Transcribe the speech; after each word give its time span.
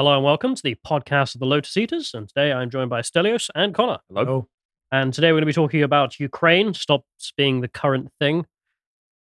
Hello 0.00 0.14
and 0.14 0.22
welcome 0.22 0.54
to 0.54 0.62
the 0.62 0.76
podcast 0.86 1.34
of 1.34 1.40
the 1.40 1.44
Lotus 1.44 1.76
Eaters. 1.76 2.14
And 2.14 2.28
today 2.28 2.52
I'm 2.52 2.70
joined 2.70 2.88
by 2.88 3.00
Stelios 3.00 3.50
and 3.56 3.74
Connor. 3.74 3.98
Hello. 4.08 4.46
And 4.92 5.12
today 5.12 5.32
we're 5.32 5.38
going 5.38 5.42
to 5.42 5.46
be 5.46 5.52
talking 5.52 5.82
about 5.82 6.20
Ukraine. 6.20 6.72
Stops 6.72 7.32
being 7.36 7.62
the 7.62 7.66
current 7.66 8.12
thing. 8.20 8.46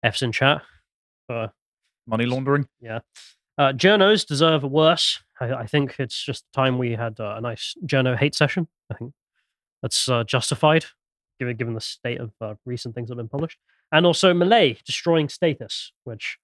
F's 0.02 0.20
in 0.20 0.32
chat. 0.32 0.62
Uh, 1.28 1.46
Money 2.08 2.26
laundering. 2.26 2.66
Yeah. 2.80 2.98
Uh, 3.56 3.72
journos 3.72 4.26
deserve 4.26 4.64
worse. 4.64 5.22
I, 5.40 5.52
I 5.52 5.66
think 5.68 5.94
it's 6.00 6.20
just 6.20 6.44
time 6.52 6.76
we 6.76 6.96
had 6.96 7.20
uh, 7.20 7.36
a 7.36 7.40
nice 7.40 7.76
journo 7.86 8.18
hate 8.18 8.34
session. 8.34 8.66
I 8.90 8.94
think 8.94 9.12
that's 9.80 10.08
uh, 10.08 10.24
justified, 10.24 10.86
given 11.38 11.56
given 11.56 11.74
the 11.74 11.80
state 11.80 12.18
of 12.18 12.32
uh, 12.40 12.54
recent 12.66 12.96
things 12.96 13.10
that 13.10 13.12
have 13.12 13.18
been 13.18 13.28
published. 13.28 13.58
And 13.92 14.04
also 14.04 14.34
Milei 14.34 14.82
destroying 14.82 15.28
statists, 15.28 15.92
which 16.02 16.36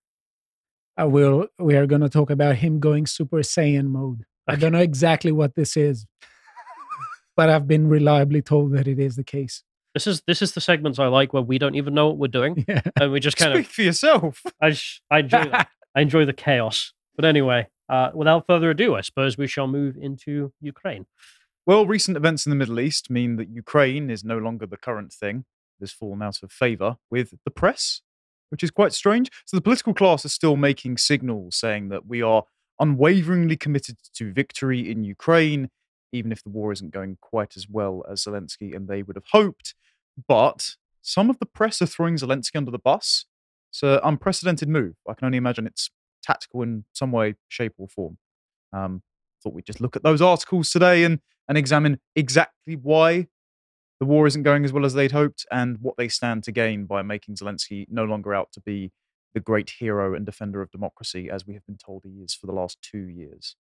I 1.01 1.05
will. 1.05 1.47
We 1.59 1.77
are 1.77 1.87
going 1.87 2.03
to 2.03 2.11
talk 2.11 2.29
about 2.29 2.57
him 2.57 2.79
going 2.79 3.07
Super 3.07 3.39
Saiyan 3.39 3.87
mode. 3.87 4.25
I 4.47 4.57
don't 4.57 4.73
know 4.73 4.81
exactly 4.81 5.33
what 5.33 5.55
this 5.55 5.75
is, 5.75 6.05
but 7.37 7.49
I've 7.49 7.67
been 7.67 7.89
reliably 7.89 8.43
told 8.43 8.73
that 8.73 8.87
it 8.87 8.99
is 8.99 9.17
the 9.17 9.25
case. 9.25 9.63
this 9.95 10.07
is 10.07 10.23
this 10.27 10.43
is 10.43 10.53
the 10.53 10.61
segments 10.61 10.99
I 10.99 11.07
like 11.07 11.33
where 11.33 11.43
we 11.43 11.59
don't 11.59 11.75
even 11.75 11.95
know 11.95 12.09
what 12.09 12.19
we're 12.19 12.29
doing 12.29 12.65
Yeah. 12.69 12.83
and 13.01 13.13
we 13.13 13.19
just 13.19 13.39
kind 13.39 13.55
Speak 13.55 13.67
of 13.67 13.73
for 13.73 13.83
yourself. 13.83 14.43
I, 14.61 14.71
just, 14.71 15.01
I 15.11 15.19
enjoy. 15.25 15.51
I 15.97 16.01
enjoy 16.03 16.25
the 16.27 16.35
chaos. 16.35 16.93
But 17.17 17.25
anyway, 17.25 17.69
uh, 17.89 18.11
without 18.15 18.47
further 18.47 18.69
ado, 18.71 18.95
I 18.95 19.01
suppose 19.01 19.39
we 19.39 19.47
shall 19.47 19.67
move 19.69 19.97
into 19.99 20.53
Ukraine. 20.61 21.07
Well, 21.65 21.87
recent 21.87 22.17
events 22.19 22.45
in 22.45 22.51
the 22.51 22.57
Middle 22.57 22.79
East 22.79 23.09
mean 23.09 23.37
that 23.37 23.49
Ukraine 23.49 24.11
is 24.11 24.23
no 24.23 24.37
longer 24.37 24.67
the 24.67 24.77
current 24.77 25.13
thing. 25.15 25.45
It 25.79 25.85
has 25.85 25.93
fallen 25.93 26.21
out 26.21 26.43
of 26.43 26.53
favor 26.53 26.97
with 27.11 27.33
the 27.47 27.51
press, 27.51 28.03
which 28.51 28.63
is 28.63 28.71
quite 28.71 28.93
strange. 28.93 29.31
So 29.47 29.57
the 29.57 29.63
political 29.63 29.95
class 29.95 30.25
is 30.25 30.33
still 30.33 30.57
making 30.57 30.99
signals 30.99 31.57
saying 31.57 31.89
that 31.89 32.07
we 32.07 32.23
are 32.23 32.45
unwaveringly 32.79 33.57
committed 33.57 33.97
to 34.15 34.33
victory 34.33 34.91
in 34.91 35.05
Ukraine, 35.05 35.71
even 36.13 36.33
if 36.33 36.43
the 36.43 36.51
war 36.51 36.73
isn't 36.73 36.91
going 36.91 37.19
quite 37.21 37.57
as 37.57 37.69
well 37.69 38.05
as 38.11 38.25
Zelensky 38.25 38.75
and 38.75 38.89
they 38.89 39.03
would 39.03 39.17
have 39.17 39.27
hoped. 39.33 39.75
But 40.29 40.77
some 41.03 41.31
of 41.31 41.39
the 41.39 41.47
press 41.47 41.81
are 41.81 41.87
throwing 41.87 42.17
Zelensky 42.17 42.57
under 42.57 42.71
the 42.71 42.79
bus. 42.79 43.27
It's 43.71 43.83
an 43.83 44.01
unprecedented 44.03 44.69
move. 44.69 44.95
I 45.09 45.15
can 45.15 45.27
only 45.27 45.39
imagine 45.39 45.67
it's 45.67 45.91
tactical 46.23 46.63
in 46.63 46.85
some 46.93 47.13
way, 47.13 47.37
shape, 47.49 47.75
or 47.79 47.89
form. 47.89 48.19
Um, 48.73 49.03
thought 49.43 49.55
we'd 49.55 49.65
just 49.65 49.81
look 49.81 49.97
at 49.97 50.03
those 50.03 50.21
articles 50.21 50.71
today 50.71 51.05
and 51.05 51.21
and 51.49 51.59
examine 51.59 51.99
exactly 52.15 52.77
why 52.77 53.27
the 54.01 54.07
war 54.07 54.27
isn't 54.27 54.43
going 54.43 54.65
as 54.65 54.73
well 54.73 54.87
as 54.87 54.95
they'd 54.95 55.13
hoped 55.13 55.47
and 55.53 55.77
what 55.81 55.97
they 55.99 56.09
stand 56.09 56.43
to 56.45 56.53
gain 56.53 56.87
by 56.87 57.03
making 57.03 57.37
Zelensky 57.37 57.87
no 57.91 58.05
longer 58.05 58.35
out 58.35 58.51
to 58.53 58.61
be 58.61 58.91
the 59.35 59.41
great 59.41 59.71
hero 59.79 60.15
and 60.15 60.27
defender 60.27 60.63
of 60.63 60.71
democracy 60.71 61.31
as 61.31 61.47
we 61.47 61.55
have 61.55 61.65
been 61.67 61.77
told 61.77 62.03
he 62.03 62.23
is 62.23 62.35
for 62.35 62.47
the 62.47 62.53
last 62.53 62.79
two 62.83 63.09
years. 63.09 63.57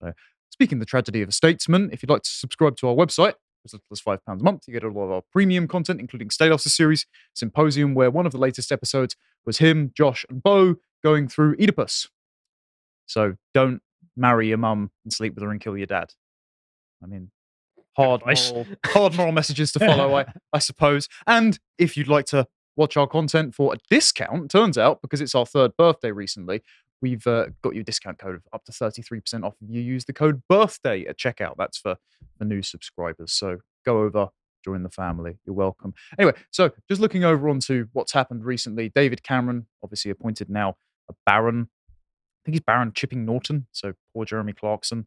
So, 0.00 0.12
speaking 0.50 0.78
the 0.78 0.86
tragedy 0.86 1.22
of 1.22 1.28
a 1.28 1.32
statesman, 1.32 1.90
if 1.92 2.02
you'd 2.02 2.10
like 2.10 2.22
to 2.22 2.30
subscribe 2.30 2.76
to 2.78 2.88
our 2.88 2.94
website, 2.94 3.34
as 3.64 3.74
little 3.74 3.86
as 3.92 4.00
five 4.00 4.24
pounds 4.24 4.40
a 4.40 4.44
month, 4.44 4.64
you 4.66 4.72
get 4.72 4.82
a 4.82 4.88
lot 4.88 5.04
of 5.04 5.10
our 5.12 5.22
premium 5.30 5.68
content, 5.68 6.00
including 6.00 6.28
Stelios' 6.28 6.68
series 6.68 7.06
Symposium, 7.34 7.94
where 7.94 8.10
one 8.10 8.26
of 8.26 8.32
the 8.32 8.38
latest 8.38 8.72
episodes 8.72 9.14
was 9.44 9.58
him, 9.58 9.92
Josh, 9.94 10.24
and 10.28 10.42
Bo 10.42 10.76
going 11.04 11.28
through 11.28 11.54
Oedipus. 11.60 12.08
So 13.06 13.36
don't 13.54 13.82
marry 14.16 14.48
your 14.48 14.58
mum 14.58 14.90
and 15.04 15.12
sleep 15.12 15.34
with 15.34 15.44
her 15.44 15.50
and 15.50 15.60
kill 15.60 15.76
your 15.76 15.86
dad. 15.86 16.12
I 17.02 17.06
mean, 17.06 17.30
hard 17.96 18.22
moral, 18.24 18.66
hard 18.86 19.16
moral 19.16 19.32
messages 19.32 19.72
to 19.72 19.78
follow, 19.78 20.14
I, 20.16 20.26
I 20.52 20.58
suppose. 20.58 21.08
And 21.26 21.58
if 21.78 21.96
you'd 21.96 22.08
like 22.08 22.26
to 22.26 22.46
watch 22.76 22.96
our 22.96 23.06
content 23.06 23.54
for 23.54 23.74
a 23.74 23.78
discount, 23.90 24.50
turns 24.50 24.78
out 24.78 25.02
because 25.02 25.20
it's 25.20 25.34
our 25.34 25.46
third 25.46 25.76
birthday 25.76 26.10
recently, 26.10 26.62
we've 27.00 27.26
uh, 27.26 27.46
got 27.62 27.74
you 27.74 27.82
a 27.82 27.84
discount 27.84 28.18
code 28.18 28.36
of 28.36 28.42
up 28.52 28.64
to 28.64 28.72
33% 28.72 29.44
off 29.44 29.54
if 29.60 29.68
you 29.68 29.80
use 29.80 30.04
the 30.04 30.12
code 30.12 30.42
birthday 30.48 31.04
at 31.06 31.18
checkout. 31.18 31.54
That's 31.58 31.76
for 31.76 31.96
the 32.38 32.44
new 32.44 32.62
subscribers. 32.62 33.32
So 33.32 33.58
go 33.84 34.02
over, 34.02 34.28
join 34.64 34.84
the 34.84 34.90
family. 34.90 35.38
You're 35.44 35.54
welcome. 35.54 35.92
Anyway, 36.18 36.34
so 36.50 36.70
just 36.88 37.00
looking 37.00 37.24
over 37.24 37.48
onto 37.48 37.88
what's 37.92 38.12
happened 38.12 38.44
recently, 38.44 38.90
David 38.94 39.22
Cameron, 39.22 39.66
obviously 39.82 40.10
appointed 40.10 40.48
now 40.48 40.76
a 41.10 41.14
Baron. 41.26 41.68
I 41.90 42.40
think 42.44 42.54
he's 42.54 42.60
Baron 42.60 42.92
Chipping 42.94 43.24
Norton. 43.24 43.66
So 43.72 43.92
poor 44.14 44.24
Jeremy 44.24 44.52
Clarkson. 44.52 45.06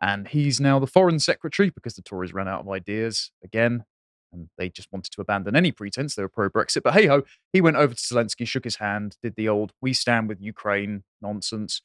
And 0.00 0.28
he's 0.28 0.60
now 0.60 0.78
the 0.78 0.86
foreign 0.86 1.18
secretary 1.18 1.70
because 1.70 1.94
the 1.94 2.02
Tories 2.02 2.34
ran 2.34 2.48
out 2.48 2.60
of 2.60 2.68
ideas 2.68 3.30
again. 3.42 3.84
And 4.32 4.48
they 4.58 4.68
just 4.68 4.90
wanted 4.92 5.12
to 5.12 5.20
abandon 5.20 5.54
any 5.54 5.70
pretense 5.70 6.14
they 6.14 6.22
were 6.22 6.28
pro 6.28 6.50
Brexit. 6.50 6.82
But 6.82 6.94
hey 6.94 7.06
ho, 7.06 7.22
he 7.52 7.60
went 7.60 7.76
over 7.76 7.94
to 7.94 8.00
Zelensky, 8.00 8.46
shook 8.46 8.64
his 8.64 8.76
hand, 8.76 9.16
did 9.22 9.36
the 9.36 9.48
old 9.48 9.72
we 9.80 9.92
stand 9.92 10.28
with 10.28 10.40
Ukraine 10.40 11.04
nonsense. 11.22 11.82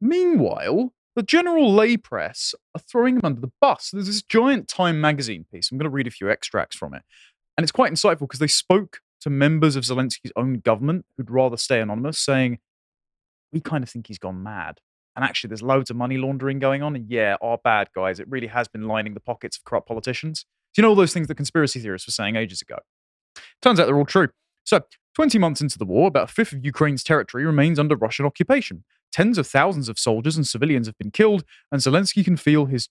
Meanwhile, 0.00 0.92
the 1.14 1.22
general 1.22 1.72
lay 1.72 1.96
press 1.96 2.54
are 2.74 2.80
throwing 2.80 3.16
him 3.16 3.22
under 3.24 3.40
the 3.40 3.52
bus. 3.60 3.90
There's 3.92 4.06
this 4.06 4.22
giant 4.22 4.68
Time 4.68 5.00
magazine 5.00 5.46
piece. 5.50 5.70
I'm 5.70 5.78
going 5.78 5.90
to 5.90 5.94
read 5.94 6.06
a 6.06 6.10
few 6.10 6.30
extracts 6.30 6.76
from 6.76 6.92
it. 6.92 7.02
And 7.56 7.64
it's 7.64 7.72
quite 7.72 7.92
insightful 7.92 8.20
because 8.20 8.40
they 8.40 8.46
spoke 8.46 9.00
to 9.22 9.30
members 9.30 9.76
of 9.76 9.84
Zelensky's 9.84 10.32
own 10.36 10.60
government 10.60 11.06
who'd 11.16 11.30
rather 11.30 11.56
stay 11.56 11.80
anonymous, 11.80 12.18
saying, 12.18 12.58
We 13.50 13.60
kind 13.60 13.82
of 13.82 13.88
think 13.88 14.08
he's 14.08 14.18
gone 14.18 14.42
mad. 14.42 14.80
And 15.16 15.24
actually, 15.24 15.48
there's 15.48 15.62
loads 15.62 15.90
of 15.90 15.96
money 15.96 16.18
laundering 16.18 16.58
going 16.58 16.82
on. 16.82 16.94
And 16.94 17.10
yeah, 17.10 17.36
our 17.40 17.58
bad 17.58 17.88
guys, 17.94 18.20
it 18.20 18.28
really 18.28 18.48
has 18.48 18.68
been 18.68 18.86
lining 18.86 19.14
the 19.14 19.20
pockets 19.20 19.56
of 19.56 19.64
corrupt 19.64 19.88
politicians. 19.88 20.44
Do 20.74 20.80
you 20.80 20.82
know 20.82 20.90
all 20.90 20.94
those 20.94 21.14
things 21.14 21.26
that 21.28 21.36
conspiracy 21.36 21.80
theorists 21.80 22.06
were 22.06 22.12
saying 22.12 22.36
ages 22.36 22.60
ago? 22.60 22.76
Turns 23.62 23.80
out 23.80 23.86
they're 23.86 23.96
all 23.96 24.04
true. 24.04 24.28
So, 24.64 24.80
20 25.14 25.38
months 25.38 25.62
into 25.62 25.78
the 25.78 25.86
war, 25.86 26.08
about 26.08 26.30
a 26.30 26.32
fifth 26.32 26.52
of 26.52 26.64
Ukraine's 26.64 27.02
territory 27.02 27.46
remains 27.46 27.78
under 27.78 27.96
Russian 27.96 28.26
occupation. 28.26 28.84
Tens 29.10 29.38
of 29.38 29.46
thousands 29.46 29.88
of 29.88 29.98
soldiers 29.98 30.36
and 30.36 30.46
civilians 30.46 30.86
have 30.86 30.98
been 30.98 31.10
killed, 31.10 31.44
and 31.72 31.80
Zelensky 31.80 32.22
can 32.22 32.36
feel 32.36 32.66
his 32.66 32.90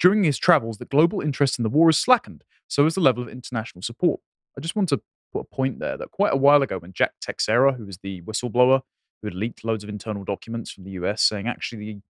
during 0.00 0.24
his 0.24 0.38
travels 0.38 0.78
that 0.78 0.88
global 0.88 1.20
interest 1.20 1.58
in 1.58 1.62
the 1.62 1.68
war 1.68 1.88
has 1.88 1.98
slackened, 1.98 2.42
so 2.66 2.84
has 2.84 2.94
the 2.94 3.00
level 3.00 3.22
of 3.22 3.28
international 3.28 3.82
support. 3.82 4.20
I 4.56 4.60
just 4.60 4.74
want 4.74 4.88
to 4.88 5.00
put 5.32 5.40
a 5.40 5.54
point 5.54 5.78
there 5.78 5.96
that 5.96 6.10
quite 6.10 6.32
a 6.32 6.36
while 6.36 6.62
ago, 6.62 6.78
when 6.78 6.92
Jack 6.92 7.12
Teixeira, 7.20 7.74
who 7.74 7.86
was 7.86 7.98
the 7.98 8.22
whistleblower 8.22 8.80
who 9.22 9.28
had 9.28 9.34
leaked 9.34 9.64
loads 9.64 9.84
of 9.84 9.90
internal 9.90 10.24
documents 10.24 10.70
from 10.70 10.84
the 10.84 10.92
US 10.92 11.22
saying 11.22 11.46
actually 11.48 11.78
the 11.84 12.00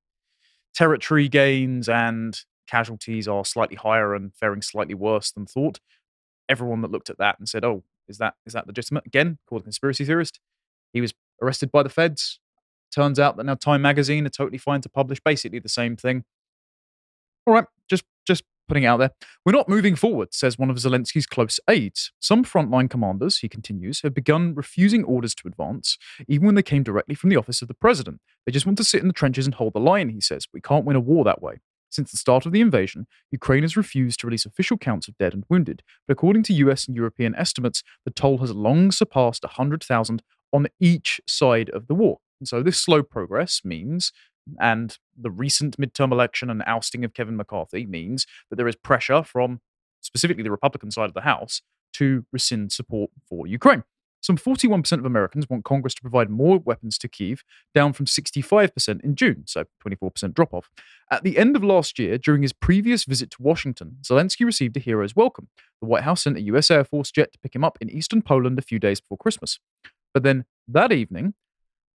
territory 0.75 1.29
gains 1.29 1.89
and 1.89 2.41
casualties 2.69 3.27
are 3.29 3.45
slightly 3.45 3.77
higher 3.77 4.15
and 4.15 4.35
faring 4.35 4.63
slightly 4.63 4.95
worse 4.95 5.33
than 5.33 5.47
thought, 5.47 5.81
everyone 6.49 6.83
that 6.83 6.91
looked 6.91 7.11
at 7.11 7.19
that 7.19 7.39
and 7.39 7.49
said, 7.49 7.65
"Oh, 7.65 7.85
is 8.09 8.19
that 8.19 8.35
is 8.47 8.53
that 8.55 8.67
legitimate?" 8.67 9.07
Again, 9.07 9.39
called 9.47 9.63
a 9.63 9.65
conspiracy 9.65 10.05
theorist. 10.05 10.41
He 10.93 11.01
was 11.01 11.15
arrested 11.43 11.71
by 11.73 11.83
the 11.83 11.89
feds. 11.91 12.41
Turns 12.93 13.19
out 13.21 13.37
that 13.37 13.45
now 13.45 13.55
Time 13.55 13.83
Magazine 13.83 14.27
are 14.27 14.31
totally 14.31 14.59
fine 14.59 14.81
to 14.83 14.89
publish 14.89 15.21
basically 15.25 15.61
the 15.61 15.69
same 15.69 15.97
thing. 15.97 16.25
All 17.47 17.55
right, 17.55 17.65
just 17.89 18.05
just 18.27 18.45
putting 18.71 18.87
out 18.87 18.99
there. 18.99 19.11
We're 19.45 19.51
not 19.51 19.69
moving 19.69 19.97
forward, 19.97 20.33
says 20.33 20.57
one 20.57 20.71
of 20.71 20.77
Zelensky's 20.77 21.27
close 21.27 21.59
aides. 21.69 22.13
Some 22.21 22.45
frontline 22.45 22.89
commanders, 22.89 23.39
he 23.39 23.49
continues, 23.49 24.03
have 24.03 24.15
begun 24.15 24.55
refusing 24.55 25.03
orders 25.03 25.35
to 25.35 25.49
advance, 25.49 25.99
even 26.29 26.47
when 26.47 26.55
they 26.55 26.63
came 26.63 26.85
directly 26.85 27.17
from 27.17 27.31
the 27.31 27.37
office 27.37 27.63
of 27.63 27.67
the 27.67 27.75
president. 27.75 28.21
They 28.47 28.53
just 28.53 28.67
want 28.67 28.79
to 28.79 28.85
sit 28.85 29.03
in 29.03 29.09
the 29.09 29.13
trenches 29.13 29.45
and 29.45 29.57
hold 29.57 29.73
the 29.73 29.81
line, 29.81 30.11
he 30.11 30.21
says. 30.21 30.47
We 30.55 30.61
can't 30.61 30.85
win 30.85 30.95
a 30.95 31.01
war 31.01 31.25
that 31.25 31.43
way. 31.43 31.57
Since 31.91 32.13
the 32.13 32.17
start 32.17 32.47
of 32.47 32.53
the 32.53 32.61
invasion, 32.61 33.09
Ukraine 33.33 33.63
has 33.63 33.77
refused 33.77 34.21
to 34.21 34.29
release 34.29 34.47
official 34.47 34.79
counts 34.79 35.09
of 35.09 35.19
dead 35.19 35.35
and 35.35 35.43
wounded, 35.49 35.83
but 36.07 36.13
according 36.13 36.45
to 36.45 36.53
US 36.53 36.87
and 36.87 36.95
European 36.95 37.35
estimates, 37.35 37.83
the 38.05 38.13
toll 38.13 38.39
has 38.39 38.55
long 38.55 38.93
surpassed 38.93 39.43
100,000 39.43 40.23
on 40.53 40.69
each 40.79 41.21
side 41.27 41.71
of 41.71 41.89
the 41.89 41.95
war. 41.95 42.19
And 42.39 42.47
so 42.47 42.63
this 42.63 42.79
slow 42.79 43.03
progress 43.03 43.63
means, 43.65 44.13
and 44.59 44.99
the 45.17 45.31
recent 45.31 45.77
midterm 45.77 46.13
election 46.13 46.51
and 46.51 46.63
ousting 46.67 47.05
of 47.05 47.15
Kevin 47.15 47.37
McCarthy 47.37 47.87
means 47.87 48.27
that 48.49 48.57
there 48.57 48.69
is 48.69 48.77
pressure 48.77 49.23
from 49.23 49.61
specifically 50.01 50.43
the 50.43 50.51
Republican 50.51 50.91
side 50.91 51.09
of 51.09 51.15
the 51.15 51.21
House 51.23 51.63
to 51.95 52.25
rescind 52.33 52.73
support 52.73 53.11
for 53.29 53.47
Ukraine. 53.47 53.85
Some 54.23 54.37
41% 54.37 54.93
of 54.99 55.07
Americans 55.07 55.49
want 55.49 55.65
Congress 55.65 55.95
to 55.95 56.03
provide 56.03 56.29
more 56.29 56.59
weapons 56.59 56.99
to 56.99 57.09
Kiev, 57.09 57.43
down 57.75 57.95
from 57.95 58.05
65% 58.05 59.03
in 59.03 59.15
June, 59.15 59.45
so 59.47 59.65
24% 59.87 60.35
drop 60.35 60.53
off. 60.53 60.71
At 61.11 61.25
the 61.25 61.39
end 61.39 61.57
of 61.57 61.65
last 61.65 61.99
year, 61.99 62.19
during 62.19 62.43
his 62.43 62.53
previous 62.53 63.05
visit 63.05 63.31
to 63.33 63.43
Washington, 63.43 63.97
Zelensky 64.03 64.45
received 64.45 64.77
a 64.77 64.81
hero's 64.81 65.17
welcome. 65.17 65.49
The 65.81 65.87
White 65.89 66.03
House 66.03 66.25
sent 66.25 66.37
a 66.37 66.43
US 66.43 66.71
Air 66.71 66.85
Force 66.85 67.11
jet 67.11 67.33
to 67.33 67.39
pick 67.39 67.55
him 67.55 67.65
up 67.65 67.79
in 67.81 67.89
eastern 67.89 68.21
Poland 68.21 68.59
a 68.59 68.63
few 68.63 68.79
days 68.79 69.01
before 69.01 69.17
Christmas. 69.17 69.59
But 70.13 70.23
then 70.23 70.45
that 70.69 70.93
evening, 70.93 71.35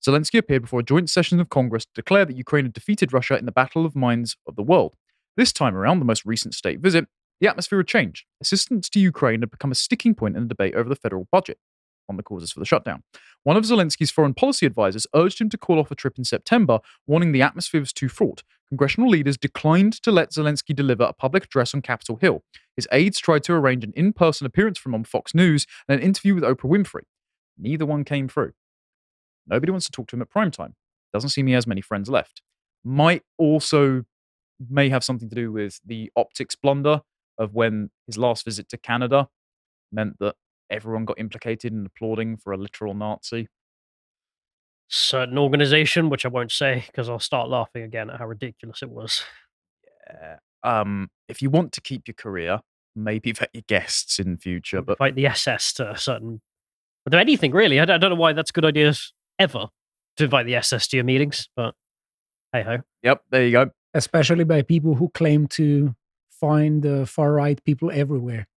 Zelensky 0.06 0.38
appeared 0.38 0.64
before 0.64 0.82
a 0.82 0.84
joint 0.84 1.10
session 1.10 1.40
of 1.40 1.50
Congress 1.50 1.86
to 1.86 1.92
declare 1.96 2.26
that 2.26 2.36
Ukraine 2.36 2.66
had 2.66 2.74
defeated 2.74 3.14
Russia 3.14 3.38
in 3.38 3.46
the 3.46 3.52
Battle 3.52 3.86
of 3.86 3.96
Minds 3.96 4.36
of 4.46 4.56
the 4.56 4.64
World. 4.64 4.96
This 5.38 5.54
time 5.54 5.76
around, 5.76 6.00
the 6.00 6.06
most 6.06 6.26
recent 6.26 6.54
state 6.54 6.82
visit, 6.82 7.08
the 7.40 7.48
atmosphere 7.48 7.80
had 7.80 7.88
changed. 7.88 8.26
Assistance 8.42 8.90
to 8.90 9.00
Ukraine 9.00 9.42
had 9.42 9.52
become 9.52 9.72
a 9.72 9.76
sticking 9.76 10.14
point 10.14 10.36
in 10.36 10.44
the 10.44 10.50
debate 10.50 10.76
over 10.76 10.90
the 10.90 10.96
federal 10.96 11.28
budget 11.32 11.58
on 12.10 12.18
the 12.18 12.24
causes 12.24 12.52
for 12.52 12.60
the 12.60 12.66
shutdown. 12.66 13.02
One 13.44 13.56
of 13.56 13.64
Zelensky's 13.64 14.12
foreign 14.12 14.34
policy 14.34 14.66
advisors 14.66 15.08
urged 15.16 15.40
him 15.40 15.50
to 15.50 15.58
call 15.58 15.80
off 15.80 15.90
a 15.90 15.96
trip 15.96 16.18
in 16.18 16.26
September, 16.26 16.80
warning 17.08 17.32
the 17.32 17.42
atmosphere 17.42 17.80
was 17.80 17.94
too 17.94 18.10
fraught. 18.10 18.44
Congressional 18.68 19.10
leaders 19.10 19.38
declined 19.38 19.94
to 20.04 20.12
let 20.12 20.32
Zelensky 20.32 20.76
deliver 20.76 21.04
a 21.04 21.14
public 21.14 21.46
address 21.46 21.74
on 21.74 21.82
Capitol 21.82 22.18
Hill. 22.18 22.44
His 22.76 22.90
aides 22.92 23.20
tried 23.20 23.44
to 23.44 23.54
arrange 23.54 23.86
an 23.86 23.94
in 23.96 24.12
person 24.12 24.46
appearance 24.46 24.78
from 24.78 24.94
on 24.94 25.06
Fox 25.06 25.34
News 25.34 25.66
and 25.88 25.98
an 25.98 26.06
interview 26.06 26.36
with 26.36 26.44
Oprah 26.44 26.70
Winfrey. 26.70 27.04
Neither 27.58 27.86
one 27.86 28.04
came 28.04 28.28
through. 28.28 28.54
Nobody 29.48 29.72
wants 29.72 29.86
to 29.86 29.92
talk 29.92 30.08
to 30.08 30.16
him 30.16 30.22
at 30.22 30.30
prime 30.30 30.52
time. 30.52 30.76
Doesn't 31.14 31.30
seem 31.30 31.48
he 31.48 31.54
has 31.54 31.68
many 31.68 31.82
friends 31.82 32.10
left. 32.10 32.42
Might 32.84 33.24
also 33.38 34.04
may 34.70 34.90
have 34.90 35.04
something 35.04 35.30
to 35.30 35.36
do 35.36 35.52
with 35.52 35.80
the 35.86 36.12
optics 36.16 36.56
blunder 36.56 37.02
of 37.38 37.54
when 37.54 37.90
his 38.08 38.18
last 38.18 38.46
visit 38.46 38.70
to 38.70 38.78
Canada 38.78 39.28
meant 39.92 40.18
that 40.20 40.36
everyone 40.70 41.06
got 41.06 41.20
implicated 41.20 41.72
in 41.72 41.86
applauding 41.86 42.38
for 42.38 42.54
a 42.54 42.58
literal 42.58 42.94
Nazi. 42.94 43.48
Certain 44.90 45.38
organization, 45.38 46.10
which 46.10 46.26
I 46.26 46.30
won't 46.30 46.52
say 46.52 46.84
because 46.88 47.10
I'll 47.10 47.20
start 47.20 47.50
laughing 47.50 47.84
again 47.84 48.10
at 48.10 48.20
how 48.20 48.28
ridiculous 48.28 48.82
it 48.82 48.90
was. 48.90 49.24
Yeah. 50.08 50.38
Um, 50.64 51.10
if 51.28 51.42
you 51.42 51.50
want 51.50 51.72
to 51.74 51.82
keep 51.82 52.08
your 52.08 52.16
career, 52.16 52.60
maybe 52.96 53.32
vet 53.32 53.50
your 53.54 53.64
guests 53.68 54.20
in 54.20 54.38
future. 54.38 54.82
But 54.82 54.98
Fight 54.98 55.16
the 55.16 55.28
SS 55.28 55.74
to 55.74 55.92
a 55.92 55.98
certain. 55.98 56.42
But 57.06 57.16
anything 57.16 57.52
really. 57.52 57.80
I 57.80 57.86
don't 57.86 58.02
know 58.02 58.16
why 58.16 58.34
that's 58.34 58.52
good 58.52 58.66
ideas 58.66 59.13
ever 59.40 59.68
to 60.18 60.24
invite 60.26 60.46
the 60.46 60.56
SS 60.56 60.88
to 60.90 60.98
your 60.98 61.04
meetings, 61.04 61.50
but 61.56 61.74
hey 62.52 62.64
ho. 62.64 62.78
yep, 63.02 63.24
there 63.32 63.46
you 63.46 63.52
go. 63.52 63.72
especially 63.94 64.44
by 64.44 64.62
people 64.62 64.96
who 64.96 65.10
claim 65.10 65.48
to 65.48 65.96
find 66.32 66.84
the 66.84 67.06
far 67.06 67.34
right 67.34 67.64
people 67.64 67.92
everywhere 67.92 68.48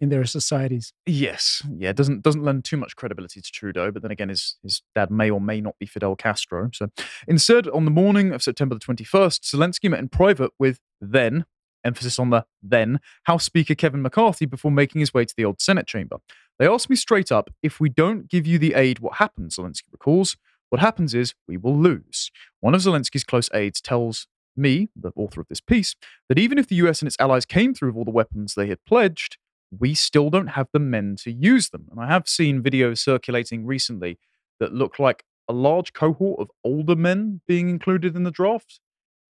in 0.00 0.10
their 0.10 0.24
societies. 0.26 0.92
Yes, 1.06 1.62
yeah, 1.78 1.90
it 1.90 1.96
doesn't 1.96 2.22
doesn't 2.22 2.42
lend 2.44 2.64
too 2.64 2.76
much 2.76 2.96
credibility 2.96 3.40
to 3.40 3.50
Trudeau, 3.50 3.90
but 3.90 4.02
then 4.02 4.10
again, 4.10 4.28
his 4.28 4.56
his 4.62 4.82
dad 4.94 5.10
may 5.10 5.30
or 5.30 5.40
may 5.40 5.60
not 5.60 5.78
be 5.78 5.86
Fidel 5.86 6.16
Castro. 6.16 6.68
So 6.74 6.88
instead, 7.26 7.66
on 7.68 7.84
the 7.84 7.90
morning 7.90 8.32
of 8.32 8.42
September 8.42 8.74
the 8.74 8.80
twenty 8.80 9.04
first, 9.04 9.42
Zelensky 9.44 9.90
met 9.90 10.00
in 10.00 10.08
private 10.08 10.50
with 10.58 10.80
then 11.00 11.46
emphasis 11.86 12.18
on 12.18 12.30
the 12.30 12.44
then 12.62 13.00
House 13.24 13.44
Speaker 13.44 13.74
Kevin 13.74 14.02
McCarthy 14.02 14.44
before 14.44 14.70
making 14.70 15.00
his 15.00 15.14
way 15.14 15.24
to 15.24 15.34
the 15.36 15.44
old 15.44 15.60
Senate 15.60 15.86
chamber. 15.86 16.16
They 16.58 16.66
asked 16.66 16.90
me 16.90 16.96
straight 16.96 17.30
up, 17.30 17.50
if 17.62 17.80
we 17.80 17.88
don't 17.88 18.28
give 18.28 18.46
you 18.46 18.58
the 18.58 18.74
aid, 18.74 18.98
what 18.98 19.14
happens? 19.14 19.56
Zelensky 19.56 19.92
recalls. 19.92 20.36
What 20.70 20.80
happens 20.80 21.14
is 21.14 21.34
we 21.46 21.56
will 21.56 21.78
lose. 21.78 22.30
One 22.60 22.74
of 22.74 22.80
Zelensky's 22.80 23.24
close 23.24 23.48
aides 23.54 23.80
tells 23.80 24.26
me, 24.56 24.88
the 24.96 25.12
author 25.16 25.40
of 25.40 25.48
this 25.48 25.60
piece, 25.60 25.94
that 26.28 26.38
even 26.38 26.58
if 26.58 26.66
the 26.66 26.76
US 26.76 27.00
and 27.00 27.06
its 27.06 27.16
allies 27.20 27.44
came 27.44 27.74
through 27.74 27.90
with 27.90 27.98
all 27.98 28.04
the 28.04 28.10
weapons 28.10 28.54
they 28.54 28.66
had 28.68 28.84
pledged, 28.84 29.36
we 29.76 29.94
still 29.94 30.30
don't 30.30 30.48
have 30.48 30.68
the 30.72 30.78
men 30.78 31.16
to 31.20 31.30
use 31.30 31.68
them. 31.68 31.86
And 31.90 32.00
I 32.00 32.06
have 32.06 32.28
seen 32.28 32.62
videos 32.62 32.98
circulating 32.98 33.66
recently 33.66 34.18
that 34.58 34.72
look 34.72 34.98
like 34.98 35.24
a 35.48 35.52
large 35.52 35.92
cohort 35.92 36.40
of 36.40 36.50
older 36.64 36.96
men 36.96 37.40
being 37.46 37.68
included 37.68 38.16
in 38.16 38.24
the 38.24 38.30
draft. 38.30 38.80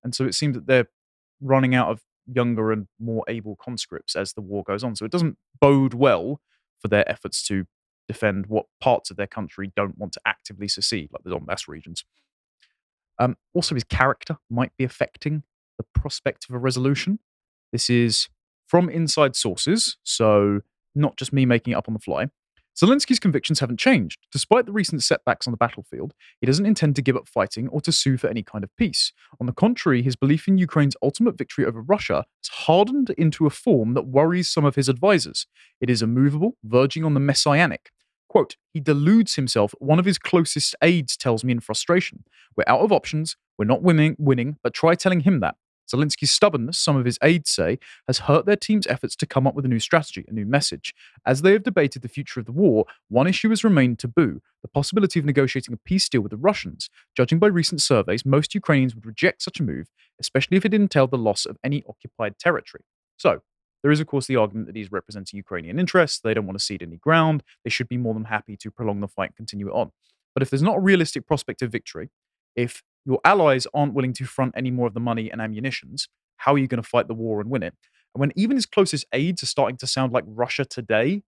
And 0.04 0.14
so 0.14 0.24
it 0.24 0.34
seems 0.34 0.54
that 0.54 0.66
they're 0.66 0.88
running 1.40 1.74
out 1.74 1.88
of 1.88 2.02
younger 2.26 2.72
and 2.72 2.88
more 2.98 3.24
able 3.28 3.56
conscripts 3.56 4.16
as 4.16 4.32
the 4.32 4.40
war 4.40 4.62
goes 4.64 4.82
on. 4.84 4.96
So 4.96 5.04
it 5.04 5.12
doesn't 5.12 5.36
bode 5.60 5.94
well 5.94 6.40
for 6.80 6.88
their 6.88 7.08
efforts 7.10 7.42
to 7.48 7.66
defend 8.08 8.46
what 8.46 8.66
parts 8.80 9.10
of 9.10 9.16
their 9.16 9.26
country 9.26 9.72
don't 9.76 9.98
want 9.98 10.12
to 10.12 10.20
actively 10.24 10.68
secede, 10.68 11.10
like 11.12 11.24
the 11.24 11.30
Donbass 11.30 11.68
regions. 11.68 12.04
Um, 13.18 13.36
also, 13.54 13.74
his 13.74 13.84
character 13.84 14.38
might 14.50 14.72
be 14.76 14.84
affecting 14.84 15.42
the 15.78 15.84
prospect 15.94 16.46
of 16.48 16.54
a 16.54 16.58
resolution. 16.58 17.18
This 17.72 17.90
is 17.90 18.28
from 18.66 18.88
inside 18.88 19.36
sources, 19.36 19.96
so 20.02 20.60
not 20.94 21.16
just 21.16 21.32
me 21.32 21.46
making 21.46 21.72
it 21.72 21.76
up 21.76 21.88
on 21.88 21.94
the 21.94 22.00
fly. 22.00 22.26
Zelensky's 22.78 23.18
convictions 23.18 23.60
haven't 23.60 23.80
changed. 23.80 24.20
Despite 24.30 24.66
the 24.66 24.72
recent 24.72 25.02
setbacks 25.02 25.46
on 25.46 25.50
the 25.50 25.56
battlefield, 25.56 26.12
he 26.40 26.46
doesn't 26.46 26.66
intend 26.66 26.94
to 26.96 27.02
give 27.02 27.16
up 27.16 27.26
fighting 27.26 27.68
or 27.68 27.80
to 27.80 27.90
sue 27.90 28.18
for 28.18 28.28
any 28.28 28.42
kind 28.42 28.62
of 28.62 28.76
peace. 28.76 29.12
On 29.40 29.46
the 29.46 29.52
contrary, 29.52 30.02
his 30.02 30.14
belief 30.14 30.46
in 30.46 30.58
Ukraine's 30.58 30.96
ultimate 31.02 31.38
victory 31.38 31.64
over 31.64 31.80
Russia 31.80 32.26
has 32.42 32.48
hardened 32.66 33.10
into 33.16 33.46
a 33.46 33.50
form 33.50 33.94
that 33.94 34.06
worries 34.06 34.50
some 34.50 34.66
of 34.66 34.74
his 34.74 34.90
advisors. 34.90 35.46
It 35.80 35.88
is 35.88 36.02
immovable, 36.02 36.56
verging 36.62 37.02
on 37.02 37.14
the 37.14 37.20
messianic. 37.20 37.92
Quote, 38.28 38.56
he 38.74 38.80
deludes 38.80 39.36
himself. 39.36 39.74
One 39.78 39.98
of 39.98 40.04
his 40.04 40.18
closest 40.18 40.76
aides 40.82 41.16
tells 41.16 41.44
me 41.44 41.52
in 41.52 41.60
frustration. 41.60 42.24
We're 42.56 42.64
out 42.66 42.80
of 42.80 42.92
options. 42.92 43.36
We're 43.56 43.64
not 43.64 43.82
winning, 43.82 44.16
winning, 44.18 44.58
but 44.62 44.74
try 44.74 44.94
telling 44.94 45.20
him 45.20 45.40
that. 45.40 45.56
Zelensky's 45.92 46.30
stubbornness, 46.30 46.78
some 46.78 46.96
of 46.96 47.04
his 47.04 47.18
aides 47.22 47.50
say, 47.50 47.78
has 48.06 48.20
hurt 48.20 48.46
their 48.46 48.56
team's 48.56 48.86
efforts 48.86 49.16
to 49.16 49.26
come 49.26 49.46
up 49.46 49.54
with 49.54 49.64
a 49.64 49.68
new 49.68 49.78
strategy, 49.78 50.24
a 50.28 50.32
new 50.32 50.46
message. 50.46 50.94
As 51.24 51.42
they 51.42 51.52
have 51.52 51.62
debated 51.62 52.02
the 52.02 52.08
future 52.08 52.40
of 52.40 52.46
the 52.46 52.52
war, 52.52 52.86
one 53.08 53.26
issue 53.26 53.50
has 53.50 53.64
remained 53.64 53.98
taboo 53.98 54.40
the 54.62 54.68
possibility 54.68 55.20
of 55.20 55.24
negotiating 55.24 55.74
a 55.74 55.76
peace 55.76 56.08
deal 56.08 56.20
with 56.20 56.30
the 56.30 56.36
Russians. 56.36 56.90
Judging 57.16 57.38
by 57.38 57.46
recent 57.46 57.80
surveys, 57.80 58.26
most 58.26 58.54
Ukrainians 58.54 58.94
would 58.94 59.06
reject 59.06 59.42
such 59.42 59.60
a 59.60 59.62
move, 59.62 59.86
especially 60.20 60.56
if 60.56 60.64
it 60.64 60.74
entailed 60.74 61.12
the 61.12 61.18
loss 61.18 61.46
of 61.46 61.56
any 61.62 61.84
occupied 61.88 62.38
territory. 62.38 62.84
So, 63.16 63.42
there 63.82 63.92
is, 63.92 64.00
of 64.00 64.08
course, 64.08 64.26
the 64.26 64.34
argument 64.34 64.66
that 64.66 64.74
he's 64.74 64.90
representing 64.90 65.36
Ukrainian 65.36 65.78
interests. 65.78 66.18
They 66.18 66.34
don't 66.34 66.46
want 66.46 66.58
to 66.58 66.64
cede 66.64 66.82
any 66.82 66.96
ground. 66.96 67.44
They 67.62 67.70
should 67.70 67.88
be 67.88 67.96
more 67.96 68.14
than 68.14 68.24
happy 68.24 68.56
to 68.56 68.70
prolong 68.72 69.00
the 69.00 69.06
fight 69.06 69.30
and 69.30 69.36
continue 69.36 69.68
it 69.68 69.74
on. 69.74 69.92
But 70.34 70.42
if 70.42 70.50
there's 70.50 70.62
not 70.62 70.78
a 70.78 70.80
realistic 70.80 71.26
prospect 71.26 71.62
of 71.62 71.70
victory, 71.70 72.10
if 72.56 72.82
your 73.06 73.20
allies 73.24 73.66
aren't 73.72 73.94
willing 73.94 74.12
to 74.14 74.24
front 74.24 74.52
any 74.56 74.70
more 74.70 74.88
of 74.88 74.94
the 74.94 75.00
money 75.00 75.30
and 75.30 75.40
ammunitions, 75.40 76.08
how 76.38 76.52
are 76.54 76.58
you 76.58 76.66
going 76.66 76.82
to 76.82 76.88
fight 76.88 77.08
the 77.08 77.14
war 77.14 77.40
and 77.40 77.48
win 77.48 77.62
it? 77.62 77.74
And 78.14 78.20
when 78.20 78.32
even 78.36 78.56
his 78.56 78.66
closest 78.66 79.06
aides 79.12 79.42
are 79.42 79.46
starting 79.46 79.76
to 79.78 79.86
sound 79.86 80.12
like 80.12 80.24
Russia 80.26 80.64
today, 80.64 81.22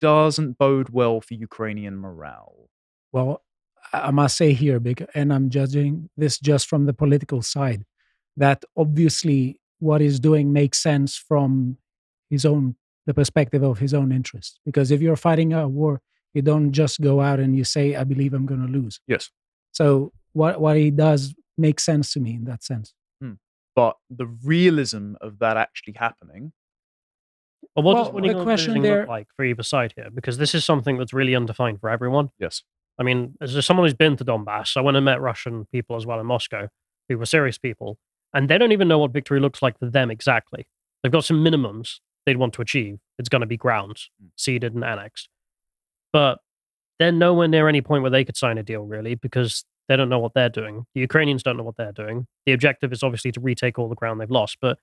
doesn't 0.00 0.58
bode 0.58 0.90
well 0.90 1.20
for 1.20 1.34
Ukrainian 1.34 1.96
morale. 1.96 2.68
Well, 3.12 3.42
I 3.92 4.10
must 4.10 4.36
say 4.36 4.52
here, 4.52 4.80
and 5.14 5.32
I'm 5.32 5.50
judging 5.50 6.10
this 6.16 6.38
just 6.38 6.68
from 6.68 6.86
the 6.86 6.92
political 6.92 7.42
side, 7.42 7.84
that 8.36 8.64
obviously 8.76 9.60
what 9.78 10.00
he's 10.00 10.18
doing 10.18 10.52
makes 10.52 10.82
sense 10.82 11.16
from 11.16 11.78
his 12.30 12.44
own 12.44 12.76
the 13.06 13.14
perspective 13.14 13.62
of 13.62 13.78
his 13.78 13.92
own 13.92 14.12
interests. 14.12 14.58
Because 14.64 14.90
if 14.90 15.02
you're 15.02 15.16
fighting 15.16 15.52
a 15.52 15.68
war, 15.68 16.00
you 16.32 16.40
don't 16.40 16.72
just 16.72 17.00
go 17.02 17.20
out 17.20 17.38
and 17.38 17.54
you 17.56 17.64
say, 17.64 17.94
"I 17.94 18.04
believe 18.04 18.32
I'm 18.32 18.46
going 18.46 18.66
to 18.66 18.72
lose." 18.72 18.98
Yes. 19.06 19.30
So 19.72 20.12
what 20.34 20.60
what 20.60 20.76
he 20.76 20.90
does 20.90 21.34
makes 21.56 21.82
sense 21.84 22.12
to 22.12 22.20
me 22.20 22.34
in 22.34 22.44
that 22.44 22.62
sense. 22.62 22.92
Hmm. 23.20 23.34
But 23.74 23.96
the 24.10 24.26
realism 24.26 25.14
of 25.20 25.38
that 25.38 25.56
actually 25.56 25.94
happening, 25.94 26.52
Well, 27.74 27.82
what 27.84 27.94
Well, 27.94 28.04
does 28.04 28.12
winning 28.12 28.36
the 28.36 28.42
question 28.44 28.82
there- 28.82 29.00
look 29.00 29.08
like 29.08 29.28
for 29.36 29.44
either 29.44 29.62
side 29.62 29.94
here? 29.96 30.10
Because 30.12 30.36
this 30.38 30.54
is 30.54 30.64
something 30.64 30.98
that's 30.98 31.12
really 31.14 31.34
undefined 31.34 31.80
for 31.80 31.88
everyone. 31.88 32.30
yes. 32.38 32.62
I 32.96 33.02
mean, 33.02 33.34
as 33.40 33.66
someone 33.66 33.84
who's 33.84 33.94
been 33.94 34.16
to 34.18 34.24
Donbass, 34.24 34.76
I 34.76 34.80
went 34.80 34.96
and 34.96 35.04
met 35.04 35.20
Russian 35.20 35.64
people 35.72 35.96
as 35.96 36.06
well 36.06 36.20
in 36.20 36.26
Moscow, 36.26 36.68
who 37.08 37.18
were 37.18 37.26
serious 37.26 37.58
people, 37.58 37.98
and 38.32 38.48
they 38.48 38.56
don't 38.58 38.70
even 38.70 38.86
know 38.86 39.00
what 39.00 39.10
victory 39.12 39.40
looks 39.40 39.60
like 39.62 39.76
for 39.80 39.90
them 39.90 40.12
exactly. 40.12 40.68
They've 41.02 41.10
got 41.10 41.24
some 41.24 41.42
minimums 41.42 41.98
they'd 42.24 42.36
want 42.36 42.52
to 42.54 42.62
achieve. 42.62 43.00
It's 43.18 43.28
going 43.28 43.40
to 43.40 43.46
be 43.48 43.56
grounds, 43.56 44.10
hmm. 44.20 44.28
ceded 44.36 44.74
and 44.74 44.84
annexed. 44.84 45.28
But 46.12 46.38
they're 47.00 47.10
nowhere 47.10 47.48
near 47.48 47.68
any 47.68 47.80
point 47.82 48.02
where 48.02 48.10
they 48.12 48.24
could 48.24 48.36
sign 48.36 48.58
a 48.58 48.62
deal, 48.62 48.82
really, 48.84 49.16
because 49.16 49.64
they 49.88 49.96
don't 49.96 50.08
know 50.08 50.18
what 50.18 50.34
they're 50.34 50.48
doing. 50.48 50.86
The 50.94 51.00
Ukrainians 51.00 51.42
don't 51.42 51.56
know 51.56 51.62
what 51.62 51.76
they're 51.76 51.92
doing. 51.92 52.26
The 52.46 52.52
objective 52.52 52.92
is 52.92 53.02
obviously 53.02 53.32
to 53.32 53.40
retake 53.40 53.78
all 53.78 53.88
the 53.88 53.94
ground 53.94 54.20
they've 54.20 54.30
lost, 54.30 54.58
but 54.60 54.78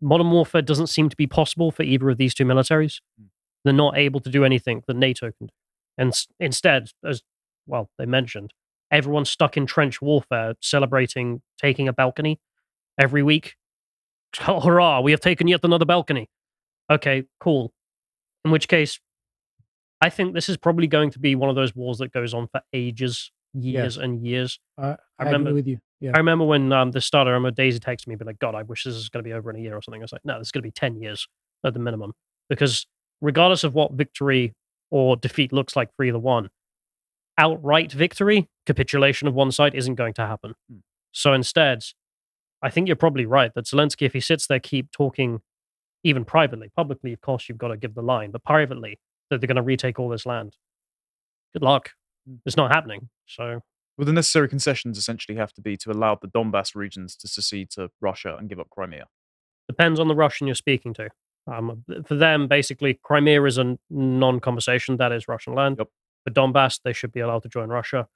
modern 0.00 0.30
warfare 0.30 0.62
doesn't 0.62 0.86
seem 0.88 1.08
to 1.08 1.16
be 1.16 1.26
possible 1.26 1.70
for 1.70 1.82
either 1.82 2.08
of 2.10 2.18
these 2.18 2.34
two 2.34 2.44
militaries. 2.44 3.00
Hmm. 3.18 3.26
They're 3.64 3.74
not 3.74 3.98
able 3.98 4.20
to 4.20 4.30
do 4.30 4.44
anything 4.44 4.82
that 4.86 4.96
NATO 4.96 5.32
can 5.32 5.48
do. 5.48 5.54
And 5.96 6.08
s- 6.10 6.28
instead, 6.38 6.90
as 7.04 7.22
well, 7.66 7.90
they 7.98 8.06
mentioned, 8.06 8.54
everyone's 8.90 9.30
stuck 9.30 9.56
in 9.56 9.66
trench 9.66 10.00
warfare, 10.00 10.54
celebrating 10.60 11.42
taking 11.60 11.88
a 11.88 11.92
balcony 11.92 12.40
every 12.98 13.22
week. 13.22 13.56
Oh, 14.46 14.60
hurrah, 14.64 15.00
we 15.00 15.10
have 15.10 15.20
taken 15.20 15.48
yet 15.48 15.60
another 15.64 15.84
balcony. 15.84 16.28
Okay, 16.90 17.24
cool. 17.40 17.72
In 18.44 18.50
which 18.50 18.68
case, 18.68 19.00
I 20.00 20.10
think 20.10 20.32
this 20.32 20.48
is 20.48 20.56
probably 20.56 20.86
going 20.86 21.10
to 21.10 21.18
be 21.18 21.34
one 21.34 21.50
of 21.50 21.56
those 21.56 21.74
wars 21.74 21.98
that 21.98 22.12
goes 22.12 22.32
on 22.32 22.46
for 22.46 22.60
ages, 22.72 23.32
years 23.62 23.96
Yes. 23.96 24.04
and 24.04 24.26
years. 24.26 24.58
I, 24.76 24.96
I, 25.18 25.24
remember- 25.24 25.50
agree 25.50 25.60
with 25.60 25.66
you. 25.66 25.78
Yeah. 26.00 26.12
I 26.14 26.18
remember 26.18 26.44
when 26.44 26.72
um, 26.72 26.92
this 26.92 27.06
started, 27.06 27.30
I 27.30 27.34
remember 27.34 27.50
Daisy 27.54 27.80
texted 27.80 28.06
me, 28.06 28.14
and 28.14 28.20
be 28.20 28.24
like, 28.24 28.38
God, 28.38 28.54
I 28.54 28.62
wish 28.62 28.84
this 28.84 28.94
is 28.94 29.08
going 29.08 29.24
to 29.24 29.28
be 29.28 29.32
over 29.34 29.50
in 29.50 29.56
a 29.56 29.58
year 29.58 29.74
or 29.74 29.82
something. 29.82 30.00
I 30.00 30.04
was 30.04 30.12
like, 30.12 30.24
no, 30.24 30.38
this 30.38 30.48
is 30.48 30.52
going 30.52 30.62
to 30.62 30.66
be 30.68 30.72
10 30.72 31.00
years 31.00 31.26
at 31.64 31.74
the 31.74 31.80
minimum. 31.80 32.12
Because 32.48 32.86
regardless 33.20 33.64
of 33.64 33.74
what 33.74 33.92
victory 33.92 34.54
or 34.90 35.16
defeat 35.16 35.52
looks 35.52 35.74
like 35.74 35.88
for 35.96 36.04
either 36.04 36.18
one, 36.20 36.50
outright 37.36 37.92
victory, 37.92 38.48
capitulation 38.66 39.26
of 39.26 39.34
one 39.34 39.50
side 39.50 39.74
isn't 39.74 39.96
going 39.96 40.14
to 40.14 40.26
happen. 40.26 40.54
Hmm. 40.70 40.78
So 41.12 41.32
instead, 41.32 41.82
I 42.62 42.70
think 42.70 42.86
you're 42.86 42.96
probably 42.96 43.26
right 43.26 43.52
that 43.54 43.64
Zelensky, 43.66 44.02
if 44.02 44.12
he 44.12 44.20
sits 44.20 44.46
there, 44.46 44.60
keep 44.60 44.92
talking 44.92 45.40
even 46.04 46.24
privately, 46.24 46.70
publicly, 46.76 47.12
of 47.12 47.20
course, 47.20 47.48
you've 47.48 47.58
got 47.58 47.68
to 47.68 47.76
give 47.76 47.94
the 47.94 48.02
line, 48.02 48.30
but 48.30 48.44
privately, 48.44 48.98
that 49.30 49.40
they're 49.40 49.48
going 49.48 49.56
to 49.56 49.62
retake 49.62 49.98
all 49.98 50.08
this 50.08 50.26
land. 50.26 50.56
Good 51.52 51.62
luck. 51.62 51.90
It's 52.46 52.56
not 52.56 52.72
happening. 52.72 53.08
So 53.26 53.60
Well, 53.96 54.06
the 54.06 54.12
necessary 54.12 54.48
concessions 54.48 54.98
essentially 54.98 55.36
have 55.38 55.52
to 55.54 55.60
be 55.60 55.76
to 55.78 55.90
allow 55.90 56.14
the 56.16 56.28
Donbass 56.28 56.74
regions 56.74 57.16
to 57.16 57.28
secede 57.28 57.70
to 57.70 57.90
Russia 58.00 58.36
and 58.38 58.48
give 58.48 58.60
up 58.60 58.70
Crimea. 58.70 59.06
depends 59.68 60.00
on 60.00 60.08
the 60.08 60.14
Russian 60.14 60.46
you're 60.46 60.54
speaking 60.54 60.94
to. 60.94 61.08
Um, 61.46 61.84
for 62.06 62.14
them, 62.14 62.46
basically, 62.48 62.98
Crimea 63.02 63.42
is 63.44 63.58
a 63.58 63.78
non-conversation. 63.90 64.96
That 64.98 65.12
is 65.12 65.28
Russian 65.28 65.54
land. 65.54 65.76
Yep. 65.78 65.88
For 66.24 66.30
Donbass, 66.32 66.80
they 66.82 66.92
should 66.92 67.12
be 67.12 67.20
allowed 67.20 67.42
to 67.42 67.48
join 67.48 67.68
Russia. 67.68 68.06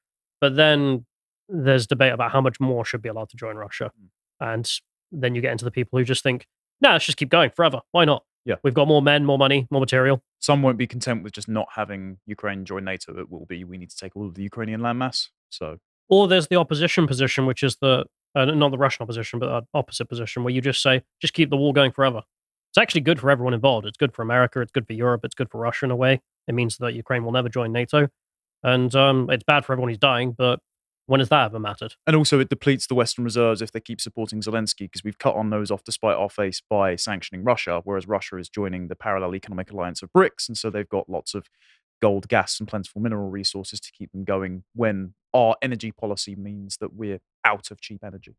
But 0.41 0.57
then 0.57 1.07
there's 1.49 1.87
debate 1.87 2.13
about 2.13 2.33
how 2.33 2.41
much 2.41 2.61
more 2.61 2.85
should 2.85 3.03
be 3.03 3.09
allowed 3.09 3.29
to 3.31 3.37
join 3.37 3.57
Russia, 3.57 3.91
and 4.41 4.71
then 5.11 5.35
you 5.35 5.41
get 5.41 5.53
into 5.53 5.65
the 5.65 5.71
people 5.71 5.99
who 5.99 6.05
just 6.05 6.23
think, 6.23 6.47
"No, 6.81 6.91
let's 6.93 7.05
just 7.07 7.19
keep 7.19 7.29
going 7.29 7.51
forever. 7.51 7.81
Why 7.93 8.05
not? 8.05 8.25
Yeah. 8.45 8.57
we've 8.65 8.75
got 8.75 8.89
more 8.89 9.01
men, 9.03 9.25
more 9.25 9.39
money, 9.39 9.67
more 9.71 9.81
material." 9.81 10.23
Some 10.43 10.61
won't 10.61 10.77
be 10.77 10.89
content 10.89 11.23
with 11.23 11.33
just 11.33 11.49
not 11.49 11.69
having 11.75 12.19
Ukraine 12.27 12.65
join 12.65 12.85
NATO. 12.85 13.17
It 13.19 13.31
will 13.31 13.47
be 13.47 13.63
we 13.63 13.79
need 13.79 13.91
to 13.91 13.97
take 13.97 14.17
all 14.17 14.27
of 14.27 14.35
the 14.35 14.43
Ukrainian 14.43 14.81
landmass. 14.81 15.29
So 15.51 15.79
Or 16.09 16.27
there's 16.27 16.49
the 16.49 16.57
opposition 16.57 17.07
position, 17.07 17.47
which 17.47 17.63
is 17.63 17.77
that 17.81 18.07
uh, 18.35 18.47
not 18.47 18.73
the 18.73 18.79
Russian 18.79 19.05
opposition, 19.05 19.39
but 19.39 19.47
the 19.47 19.67
opposite 19.73 20.07
position, 20.07 20.43
where 20.43 20.53
you 20.53 20.61
just 20.61 20.83
say, 20.83 21.03
just 21.21 21.33
keep 21.33 21.49
the 21.49 21.57
war 21.57 21.73
going 21.73 21.93
forever. 21.93 22.23
It's 22.71 22.79
actually 22.79 23.03
good 23.03 23.21
for 23.21 23.31
everyone 23.31 23.55
involved. 23.55 23.87
It's 23.87 23.99
good 23.99 24.13
for 24.15 24.23
America. 24.23 24.61
It's 24.61 24.73
good 24.73 24.87
for 24.87 24.95
Europe. 24.95 25.25
It's 25.25 25.35
good 25.35 25.51
for 25.51 25.61
Russia 25.61 25.85
in 25.85 25.91
a 25.93 25.97
way. 25.97 26.21
It 26.49 26.55
means 26.55 26.79
that 26.79 26.95
Ukraine 26.95 27.25
will 27.25 27.33
never 27.33 27.49
join 27.49 27.71
NATO, 27.71 28.09
and 28.65 28.93
um, 28.97 29.31
it's 29.31 29.45
bad 29.45 29.65
for 29.65 29.75
everyone 29.75 29.91
who's 29.91 29.99
dying. 29.99 30.33
But 30.33 30.59
when 31.07 31.21
has 31.21 31.29
that 31.31 31.47
ever 31.47 31.59
mattered? 31.59 31.95
And 32.07 32.17
also, 32.17 32.39
it 32.39 32.49
depletes 32.49 32.87
the 32.87 32.95
Western 32.95 33.25
reserves 33.25 33.61
if 33.61 33.73
they 33.73 33.81
keep 33.81 34.01
supporting 34.01 34.41
Zelensky 34.41 34.81
because 34.81 35.05
we've 35.05 35.19
cut 35.19 35.35
our 35.35 35.45
nose 35.45 35.71
off 35.71 35.85
despite 35.85 36.17
our 36.17 36.31
face 36.31 36.63
by 36.69 36.97
sanctioning 36.97 37.45
Russia, 37.45 37.81
whereas 37.85 38.07
Russia 38.07 38.37
is 38.37 38.49
joining 38.49 38.89
the 38.89 38.97
parallel 38.97 39.35
economic 39.35 39.71
alliance 39.71 40.03
of 40.03 40.13
BRICS. 40.13 40.49
And 40.49 40.57
so 40.57 40.71
they've 40.71 40.89
got 40.89 41.09
lots 41.09 41.35
of 41.35 41.49
gold, 42.01 42.29
gas, 42.29 42.59
and 42.61 42.69
plentiful 42.69 43.01
mineral 43.01 43.31
resources 43.31 43.81
to 43.81 43.93
keep 43.93 44.13
them 44.13 44.25
going 44.25 44.65
when 44.75 45.15
our 45.35 45.57
energy 45.63 45.93
policy 45.93 46.37
means 46.37 46.77
that 46.81 46.95
we're 46.95 47.21
out 47.45 47.71
of 47.71 47.81
cheap 47.81 48.03
energy. 48.05 48.37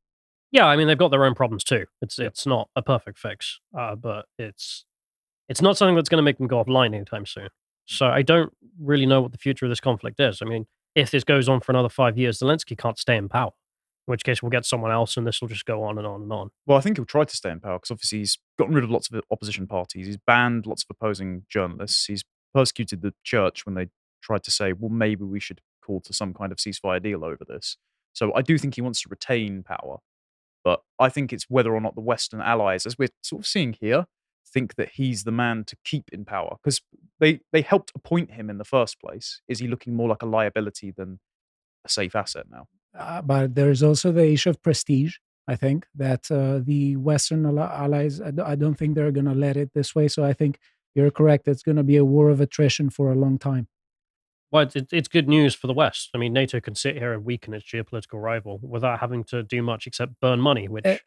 Yeah, 0.51 0.67
I 0.67 0.75
mean 0.75 0.87
they've 0.87 0.97
got 0.97 1.09
their 1.09 1.25
own 1.25 1.33
problems 1.33 1.63
too. 1.63 1.85
It's 2.01 2.19
it's 2.19 2.45
not 2.45 2.69
a 2.75 2.83
perfect 2.83 3.17
fix, 3.17 3.59
uh, 3.77 3.95
but 3.95 4.25
it's 4.37 4.85
it's 5.49 5.61
not 5.61 5.77
something 5.77 5.95
that's 5.95 6.09
going 6.09 6.19
to 6.19 6.23
make 6.23 6.37
them 6.37 6.47
go 6.47 6.63
offline 6.63 6.93
anytime 6.93 7.25
soon. 7.25 7.49
So 7.85 8.05
I 8.05 8.21
don't 8.21 8.53
really 8.79 9.05
know 9.07 9.21
what 9.21 9.31
the 9.31 9.37
future 9.37 9.65
of 9.65 9.69
this 9.69 9.79
conflict 9.79 10.19
is. 10.19 10.41
I 10.41 10.45
mean, 10.45 10.67
if 10.95 11.11
this 11.11 11.23
goes 11.23 11.49
on 11.49 11.59
for 11.61 11.71
another 11.71 11.89
five 11.89 12.17
years, 12.17 12.39
Zelensky 12.39 12.77
can't 12.77 12.97
stay 12.97 13.15
in 13.15 13.29
power. 13.29 13.51
In 14.07 14.11
which 14.11 14.23
case, 14.23 14.43
we'll 14.43 14.49
get 14.49 14.65
someone 14.65 14.91
else, 14.91 15.15
and 15.15 15.25
this 15.25 15.39
will 15.39 15.47
just 15.47 15.65
go 15.65 15.83
on 15.83 15.97
and 15.97 16.05
on 16.05 16.23
and 16.23 16.33
on. 16.33 16.49
Well, 16.65 16.77
I 16.77 16.81
think 16.81 16.97
he'll 16.97 17.05
try 17.05 17.23
to 17.23 17.35
stay 17.35 17.49
in 17.49 17.61
power 17.61 17.77
because 17.77 17.91
obviously 17.91 18.19
he's 18.19 18.37
gotten 18.59 18.75
rid 18.75 18.83
of 18.83 18.89
lots 18.89 19.09
of 19.09 19.21
opposition 19.31 19.65
parties. 19.65 20.07
He's 20.07 20.17
banned 20.17 20.65
lots 20.65 20.83
of 20.83 20.95
opposing 20.95 21.43
journalists. 21.49 22.05
He's 22.05 22.23
persecuted 22.53 23.01
the 23.01 23.13
church 23.23 23.65
when 23.65 23.75
they 23.75 23.87
tried 24.21 24.43
to 24.43 24.51
say, 24.51 24.73
well, 24.73 24.89
maybe 24.89 25.23
we 25.23 25.39
should 25.39 25.61
call 25.85 26.01
to 26.01 26.13
some 26.13 26.33
kind 26.33 26.51
of 26.51 26.57
ceasefire 26.57 27.01
deal 27.01 27.23
over 27.23 27.45
this. 27.47 27.77
So 28.13 28.33
I 28.33 28.41
do 28.41 28.57
think 28.57 28.75
he 28.75 28.81
wants 28.81 29.01
to 29.01 29.09
retain 29.09 29.63
power. 29.63 29.97
But 30.63 30.81
I 30.99 31.09
think 31.09 31.33
it's 31.33 31.45
whether 31.49 31.73
or 31.73 31.81
not 31.81 31.95
the 31.95 32.01
Western 32.01 32.41
allies, 32.41 32.85
as 32.85 32.97
we're 32.97 33.09
sort 33.21 33.41
of 33.41 33.47
seeing 33.47 33.73
here, 33.73 34.05
think 34.45 34.75
that 34.75 34.89
he's 34.93 35.23
the 35.23 35.31
man 35.31 35.63
to 35.65 35.75
keep 35.83 36.09
in 36.11 36.25
power 36.25 36.57
because 36.61 36.81
they 37.19 37.39
they 37.51 37.61
helped 37.61 37.91
appoint 37.95 38.31
him 38.31 38.49
in 38.49 38.57
the 38.57 38.65
first 38.65 38.99
place. 38.99 39.41
Is 39.47 39.59
he 39.59 39.67
looking 39.67 39.95
more 39.95 40.09
like 40.09 40.21
a 40.21 40.27
liability 40.27 40.91
than 40.91 41.19
a 41.85 41.89
safe 41.89 42.15
asset 42.15 42.45
now? 42.51 42.67
Uh, 42.97 43.21
but 43.21 43.55
there 43.55 43.71
is 43.71 43.81
also 43.81 44.11
the 44.11 44.31
issue 44.31 44.49
of 44.49 44.61
prestige. 44.61 45.15
I 45.47 45.55
think 45.55 45.87
that 45.95 46.31
uh, 46.31 46.59
the 46.63 46.95
Western 46.95 47.45
allies, 47.57 48.21
I 48.21 48.55
don't 48.55 48.75
think 48.75 48.95
they're 48.95 49.11
going 49.11 49.25
to 49.25 49.33
let 49.33 49.57
it 49.57 49.71
this 49.73 49.93
way. 49.93 50.07
So 50.07 50.23
I 50.23 50.31
think 50.31 50.57
you're 50.95 51.11
correct. 51.11 51.47
It's 51.47 51.63
going 51.63 51.75
to 51.75 51.83
be 51.83 51.97
a 51.97 52.05
war 52.05 52.29
of 52.29 52.39
attrition 52.39 52.89
for 52.89 53.11
a 53.11 53.15
long 53.15 53.37
time. 53.37 53.67
Well, 54.51 54.69
it's, 54.73 54.93
it's 54.93 55.07
good 55.07 55.27
news 55.27 55.55
for 55.55 55.67
the 55.67 55.73
West. 55.73 56.11
I 56.13 56.17
mean, 56.19 56.31
NATO 56.31 56.61
can 56.61 56.75
sit 56.75 56.95
here 56.97 57.11
and 57.11 57.25
weaken 57.25 57.53
its 57.53 57.65
geopolitical 57.65 58.21
rival 58.21 58.59
without 58.61 58.99
having 58.99 59.23
to 59.25 59.41
do 59.43 59.63
much 59.63 59.87
except 59.87 60.19
burn 60.21 60.39
money, 60.39 60.67
which 60.67 60.85
Uh, 60.85 60.97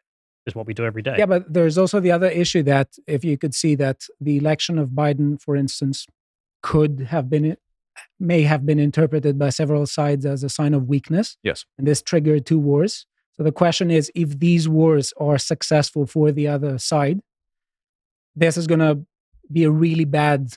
is 0.47 0.55
what 0.55 0.67
we 0.67 0.75
do 0.75 0.85
every 0.85 1.03
day. 1.03 1.17
Yeah, 1.19 1.27
but 1.27 1.53
there's 1.53 1.77
also 1.77 2.01
the 2.01 2.13
other 2.13 2.29
issue 2.29 2.63
that 2.65 2.89
if 3.07 3.25
you 3.25 3.37
could 3.37 3.55
see 3.55 3.75
that 3.77 4.05
the 4.21 4.37
election 4.37 4.79
of 4.79 4.91
Biden, 4.91 5.41
for 5.41 5.57
instance, 5.57 6.07
could 6.63 7.09
have 7.11 7.29
been 7.29 7.57
may 8.21 8.43
have 8.43 8.67
been 8.67 8.79
interpreted 8.79 9.39
by 9.39 9.49
several 9.51 9.87
sides 9.87 10.27
as 10.27 10.43
a 10.45 10.49
sign 10.49 10.75
of 10.75 10.87
weakness. 10.89 11.37
Yes. 11.43 11.65
And 11.79 11.87
this 11.87 12.03
triggered 12.03 12.45
two 12.47 12.59
wars. 12.59 13.07
So 13.37 13.43
the 13.43 13.53
question 13.53 13.91
is 13.91 14.11
if 14.15 14.39
these 14.39 14.69
wars 14.69 15.13
are 15.19 15.39
successful 15.39 16.07
for 16.07 16.31
the 16.33 16.47
other 16.49 16.79
side, 16.79 17.21
this 18.35 18.57
is 18.57 18.67
going 18.67 18.81
to 18.81 19.05
be 19.51 19.65
a 19.65 19.71
really 19.71 20.05
bad 20.05 20.55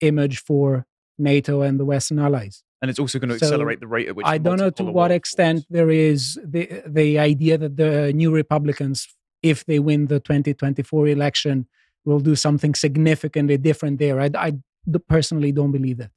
image 0.00 0.38
for 0.40 0.86
NATO 1.18 1.62
and 1.62 1.78
the 1.80 1.84
Western 1.84 2.18
allies. 2.18 2.62
And 2.82 2.90
it's 2.90 2.98
also 2.98 3.18
going 3.18 3.30
to 3.30 3.38
So, 3.38 3.46
accelerate 3.46 3.80
the 3.80 3.86
rate 3.86 4.08
at 4.08 4.16
which 4.16 4.26
I 4.26 4.38
don't 4.38 4.58
know 4.58 4.70
to 4.70 4.84
what 4.84 5.10
extent 5.10 5.56
wars- 5.56 5.66
there 5.70 5.90
is 5.90 6.38
the 6.44 6.82
the 6.86 7.18
idea 7.18 7.56
that 7.58 7.76
the 7.76 8.12
new 8.12 8.30
Republicans, 8.32 9.08
if 9.50 9.64
they 9.64 9.78
win 9.78 10.06
the 10.06 10.20
2024 10.20 11.08
election, 11.08 11.66
will 12.04 12.20
do 12.20 12.36
something 12.36 12.74
significantly 12.74 13.58
different 13.58 13.98
there. 13.98 14.20
I 14.20 14.52
personally 15.08 15.52
don't 15.52 15.72
believe 15.72 15.98
that. 15.98 16.10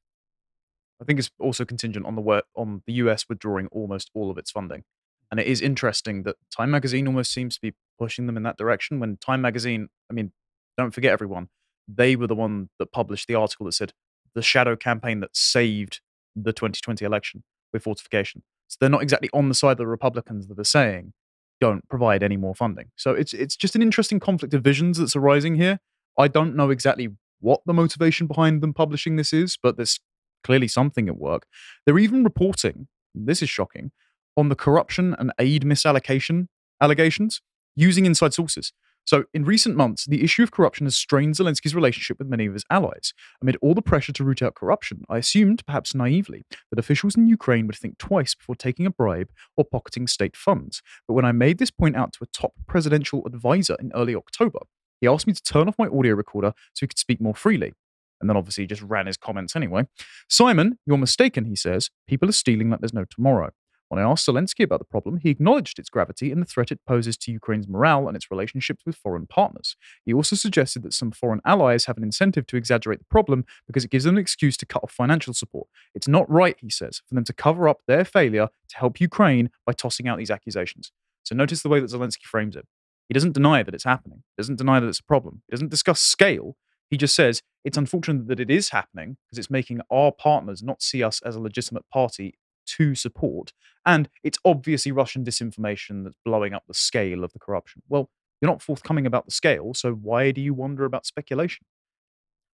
I 1.01 1.05
think 1.05 1.19
it's 1.19 1.31
also 1.39 1.65
contingent 1.65 2.05
on 2.05 2.15
the 2.15 2.21
wor- 2.21 2.43
on 2.55 2.83
the 2.86 2.93
US 2.93 3.27
withdrawing 3.27 3.67
almost 3.67 4.12
all 4.13 4.29
of 4.29 4.38
its 4.38 4.51
funding. 4.51 4.83
And 5.31 5.39
it 5.39 5.48
is 5.48 5.62
interesting 5.62 6.24
that 6.24 6.36
Time 6.55 6.71
Magazine 6.71 7.07
almost 7.07 7.31
seems 7.31 7.55
to 7.55 7.62
be 7.62 7.74
pushing 7.98 8.25
them 8.25 8.36
in 8.36 8.43
that 8.43 8.57
direction. 8.57 9.00
When 9.00 9.17
Time 9.17 9.41
Magazine, 9.41 9.89
I 10.09 10.13
mean, 10.13 10.31
don't 10.77 10.91
forget 10.91 11.12
everyone, 11.12 11.50
they 11.88 12.15
were 12.15 12.27
the 12.27 12.36
one 12.36 12.69
that 12.79 12.91
published 12.91 13.27
the 13.27 13.36
article 13.36 13.65
that 13.65 13.74
said 13.74 13.93
the 14.36 14.41
shadow 14.41 14.75
campaign 14.75 15.19
that 15.21 15.36
saved 15.36 16.01
the 16.36 16.53
2020 16.53 17.03
election 17.05 17.43
with 17.74 17.83
fortification. 17.83 18.43
So 18.67 18.77
they're 18.79 18.89
not 18.89 19.01
exactly 19.01 19.29
on 19.33 19.50
the 19.50 19.55
side 19.55 19.74
of 19.74 19.77
the 19.77 19.88
Republicans 19.88 20.48
that 20.48 20.59
are 20.59 20.63
saying 20.63 21.13
don't 21.59 21.87
provide 21.89 22.23
any 22.23 22.37
more 22.37 22.55
funding. 22.55 22.91
So 22.95 23.11
it's 23.11 23.33
it's 23.33 23.55
just 23.55 23.75
an 23.75 23.81
interesting 23.81 24.19
conflict 24.19 24.53
of 24.53 24.63
visions 24.63 24.97
that's 24.97 25.15
arising 25.15 25.55
here. 25.55 25.79
I 26.17 26.27
don't 26.27 26.55
know 26.55 26.69
exactly 26.69 27.09
what 27.39 27.61
the 27.65 27.73
motivation 27.73 28.27
behind 28.27 28.61
them 28.61 28.73
publishing 28.73 29.15
this 29.15 29.31
is, 29.33 29.57
but 29.61 29.77
there's 29.77 29.99
clearly 30.43 30.67
something 30.67 31.07
at 31.07 31.17
work. 31.17 31.45
They're 31.85 31.99
even 31.99 32.23
reporting, 32.23 32.87
this 33.13 33.41
is 33.41 33.49
shocking, 33.49 33.91
on 34.35 34.49
the 34.49 34.55
corruption 34.55 35.15
and 35.17 35.31
aid 35.39 35.63
misallocation 35.63 36.47
allegations 36.81 37.41
using 37.75 38.05
inside 38.05 38.33
sources. 38.33 38.73
So, 39.09 39.23
in 39.33 39.43
recent 39.43 39.75
months, 39.75 40.05
the 40.05 40.23
issue 40.23 40.43
of 40.43 40.51
corruption 40.51 40.85
has 40.85 40.95
strained 40.95 41.33
Zelensky's 41.33 41.73
relationship 41.73 42.19
with 42.19 42.27
many 42.27 42.45
of 42.45 42.53
his 42.53 42.63
allies. 42.69 43.11
Amid 43.41 43.57
all 43.59 43.73
the 43.73 43.81
pressure 43.81 44.13
to 44.13 44.23
root 44.23 44.43
out 44.43 44.53
corruption, 44.53 45.01
I 45.09 45.17
assumed, 45.17 45.65
perhaps 45.65 45.95
naively, 45.95 46.45
that 46.69 46.77
officials 46.77 47.15
in 47.15 47.25
Ukraine 47.25 47.65
would 47.65 47.75
think 47.75 47.97
twice 47.97 48.35
before 48.35 48.53
taking 48.53 48.85
a 48.85 48.91
bribe 48.91 49.31
or 49.57 49.65
pocketing 49.65 50.05
state 50.05 50.37
funds. 50.37 50.83
But 51.07 51.15
when 51.15 51.25
I 51.25 51.31
made 51.31 51.57
this 51.57 51.71
point 51.71 51.95
out 51.95 52.13
to 52.13 52.19
a 52.23 52.27
top 52.27 52.53
presidential 52.67 53.25
advisor 53.25 53.75
in 53.79 53.91
early 53.95 54.13
October, 54.13 54.59
he 55.01 55.07
asked 55.07 55.25
me 55.25 55.33
to 55.33 55.41
turn 55.41 55.67
off 55.67 55.79
my 55.79 55.87
audio 55.87 56.13
recorder 56.13 56.53
so 56.75 56.81
he 56.81 56.87
could 56.87 56.99
speak 56.99 57.19
more 57.19 57.33
freely. 57.33 57.73
And 58.21 58.29
then 58.29 58.37
obviously 58.37 58.65
he 58.65 58.67
just 58.67 58.83
ran 58.83 59.07
his 59.07 59.17
comments 59.17 59.55
anyway. 59.55 59.87
Simon, 60.29 60.77
you're 60.85 60.99
mistaken, 60.99 61.45
he 61.45 61.55
says. 61.55 61.89
People 62.07 62.29
are 62.29 62.33
stealing 62.33 62.69
like 62.69 62.79
there's 62.79 62.93
no 62.93 63.05
tomorrow. 63.09 63.49
When 63.89 64.00
I 64.00 64.10
asked 64.10 64.27
Zelensky 64.27 64.63
about 64.63 64.77
the 64.77 64.86
problem, 64.86 65.17
he 65.17 65.31
acknowledged 65.31 65.79
its 65.79 65.89
gravity 65.89 66.31
and 66.31 66.39
the 66.39 66.46
threat 66.46 66.72
it 66.72 66.79
poses 66.88 67.17
to 67.17 67.31
Ukraine's 67.31 67.67
morale 67.67 68.08
and 68.08 68.15
its 68.15 68.29
relationships 68.29 68.84
with 68.86 68.96
foreign 68.96 69.25
partners. 69.25 69.75
He 70.05 70.13
also 70.13 70.36
suggested 70.36 70.84
that 70.84 70.93
some 70.93 71.12
foreign 71.12 71.41
allies 71.43 71.86
have 71.86 71.98
an 71.98 72.03
incentive 72.03 72.46
to 72.48 72.58
exaggerate 72.58 73.00
the 73.00 73.05
problem 73.05 73.46
because 73.65 73.84
it 73.84 73.89
gives 73.89 74.03
them 74.03 74.15
an 74.15 74.22
excuse 74.22 74.58
to 74.58 74.67
cut 74.67 74.84
off 74.84 74.91
financial 74.91 75.34
support. 75.34 75.67
It's 75.96 76.08
not 76.08 76.29
right, 76.29 76.55
he 76.60 76.69
says, 76.69 77.01
for 77.08 77.15
them 77.15 77.24
to 77.24 77.34
cover 77.34 77.67
up 77.67 77.79
their 77.88 78.05
failure 78.05 78.50
to 78.69 78.77
help 78.77 79.01
Ukraine 79.01 79.50
by 79.65 79.74
tossing 79.74 80.08
out 80.08 80.19
these 80.19 80.31
accusations. 80.31 80.91
So 81.24 81.36
notice 81.36 81.63
the 81.63 81.69
way 81.69 81.79
that 81.79 81.89
Zelensky 81.89 82.25
frames 82.25 82.55
it. 82.55 82.67
He 83.08 83.13
doesn't 83.15 83.34
deny 83.34 83.63
that 83.63 83.74
it's 83.74 83.86
happening. 83.86 84.24
He 84.38 84.41
doesn't 84.41 84.58
deny 84.58 84.79
that 84.79 84.88
it's 84.88 85.00
a 85.00 85.03
problem. 85.03 85.41
He 85.48 85.51
doesn't 85.51 85.72
discuss 85.72 86.00
scale. 86.00 86.55
He 86.91 86.98
just 86.98 87.15
says 87.15 87.41
it's 87.65 87.77
unfortunate 87.77 88.27
that 88.27 88.39
it 88.39 88.51
is 88.51 88.69
happening 88.69 89.17
because 89.25 89.39
it's 89.39 89.50
making 89.50 89.81
our 89.91 90.12
partners 90.12 90.62
not 90.62 90.84
see 90.84 91.03
us 91.03 91.22
as 91.24 91.36
a 91.36 91.39
legitimate 91.39 91.86
party 91.91 92.36
to 92.77 92.95
support. 92.95 93.53
And 93.85 94.09
it's 94.23 94.38
obviously 94.45 94.91
Russian 94.91 95.23
disinformation 95.23 96.03
that's 96.03 96.15
blowing 96.25 96.53
up 96.53 96.63
the 96.67 96.73
scale 96.73 97.23
of 97.23 97.33
the 97.33 97.39
corruption. 97.39 97.81
Well, 97.89 98.09
you're 98.41 98.51
not 98.51 98.61
forthcoming 98.61 99.05
about 99.05 99.25
the 99.25 99.31
scale, 99.31 99.73
so 99.73 99.93
why 99.93 100.31
do 100.31 100.41
you 100.41 100.53
wonder 100.53 100.85
about 100.85 101.05
speculation? 101.05 101.65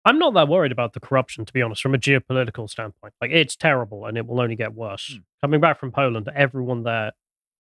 I'm 0.07 0.19
not 0.19 0.35
that 0.35 0.49
worried 0.49 0.73
about 0.73 0.93
the 0.93 1.01
corruption, 1.01 1.45
to 1.47 1.53
be 1.53 1.63
honest, 1.63 1.81
from 1.81 1.95
a 1.95 1.99
geopolitical 1.99 2.69
standpoint. 2.69 3.15
Like, 3.21 3.31
it's 3.31 3.57
terrible 3.57 4.05
and 4.05 4.19
it 4.19 4.27
will 4.27 4.41
only 4.41 4.57
get 4.57 4.75
worse. 4.75 5.15
Mm. 5.15 5.23
Coming 5.43 5.61
back 5.61 5.79
from 5.81 5.93
Poland, 5.93 6.29
everyone 6.35 6.83
there 6.83 7.13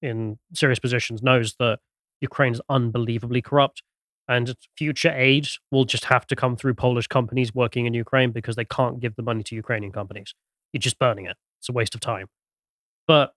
in 0.02 0.38
serious 0.54 0.78
positions 0.78 1.22
knows 1.22 1.54
that 1.58 1.78
Ukraine 2.20 2.52
is 2.52 2.60
unbelievably 2.68 3.42
corrupt. 3.42 3.82
And 4.26 4.54
future 4.76 5.12
aid 5.14 5.48
will 5.70 5.84
just 5.84 6.06
have 6.06 6.26
to 6.28 6.36
come 6.36 6.56
through 6.56 6.74
Polish 6.74 7.06
companies 7.06 7.54
working 7.54 7.86
in 7.86 7.92
Ukraine 7.94 8.30
because 8.30 8.56
they 8.56 8.64
can't 8.64 9.00
give 9.00 9.16
the 9.16 9.22
money 9.22 9.42
to 9.42 9.54
Ukrainian 9.54 9.92
companies. 9.92 10.34
You're 10.72 10.80
just 10.80 10.98
burning 10.98 11.26
it. 11.26 11.36
It's 11.60 11.68
a 11.68 11.72
waste 11.72 11.94
of 11.94 12.00
time. 12.00 12.28
But 13.06 13.34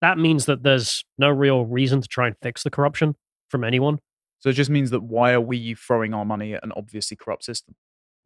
that 0.00 0.18
means 0.18 0.46
that 0.46 0.62
there's 0.62 1.04
no 1.18 1.30
real 1.30 1.64
reason 1.64 2.00
to 2.00 2.08
try 2.08 2.26
and 2.26 2.36
fix 2.42 2.62
the 2.62 2.70
corruption 2.70 3.16
from 3.48 3.64
anyone. 3.64 3.98
So 4.40 4.50
it 4.50 4.54
just 4.54 4.70
means 4.70 4.90
that 4.90 5.02
why 5.02 5.32
are 5.32 5.40
we 5.40 5.74
throwing 5.74 6.12
our 6.12 6.24
money 6.24 6.54
at 6.54 6.62
an 6.62 6.72
obviously 6.76 7.16
corrupt 7.16 7.44
system? 7.44 7.74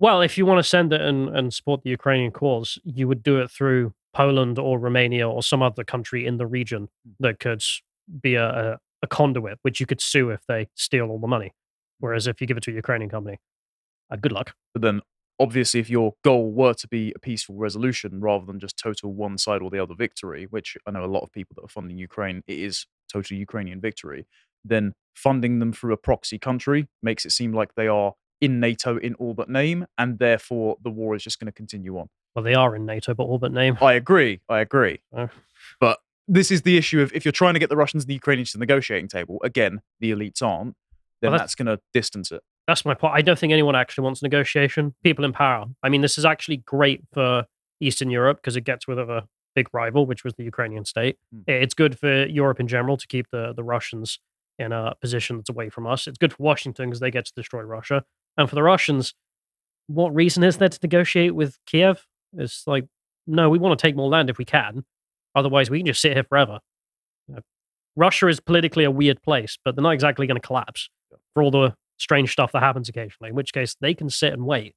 Well, 0.01 0.21
if 0.21 0.39
you 0.39 0.47
want 0.47 0.59
to 0.59 0.69
send 0.69 0.93
it 0.93 1.01
and, 1.01 1.29
and 1.37 1.53
support 1.53 1.83
the 1.83 1.91
Ukrainian 1.91 2.31
cause, 2.31 2.79
you 2.85 3.09
would 3.09 3.23
do 3.23 3.41
it 3.41 3.51
through 3.51 3.93
Poland 4.15 4.59
or 4.59 4.79
Romania 4.79 5.29
or 5.29 5.43
some 5.43 5.63
other 5.63 5.85
country 5.85 6.27
in 6.27 6.37
the 6.39 6.47
region 6.47 6.89
that 7.21 7.39
could 7.39 7.63
be 8.21 8.35
a, 8.35 8.49
a, 8.49 8.79
a 9.03 9.07
conduit, 9.07 9.59
which 9.63 9.81
you 9.81 9.87
could 9.87 10.01
sue 10.01 10.31
if 10.31 10.41
they 10.47 10.69
steal 10.75 11.11
all 11.11 11.19
the 11.19 11.27
money. 11.27 11.53
Whereas 12.01 12.27
if 12.27 12.41
you 12.41 12.47
give 12.47 12.57
it 12.57 12.63
to 12.65 12.71
a 12.71 12.75
Ukrainian 12.75 13.11
company, 13.11 13.39
uh, 14.11 14.17
good 14.17 14.33
luck. 14.33 14.55
But 14.73 14.83
then, 14.83 15.03
obviously, 15.39 15.81
if 15.81 15.91
your 15.91 16.15
goal 16.25 16.51
were 16.53 16.75
to 16.75 16.89
be 16.89 17.13
a 17.15 17.19
peaceful 17.19 17.57
resolution 17.57 18.21
rather 18.21 18.45
than 18.45 18.59
just 18.59 18.79
total 18.79 19.13
one 19.13 19.39
side 19.39 19.63
or 19.63 19.71
the 19.71 19.83
other 19.83 19.95
victory, 19.95 20.47
which 20.51 20.77
I 20.87 20.91
know 20.91 21.05
a 21.05 21.07
lot 21.07 21.23
of 21.23 21.33
people 21.33 21.55
that 21.57 21.65
are 21.65 21.69
funding 21.69 21.99
Ukraine, 21.99 22.43
it 22.47 22.59
is 22.59 22.87
total 23.11 23.37
Ukrainian 23.37 23.81
victory, 23.81 24.27
then 24.65 24.95
funding 25.15 25.59
them 25.59 25.73
through 25.73 25.93
a 25.93 25.97
proxy 25.97 26.39
country 26.39 26.89
makes 27.03 27.25
it 27.25 27.31
seem 27.31 27.53
like 27.53 27.75
they 27.75 27.89
are 27.89 28.15
in 28.41 28.61
NATO 28.61 28.97
in 28.99 29.15
all 29.15 29.35
but 29.35 29.49
name, 29.49 29.87
and 29.97 30.19
therefore 30.19 30.77
the 30.83 30.91
war 30.91 31.15
is 31.15 31.23
just 31.23 31.41
going 31.41 31.47
to 31.47 31.53
continue 31.53 31.99
on. 31.99 32.09
Well, 32.35 32.45
they 32.45 32.55
are 32.55 32.77
in 32.77 32.87
NATO, 32.87 33.15
but 33.15 33.25
all 33.25 33.39
but 33.39 33.53
name. 33.53 33.77
I 33.81 33.95
agree. 33.95 34.41
I 34.49 34.61
agree. 34.61 35.01
Oh. 35.17 35.29
But 35.81 35.99
this 36.29 36.51
is 36.51 36.63
the 36.63 36.77
issue 36.77 37.01
of 37.01 37.13
if 37.13 37.25
you're 37.25 37.33
trying 37.33 37.55
to 37.55 37.61
get 37.61 37.69
the 37.69 37.77
Russians 37.77 38.05
and 38.05 38.11
the 38.11 38.15
Ukrainians 38.15 38.53
to 38.53 38.59
the 38.59 38.63
negotiating 38.63 39.09
table, 39.09 39.41
again, 39.43 39.81
the 39.99 40.13
elites 40.13 40.43
aren't, 40.43 40.77
then 41.21 41.33
Well, 41.33 41.41
that's 41.41 41.55
going 41.55 41.67
to 41.67 41.81
distance 41.93 42.31
it. 42.31 42.43
That's 42.69 42.85
my 42.85 42.93
point. 42.93 43.15
I 43.17 43.23
don't 43.23 43.39
think 43.39 43.53
anyone 43.53 43.75
actually 43.75 44.05
wants 44.05 44.23
negotiation. 44.23 44.95
People 45.03 45.25
in 45.25 45.33
power. 45.33 45.65
I 45.83 45.89
mean, 45.89 46.03
this 46.03 46.19
is 46.19 46.27
actually 46.27 46.59
great 46.59 47.01
for 47.15 47.47
Eastern 47.81 48.11
Europe 48.11 48.39
because 48.39 48.57
it 48.57 48.61
gets 48.61 48.87
rid 48.87 48.99
of 48.99 49.09
a 49.09 49.27
big 49.55 49.69
rival, 49.73 50.05
which 50.05 50.23
was 50.23 50.35
the 50.35 50.45
Ukrainian 50.45 50.85
state. 50.85 51.17
Hmm. 51.33 51.41
It's 51.47 51.73
good 51.73 51.99
for 51.99 52.27
Europe 52.27 52.61
in 52.61 52.69
general 52.69 52.99
to 52.99 53.07
keep 53.07 53.31
the, 53.33 53.55
the 53.57 53.65
Russians 53.65 54.21
in 54.59 54.73
a 54.73 54.95
position 55.01 55.39
that's 55.39 55.49
away 55.49 55.71
from 55.71 55.87
us. 55.87 56.07
It's 56.07 56.19
good 56.19 56.35
for 56.35 56.43
Washington 56.43 56.91
because 56.91 57.01
they 57.01 57.11
get 57.11 57.25
to 57.25 57.33
destroy 57.35 57.63
Russia. 57.63 58.05
And 58.37 58.51
for 58.51 58.55
the 58.55 58.63
Russians, 58.63 59.15
what 59.87 60.15
reason 60.15 60.45
is 60.45 60.59
there 60.59 60.69
to 60.69 60.79
negotiate 60.83 61.35
with 61.35 61.57
Kiev? 61.65 62.07
It's 62.37 62.67
like, 62.67 62.85
no, 63.27 63.49
we 63.49 63.59
want 63.59 63.79
to 63.79 63.83
take 63.83 63.97
more 63.97 64.11
land 64.11 64.29
if 64.29 64.37
we 64.37 64.45
can. 64.45 64.85
Otherwise, 65.35 65.71
we 65.71 65.79
can 65.79 65.87
just 65.87 66.03
sit 66.03 66.13
here 66.13 66.25
forever. 66.25 66.59
You 67.29 67.37
know, 67.37 67.41
Russia 67.97 68.29
is 68.29 68.41
politically 68.41 68.85
a 68.85 68.91
weird 68.91 69.23
place, 69.23 69.57
but 69.65 69.75
they're 69.75 69.83
not 69.83 69.95
exactly 69.95 70.27
going 70.27 70.41
to 70.41 70.47
collapse 70.47 70.91
for 71.33 71.43
all 71.43 71.51
the 71.51 71.75
strange 71.99 72.33
stuff 72.33 72.53
that 72.53 72.63
happens 72.63 72.89
occasionally, 72.89 73.31
in 73.31 73.35
which 73.35 73.53
case 73.53 73.77
they 73.81 73.95
can 73.95 74.09
sit 74.09 74.33
and 74.33 74.47
wait. 74.47 74.75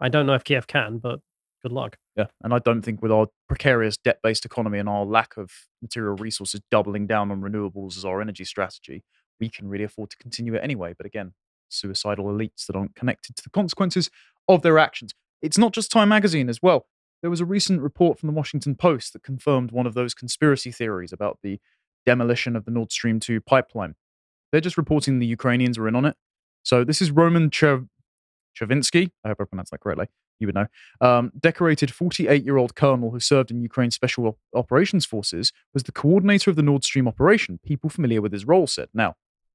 I 0.00 0.08
don't 0.08 0.26
know 0.26 0.34
if 0.34 0.44
Kiev 0.44 0.66
can, 0.66 0.98
but 0.98 1.20
good 1.62 1.72
luck. 1.72 1.96
Yeah. 2.16 2.26
And 2.42 2.52
I 2.52 2.58
don't 2.58 2.82
think 2.82 3.02
with 3.02 3.12
our 3.12 3.28
precarious 3.48 3.96
debt 3.96 4.18
based 4.22 4.44
economy 4.44 4.78
and 4.78 4.88
our 4.88 5.04
lack 5.04 5.36
of 5.36 5.50
material 5.80 6.16
resources 6.16 6.60
doubling 6.70 7.06
down 7.06 7.30
on 7.30 7.40
renewables 7.40 7.96
as 7.96 8.04
our 8.04 8.20
energy 8.20 8.44
strategy, 8.44 9.04
we 9.40 9.48
can 9.48 9.68
really 9.68 9.84
afford 9.84 10.10
to 10.10 10.16
continue 10.16 10.54
it 10.54 10.62
anyway. 10.62 10.94
But 10.96 11.06
again, 11.06 11.32
suicidal 11.68 12.26
elites 12.26 12.66
that 12.66 12.76
aren't 12.76 12.94
connected 12.94 13.36
to 13.36 13.42
the 13.42 13.50
consequences 13.50 14.10
of 14.48 14.62
their 14.62 14.78
actions. 14.78 15.12
It's 15.40 15.58
not 15.58 15.72
just 15.72 15.90
Time 15.90 16.08
magazine 16.08 16.48
as 16.48 16.60
well. 16.62 16.86
There 17.22 17.30
was 17.30 17.40
a 17.40 17.44
recent 17.44 17.80
report 17.80 18.18
from 18.18 18.26
the 18.26 18.32
Washington 18.32 18.74
Post 18.74 19.12
that 19.12 19.22
confirmed 19.22 19.70
one 19.70 19.86
of 19.86 19.94
those 19.94 20.14
conspiracy 20.14 20.72
theories 20.72 21.12
about 21.12 21.38
the 21.42 21.60
demolition 22.04 22.56
of 22.56 22.64
the 22.64 22.72
Nord 22.72 22.90
Stream 22.90 23.20
2 23.20 23.40
pipeline. 23.40 23.94
They're 24.50 24.60
just 24.60 24.76
reporting 24.76 25.18
the 25.18 25.26
Ukrainians 25.26 25.78
were 25.78 25.88
in 25.88 25.94
on 25.94 26.04
it. 26.04 26.16
So 26.62 26.84
this 26.84 27.02
is 27.02 27.10
Roman 27.10 27.50
Chervinsky. 27.50 29.10
I 29.24 29.28
hope 29.28 29.40
I 29.40 29.44
pronounced 29.44 29.72
that 29.72 29.80
correctly. 29.80 30.06
You 30.38 30.48
would 30.48 30.54
know. 30.54 30.66
Um, 31.00 31.30
decorated 31.38 31.92
48 31.92 32.44
year 32.44 32.56
old 32.56 32.74
colonel 32.74 33.10
who 33.10 33.20
served 33.20 33.50
in 33.50 33.60
Ukraine's 33.60 33.94
Special 33.94 34.38
Operations 34.54 35.06
Forces 35.06 35.52
was 35.72 35.84
the 35.84 35.92
coordinator 35.92 36.50
of 36.50 36.56
the 36.56 36.62
Nord 36.62 36.84
Stream 36.84 37.06
operation. 37.06 37.60
People 37.64 37.90
familiar 37.90 38.20
with 38.20 38.32
his 38.32 38.44
role 38.44 38.66
said. 38.66 38.88
Now, 38.92 39.14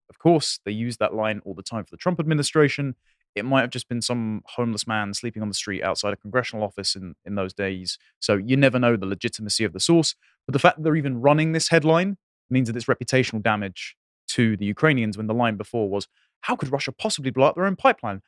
of 0.10 0.20
course, 0.20 0.60
they 0.66 0.72
use 0.72 0.98
that 0.98 1.14
line 1.14 1.42
all 1.44 1.54
the 1.54 1.64
time 1.64 1.84
for 1.84 1.92
the 1.92 1.98
Trump 1.98 2.20
administration. 2.20 2.96
It 3.36 3.46
might 3.46 3.62
have 3.62 3.70
just 3.70 3.90
been 3.90 4.02
some 4.02 4.42
homeless 4.46 4.88
man 4.88 5.14
sleeping 5.14 5.42
on 5.42 5.50
the 5.50 5.54
street 5.54 5.84
outside 5.84 6.14
a 6.14 6.18
congressional 6.18 6.64
office 6.64 6.96
in, 6.96 7.16
in 7.26 7.36
those 7.36 7.54
days. 7.54 8.00
So 8.20 8.36
you 8.36 8.56
never 8.58 8.80
know 8.80 8.96
the 8.96 9.06
legitimacy 9.06 9.64
of 9.64 9.74
the 9.74 9.80
source. 9.80 10.16
But 10.48 10.54
the 10.54 10.60
fact 10.60 10.78
that 10.78 10.84
they're 10.84 10.96
even 10.96 11.22
running 11.22 11.52
this 11.52 11.68
headline 11.70 12.18
means 12.50 12.68
that 12.68 12.76
it's 12.76 12.86
reputational 12.86 13.44
damage 13.44 13.96
to 14.30 14.58
the 14.58 14.66
Ukrainians 14.66 15.18
when 15.18 15.28
the 15.28 15.34
line 15.34 15.56
before 15.56 15.90
was, 15.90 16.08
how 16.42 16.56
could 16.56 16.72
Russia 16.72 16.92
possibly 16.92 17.32
blow 17.32 17.48
up 17.48 17.56
their 17.56 17.66
own 17.66 17.76
pipeline? 17.76 18.22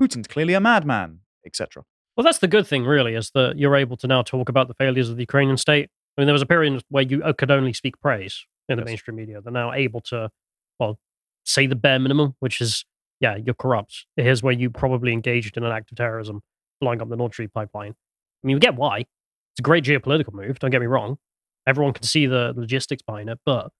Putin's 0.00 0.26
clearly 0.26 0.54
a 0.54 0.60
madman, 0.60 1.20
etc. 1.44 1.84
Well, 2.16 2.24
that's 2.24 2.38
the 2.38 2.48
good 2.48 2.66
thing, 2.66 2.84
really, 2.84 3.14
is 3.14 3.30
that 3.34 3.58
you're 3.58 3.76
able 3.76 3.96
to 3.98 4.06
now 4.06 4.22
talk 4.22 4.48
about 4.48 4.68
the 4.68 4.74
failures 4.74 5.08
of 5.10 5.16
the 5.16 5.22
Ukrainian 5.22 5.56
state. 5.56 5.90
I 6.16 6.20
mean, 6.20 6.26
there 6.26 6.32
was 6.32 6.42
a 6.42 6.46
period 6.46 6.82
where 6.88 7.02
you 7.02 7.22
uh, 7.22 7.32
could 7.34 7.50
only 7.50 7.72
speak 7.72 8.00
praise 8.00 8.46
in 8.68 8.76
the 8.76 8.82
Yes. 8.82 8.86
mainstream 8.86 9.16
media. 9.16 9.40
They're 9.42 9.52
now 9.52 9.72
able 9.72 10.00
to, 10.02 10.30
well, 10.78 10.98
say 11.44 11.66
the 11.66 11.76
bare 11.76 11.98
minimum, 11.98 12.34
which 12.40 12.60
is, 12.60 12.84
yeah, 13.20 13.36
you're 13.36 13.54
corrupt. 13.54 14.06
Here's 14.16 14.42
where 14.42 14.54
you 14.54 14.70
probably 14.70 15.12
engaged 15.12 15.56
in 15.56 15.64
an 15.64 15.72
act 15.72 15.90
of 15.92 15.98
terrorism, 15.98 16.40
blowing 16.80 17.02
up 17.02 17.08
the 17.08 17.16
Nord 17.16 17.32
Stream 17.32 17.50
pipeline. 17.54 17.92
I 17.92 18.46
mean, 18.46 18.56
we 18.56 18.60
get 18.60 18.76
why. 18.76 19.00
It's 19.00 19.60
a 19.60 19.62
great 19.62 19.84
geopolitical 19.84 20.32
move. 20.32 20.58
Don't 20.58 20.70
get 20.70 20.80
me 20.80 20.86
wrong. 20.86 21.18
Everyone 21.66 21.92
can 21.92 22.04
see 22.04 22.26
the 22.26 22.54
logistics 22.56 23.02
behind 23.02 23.28
it, 23.28 23.38
but 23.44 23.70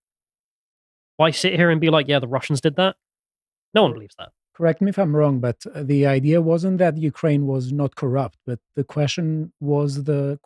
why 1.16 1.30
sit 1.30 1.54
here 1.54 1.70
and 1.70 1.80
be 1.80 1.88
like, 1.88 2.08
yeah, 2.08 2.18
the 2.18 2.28
Russians 2.28 2.60
did 2.60 2.76
that? 2.76 2.96
No 3.74 3.82
one 3.82 3.92
believes 3.92 4.14
that. 4.18 4.30
correct 4.56 4.80
me 4.80 4.88
if 4.88 4.98
I'm 4.98 5.14
wrong, 5.14 5.38
but 5.40 5.58
uh, 5.66 5.82
the 5.82 6.06
idea 6.06 6.40
wasn't 6.40 6.78
that 6.78 6.96
Ukraine 6.96 7.46
was 7.46 7.72
not 7.72 7.94
corrupt, 7.94 8.38
but 8.46 8.58
the 8.74 8.84
question 8.84 9.52
was 9.60 10.04
the 10.04 10.38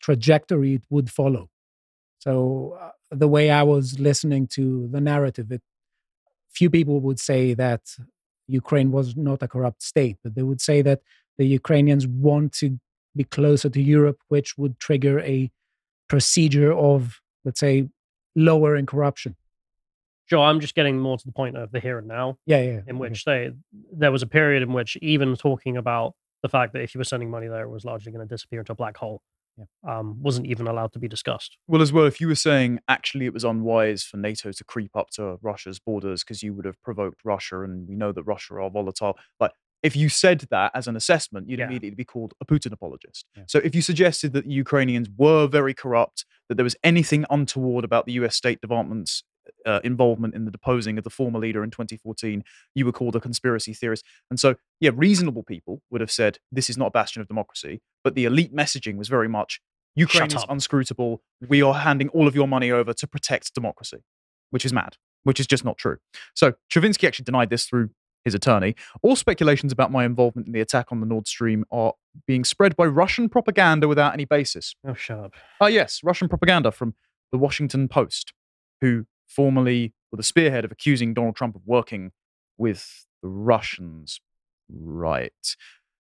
trajectory 0.00 0.74
it 0.74 0.82
would 0.90 1.10
follow. 1.10 1.48
So 2.18 2.76
uh, 2.80 2.90
the 3.10 3.28
way 3.28 3.50
I 3.50 3.62
was 3.62 4.00
listening 4.00 4.48
to 4.48 4.88
the 4.88 5.00
narrative, 5.00 5.52
it, 5.52 5.62
few 6.50 6.68
people 6.68 7.00
would 7.00 7.20
say 7.20 7.54
that 7.54 7.82
Ukraine 8.48 8.90
was 8.90 9.16
not 9.16 9.42
a 9.42 9.48
corrupt 9.48 9.82
state, 9.82 10.16
but 10.22 10.34
they 10.34 10.42
would 10.42 10.60
say 10.60 10.82
that 10.82 11.00
the 11.38 11.46
Ukrainians 11.46 12.06
want 12.06 12.52
to 12.54 12.78
be 13.16 13.24
closer 13.24 13.68
to 13.68 13.80
Europe, 13.80 14.20
which 14.28 14.58
would 14.58 14.78
trigger 14.78 15.20
a 15.20 15.50
procedure 16.08 16.72
of, 16.72 17.20
let's 17.44 17.60
say, 17.60 17.88
lowering 18.34 18.86
corruption. 18.86 19.36
Joe, 20.28 20.42
I'm 20.42 20.60
just 20.60 20.74
getting 20.74 20.98
more 20.98 21.18
to 21.18 21.26
the 21.26 21.32
point 21.32 21.56
of 21.56 21.70
the 21.70 21.80
here 21.80 21.98
and 21.98 22.08
now. 22.08 22.38
Yeah, 22.46 22.60
yeah. 22.60 22.70
in 22.86 22.90
okay. 22.90 22.92
which 22.96 23.24
they 23.24 23.50
there 23.92 24.12
was 24.12 24.22
a 24.22 24.26
period 24.26 24.62
in 24.62 24.72
which 24.72 24.96
even 25.02 25.36
talking 25.36 25.76
about 25.76 26.14
the 26.42 26.48
fact 26.48 26.72
that 26.74 26.82
if 26.82 26.94
you 26.94 26.98
were 26.98 27.04
sending 27.04 27.30
money 27.30 27.46
there, 27.48 27.62
it 27.64 27.70
was 27.70 27.84
largely 27.84 28.12
going 28.12 28.26
to 28.26 28.32
disappear 28.34 28.60
into 28.60 28.72
a 28.72 28.74
black 28.74 28.96
hole, 28.98 29.22
Yeah. 29.58 29.64
um, 29.86 30.22
wasn't 30.22 30.46
even 30.46 30.66
allowed 30.66 30.92
to 30.92 30.98
be 30.98 31.08
discussed. 31.08 31.56
Well, 31.66 31.80
as 31.80 31.92
well, 31.92 32.04
if 32.06 32.20
you 32.20 32.28
were 32.28 32.34
saying 32.34 32.80
actually 32.88 33.24
it 33.26 33.32
was 33.32 33.44
unwise 33.44 34.02
for 34.02 34.16
NATO 34.18 34.52
to 34.52 34.64
creep 34.64 34.94
up 34.94 35.08
to 35.12 35.38
Russia's 35.42 35.78
borders 35.78 36.22
because 36.22 36.42
you 36.42 36.52
would 36.54 36.64
have 36.66 36.80
provoked 36.82 37.20
Russia, 37.24 37.62
and 37.62 37.88
we 37.88 37.96
know 37.96 38.12
that 38.12 38.24
Russia 38.24 38.54
are 38.56 38.68
volatile. 38.70 39.16
Like, 39.40 39.52
if 39.82 39.94
you 39.94 40.08
said 40.08 40.40
that 40.50 40.70
as 40.74 40.86
an 40.88 40.96
assessment, 40.96 41.48
you'd 41.48 41.58
Yeah. 41.58 41.66
immediately 41.66 41.94
be 41.96 42.04
called 42.06 42.32
a 42.40 42.46
Putin 42.46 42.72
apologist. 42.72 43.26
Yeah. 43.36 43.44
So, 43.46 43.58
if 43.60 43.74
you 43.74 43.80
suggested 43.82 44.32
that 44.34 44.44
the 44.44 44.52
Ukrainians 44.52 45.08
were 45.16 45.46
very 45.46 45.72
corrupt, 45.74 46.24
that 46.48 46.56
there 46.56 46.64
was 46.64 46.76
anything 46.82 47.24
untoward 47.30 47.84
about 47.84 48.04
the 48.06 48.12
US 48.14 48.34
State 48.36 48.60
Department's 48.62 49.24
uh, 49.66 49.80
involvement 49.84 50.34
in 50.34 50.44
the 50.44 50.50
deposing 50.50 50.98
of 50.98 51.04
the 51.04 51.10
former 51.10 51.38
leader 51.38 51.62
in 51.64 51.70
2014, 51.70 52.44
you 52.74 52.84
were 52.84 52.92
called 52.92 53.16
a 53.16 53.20
conspiracy 53.20 53.72
theorist. 53.72 54.04
And 54.30 54.38
so, 54.38 54.56
yeah, 54.80 54.90
reasonable 54.94 55.42
people 55.42 55.82
would 55.90 56.00
have 56.00 56.10
said 56.10 56.38
this 56.52 56.70
is 56.70 56.76
not 56.76 56.86
a 56.86 56.90
bastion 56.90 57.22
of 57.22 57.28
democracy. 57.28 57.80
But 58.02 58.14
the 58.14 58.24
elite 58.24 58.54
messaging 58.54 58.96
was 58.96 59.08
very 59.08 59.28
much 59.28 59.60
Ukraine 59.96 60.26
is 60.26 60.34
up. 60.36 60.48
unscrutable. 60.50 61.18
We 61.46 61.62
are 61.62 61.74
handing 61.74 62.08
all 62.08 62.26
of 62.26 62.34
your 62.34 62.48
money 62.48 62.70
over 62.70 62.92
to 62.92 63.06
protect 63.06 63.54
democracy, 63.54 63.98
which 64.50 64.64
is 64.64 64.72
mad, 64.72 64.96
which 65.22 65.40
is 65.40 65.46
just 65.46 65.64
not 65.64 65.78
true. 65.78 65.98
So 66.34 66.54
Chervinsky 66.72 67.06
actually 67.06 67.24
denied 67.24 67.50
this 67.50 67.66
through 67.66 67.90
his 68.24 68.34
attorney. 68.34 68.74
All 69.02 69.16
speculations 69.16 69.70
about 69.72 69.92
my 69.92 70.04
involvement 70.04 70.46
in 70.46 70.52
the 70.52 70.60
attack 70.60 70.86
on 70.90 71.00
the 71.00 71.06
Nord 71.06 71.28
Stream 71.28 71.64
are 71.70 71.92
being 72.26 72.44
spread 72.44 72.74
by 72.74 72.86
Russian 72.86 73.28
propaganda 73.28 73.86
without 73.86 74.14
any 74.14 74.24
basis. 74.24 74.74
Oh, 74.86 74.94
shut 74.94 75.18
up. 75.18 75.34
Ah, 75.60 75.66
yes, 75.66 76.00
Russian 76.02 76.28
propaganda 76.28 76.72
from 76.72 76.94
the 77.30 77.38
Washington 77.38 77.86
Post, 77.86 78.32
who 78.80 79.06
formerly 79.26 79.92
were 80.10 80.16
the 80.16 80.22
spearhead 80.22 80.64
of 80.64 80.72
accusing 80.72 81.14
Donald 81.14 81.36
Trump 81.36 81.54
of 81.54 81.62
working 81.66 82.12
with 82.56 83.06
the 83.22 83.28
Russians. 83.28 84.20
Right. 84.68 85.56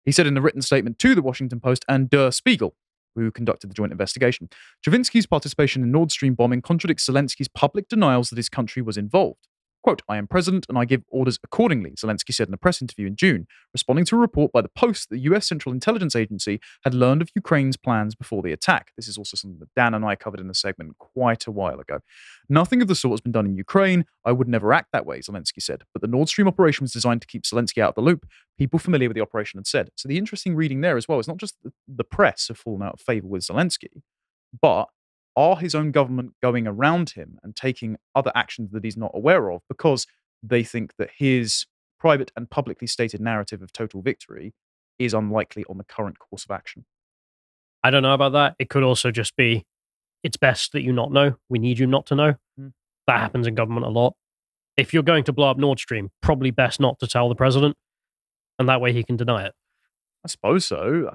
He 0.05 0.13
said 0.13 0.27
in 0.27 0.37
a 0.37 0.41
written 0.41 0.63
statement 0.63 0.99
to 1.01 1.15
the 1.15 1.23
Washington 1.23 1.61
Post 1.61 1.85
and 1.89 2.11
Der 2.11 2.31
Spiegel, 2.31 2.75
who 3.15 3.31
conducted 3.31 3.71
the 3.71 3.75
joint 3.75 3.93
investigation, 3.93 4.49
Chervinsky's 4.85 5.27
participation 5.27 5.83
in 5.83 5.93
Nord 5.93 6.11
Stream 6.11 6.35
bombing 6.35 6.63
contradicts 6.63 7.09
Zelensky's 7.09 7.49
public 7.49 7.89
denials 7.89 8.31
that 8.31 8.37
his 8.37 8.49
country 8.49 8.83
was 8.83 8.97
involved. 8.97 9.49
Quote, 9.83 10.03
I 10.09 10.17
am 10.17 10.29
president 10.29 10.67
and 10.69 10.79
I 10.79 10.85
give 10.85 11.03
orders 11.09 11.41
accordingly, 11.43 11.91
Zelensky 11.93 12.33
said 12.33 12.47
in 12.47 12.55
a 12.55 12.59
press 12.59 12.81
interview 12.81 13.07
in 13.09 13.17
June, 13.17 13.49
responding 13.73 14.05
to 14.07 14.17
a 14.17 14.19
report 14.21 14.53
by 14.53 14.63
the 14.63 14.69
Post 14.69 15.09
that 15.09 15.17
the 15.17 15.23
US 15.23 15.49
Central 15.49 15.73
Intelligence 15.73 16.15
Agency 16.15 16.61
had 16.85 16.95
learned 16.95 17.21
of 17.21 17.31
Ukraine's 17.35 17.77
plans 17.77 18.15
before 18.15 18.43
the 18.43 18.53
attack. 18.53 18.93
This 18.97 19.09
is 19.09 19.19
also 19.19 19.37
something 19.37 19.59
that 19.59 19.75
Dan 19.75 19.95
and 19.95 20.05
I 20.05 20.15
covered 20.15 20.39
in 20.39 20.47
the 20.47 20.55
segment 20.55 20.99
quite 20.99 21.47
a 21.47 21.51
while 21.51 21.81
ago. 21.81 21.99
Nothing 22.49 22.81
of 22.81 22.87
the 22.87 22.95
sort 22.95 23.15
has 23.15 23.21
been 23.21 23.33
done 23.33 23.47
in 23.47 23.57
Ukraine. 23.57 24.05
I 24.25 24.31
would 24.31 24.49
never 24.49 24.73
act 24.73 24.91
that 24.93 25.05
way, 25.05 25.19
Zelensky 25.19 25.61
said. 25.61 25.83
But 25.93 26.03
the 26.03 26.09
Nord 26.09 26.29
Stream 26.29 26.47
operation 26.47 26.85
was 26.85 26.93
designed 26.93 27.23
to 27.23 27.27
keep 27.27 27.43
Zelensky 27.43 27.79
out 27.79 27.91
of 27.91 27.95
the 27.97 28.03
loop. 28.03 28.25
People 28.59 28.79
familiar 28.79 29.09
with 29.09 29.17
the 29.17 29.23
operation 29.23 29.59
had 29.59 29.67
said. 29.67 29.91
So 29.97 30.09
the 30.09 30.19
interesting 30.19 30.55
reading 30.55 30.81
there 30.81 30.97
as 30.97 31.09
well 31.09 31.19
is 31.19 31.29
not 31.29 31.39
just 31.39 31.57
the, 31.89 32.05
press 32.05 32.49
have 32.49 32.59
fallen 32.59 32.83
out 32.83 32.95
of 32.95 33.01
favor 33.01 33.27
with 33.27 33.43
Zelensky, 33.43 34.03
but 34.61 34.89
are 35.37 35.57
his 35.57 35.75
own 35.75 35.91
government 35.91 36.35
going 36.43 36.67
around 36.67 37.11
him 37.11 37.39
and 37.43 37.57
taking 37.57 37.97
other 38.15 38.33
actions 38.35 38.71
that 38.73 38.85
he's 38.85 38.97
not 38.97 39.13
aware 39.15 39.51
of 39.51 39.63
because 39.69 40.07
they 40.43 40.63
think 40.63 40.95
that 40.99 41.11
his 41.17 41.67
private 41.99 42.33
and 42.37 42.51
publicly 42.51 42.87
stated 42.87 43.21
narrative 43.21 43.63
of 43.63 43.73
total 43.73 44.03
victory 44.03 44.53
is 44.99 45.15
unlikely 45.15 45.65
on 45.69 45.79
the 45.79 45.85
current 45.85 46.19
course 46.19 46.45
of 46.45 46.51
action? 46.51 46.85
I 47.83 47.91
don't 47.91 48.03
know 48.03 48.15
about 48.15 48.33
that. 48.33 48.57
It 48.59 48.69
could 48.69 48.83
also 48.83 49.11
just 49.11 49.37
be 49.37 49.65
it's 50.23 50.37
best 50.37 50.73
that 50.73 50.83
you 50.83 50.93
not 50.93 51.13
know. 51.13 51.37
We 51.49 51.59
need 51.59 51.79
you 51.79 51.87
not 51.87 52.07
to 52.07 52.15
know. 52.15 52.35
Hmm. 52.59 52.69
That 53.07 53.21
happens 53.21 53.47
in 53.47 53.55
government 53.55 53.87
a 53.87 53.91
lot. 53.91 54.15
If 54.77 54.95
you're 54.95 55.03
going 55.03 55.25
to 55.25 55.33
blow 55.33 55.51
up 55.51 55.59
Nord 55.59 55.79
Stream, 55.79 56.11
probably 56.23 56.51
best 56.51 56.81
not 56.81 56.99
to 57.01 57.07
tell 57.07 57.29
the 57.29 57.35
president, 57.35 57.77
and 58.59 58.69
that 58.69 58.81
way 58.81 58.93
he 58.93 59.03
can 59.03 59.17
deny 59.17 59.47
it. 59.47 59.55
I 60.25 60.29
suppose 60.29 60.65
so. 60.65 61.11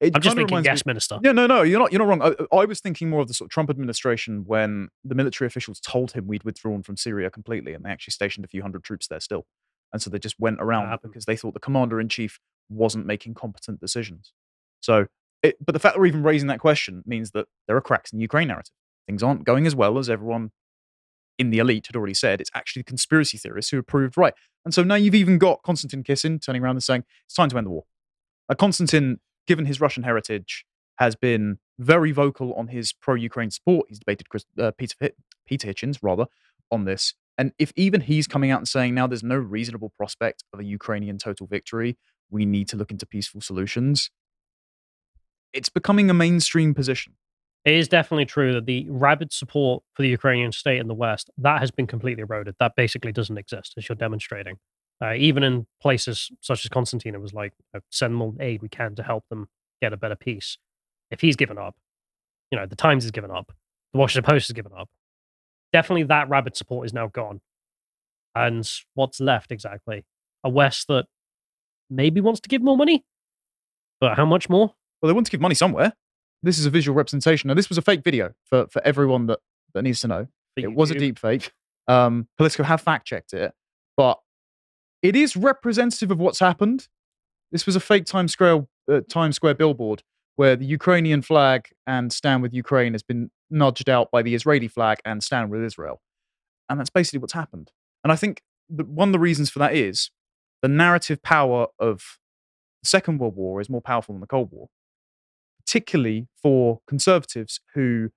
It 0.00 0.14
I'm 0.14 0.20
just 0.20 0.36
thinking, 0.36 0.56
reminds 0.56 0.86
me- 0.86 0.90
minister. 0.90 1.18
Yeah, 1.22 1.32
no, 1.32 1.46
no, 1.46 1.62
you're 1.62 1.80
not. 1.80 1.92
You're 1.92 1.98
not 1.98 2.08
wrong. 2.08 2.36
I, 2.52 2.56
I 2.56 2.64
was 2.64 2.80
thinking 2.80 3.10
more 3.10 3.20
of 3.20 3.28
the 3.28 3.34
sort 3.34 3.48
of 3.48 3.52
Trump 3.52 3.70
administration 3.70 4.44
when 4.46 4.88
the 5.04 5.16
military 5.16 5.46
officials 5.46 5.80
told 5.80 6.12
him 6.12 6.28
we'd 6.28 6.44
withdrawn 6.44 6.82
from 6.82 6.96
Syria 6.96 7.28
completely, 7.28 7.74
and 7.74 7.84
they 7.84 7.90
actually 7.90 8.12
stationed 8.12 8.44
a 8.44 8.48
few 8.48 8.62
hundred 8.62 8.84
troops 8.84 9.08
there 9.08 9.18
still, 9.20 9.46
and 9.92 10.00
so 10.00 10.10
they 10.10 10.20
just 10.20 10.38
went 10.38 10.58
around 10.60 10.96
because 11.02 11.24
they 11.24 11.36
thought 11.36 11.54
the 11.54 11.60
commander 11.60 12.00
in 12.00 12.08
chief 12.08 12.38
wasn't 12.68 13.04
making 13.06 13.34
competent 13.34 13.80
decisions. 13.80 14.32
So, 14.80 15.06
it, 15.42 15.56
but 15.64 15.72
the 15.72 15.78
fact 15.78 15.94
that 15.94 16.00
we're 16.00 16.06
even 16.06 16.22
raising 16.22 16.48
that 16.48 16.60
question 16.60 17.02
means 17.06 17.32
that 17.32 17.46
there 17.66 17.76
are 17.76 17.80
cracks 17.80 18.12
in 18.12 18.18
the 18.18 18.22
Ukraine 18.22 18.48
narrative. 18.48 18.74
things 19.06 19.22
aren't 19.22 19.44
going 19.44 19.66
as 19.66 19.74
well 19.74 19.98
as 19.98 20.08
everyone 20.10 20.50
in 21.38 21.50
the 21.50 21.58
elite 21.58 21.86
had 21.88 21.96
already 21.96 22.14
said. 22.14 22.40
It's 22.40 22.50
actually 22.54 22.80
the 22.80 22.86
conspiracy 22.86 23.38
theorists 23.38 23.70
who 23.70 23.78
are 23.78 23.82
proved 23.82 24.16
right. 24.16 24.34
And 24.64 24.72
so 24.72 24.82
now 24.82 24.94
you've 24.94 25.14
even 25.14 25.38
got 25.38 25.62
Konstantin 25.62 26.02
Kisin 26.02 26.40
turning 26.44 26.62
around 26.62 26.76
and 26.76 26.82
saying 26.82 27.04
it's 27.26 27.34
time 27.34 27.48
to 27.50 27.58
end 27.58 27.66
the 27.66 27.70
war. 27.70 27.84
Uh, 28.48 28.54
Konstantin, 28.54 29.20
given 29.46 29.66
his 29.66 29.80
Russian 29.80 30.02
heritage, 30.02 30.64
has 30.98 31.14
been 31.14 31.58
very 31.78 32.12
vocal 32.12 32.54
on 32.54 32.68
his 32.68 32.92
pro-Ukraine 32.92 33.50
support. 33.50 33.86
He's 33.88 33.98
debated 33.98 34.28
Chris, 34.28 34.44
uh, 34.58 34.72
Peter, 34.78 35.10
Peter 35.46 35.68
Hitchens 35.68 35.98
rather 36.02 36.26
on 36.70 36.84
this. 36.84 37.14
And 37.38 37.52
if 37.58 37.72
even 37.76 38.00
he's 38.00 38.26
coming 38.26 38.50
out 38.50 38.60
and 38.60 38.68
saying 38.68 38.94
now 38.94 39.06
there's 39.06 39.22
no 39.22 39.36
reasonable 39.36 39.92
prospect 39.96 40.42
of 40.52 40.60
a 40.60 40.64
Ukrainian 40.64 41.18
total 41.18 41.46
victory, 41.46 41.98
we 42.30 42.46
need 42.46 42.68
to 42.68 42.76
look 42.76 42.90
into 42.90 43.06
peaceful 43.06 43.40
solutions. 43.40 44.10
It's 45.52 45.68
becoming 45.68 46.08
a 46.08 46.14
mainstream 46.14 46.74
position. 46.74 47.14
It 47.64 47.74
is 47.74 47.88
definitely 47.88 48.26
true 48.26 48.52
that 48.54 48.64
the 48.64 48.86
rabid 48.88 49.32
support 49.32 49.82
for 49.92 50.02
the 50.02 50.08
Ukrainian 50.08 50.52
state 50.52 50.78
in 50.78 50.86
the 50.86 50.94
West 50.94 51.30
that 51.36 51.60
has 51.60 51.70
been 51.70 51.86
completely 51.86 52.22
eroded. 52.22 52.54
That 52.58 52.72
basically 52.76 53.12
doesn't 53.12 53.36
exist, 53.36 53.74
as 53.76 53.88
you're 53.88 53.96
demonstrating. 53.96 54.56
Uh, 55.02 55.14
even 55.14 55.42
in 55.42 55.66
places 55.80 56.30
such 56.40 56.64
as 56.64 56.70
Konstantin, 56.70 57.14
it 57.14 57.20
was 57.20 57.34
like 57.34 57.52
uh, 57.74 57.80
send 57.90 58.14
more 58.14 58.34
aid 58.40 58.62
we 58.62 58.68
can 58.68 58.94
to 58.94 59.02
help 59.02 59.24
them 59.28 59.48
get 59.82 59.92
a 59.92 59.96
better 59.96 60.16
peace. 60.16 60.56
If 61.10 61.20
he's 61.20 61.36
given 61.36 61.58
up, 61.58 61.76
you 62.50 62.58
know, 62.58 62.66
the 62.66 62.76
Times 62.76 63.04
has 63.04 63.10
given 63.10 63.30
up, 63.30 63.52
the 63.92 63.98
Washington 63.98 64.30
Post 64.30 64.48
has 64.48 64.54
given 64.54 64.72
up. 64.76 64.88
Definitely, 65.72 66.04
that 66.04 66.28
rabid 66.30 66.56
support 66.56 66.86
is 66.86 66.94
now 66.94 67.08
gone. 67.08 67.40
And 68.34 68.68
what's 68.94 69.20
left 69.20 69.52
exactly? 69.52 70.04
A 70.44 70.48
West 70.48 70.88
that 70.88 71.06
maybe 71.90 72.20
wants 72.20 72.40
to 72.40 72.48
give 72.48 72.62
more 72.62 72.76
money, 72.76 73.04
but 74.00 74.16
how 74.16 74.24
much 74.24 74.48
more? 74.48 74.74
Well, 75.00 75.08
they 75.08 75.12
want 75.12 75.26
to 75.26 75.32
give 75.32 75.40
money 75.40 75.54
somewhere. 75.54 75.92
This 76.42 76.58
is 76.58 76.66
a 76.66 76.70
visual 76.70 76.96
representation. 76.96 77.48
Now, 77.48 77.54
this 77.54 77.68
was 77.68 77.78
a 77.78 77.82
fake 77.82 78.02
video 78.02 78.32
for, 78.44 78.66
for 78.68 78.82
everyone 78.84 79.26
that, 79.26 79.40
that 79.74 79.82
needs 79.82 80.00
to 80.00 80.08
know. 80.08 80.26
for 80.54 80.60
It 80.60 80.74
was 80.74 80.90
a 80.90 80.94
deep 80.94 81.18
fake. 81.18 81.52
Um, 81.88 82.28
Politico 82.36 82.62
have 82.64 82.80
fact 82.80 83.06
checked 83.06 83.32
it, 83.32 83.52
but 83.96 84.18
it 85.02 85.16
is 85.16 85.36
representative 85.36 86.10
of 86.10 86.18
what's 86.18 86.40
happened. 86.40 86.88
This 87.52 87.66
was 87.66 87.76
a 87.76 87.80
fake 87.80 88.06
Times 88.06 88.32
Square 88.32 88.66
uh, 88.90 89.00
Times 89.08 89.36
Square 89.36 89.54
billboard 89.54 90.02
where 90.36 90.56
the 90.56 90.66
Ukrainian 90.66 91.22
flag 91.22 91.68
and 91.86 92.12
"Stand 92.12 92.42
with 92.42 92.52
Ukraine" 92.52 92.92
has 92.92 93.02
been 93.02 93.30
nudged 93.50 93.88
out 93.88 94.10
by 94.10 94.22
the 94.22 94.34
Israeli 94.34 94.68
flag 94.68 94.98
and 95.04 95.22
"Stand 95.22 95.50
with 95.50 95.62
Israel," 95.62 96.00
and 96.68 96.78
that's 96.78 96.90
basically 96.90 97.20
what's 97.20 97.32
happened. 97.32 97.72
And 98.04 98.12
I 98.12 98.16
think 98.16 98.42
one 98.68 99.08
of 99.08 99.12
the 99.12 99.18
reasons 99.18 99.50
for 99.50 99.58
that 99.60 99.74
is 99.74 100.10
the 100.62 100.68
narrative 100.68 101.22
power 101.22 101.68
of 101.78 102.18
the 102.82 102.88
Second 102.88 103.18
World 103.18 103.36
War 103.36 103.60
is 103.60 103.70
more 103.70 103.80
powerful 103.80 104.14
than 104.14 104.20
the 104.20 104.26
Cold 104.26 104.50
War, 104.50 104.68
particularly 105.64 106.28
for 106.42 106.80
conservatives 106.86 107.60
who 107.74 108.10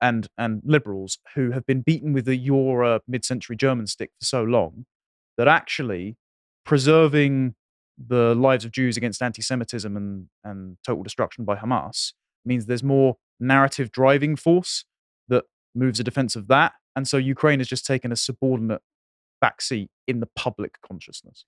and 0.00 0.28
and 0.38 0.62
liberals 0.64 1.18
who 1.34 1.50
have 1.50 1.66
been 1.66 1.82
beaten 1.82 2.12
with 2.12 2.24
the 2.24 2.36
your 2.36 3.00
mid-century 3.06 3.56
German 3.56 3.86
stick 3.86 4.10
for 4.18 4.24
so 4.24 4.42
long 4.42 4.86
that 5.38 5.48
actually 5.48 6.16
preserving 6.66 7.54
the 7.96 8.34
lives 8.34 8.64
of 8.64 8.70
Jews 8.70 8.96
against 8.96 9.22
anti-Semitism 9.22 9.96
and 9.96 10.26
and 10.44 10.76
total 10.84 11.02
destruction 11.02 11.44
by 11.44 11.56
Hamas 11.56 12.12
means 12.44 12.66
there's 12.66 12.82
more 12.82 13.16
narrative 13.40 13.90
driving 13.90 14.36
force 14.36 14.84
that 15.28 15.44
moves 15.74 15.98
a 15.98 16.04
defense 16.04 16.36
of 16.36 16.48
that, 16.48 16.72
and 16.94 17.08
so 17.08 17.16
Ukraine 17.16 17.60
has 17.60 17.68
just 17.68 17.86
taken 17.86 18.12
a 18.12 18.16
subordinate 18.16 18.82
backseat 19.42 19.88
in 20.06 20.20
the 20.20 20.28
public 20.36 20.80
consciousness. 20.82 21.44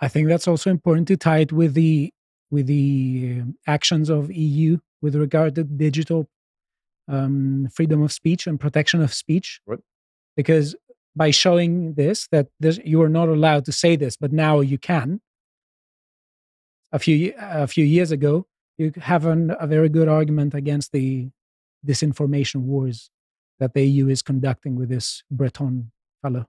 I 0.00 0.08
think 0.08 0.28
that's 0.28 0.48
also 0.48 0.70
important 0.70 1.08
to 1.08 1.16
tie 1.16 1.38
it 1.38 1.52
with 1.52 1.74
the 1.74 2.12
with 2.50 2.66
the 2.66 3.38
um, 3.40 3.56
actions 3.66 4.10
of 4.10 4.30
EU 4.30 4.78
with 5.00 5.14
regard 5.14 5.54
to 5.54 5.64
digital 5.64 6.28
um, 7.08 7.68
freedom 7.74 8.02
of 8.02 8.12
speech 8.12 8.46
and 8.46 8.60
protection 8.60 9.00
of 9.00 9.12
speech. 9.12 9.60
Right. 9.66 9.80
Because 10.36 10.76
by 11.14 11.30
showing 11.30 11.94
this 11.94 12.28
that 12.32 12.48
there's, 12.60 12.78
you 12.84 13.02
are 13.02 13.08
not 13.08 13.28
allowed 13.28 13.64
to 13.66 13.72
say 13.72 13.96
this, 13.96 14.16
but 14.16 14.32
now 14.32 14.60
you 14.60 14.78
can. 14.78 15.20
A 16.92 16.98
few 16.98 17.32
a 17.38 17.66
few 17.66 17.84
years 17.84 18.10
ago, 18.10 18.46
you 18.76 18.92
have 19.00 19.24
an, 19.24 19.54
a 19.58 19.66
very 19.66 19.88
good 19.88 20.08
argument 20.08 20.52
against 20.54 20.92
the 20.92 21.30
disinformation 21.86 22.62
wars 22.62 23.10
that 23.60 23.72
the 23.74 23.82
EU 23.86 24.08
is 24.08 24.22
conducting 24.22 24.76
with 24.76 24.88
this 24.88 25.22
Breton 25.30 25.90
fellow. 26.20 26.46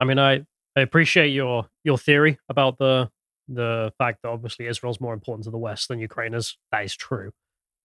I 0.00 0.04
mean, 0.04 0.18
I, 0.18 0.44
I 0.76 0.80
appreciate 0.80 1.28
your 1.28 1.68
your 1.84 1.98
theory 1.98 2.38
about 2.48 2.78
the 2.78 3.10
the 3.48 3.92
fact 3.98 4.22
that 4.22 4.30
obviously 4.30 4.66
Israel's 4.66 5.00
more 5.00 5.14
important 5.14 5.44
to 5.44 5.50
the 5.50 5.58
West 5.58 5.88
than 5.88 5.98
Ukraine 5.98 6.34
is. 6.34 6.56
That 6.70 6.84
is 6.84 6.96
true. 6.96 7.32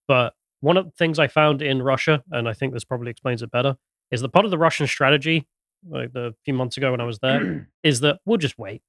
But 0.07 0.33
one 0.61 0.77
of 0.77 0.85
the 0.85 0.91
things 0.91 1.19
I 1.19 1.27
found 1.27 1.61
in 1.61 1.81
Russia, 1.81 2.23
and 2.31 2.47
I 2.47 2.53
think 2.53 2.73
this 2.73 2.83
probably 2.83 3.11
explains 3.11 3.41
it 3.41 3.51
better, 3.51 3.77
is 4.11 4.21
that 4.21 4.29
part 4.29 4.45
of 4.45 4.51
the 4.51 4.57
Russian 4.57 4.87
strategy, 4.87 5.45
like 5.87 6.13
the 6.13 6.33
few 6.45 6.53
months 6.53 6.77
ago 6.77 6.91
when 6.91 7.01
I 7.01 7.05
was 7.05 7.19
there, 7.19 7.69
is 7.83 7.99
that 8.01 8.19
we'll 8.25 8.37
just 8.37 8.57
wait. 8.57 8.81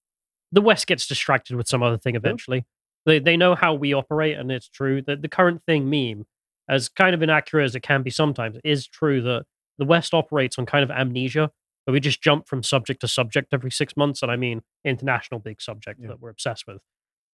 The 0.53 0.61
West 0.63 0.87
gets 0.87 1.07
distracted 1.07 1.57
with 1.57 1.69
some 1.69 1.83
other 1.83 1.99
thing 1.99 2.17
eventually. 2.17 2.65
They 3.07 3.19
they 3.19 3.37
know 3.37 3.55
how 3.55 3.75
we 3.75 3.95
operate, 3.95 4.37
and 4.39 4.51
it's 4.51 4.69
true 4.69 5.03
that 5.03 5.23
the 5.23 5.29
current 5.29 5.63
thing 5.67 5.89
meme, 5.91 6.27
as 6.69 6.89
kind 6.89 7.15
of 7.15 7.23
inaccurate 7.23 7.65
as 7.65 7.75
it 7.75 7.81
can 7.81 8.03
be 8.03 8.11
sometimes, 8.11 8.57
is 8.65 8.87
true 8.87 9.21
that 9.23 9.45
the 9.79 9.85
West 9.85 10.15
operates 10.15 10.59
on 10.59 10.67
kind 10.67 10.83
of 10.85 10.91
amnesia 10.91 11.51
but 11.87 11.93
we 11.93 12.01
just 12.01 12.21
jump 12.21 12.47
from 12.47 12.63
subject 12.63 13.01
to 13.01 13.09
subject 13.09 13.49
every 13.55 13.71
six 13.71 13.97
months. 13.97 14.23
And 14.23 14.31
I 14.31 14.37
mean, 14.37 14.61
international 14.85 15.41
big 15.41 15.63
subject 15.63 15.99
Yeah. 16.03 16.09
that 16.09 16.21
we're 16.21 16.29
obsessed 16.29 16.67
with. 16.67 16.83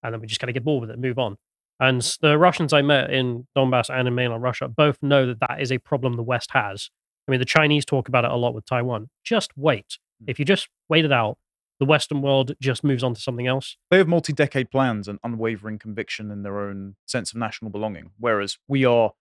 And 0.01 0.15
then 0.15 0.21
we 0.21 0.29
just 0.29 0.41
kind 0.41 0.49
of 0.49 0.55
get 0.55 0.63
bored 0.63 0.83
with 0.83 0.91
it, 0.91 0.93
and 0.93 1.03
move 1.03 1.19
on. 1.19 1.39
And 1.81 2.01
the 2.23 2.39
Russians 2.39 2.73
I 2.73 2.81
met 2.81 3.11
in 3.13 3.49
Donbass 3.57 3.91
and 3.93 4.07
in 4.07 4.15
mainland 4.15 4.45
Russia 4.45 4.69
both 4.69 5.03
know 5.03 5.27
that 5.27 5.41
that 5.41 5.61
is 5.61 5.73
a 5.73 5.79
problem 5.79 6.13
the 6.15 6.23
West 6.23 6.53
has. 6.53 6.89
I 7.27 7.31
mean, 7.31 7.41
the 7.41 7.47
Chinese 7.47 7.85
talk 7.85 8.09
about 8.09 8.25
it 8.25 8.31
a 8.31 8.37
lot 8.37 8.55
with 8.55 8.67
Taiwan. 8.67 9.09
Just 9.25 9.53
wait. 9.57 9.99
Mm. 10.23 10.29
If 10.29 10.39
you 10.39 10.45
just 10.45 10.69
wait 10.89 11.05
it 11.05 11.13
out, 11.13 11.39
the 11.81 11.87
Western 11.87 12.23
world 12.23 12.55
just 12.61 12.85
moves 12.85 13.03
on 13.03 13.15
to 13.15 13.21
something 13.21 13.47
else. 13.47 13.77
They 13.91 13.99
have 13.99 14.09
multi 14.09 14.33
decade 14.33 14.71
plans 14.71 15.09
and 15.09 15.19
unwavering 15.25 15.79
conviction 15.79 16.31
in 16.31 16.43
their 16.43 16.61
own 16.61 16.97
sense 17.07 17.33
of 17.33 17.39
national 17.39 17.71
belonging, 17.71 18.11
whereas 18.19 18.59
we 18.69 18.85
are 18.85 19.13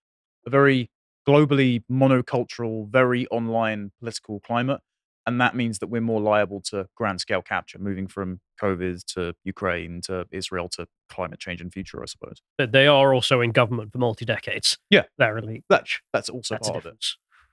a 0.45 0.49
very 0.49 0.89
globally 1.27 1.83
monocultural, 1.91 2.87
very 2.89 3.27
online 3.27 3.91
political 3.99 4.39
climate. 4.39 4.81
And 5.25 5.39
that 5.39 5.55
means 5.55 5.79
that 5.79 5.87
we're 5.87 6.01
more 6.01 6.19
liable 6.19 6.59
to 6.65 6.87
grand 6.95 7.21
scale 7.21 7.41
capture, 7.41 7.79
moving 7.79 8.07
from 8.07 8.41
COVID 8.61 9.05
to 9.13 9.33
Ukraine 9.45 10.01
to 10.01 10.27
Israel 10.31 10.67
to 10.73 10.85
climate 11.09 11.39
change 11.39 11.61
and 11.61 11.71
future, 11.71 12.03
I 12.03 12.07
suppose. 12.07 12.41
But 12.57 12.73
they 12.73 12.87
are 12.87 13.13
also 13.13 13.39
in 13.39 13.51
government 13.51 13.93
for 13.93 13.99
multi 13.99 14.25
decades. 14.25 14.77
Yeah. 14.89 15.03
They're 15.17 15.37
elite. 15.37 15.63
That, 15.69 15.85
that's 16.11 16.27
also 16.27 16.55
That's 16.55 16.69
part 16.69 16.85
of 16.85 16.91
it. 16.91 17.05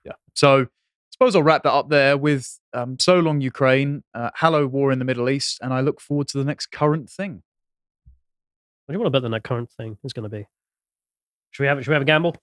Yeah. 0.04 0.12
So 0.34 0.62
I 0.62 0.66
suppose 1.12 1.36
I'll 1.36 1.42
wrap 1.42 1.62
that 1.64 1.72
up 1.72 1.88
there 1.88 2.16
with 2.16 2.58
um, 2.72 2.98
So 2.98 3.18
Long 3.20 3.40
Ukraine, 3.40 4.02
uh, 4.14 4.30
Hello 4.36 4.66
War 4.66 4.92
in 4.92 4.98
the 4.98 5.04
Middle 5.04 5.28
East, 5.28 5.58
and 5.60 5.72
I 5.72 5.80
look 5.80 6.00
forward 6.00 6.28
to 6.28 6.38
the 6.38 6.44
next 6.44 6.66
current 6.66 7.10
thing. 7.10 7.42
What 8.86 8.92
do 8.92 8.96
you 8.96 9.00
want 9.00 9.06
to 9.06 9.10
bet 9.10 9.22
the 9.22 9.28
next 9.28 9.46
current 9.46 9.70
thing 9.70 9.98
is 10.02 10.12
going 10.12 10.28
to 10.28 10.36
be? 10.36 10.46
Should 11.50 11.62
we 11.62 11.68
have 11.68 11.78
should 11.78 11.88
we 11.88 11.94
have 11.94 12.02
a 12.02 12.06
gamble? 12.06 12.36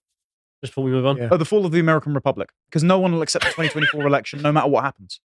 Just 0.62 0.72
before 0.72 0.84
we 0.84 0.92
move 0.92 1.06
on? 1.06 1.18
Yeah. 1.18 1.30
Oh, 1.32 1.38
the 1.38 1.46
fall 1.46 1.66
of 1.66 1.72
the 1.72 1.80
American 1.80 2.14
Republic, 2.14 2.50
because 2.70 2.84
no 2.84 3.00
one 3.00 3.14
will 3.14 3.22
accept 3.22 3.46
the 3.46 3.52
2024 3.52 4.08
election, 4.08 4.42
no 4.42 4.52
matter 4.52 4.68
what 4.68 4.84
happens. 4.84 5.20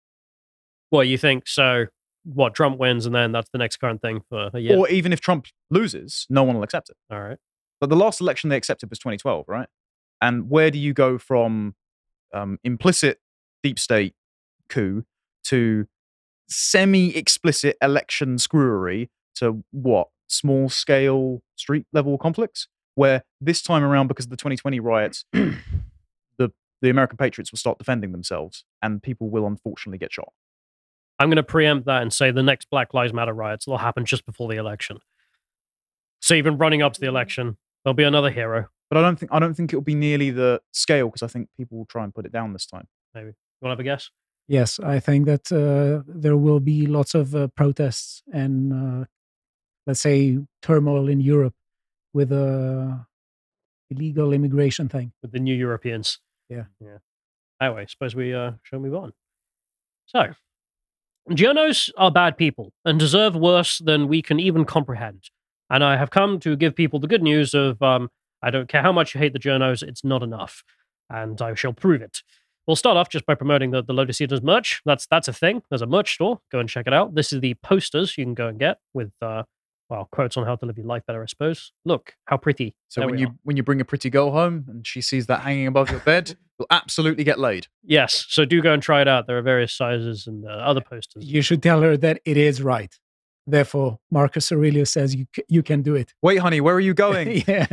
Well, 0.90 1.04
you 1.04 1.18
think? 1.18 1.46
So, 1.46 1.86
what 2.24 2.54
Trump 2.54 2.78
wins, 2.78 3.04
and 3.04 3.14
then 3.14 3.32
that's 3.32 3.50
the 3.50 3.58
next 3.58 3.76
current 3.76 4.00
thing 4.00 4.20
for 4.28 4.50
a 4.54 4.58
year. 4.58 4.76
Or 4.76 4.88
even 4.88 5.12
if 5.12 5.20
Trump 5.20 5.46
loses, 5.70 6.26
no 6.30 6.42
one 6.44 6.56
will 6.56 6.62
accept 6.62 6.88
it. 6.88 6.96
All 7.10 7.20
right. 7.20 7.38
But 7.80 7.90
the 7.90 7.96
last 7.96 8.20
election 8.20 8.50
they 8.50 8.56
accepted 8.56 8.90
was 8.90 8.98
2012, 8.98 9.44
right? 9.48 9.68
And 10.20 10.50
where 10.50 10.70
do 10.70 10.78
you 10.78 10.92
go 10.92 11.18
from 11.18 11.74
um, 12.32 12.58
implicit 12.64 13.20
deep 13.62 13.78
state 13.78 14.14
coup 14.68 15.04
to 15.44 15.86
semi 16.48 17.16
explicit 17.16 17.76
election 17.82 18.38
screwery 18.38 19.10
to 19.36 19.64
what? 19.70 20.08
Small 20.28 20.68
scale 20.68 21.42
street 21.56 21.86
level 21.92 22.18
conflicts? 22.18 22.68
Where 22.94 23.22
this 23.40 23.62
time 23.62 23.84
around, 23.84 24.08
because 24.08 24.26
of 24.26 24.30
the 24.30 24.36
2020 24.36 24.80
riots, 24.80 25.24
the, 25.32 26.52
the 26.82 26.90
American 26.90 27.16
patriots 27.16 27.52
will 27.52 27.58
start 27.58 27.78
defending 27.78 28.12
themselves 28.12 28.64
and 28.82 29.02
people 29.02 29.30
will 29.30 29.46
unfortunately 29.46 29.98
get 29.98 30.12
shot. 30.12 30.32
I'm 31.18 31.28
going 31.28 31.36
to 31.36 31.42
preempt 31.42 31.86
that 31.86 32.02
and 32.02 32.12
say 32.12 32.30
the 32.30 32.42
next 32.42 32.70
Black 32.70 32.94
Lives 32.94 33.12
Matter 33.12 33.32
riots 33.32 33.66
will 33.66 33.78
happen 33.78 34.04
just 34.04 34.26
before 34.26 34.48
the 34.48 34.56
election. 34.56 34.98
So 36.20 36.34
even 36.34 36.58
running 36.58 36.82
up 36.82 36.92
to 36.94 37.00
the 37.00 37.06
election, 37.06 37.56
there'll 37.84 37.94
be 37.94 38.04
another 38.04 38.30
hero. 38.30 38.68
But 38.90 38.98
I 38.98 39.02
don't 39.02 39.18
think 39.18 39.32
I 39.32 39.38
don't 39.38 39.54
think 39.54 39.72
it'll 39.72 39.82
be 39.82 39.94
nearly 39.94 40.30
the 40.30 40.60
scale 40.72 41.08
because 41.08 41.22
I 41.22 41.26
think 41.26 41.48
people 41.56 41.78
will 41.78 41.86
try 41.86 42.04
and 42.04 42.14
put 42.14 42.24
it 42.26 42.32
down 42.32 42.52
this 42.52 42.66
time. 42.66 42.86
Maybe. 43.14 43.28
You 43.28 43.66
want 43.66 43.70
to 43.70 43.70
have 43.70 43.80
a 43.80 43.84
guess? 43.84 44.10
Yes, 44.48 44.80
I 44.80 44.98
think 44.98 45.26
that 45.26 45.52
uh, 45.52 46.02
there 46.06 46.36
will 46.36 46.60
be 46.60 46.86
lots 46.86 47.14
of 47.14 47.34
uh, 47.34 47.48
protests 47.48 48.22
and, 48.32 48.72
uh, 48.72 49.04
let's 49.86 50.00
say, 50.00 50.38
turmoil 50.62 51.06
in 51.08 51.20
Europe 51.20 51.54
with 52.14 52.30
the 52.30 53.04
illegal 53.90 54.32
immigration 54.32 54.88
thing. 54.88 55.12
with 55.20 55.32
the 55.32 55.38
new 55.38 55.54
Europeans. 55.54 56.18
Yeah. 56.48 56.64
Yeah. 56.80 56.98
Anyway, 57.60 57.86
suppose 57.88 58.14
we 58.14 58.34
uh, 58.34 58.52
shall 58.62 58.80
move 58.80 58.94
on. 58.94 59.12
So, 60.06 60.32
journos 61.30 61.90
are 61.98 62.10
bad 62.10 62.38
people 62.38 62.72
and 62.86 62.98
deserve 62.98 63.36
worse 63.36 63.78
than 63.78 64.08
we 64.08 64.22
can 64.22 64.40
even 64.40 64.64
comprehend. 64.64 65.24
And 65.68 65.84
I 65.84 65.98
have 65.98 66.08
come 66.08 66.40
to 66.40 66.56
give 66.56 66.74
people 66.74 66.98
the 66.98 67.08
good 67.08 67.22
news 67.22 67.52
of 67.52 67.82
um, 67.82 68.08
I 68.42 68.50
don't 68.50 68.68
care 68.68 68.82
how 68.82 68.92
much 68.92 69.14
you 69.14 69.18
hate 69.20 69.32
the 69.32 69.38
journos, 69.38 69.82
it's 69.82 70.04
not 70.04 70.22
enough. 70.22 70.62
and 71.10 71.40
I 71.40 71.54
shall 71.54 71.72
prove 71.72 72.02
it. 72.02 72.18
We'll 72.66 72.76
start 72.76 72.96
off 72.98 73.08
just 73.08 73.24
by 73.24 73.34
promoting 73.34 73.70
the, 73.70 73.82
the 73.82 73.94
Lotus 73.94 74.20
Eaters 74.20 74.42
merch. 74.42 74.82
That's 74.84 75.06
that's 75.06 75.26
a 75.26 75.32
thing. 75.32 75.62
There's 75.70 75.80
a 75.82 75.86
merch 75.86 76.12
store. 76.14 76.40
Go 76.52 76.58
and 76.58 76.68
check 76.68 76.86
it 76.86 76.92
out. 76.92 77.14
This 77.14 77.32
is 77.32 77.40
the 77.40 77.54
posters 77.62 78.16
you 78.18 78.24
can 78.26 78.34
go 78.34 78.46
and 78.48 78.58
get 78.58 78.76
with 78.92 79.10
uh, 79.22 79.44
well 79.88 80.06
quotes 80.12 80.36
on 80.36 80.44
how 80.44 80.54
to 80.56 80.66
live 80.66 80.76
your 80.76 80.86
life 80.86 81.02
better, 81.06 81.22
I 81.22 81.26
suppose. 81.26 81.72
Look 81.86 82.12
how 82.26 82.36
pretty. 82.36 82.74
So 82.88 83.00
There 83.00 83.08
when 83.08 83.18
you 83.18 83.28
are. 83.28 83.34
when 83.44 83.56
you 83.56 83.62
bring 83.62 83.80
a 83.80 83.86
pretty 83.86 84.10
girl 84.10 84.32
home 84.32 84.66
and 84.68 84.86
she 84.86 85.00
sees 85.00 85.26
that 85.28 85.40
hanging 85.40 85.66
above 85.66 85.90
your 85.90 86.00
bed, 86.00 86.36
you'll 86.58 86.66
absolutely 86.70 87.24
get 87.24 87.38
laid. 87.38 87.68
yes, 87.82 88.26
so 88.28 88.44
do 88.44 88.60
go 88.60 88.74
and 88.74 88.82
try 88.82 89.00
it 89.00 89.08
out. 89.08 89.26
There 89.26 89.38
are 89.38 89.42
various 89.42 89.72
sizes 89.72 90.26
and 90.26 90.44
uh, 90.44 90.50
other 90.50 90.82
posters. 90.82 91.24
You 91.24 91.40
should 91.40 91.62
tell 91.62 91.80
her 91.80 91.96
that 91.96 92.20
it 92.26 92.36
is 92.36 92.60
right. 92.60 92.94
Therefore, 93.50 93.98
Marcus 94.10 94.52
Aurelius 94.52 94.90
says 94.92 95.14
you 95.14 95.26
c- 95.34 95.42
you 95.48 95.62
can 95.62 95.82
do 95.82 95.94
it. 95.94 96.12
Wait, 96.22 96.36
honey, 96.38 96.60
where 96.60 96.74
are 96.74 96.80
you 96.80 96.94
going? 97.06 97.42
yeah. 97.48 97.66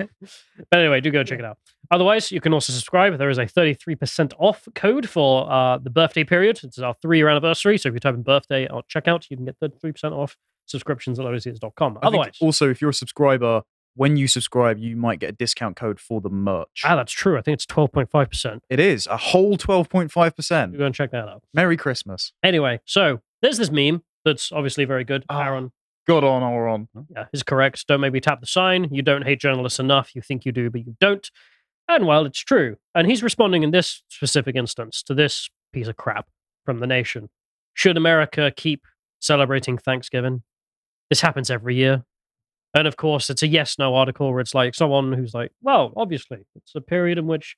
But 0.71 0.79
anyway, 0.79 1.01
do 1.01 1.11
go 1.11 1.23
check 1.23 1.39
it 1.39 1.45
out. 1.45 1.57
Otherwise, 1.91 2.31
you 2.31 2.41
can 2.41 2.53
also 2.53 2.71
subscribe. 2.73 3.17
There 3.17 3.29
is 3.29 3.37
a 3.37 3.45
33% 3.45 4.33
off 4.39 4.67
code 4.73 5.07
for 5.09 5.51
uh, 5.51 5.77
the 5.77 5.89
birthday 5.89 6.23
period. 6.23 6.59
It's 6.63 6.79
our 6.79 6.95
three 7.01 7.17
year 7.17 7.27
anniversary. 7.29 7.77
So 7.77 7.89
if 7.89 7.93
you 7.93 7.99
type 7.99 8.15
in 8.15 8.23
birthday 8.23 8.63
at 8.65 8.71
checkout, 8.89 9.29
you 9.29 9.37
can 9.37 9.45
get 9.45 9.59
33% 9.59 10.11
off 10.13 10.37
subscriptions 10.65 11.19
at 11.19 11.25
lotuseaters.com. 11.25 11.91
I 11.97 11.99
think 11.99 12.05
Otherwise, 12.05 12.37
also 12.41 12.69
if 12.69 12.81
you're 12.81 12.89
a 12.89 12.93
subscriber, 12.93 13.61
when 13.97 14.17
you 14.17 14.27
subscribe, 14.27 14.77
you 14.79 14.95
might 14.97 15.19
get 15.19 15.29
a 15.29 15.33
discount 15.33 15.75
code 15.75 15.99
for 15.99 16.19
the 16.21 16.29
merch. 16.29 16.81
ah, 16.83 16.95
that's 16.95 17.11
true. 17.13 17.37
I 17.37 17.41
think 17.41 17.53
it's 17.55 17.65
12.5%. 17.65 18.59
It 18.69 18.79
is 18.79 19.07
a 19.07 19.15
whole 19.17 19.55
twelve 19.57 19.89
point 19.89 20.11
five 20.11 20.31
You 20.31 20.35
percent. 20.37 20.77
go 20.77 20.85
and 20.85 20.93
check 20.95 21.11
that 21.11 21.27
out. 21.29 21.43
Merry 21.53 21.77
Christmas. 21.77 22.33
Anyway, 22.43 22.81
so 22.85 23.21
there's 23.41 23.57
this 23.57 23.71
meme 23.71 24.03
that's 24.25 24.51
obviously 24.51 24.85
very 24.85 25.03
good. 25.05 25.23
Ah. 25.29 25.43
Aaron 25.45 25.71
Good 26.07 26.23
on 26.23 26.43
or 26.43 26.67
on. 26.67 26.87
yeah, 27.09 27.25
is 27.33 27.41
correct. 27.41 27.87
Don't 27.87 28.01
maybe 28.01 28.21
tap 28.21 28.39
the 28.39 28.45
sign. 28.45 28.89
You 28.91 29.01
don't 29.01 29.23
hate 29.23 29.39
journalists 29.39 29.79
enough. 29.79 30.13
You 30.13 30.21
think 30.21 30.45
you 30.45 30.51
do, 30.51 30.69
but 30.69 30.85
you 30.85 30.95
don't. 30.99 31.27
And 31.87 32.05
well, 32.05 32.25
it's 32.25 32.39
true. 32.39 32.75
And 32.93 33.09
he's 33.09 33.23
responding 33.23 33.63
in 33.63 33.71
this 33.71 34.03
specific 34.09 34.55
instance 34.55 35.01
to 35.03 35.15
this 35.15 35.49
piece 35.73 35.87
of 35.87 35.97
crap 35.97 36.27
from 36.63 36.79
the 36.79 36.87
nation. 36.87 37.29
Should 37.73 37.97
America 37.97 38.51
keep 38.55 38.83
celebrating 39.19 39.77
Thanksgiving? 39.79 40.43
This 41.09 41.21
happens 41.21 41.49
every 41.49 41.75
year. 41.75 42.03
And 42.75 42.87
of 42.87 42.97
course, 42.97 43.29
it's 43.31 43.41
a 43.41 43.47
yes 43.47 43.79
no 43.79 43.95
article 43.95 44.29
where 44.31 44.41
it's 44.41 44.53
like 44.53 44.75
someone 44.75 45.11
who's 45.13 45.33
like, 45.33 45.51
well, 45.61 45.91
obviously, 45.97 46.45
it's 46.55 46.75
a 46.75 46.81
period 46.81 47.17
in 47.17 47.25
which, 47.25 47.55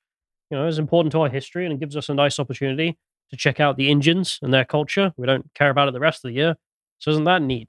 you 0.50 0.56
know, 0.56 0.66
is 0.66 0.78
important 0.78 1.12
to 1.12 1.20
our 1.20 1.28
history 1.28 1.66
and 1.66 1.74
it 1.74 1.80
gives 1.80 1.96
us 1.96 2.08
a 2.08 2.14
nice 2.14 2.38
opportunity 2.38 2.96
to 3.30 3.36
check 3.36 3.60
out 3.60 3.76
the 3.76 3.90
Indians 3.90 4.38
and 4.42 4.52
their 4.52 4.64
culture. 4.64 5.12
We 5.16 5.26
don't 5.26 5.52
care 5.54 5.70
about 5.70 5.88
it 5.88 5.92
the 5.92 6.00
rest 6.00 6.24
of 6.24 6.28
the 6.30 6.34
year. 6.34 6.56
So 6.98 7.10
isn't 7.10 7.24
that 7.24 7.42
neat? 7.42 7.68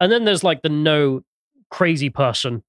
And 0.00 0.10
then 0.10 0.24
there's 0.24 0.44
like 0.44 0.62
the 0.62 0.68
no 0.68 1.22
crazy 1.70 2.10
person 2.10 2.62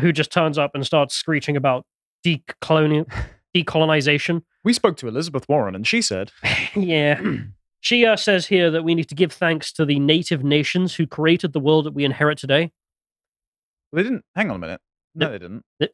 who 0.00 0.12
just 0.12 0.30
turns 0.30 0.58
up 0.58 0.72
and 0.74 0.84
starts 0.86 1.14
screeching 1.14 1.56
about 1.56 1.84
decolonial 2.24 3.10
decolonization. 3.54 4.42
We 4.64 4.72
spoke 4.72 4.96
to 4.98 5.08
Elizabeth 5.08 5.48
Warren 5.48 5.74
and 5.74 5.86
she 5.86 6.02
said, 6.02 6.32
yeah. 6.74 7.20
She 7.80 8.04
uh, 8.04 8.16
says 8.16 8.46
here 8.46 8.70
that 8.70 8.82
we 8.82 8.94
need 8.94 9.08
to 9.08 9.14
give 9.14 9.32
thanks 9.32 9.72
to 9.74 9.84
the 9.84 9.98
native 10.00 10.42
nations 10.42 10.94
who 10.94 11.06
created 11.06 11.52
the 11.52 11.60
world 11.60 11.86
that 11.86 11.94
we 11.94 12.04
inherit 12.04 12.38
today. 12.38 12.72
well, 13.92 14.02
they 14.02 14.08
didn't 14.08 14.24
hang 14.34 14.50
on 14.50 14.56
a 14.56 14.58
minute. 14.58 14.80
No, 15.14 15.30
they 15.30 15.38
didn't. 15.38 15.64
Well, 15.80 15.88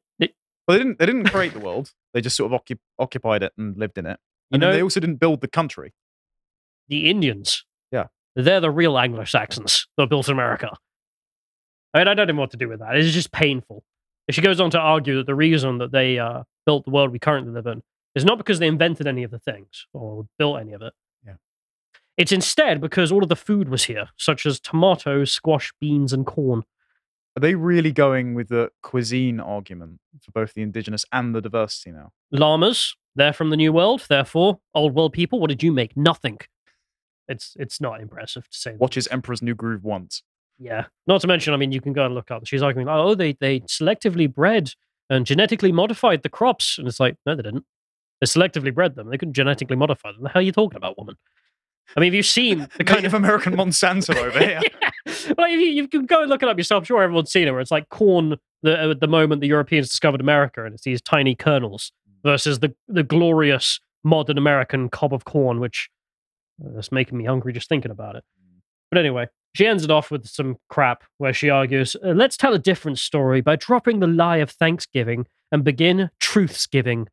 they 0.69 0.79
didn't 0.79 0.99
they 0.99 1.07
didn't 1.07 1.25
create 1.25 1.53
the 1.53 1.61
world. 1.61 1.93
They 2.15 2.21
just 2.21 2.37
sort 2.37 2.53
of 2.53 2.61
occup- 2.61 2.79
occupied 2.99 3.43
it 3.43 3.53
and 3.59 3.77
lived 3.77 3.99
in 3.99 4.07
it. 4.07 4.19
You 4.53 4.57
And 4.57 4.63
then 4.63 4.71
know, 4.71 4.77
they 4.77 4.83
also 4.83 5.01
didn't 5.01 5.17
build 5.17 5.41
the 5.41 5.49
country. 5.49 5.93
the 6.89 7.09
Indians. 7.09 7.65
Yeah. 7.91 8.07
They're 8.37 8.61
the 8.61 8.71
real 8.71 8.99
Anglo 8.99 9.25
Saxons 9.25 9.87
that 9.97 10.09
built 10.11 10.29
America. 10.29 10.77
I 11.95 11.99
mean, 11.99 12.09
I 12.09 12.15
don't 12.15 12.27
know 12.29 12.35
what 12.35 12.51
to 12.51 12.57
do 12.57 12.69
with 12.69 12.81
that. 12.81 12.97
It's 12.97 13.13
just 13.15 13.33
painful. 13.33 13.83
She 14.31 14.41
goes 14.41 14.61
on 14.61 14.71
to 14.71 14.79
argue 14.79 15.17
that 15.17 15.27
the 15.27 15.35
reason 15.35 15.79
that 15.79 15.93
they 15.93 16.19
uh, 16.19 16.43
built 16.67 16.85
the 16.85 16.91
world 16.91 17.11
we 17.13 17.19
currently 17.19 17.53
live 17.53 17.67
in 17.67 17.83
is 18.15 18.25
not 18.25 18.39
because 18.39 18.59
they 18.59 18.67
invented 18.67 19.07
any 19.07 19.23
of 19.25 19.31
the 19.31 19.39
things 19.39 19.87
or 19.93 20.27
built 20.39 20.61
any 20.61 20.73
of 20.73 20.83
it. 20.83 20.93
Yeah. 21.27 21.35
It's 22.17 22.33
instead 22.33 22.81
because 22.81 23.11
all 23.11 23.23
of 23.23 23.29
the 23.29 23.37
food 23.37 23.69
was 23.69 23.85
here, 23.85 24.09
such 24.17 24.45
as 24.47 24.61
tomatoes, 24.61 25.33
squash, 25.33 25.73
beans, 25.81 26.13
and 26.13 26.25
corn. 26.27 26.63
Are 27.37 27.41
they 27.41 27.55
really 27.55 27.93
going 27.93 28.35
with 28.35 28.49
the 28.49 28.71
cuisine 28.83 29.41
argument 29.41 30.01
for 30.21 30.33
both 30.33 30.53
the 30.55 30.63
indigenous 30.63 31.05
and 31.13 31.35
the 31.35 31.41
diversity 31.41 31.91
now? 31.91 32.13
Llamas, 32.31 32.95
they're 33.17 33.33
from 33.33 33.51
the 33.51 33.57
New 33.57 33.73
World. 33.73 34.05
Therefore, 34.09 34.61
old 34.75 34.95
world 34.95 35.13
people, 35.15 35.41
what 35.41 35.49
did 35.49 35.63
you 35.63 35.73
make? 35.73 35.97
Nothing. 35.97 36.39
It's 37.29 37.55
it's 37.59 37.81
not 37.81 38.01
impressive 38.01 38.49
to 38.49 38.57
say. 38.57 38.75
Watches 38.79 39.09
Emperor's 39.09 39.41
New 39.41 39.55
Groove 39.55 39.85
once. 39.85 40.23
Yeah. 40.59 40.87
Not 41.07 41.23
to 41.23 41.27
mention, 41.27 41.55
I 41.55 41.57
mean, 41.57 41.73
you 41.73 41.81
can 41.81 41.93
go 41.93 42.05
and 42.05 42.15
look 42.15 42.31
up. 42.31 42.47
She's 42.47 42.63
arguing, 42.63 42.89
oh, 42.89 43.15
they 43.15 43.33
they 43.41 43.61
selectively 43.61 44.33
bred 44.33 44.73
and 45.09 45.25
genetically 45.27 45.73
modified 45.73 46.23
the 46.23 46.29
crops, 46.29 46.79
and 46.79 46.87
it's 46.87 47.01
like, 47.01 47.17
no, 47.25 47.35
they 47.35 47.43
didn't. 47.43 47.65
They 48.21 48.27
selectively 48.27 48.75
bred 48.75 48.95
them. 48.95 49.09
They 49.09 49.19
couldn't 49.19 49.35
genetically 49.35 49.77
modify 49.77 50.13
them. 50.13 50.23
The 50.23 50.29
hell 50.29 50.41
are 50.41 50.45
you 50.45 50.53
talking 50.53 50.77
about, 50.77 50.99
woman? 50.99 51.17
I 51.97 52.01
mean, 52.01 52.09
have 52.09 52.15
you 52.15 52.23
seen 52.23 52.69
the 52.77 52.85
kind 52.85 53.03
Native 53.03 53.15
of 53.15 53.23
American 53.23 53.57
Monsanto 53.57 54.15
over 54.17 54.39
here. 54.45 54.61
yeah. 54.63 55.33
Well, 55.37 55.47
if 55.51 55.61
you, 55.61 55.67
you 55.67 55.89
can 55.89 56.07
go 56.07 56.21
and 56.23 56.31
look 56.31 56.43
it 56.43 56.49
up 56.49 56.57
yourself. 56.57 56.83
I'm 56.83 56.85
sure 56.85 57.03
everyone's 57.03 57.33
seen 57.33 57.49
it, 57.49 57.51
where 57.51 57.61
it's 57.61 57.71
like 57.71 57.89
corn. 57.89 58.37
The, 58.63 58.79
at 58.79 59.01
the 59.01 59.09
moment 59.09 59.41
the 59.41 59.49
Europeans 59.49 59.89
discovered 59.89 60.21
America, 60.21 60.65
and 60.65 60.75
it's 60.75 60.85
these 60.85 61.03
tiny 61.03 61.35
kernels 61.35 61.93
versus 62.25 62.61
the 62.61 62.75
the 62.89 63.03
glorious 63.03 63.81
modern 64.05 64.39
American 64.39 64.89
cob 64.89 65.13
of 65.13 65.25
corn, 65.25 65.59
which 65.61 65.91
uh, 66.65 66.79
is 66.79 66.93
making 66.93 67.19
me 67.19 67.25
hungry 67.25 67.53
just 67.53 67.69
thinking 67.69 67.91
about 67.91 68.17
it. 68.17 68.25
But 68.91 68.99
anyway, 68.99 69.27
she 69.57 69.67
ends 69.67 69.83
it 69.85 69.91
off 69.91 70.11
with 70.11 70.27
some 70.27 70.57
crap 70.69 71.03
where 71.19 71.33
she 71.33 71.51
argues, 71.51 71.97
uh, 72.05 72.11
"Let's 72.11 72.37
tell 72.37 72.55
a 72.55 72.59
different 72.59 72.99
story 73.01 73.41
by 73.41 73.57
dropping 73.57 73.99
the 73.99 74.07
lie 74.07 74.37
of 74.39 74.51
Thanksgiving 74.51 75.27
and 75.51 75.65
begin 75.65 76.11
truths 76.21 76.67
giving," 76.67 77.09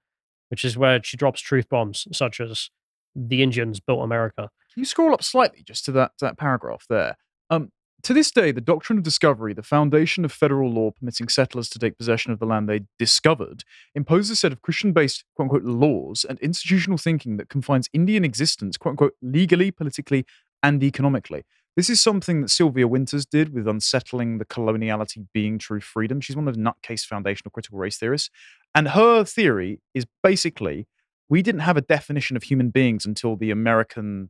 which 0.50 0.63
is 0.63 0.78
where 0.78 1.02
she 1.04 1.18
drops 1.18 1.42
truth 1.42 1.68
bombs 1.68 2.08
such 2.12 2.39
as 2.39 2.70
the 3.15 3.42
Indians 3.42 3.80
built 3.80 4.04
America. 4.04 4.50
Can 4.73 4.82
you 4.82 4.86
scroll 4.86 5.13
up 5.13 5.23
slightly 5.23 5.63
just 5.63 5.86
to 5.86 5.91
that, 5.93 6.12
that 6.21 6.38
paragraph 6.38 6.86
there? 6.89 7.17
Um, 7.49 7.71
to 8.03 8.13
this 8.13 8.32
day, 8.32 8.51
the 8.51 8.62
doctrine 8.62 8.97
of 8.97 9.03
discovery, 9.03 9.53
the 9.53 9.63
foundation 9.63 10.23
of 10.23 10.32
federal 10.32 10.71
law 10.71 10.91
permitting 10.91 11.27
settlers 11.27 11.69
to 11.69 11.79
take 11.79 11.97
possession 11.97 12.32
of 12.32 12.39
the 12.39 12.45
land 12.45 12.69
they 12.69 12.82
discovered, 12.97 13.63
imposes 13.93 14.32
a 14.32 14.36
set 14.38 14.53
of 14.53 14.62
Christian 14.62 14.93
based, 14.93 15.25
quote 15.36 15.45
unquote, 15.45 15.63
laws 15.63 16.25
and 16.27 16.39
institutional 16.39 16.97
thinking 16.97 17.38
that 17.38 17.49
confines 17.49 17.89
Indian 17.91 18.23
existence, 18.23 18.77
quote 18.77 18.93
unquote, 18.93 19.15
legally, 19.21 19.71
politically, 19.71 20.25
and 20.63 20.82
economically. 20.84 21.43
This 21.75 21.89
is 21.89 22.01
something 22.01 22.41
that 22.41 22.49
Sylvia 22.49 22.88
Winters 22.88 23.25
did 23.25 23.53
with 23.53 23.67
unsettling 23.67 24.38
the 24.38 24.45
coloniality 24.45 25.27
being 25.34 25.58
true 25.58 25.79
freedom. 25.79 26.19
She's 26.19 26.36
one 26.36 26.47
of 26.47 26.55
the 26.55 26.62
nutcase 26.62 27.05
foundational 27.05 27.51
critical 27.51 27.77
race 27.77 27.97
theorists. 27.97 28.29
And 28.73 28.89
her 28.89 29.23
theory 29.23 29.79
is 29.93 30.05
basically 30.23 30.88
we 31.29 31.41
didn't 31.41 31.62
have 31.62 31.77
a 31.77 31.82
definition 31.82 32.36
of 32.36 32.43
human 32.43 32.69
beings 32.69 33.05
until 33.05 33.36
the 33.36 33.51
American 33.51 34.29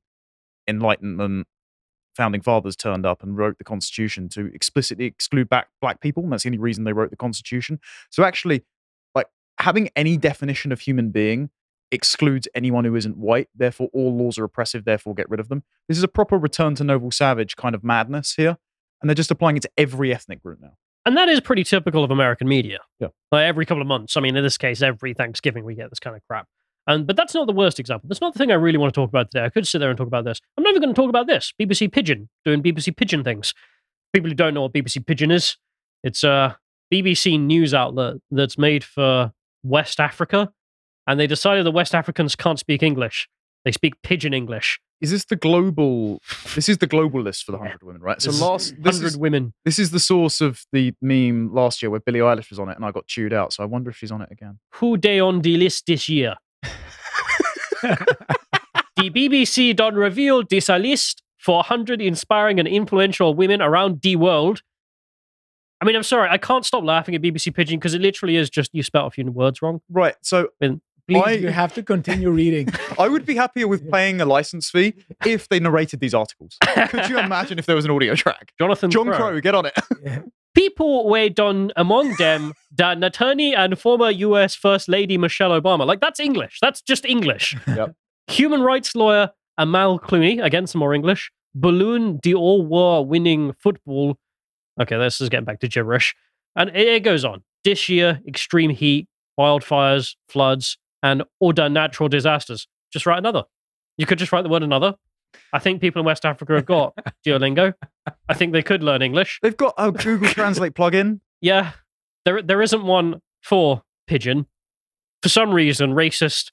Enlightenment 0.70 1.48
founding 2.16 2.42
fathers 2.42 2.76
turned 2.76 3.06
up 3.06 3.24
and 3.24 3.38
wrote 3.38 3.58
the 3.58 3.64
Constitution 3.64 4.30
to 4.30 4.52
explicitly 4.54 5.06
exclude 5.06 5.50
back 5.50 5.70
black 5.82 6.02
people. 6.02 6.24
And 6.24 6.32
that's 6.32 6.44
the 6.44 6.50
only 6.50 6.60
reason 6.60 6.84
they 6.84 6.94
wrote 6.94 7.12
the 7.12 7.18
Constitution. 7.18 7.80
So 8.10 8.24
actually, 8.24 8.64
like 9.16 9.28
having 9.58 9.90
any 9.96 10.18
definition 10.18 10.72
of 10.72 10.82
human 10.82 11.12
being 11.12 11.50
excludes 11.92 12.48
anyone 12.54 12.86
who 12.86 12.96
isn't 12.96 13.18
white. 13.18 13.48
Therefore, 13.56 13.90
all 13.94 14.16
laws 14.16 14.38
are 14.38 14.44
oppressive. 14.44 14.86
Therefore, 14.86 15.16
get 15.16 15.30
rid 15.30 15.40
of 15.40 15.50
them. 15.50 15.64
This 15.88 15.98
is 15.98 16.04
a 16.04 16.08
proper 16.08 16.38
return 16.38 16.76
to 16.76 16.84
noble 16.84 17.12
savage 17.12 17.56
kind 17.56 17.74
of 17.74 17.84
madness 17.84 18.36
here. 18.36 18.58
And 19.02 19.10
they're 19.10 19.16
just 19.16 19.32
applying 19.32 19.58
it 19.58 19.62
to 19.62 19.72
every 19.78 20.14
ethnic 20.14 20.44
group 20.44 20.60
now. 20.62 20.74
And 21.06 21.16
that 21.18 21.30
is 21.30 21.40
pretty 21.40 21.64
typical 21.64 22.04
of 22.04 22.12
American 22.12 22.48
media. 22.48 22.80
Yeah. 23.00 23.08
Like 23.32 23.46
every 23.46 23.66
couple 23.66 23.82
of 23.82 23.88
months. 23.88 24.18
I 24.18 24.22
mean, 24.22 24.36
in 24.36 24.44
this 24.44 24.58
case, 24.58 24.82
every 24.82 25.14
Thanksgiving 25.14 25.64
we 25.64 25.74
get 25.74 25.90
this 25.90 26.00
kind 26.00 26.16
of 26.16 26.22
crap. 26.28 26.48
And 26.90 27.06
but 27.06 27.16
that's 27.16 27.36
not 27.36 27.46
the 27.46 27.54
worst 27.54 27.80
example. 27.80 28.08
That's 28.10 28.20
not 28.20 28.34
the 28.34 28.40
thing 28.40 28.52
I 28.52 28.56
really 28.56 28.80
want 28.80 28.92
to 28.94 29.00
talk 29.00 29.10
about 29.10 29.30
today. 29.30 29.46
I 29.46 29.50
could 29.50 29.68
sit 29.68 29.78
there 29.78 29.90
and 29.90 29.98
talk 29.98 30.08
about 30.08 30.26
this. 30.26 30.40
I'm 30.58 30.64
never 30.64 30.80
going 30.80 30.90
to 30.94 31.00
talk 31.00 31.08
about 31.10 31.28
this. 31.28 31.54
BBC 31.62 31.92
Pidgin 31.92 32.28
doing 32.44 32.64
BBC 32.64 32.98
Pidgin 32.98 33.24
things. 33.24 33.54
People 34.12 34.30
who 34.30 34.36
don't 34.36 34.56
know 34.56 34.64
what 34.64 34.74
BBC 34.74 35.06
Pidgin 35.06 35.30
is, 35.30 35.56
it's 36.04 36.24
a 36.24 36.58
BBC 36.92 37.40
news 37.40 37.76
outlet 37.76 38.16
that's 38.32 38.58
made 38.58 38.84
for 38.84 39.32
West 39.62 40.00
Africa, 40.00 40.50
and 41.06 41.20
they 41.20 41.28
decided 41.28 41.64
that 41.68 41.72
West 41.72 41.94
Africans 41.94 42.36
can't 42.36 42.58
speak 42.58 42.82
English. 42.82 43.30
They 43.66 43.72
speak 43.72 43.94
Pidgin 44.02 44.34
English. 44.34 44.80
Is 45.00 45.12
this 45.12 45.26
the 45.26 45.36
global? 45.36 46.20
This 46.56 46.68
is 46.70 46.80
the 46.80 46.88
global 46.88 47.22
list 47.22 47.44
for 47.44 47.52
the 47.52 47.60
hundred 47.60 47.84
women, 47.84 48.02
right? 48.02 48.20
So 48.20 48.32
This 48.32 48.36
is 48.38 48.42
last 48.42 48.74
hundred 48.84 49.16
women. 49.18 49.54
this 49.64 49.78
is 49.78 49.92
the 49.92 50.00
source 50.00 50.42
of 50.42 50.66
the 50.74 50.94
meme 51.04 51.54
last 51.54 51.84
year 51.84 51.92
where 51.92 52.00
Billie 52.00 52.20
Eilish 52.20 52.50
was 52.50 52.58
on 52.58 52.68
it, 52.70 52.78
and 52.78 52.84
I 52.84 52.90
got 52.92 53.06
chewed 53.06 53.32
out. 53.32 53.54
So 53.54 53.62
I 53.62 53.68
wonder 53.68 53.92
if 53.92 53.98
she's 53.98 54.12
on 54.12 54.24
it 54.24 54.30
again. 54.32 54.58
Who 54.76 54.98
they 54.98 55.20
on 55.20 55.42
the 55.42 55.56
list 55.56 55.86
this 55.86 56.10
year? 56.10 56.36
The 57.82 59.10
BBC 59.10 59.76
done 59.76 59.96
reveal 59.96 60.44
this 60.44 60.68
a 60.70 60.78
list 60.78 61.24
for 61.38 61.58
100 61.58 62.02
inspiring 62.02 62.60
and 62.60 62.68
influential 62.68 63.34
women 63.34 63.62
around 63.62 64.02
the 64.02 64.16
world. 64.18 64.62
I 65.82 65.86
mean, 65.86 65.96
I'm 65.96 66.04
sorry, 66.04 66.28
I 66.30 66.38
can't 66.38 66.66
stop 66.66 66.84
laughing 66.84 67.16
at 67.16 67.22
BBC 67.22 67.54
Pidgin 67.54 67.80
because 67.80 67.94
it 67.94 68.02
literally 68.02 68.36
is 68.36 68.50
just 68.50 68.72
you 68.74 68.84
spelt 68.84 69.08
a 69.08 69.12
few 69.12 69.24
words 69.32 69.62
wrong. 69.62 69.80
Right. 69.90 70.16
So 70.22 70.50
Please, 70.60 71.24
I- 71.26 71.32
you 71.32 71.48
have 71.48 71.74
to 71.76 71.82
continue 71.82 72.30
reading. 72.30 72.68
I 73.00 73.08
would 73.08 73.26
be 73.26 73.36
happier 73.36 73.68
with 73.68 73.90
paying 73.90 74.20
a 74.22 74.26
license 74.26 74.70
fee 74.70 74.94
if 75.26 75.48
they 75.50 75.60
narrated 75.60 76.02
these 76.02 76.14
articles. 76.14 76.58
Could 76.90 77.10
you 77.10 77.18
imagine 77.20 77.58
if 77.58 77.66
there 77.66 77.76
was 77.78 77.86
an 77.86 77.92
audio 77.92 78.14
track? 78.16 78.52
Jonathan 78.60 78.92
John 78.92 79.06
Crowe. 79.08 79.18
Crow, 79.18 79.40
get 79.42 79.56
on 79.56 79.66
it. 79.66 79.74
Yeah. 80.04 80.20
People 80.60 81.08
were 81.08 81.30
done 81.30 81.72
among 81.78 82.16
them 82.18 82.52
than 82.70 83.02
attorney 83.02 83.56
and 83.56 83.80
former 83.80 84.10
US 84.10 84.56
First 84.56 84.90
Lady 84.90 85.18
Michelle 85.18 85.52
Obama. 85.52 85.88
Like, 85.88 86.02
that's 86.02 86.20
English. 86.20 86.58
That's 86.62 86.82
just 86.82 87.06
English. 87.06 87.56
Yep. 87.68 87.96
Human 88.28 88.62
rights 88.62 88.94
lawyer 88.94 89.30
Amal 89.58 90.00
Clooney, 90.00 90.44
again, 90.44 90.68
some 90.68 90.80
more 90.80 90.94
English. 90.94 91.32
Ballon 91.56 92.20
d'Or 92.22 92.62
war 92.62 93.06
winning 93.06 93.54
football. 93.54 94.18
Okay, 94.82 94.98
this 94.98 95.22
is 95.22 95.30
getting 95.30 95.46
back 95.46 95.62
to 95.62 95.70
gibberish. 95.70 96.14
And 96.58 96.70
it, 96.72 96.88
it 96.90 97.04
goes 97.04 97.24
on. 97.24 97.42
This 97.64 97.88
year, 97.88 98.20
extreme 98.28 98.72
heat, 98.72 99.08
wildfires, 99.40 100.16
floods, 100.28 100.78
and 101.02 101.24
other 101.42 101.70
natural 101.70 102.10
disasters. 102.10 102.68
Just 102.92 103.06
write 103.06 103.20
another. 103.20 103.44
You 103.98 104.06
could 104.06 104.20
just 104.20 104.34
write 104.34 104.44
the 104.44 104.50
word 104.50 104.64
another. 104.64 104.96
I 105.54 105.60
think 105.60 105.82
people 105.82 106.00
in 106.02 106.06
West 106.06 106.26
Africa 106.26 106.54
have 106.56 106.66
got 106.66 106.94
Duolingo. 107.26 107.74
I 108.28 108.34
think 108.34 108.54
they 108.54 108.64
could 108.64 108.84
learn 108.84 109.02
English. 109.02 109.40
They've 109.42 109.56
got 109.58 109.74
a 109.78 109.92
Google 109.92 110.28
Translate 110.34 110.74
plugin. 110.74 111.20
Yeah, 111.42 111.72
there 112.26 112.42
there 112.42 112.62
isn't 112.62 112.84
one 112.84 113.22
for 113.44 113.84
Pidgin. 114.10 114.46
For 115.24 115.30
some 115.30 115.52
reason, 115.52 115.92
racist 115.94 116.52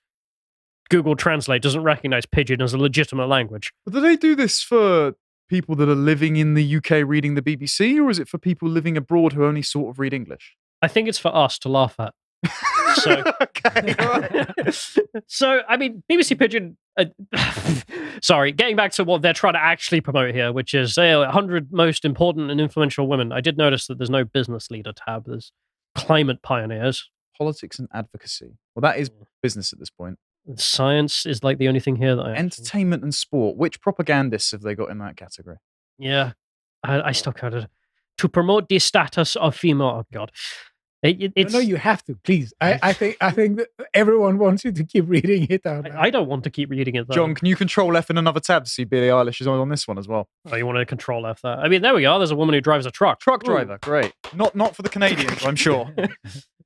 Google 0.90 1.16
Translate 1.16 1.62
doesn't 1.62 1.82
recognize 1.82 2.26
Pidgin 2.26 2.62
as 2.62 2.72
a 2.72 2.78
legitimate 2.78 3.26
language. 3.26 3.72
But 3.84 3.94
do 3.94 4.00
they 4.00 4.16
do 4.16 4.34
this 4.34 4.62
for 4.62 5.14
people 5.48 5.74
that 5.76 5.88
are 5.88 5.94
living 5.94 6.36
in 6.36 6.54
the 6.54 6.76
UK 6.76 6.90
reading 7.06 7.34
the 7.34 7.42
BBC, 7.42 7.98
or 8.02 8.10
is 8.10 8.18
it 8.18 8.28
for 8.28 8.38
people 8.38 8.68
living 8.68 8.96
abroad 8.96 9.32
who 9.32 9.44
only 9.44 9.62
sort 9.62 9.90
of 9.90 9.98
read 9.98 10.12
English? 10.12 10.56
I 10.82 10.88
think 10.88 11.08
it's 11.08 11.18
for 11.18 11.34
us 11.34 11.58
to 11.60 11.68
laugh 11.68 11.96
at. 11.98 12.14
So- 12.96 13.22
okay, 13.42 14.46
so, 15.26 15.60
I 15.68 15.76
mean, 15.76 16.02
BBC 16.10 16.36
Pidgin. 16.36 16.76
Uh, 16.96 17.04
sorry, 18.22 18.52
getting 18.52 18.76
back 18.76 18.92
to 18.92 19.04
what 19.04 19.22
they're 19.22 19.32
trying 19.32 19.54
to 19.54 19.62
actually 19.62 20.00
promote 20.00 20.34
here, 20.34 20.52
which 20.52 20.74
is 20.74 20.96
uh, 20.96 21.16
100 21.18 21.72
most 21.72 22.04
important 22.04 22.50
and 22.50 22.60
influential 22.60 23.06
women. 23.06 23.32
I 23.32 23.40
did 23.40 23.58
notice 23.58 23.86
that 23.86 23.98
there's 23.98 24.10
no 24.10 24.24
business 24.24 24.70
leader 24.70 24.92
tab. 24.92 25.24
There's 25.26 25.52
climate 25.94 26.42
pioneers. 26.42 27.10
politics 27.36 27.78
and 27.78 27.88
advocacy. 27.92 28.58
Well, 28.74 28.80
that 28.82 28.98
is 28.98 29.10
business 29.42 29.72
at 29.72 29.78
this 29.78 29.90
point. 29.90 30.18
Science 30.56 31.26
is 31.26 31.42
like 31.42 31.58
the 31.58 31.68
only 31.68 31.80
thing 31.80 31.96
here 31.96 32.14
that 32.14 32.22
I 32.22 32.34
Entertainment 32.34 33.02
and 33.02 33.14
sport. 33.14 33.56
Which 33.56 33.80
propagandists 33.80 34.52
have 34.52 34.62
they 34.62 34.74
got 34.74 34.90
in 34.90 34.98
that 34.98 35.16
category? 35.16 35.56
Yeah, 35.98 36.32
I, 36.84 37.00
I 37.08 37.12
still 37.12 37.34
it. 37.42 37.68
To 38.18 38.28
promote 38.28 38.68
the 38.68 38.78
status 38.78 39.36
of 39.36 39.56
female. 39.56 39.88
Oh 39.88 40.06
God, 40.12 40.30
it, 41.02 41.22
it- 41.22 41.32
it's. 41.36 41.52
no, 41.52 41.58
you 41.58 41.76
have 41.76 42.02
to, 42.04 42.16
please. 42.24 42.52
I, 42.60 42.78
I 42.82 42.92
think 42.92 43.16
I 43.20 43.30
think 43.30 43.58
that 43.58 43.68
everyone 43.94 44.38
wants 44.38 44.64
you 44.64 44.72
to 44.72 44.84
keep 44.84 45.08
reading 45.08 45.46
it 45.50 45.64
out. 45.66 45.90
I, 45.90 46.04
I 46.06 46.10
don't 46.10 46.28
want 46.28 46.44
to 46.44 46.50
keep 46.50 46.70
reading 46.70 46.94
it. 46.96 47.06
Though. 47.08 47.14
John, 47.14 47.34
can 47.34 47.46
you 47.46 47.54
control 47.56 47.96
F 47.96 48.10
in 48.10 48.18
another 48.18 48.40
tab 48.40 48.64
to 48.64 48.70
see 48.70 48.84
Billie 48.84 49.08
Eilish 49.08 49.40
is 49.40 49.46
on, 49.46 49.58
on 49.58 49.68
this 49.68 49.86
one 49.86 49.98
as 49.98 50.08
well? 50.08 50.28
Oh, 50.50 50.56
you 50.56 50.66
want 50.66 50.78
to 50.78 50.86
control 50.86 51.26
F 51.26 51.42
that? 51.42 51.58
I 51.58 51.68
mean, 51.68 51.82
there 51.82 51.94
we 51.94 52.06
are. 52.06 52.18
There's 52.18 52.30
a 52.30 52.36
woman 52.36 52.54
who 52.54 52.60
drives 52.60 52.86
a 52.86 52.90
truck. 52.90 53.20
Truck 53.20 53.44
Ooh. 53.44 53.52
driver, 53.52 53.78
great. 53.82 54.12
Not 54.34 54.54
not 54.56 54.74
for 54.74 54.82
the 54.82 54.88
Canadians, 54.88 55.44
I'm 55.44 55.56
sure. 55.56 55.88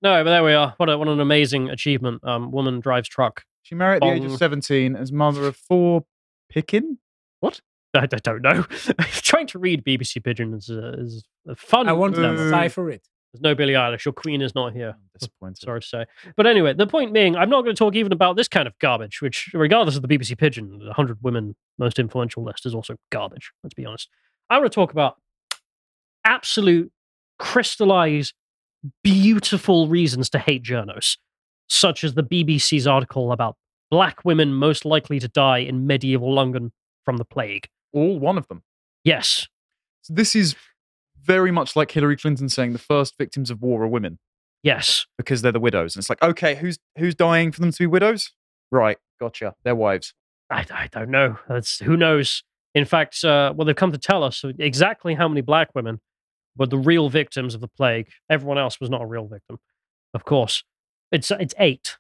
No, 0.03 0.25
but 0.25 0.31
there 0.31 0.43
we 0.43 0.55
are. 0.55 0.73
What, 0.79 0.89
a, 0.89 0.97
what 0.97 1.09
an 1.09 1.21
amazing 1.21 1.69
achievement. 1.69 2.25
Um, 2.25 2.51
woman 2.51 2.81
drives 2.81 3.07
truck. 3.07 3.43
She 3.65 3.75
married 3.75 3.97
at 3.97 4.01
the 4.01 4.13
age 4.15 4.23
Bong. 4.23 4.33
of 4.33 4.39
17 4.39 4.97
as 4.97 5.13
mother 5.13 5.45
of 5.47 5.57
four 5.57 6.07
picking. 6.49 6.97
What? 7.41 7.61
I, 7.93 8.05
I 8.05 8.07
don't 8.07 8.41
know. 8.41 8.63
Trying 8.99 9.47
to 9.49 9.59
read 9.59 9.85
BBC 9.85 10.25
Pidgin 10.25 10.55
is, 10.55 10.71
uh, 10.71 10.95
is 10.97 11.23
a 11.47 11.55
fun. 11.55 11.87
I 11.87 11.93
want 11.93 12.15
to 12.15 12.23
endeavor. 12.23 12.37
Boo. 12.45 12.45
decipher 12.45 12.89
it. 12.91 13.07
There's 13.33 13.43
no 13.43 13.55
Billie 13.55 13.75
Eilish. 13.75 14.05
Your 14.05 14.13
queen 14.13 14.43
is 14.43 14.55
not 14.55 14.73
here. 14.73 14.97
Disappointed. 15.17 15.59
Sorry 15.59 15.81
to 15.81 15.87
say. 15.87 16.05
But 16.37 16.47
anyway, 16.47 16.75
the 16.75 16.87
point 16.87 17.13
being, 17.13 17.37
I'm 17.37 17.49
not 17.49 17.63
going 17.63 17.77
to 17.77 17.79
talk 17.79 17.95
even 17.95 18.13
about 18.13 18.37
this 18.37 18.49
kind 18.49 18.67
of 18.67 18.77
garbage, 18.81 19.23
which, 19.23 19.51
regardless 19.55 19.95
of 19.95 20.03
the 20.03 20.09
BBC 20.09 20.37
Pidgin, 20.37 20.79
the 20.79 20.87
100 20.87 21.19
women 21.23 21.55
most 21.79 21.99
influential 21.99 22.43
list 22.43 22.67
is 22.67 22.75
also 22.75 22.97
garbage. 23.13 23.53
Let's 23.63 23.75
be 23.75 23.87
honest. 23.87 24.09
I 24.49 24.59
want 24.59 24.71
to 24.71 24.75
talk 24.75 24.91
about 24.91 25.17
absolute, 26.25 26.91
crystallized, 27.39 28.35
beautiful 29.05 29.87
reasons 29.87 30.29
to 30.31 30.39
hate 30.39 30.65
journos, 30.65 31.17
such 31.69 32.03
as 32.03 32.15
the 32.15 32.25
BBC's 32.25 32.87
article 32.87 33.31
about 33.31 33.57
black 33.91 34.25
women 34.25 34.55
most 34.55 34.85
likely 34.85 35.21
to 35.21 35.29
die 35.29 35.59
in 35.59 35.87
medieval 35.87 36.33
London 36.33 36.73
from 37.05 37.17
the 37.17 37.25
plague. 37.25 37.69
All 37.93 38.19
one 38.19 38.39
of 38.39 38.49
them. 38.49 38.63
Yes. 39.05 39.47
So 40.03 40.15
this 40.15 40.35
is 40.35 40.57
very 41.23 41.51
much 41.51 41.77
like 41.77 41.91
Hillary 41.91 42.17
Clinton 42.17 42.49
saying 42.49 42.73
the 42.73 42.79
first 42.79 43.15
victims 43.19 43.51
of 43.51 43.61
war 43.63 43.83
are 43.83 43.89
women 43.89 44.19
Yes. 44.63 45.07
because 45.17 45.43
they're 45.43 45.53
the 45.53 45.61
widows. 45.61 45.95
And 45.97 46.03
it's 46.03 46.11
like, 46.11 46.23
okay, 46.23 46.55
who's 46.55 46.79
who's 46.99 47.15
dying 47.15 47.53
for 47.53 47.61
them 47.61 47.73
to 47.73 47.79
be 47.79 47.87
widows? 47.87 48.33
Right, 48.71 48.99
gotcha. 49.19 49.55
Their 49.65 49.75
wives. 49.75 50.15
I, 50.51 50.67
I 50.71 50.89
don't 50.91 51.11
know. 51.11 51.39
That's 51.49 51.79
who 51.79 51.97
knows. 51.97 52.43
In 52.75 52.85
fact, 52.85 53.25
uh, 53.25 53.53
well, 53.57 53.65
they've 53.65 53.75
come 53.75 53.93
to 53.93 53.99
tell 53.99 54.23
us 54.23 54.45
exactly 54.59 55.15
how 55.15 55.29
many 55.29 55.41
black 55.41 55.75
women 55.75 56.01
were 56.57 56.67
the 56.67 56.79
real 56.79 57.09
victims 57.09 57.55
of 57.55 57.61
the 57.61 57.69
plague. 57.69 58.09
Everyone 58.29 58.59
else 58.59 58.79
was 58.81 58.91
not 58.91 59.03
a 59.03 59.07
real 59.07 59.27
victim, 59.27 59.59
of 60.15 60.25
course. 60.25 60.63
It's 61.11 61.31
it's 61.31 61.55
eight. 61.59 61.97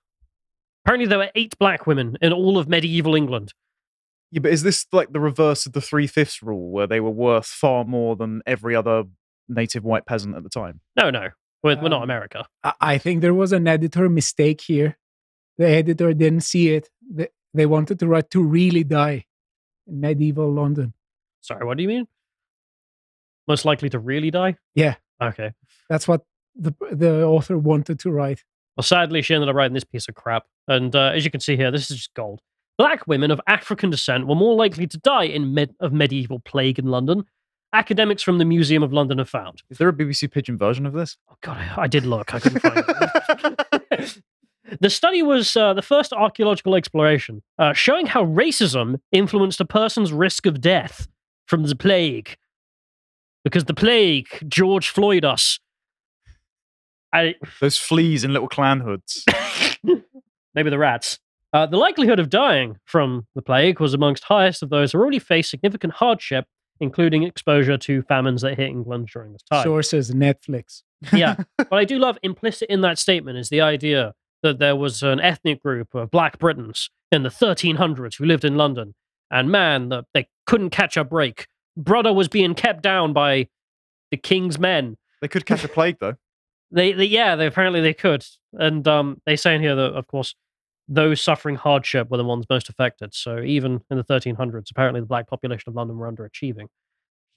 Apparently, 0.85 1.06
there 1.09 1.18
were 1.18 1.30
eight 1.35 1.59
black 1.59 1.87
women 1.87 2.16
in 2.20 2.33
all 2.33 2.59
of 2.59 2.68
medieval 2.68 3.14
England. 3.14 3.52
Yeah, 4.33 4.40
but 4.40 4.53
is 4.53 4.62
this 4.62 4.87
like 4.93 5.12
the 5.12 5.21
reverse 5.21 5.66
of 5.66 5.73
the 5.73 5.81
three 5.81 6.07
fifths 6.07 6.43
rule 6.43 6.71
where 6.71 6.87
they 6.87 7.01
were 7.01 7.11
worth 7.11 7.47
far 7.47 7.85
more 7.85 8.14
than 8.16 8.43
every 8.47 8.77
other 8.77 9.05
native 9.49 9.85
white 9.85 10.07
peasant 10.07 10.37
at 10.37 10.43
the 10.43 10.49
time? 10.49 10.81
No, 10.97 11.11
no, 11.11 11.31
we're, 11.62 11.81
we're 11.81 11.88
not 11.88 12.03
Um, 12.03 12.05
America. 12.05 12.47
I, 12.62 12.73
I 12.81 12.99
think 12.99 13.23
there 13.23 13.35
was 13.35 13.53
an 13.53 13.66
editor 13.66 14.09
mistake 14.09 14.61
here. 14.61 14.97
The 15.59 15.66
editor 15.66 16.14
didn't 16.14 16.43
see 16.43 16.71
it. 16.71 16.88
They, 17.11 17.29
they 17.55 17.66
wanted 17.66 17.99
to 17.99 18.07
write 18.07 18.31
to 18.31 18.43
really 18.43 18.85
die 18.85 19.27
in 19.88 20.01
medieval 20.01 20.53
London. 20.53 20.95
Sorry, 21.40 21.66
what 21.66 21.77
do 21.77 21.83
you 21.83 21.88
mean? 21.88 22.07
Most 23.49 23.64
likely 23.64 23.88
to 23.90 23.99
really 23.99 24.31
die? 24.31 24.57
Yeah. 24.75 24.95
Okay. 25.21 25.53
That's 25.88 26.07
what 26.07 26.23
the 26.55 26.73
the 26.93 27.25
author 27.25 27.59
wanted 27.59 27.99
to 28.01 28.11
write. 28.11 28.45
Well, 28.77 28.85
sadly, 28.85 29.23
she 29.23 29.35
ended 29.35 29.49
up 29.49 29.57
writing 29.57 29.75
this 29.75 29.85
piece 29.85 30.09
of 30.09 30.14
crap. 30.14 30.45
And 30.69 30.95
uh, 30.95 31.12
as 31.14 31.25
you 31.25 31.31
can 31.31 31.40
see 31.40 31.57
here, 31.57 31.71
this 31.73 31.90
is 31.90 31.97
just 31.97 32.14
gold. 32.14 32.40
Black 32.81 33.07
women 33.07 33.31
of 33.31 33.43
African 33.47 33.90
descent 33.90 34.27
were 34.27 34.35
more 34.35 34.55
likely 34.55 34.87
to 34.87 34.97
die 34.97 35.25
in 35.25 35.53
med- 35.53 35.75
of 35.81 35.93
medieval 35.93 36.40
plague 36.40 36.79
in 36.79 36.87
London. 36.87 37.25
Academics 37.75 38.23
from 38.23 38.38
the 38.38 38.47
Museum 38.47 38.83
of 38.83 38.90
London 38.90 39.19
have 39.19 39.29
found. 39.29 39.62
Is 39.69 39.77
there 39.77 39.90
a 39.90 39.93
BBC 39.93 40.33
Pidgin 40.33 40.57
version 40.57 40.87
of 40.87 40.95
this? 40.95 41.19
Oh 41.31 41.37
God, 41.43 41.59
I, 41.59 41.83
I 41.83 41.87
did 41.88 42.07
look. 42.07 42.33
I 42.33 42.40
couldn't 42.40 42.61
find 42.61 42.83
it. 43.90 44.23
the 44.81 44.88
study 44.88 45.23
was 45.23 45.55
uh, 45.59 45.75
the 45.75 45.83
first 45.83 46.14
archaeological 46.14 46.75
exploration 46.75 47.43
uh, 47.59 47.75
showing 47.75 48.07
how 48.07 48.25
racism 48.25 48.99
influenced 49.12 49.61
a 49.61 49.66
person's 49.66 50.11
risk 50.11 50.47
of 50.47 50.62
death 50.62 51.07
from 51.49 51.64
the 51.64 51.77
plague. 51.77 52.38
Because 53.45 53.66
the 53.66 53.75
plague, 53.75 54.27
George 54.49 54.88
Floyd 54.88 55.27
us. 55.27 55.61
I, 57.12 57.35
Those 57.61 57.77
fleas 57.77 58.25
in 58.25 58.33
little 58.33 58.49
clan 58.49 58.81
hoods. 58.81 59.27
maybe 60.55 60.71
the 60.71 60.79
rats. 60.79 61.19
Uh, 61.52 61.66
the 61.66 61.76
likelihood 61.76 62.18
of 62.20 62.30
dying 62.30 62.78
from 62.84 63.26
the 63.34 63.42
plague 63.42 63.80
was 63.80 63.92
amongst 63.92 64.24
highest 64.24 64.62
of 64.62 64.70
those 64.70 64.92
who 64.92 64.98
already 64.98 65.18
faced 65.18 65.50
significant 65.50 65.94
hardship, 65.94 66.46
including 66.78 67.24
exposure 67.24 67.76
to 67.76 68.02
famines 68.02 68.42
that 68.42 68.56
hit 68.56 68.68
England 68.68 69.08
during 69.12 69.32
this 69.32 69.42
time. 69.42 69.64
Sources 69.64 70.12
Netflix. 70.12 70.82
Yeah. 71.12 71.36
What 71.68 71.78
I 71.78 71.84
do 71.84 71.98
love 71.98 72.18
implicit 72.22 72.68
in 72.68 72.80
that 72.80 72.98
statement 72.98 73.38
is 73.38 73.48
the 73.48 73.60
idea 73.60 74.14
that 74.42 74.58
there 74.58 74.74
was 74.74 75.02
an 75.02 75.20
ethnic 75.20 75.62
group 75.62 75.94
of 75.94 76.10
black 76.10 76.38
Britons 76.38 76.90
in 77.12 77.22
the 77.22 77.28
1300s 77.28 78.16
who 78.16 78.24
lived 78.24 78.44
in 78.44 78.56
London, 78.56 78.94
and 79.30 79.50
man, 79.50 79.88
that 79.90 80.06
they 80.14 80.28
couldn't 80.46 80.70
catch 80.70 80.96
a 80.96 81.04
break. 81.04 81.46
Brother 81.76 82.12
was 82.12 82.28
being 82.28 82.54
kept 82.54 82.82
down 82.82 83.12
by 83.12 83.48
the 84.10 84.16
king's 84.16 84.58
men. 84.58 84.96
They 85.20 85.28
could 85.28 85.46
catch 85.46 85.62
a 85.62 85.68
plague 85.68 85.98
though. 86.00 86.14
They, 86.72 86.92
they 86.92 87.04
yeah, 87.04 87.36
they 87.36 87.46
apparently 87.46 87.80
they 87.80 87.94
could, 87.94 88.24
and 88.52 88.86
um, 88.88 89.20
they 89.26 89.36
say 89.36 89.54
in 89.54 89.60
here 89.60 89.74
that 89.76 89.92
of 89.92 90.06
course 90.06 90.34
those 90.90 91.20
suffering 91.20 91.55
hardship 91.55 92.11
were 92.11 92.16
the 92.16 92.24
ones 92.24 92.44
most 92.50 92.68
affected. 92.68 93.14
So 93.14 93.40
even 93.40 93.81
in 93.90 93.96
the 93.96 94.05
1300s, 94.05 94.70
apparently 94.70 95.00
the 95.00 95.07
black 95.07 95.29
population 95.29 95.70
of 95.70 95.76
London 95.76 95.96
were 95.96 96.11
underachieving. 96.11 96.66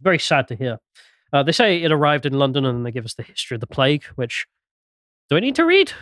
Very 0.02 0.18
sad 0.20 0.48
to 0.48 0.56
hear. 0.56 0.80
Uh, 1.32 1.44
they 1.44 1.52
say 1.52 1.82
it 1.82 1.92
arrived 1.92 2.26
in 2.26 2.34
London, 2.34 2.66
and 2.66 2.86
they 2.86 2.92
give 2.92 3.06
us 3.06 3.14
the 3.14 3.24
history 3.24 3.56
of 3.56 3.62
the 3.62 3.68
plague. 3.68 4.04
Which 4.16 4.48
do 5.30 5.38
I 5.38 5.40
need 5.40 5.56
to 5.56 5.66
read? 5.66 5.94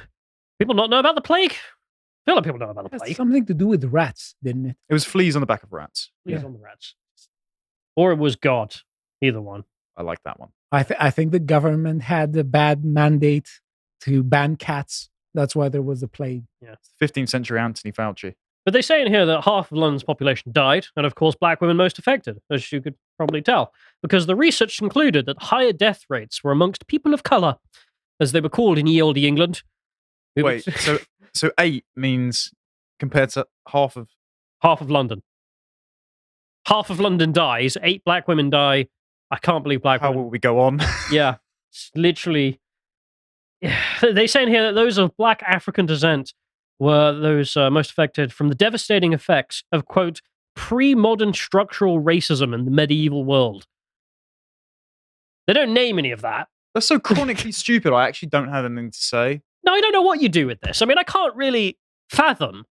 People 0.60 0.76
not 0.76 0.90
know 0.90 1.00
about 1.00 1.16
the 1.16 1.22
plague? 1.22 1.52
I 1.52 2.26
feel 2.26 2.36
like 2.36 2.44
people 2.44 2.60
know 2.60 2.70
about 2.70 2.86
the 2.86 2.90
Has 2.92 3.02
plague. 3.02 3.16
something 3.16 3.46
to 3.46 3.54
do 3.54 3.68
with 3.68 3.84
rats, 3.86 4.36
didn't 4.44 4.68
it? 4.68 4.76
It 4.90 4.94
was 4.94 5.06
fleas 5.06 5.36
on 5.36 5.40
the 5.42 5.46
back 5.46 5.64
of 5.64 5.72
rats. 5.72 6.12
Fleas 6.24 6.40
yeah. 6.40 6.46
on 6.46 6.54
the 6.54 6.60
rats, 6.60 6.96
or 7.96 8.12
it 8.12 8.18
was 8.18 8.36
God. 8.36 8.76
Either 9.22 9.42
one. 9.42 9.66
I 9.96 10.02
like 10.04 10.24
that 10.24 10.40
one. 10.40 10.50
I, 10.72 10.84
th- 10.84 11.00
I 11.00 11.12
think 11.12 11.32
the 11.32 11.40
government 11.40 12.02
had 12.02 12.36
a 12.36 12.44
bad 12.44 12.84
mandate 12.84 13.50
to 14.02 14.24
ban 14.24 14.56
cats. 14.56 15.11
That's 15.34 15.56
why 15.56 15.70
there 15.70 15.82
was 15.82 16.04
a 16.04 16.08
plague. 16.08 16.44
It's 16.62 16.90
the 17.00 17.08
15th 17.08 17.30
century 17.30 17.60
Anthony 17.60 17.92
Fauci. 17.92 18.36
But 18.66 18.74
they 18.74 18.82
say 18.82 19.02
in 19.02 19.08
here 19.08 19.26
that 19.26 19.44
half 19.46 19.72
of 19.72 19.78
London's 19.78 20.04
population 20.04 20.52
died, 20.52 20.86
and 20.96 21.06
of 21.06 21.16
course, 21.16 21.36
black 21.36 21.62
women 21.62 21.78
most 21.78 21.98
affected, 21.98 22.40
as 22.52 22.72
you 22.72 22.80
could 22.82 22.94
probably 23.18 23.42
tell, 23.42 23.74
because 24.04 24.28
the 24.28 24.36
research 24.36 24.78
concluded 24.78 25.26
that 25.26 25.42
higher 25.42 25.74
death 25.74 26.04
rates 26.10 26.44
were 26.44 26.52
amongst 26.52 26.86
people 26.88 27.14
of 27.14 27.24
colour, 27.24 27.56
as 28.20 28.34
they 28.34 28.40
were 28.42 28.50
called 28.50 28.78
in 28.78 28.86
ye 28.88 29.02
olde 29.02 29.18
England. 29.18 29.64
Who- 30.36 30.44
Wait, 30.44 30.64
so 30.64 31.00
so 31.34 31.52
eight 31.60 31.86
means 31.96 32.52
compared 33.00 33.30
to 33.32 33.48
half 33.70 33.96
of 33.98 34.10
half 34.62 34.80
of 34.82 34.92
London. 34.92 35.24
Half 36.68 36.90
of 36.92 37.00
London 37.00 37.32
dies. 37.32 37.78
Eight 37.82 38.04
black 38.06 38.28
women 38.28 38.50
die. 38.52 38.88
I 39.32 39.38
can't 39.38 39.64
believe 39.64 39.82
black 39.82 40.02
how 40.02 40.10
women. 40.10 40.24
will 40.26 40.30
we 40.30 40.40
go 40.40 40.60
on? 40.60 40.80
Yeah, 41.12 41.38
It's 41.72 41.90
literally. 41.96 42.60
They 44.02 44.28
say 44.28 44.44
in 44.44 44.50
here 44.50 44.64
that 44.64 44.74
those 44.74 44.98
of 44.98 45.16
black 45.18 45.44
African 45.44 45.86
descent 45.86 46.34
were 46.80 47.14
those 47.14 47.56
uh, 47.56 47.70
most 47.70 47.92
affected 47.92 48.34
from 48.34 48.50
the 48.50 48.56
devastating 48.56 49.14
effects 49.14 49.64
of, 49.72 49.86
quote, 49.86 50.22
pre 50.56 50.96
modern 50.96 51.34
structural 51.34 52.02
racism 52.02 52.54
in 52.54 52.66
the 52.66 52.72
medieval 52.72 53.24
world. 53.24 53.66
They 55.48 55.54
don't 55.54 55.74
name 55.74 56.00
any 56.00 56.12
of 56.12 56.22
that. 56.22 56.48
That's 56.74 56.88
so 56.88 57.00
chronically 57.00 57.52
stupid. 57.52 57.94
I 57.94 58.08
actually 58.08 58.30
don't 58.30 58.50
have 58.50 58.66
anything 58.66 58.92
to 58.92 58.98
say. 58.98 59.42
No, 59.64 59.74
I 59.74 59.82
don't 59.82 59.92
know 59.92 60.02
what 60.02 60.22
you 60.22 60.30
do 60.30 60.48
with 60.48 60.62
this. 60.62 60.82
I 60.82 60.86
mean, 60.86 60.98
I 60.98 61.04
can't 61.04 61.36
really 61.36 61.78
fathom 62.10 62.66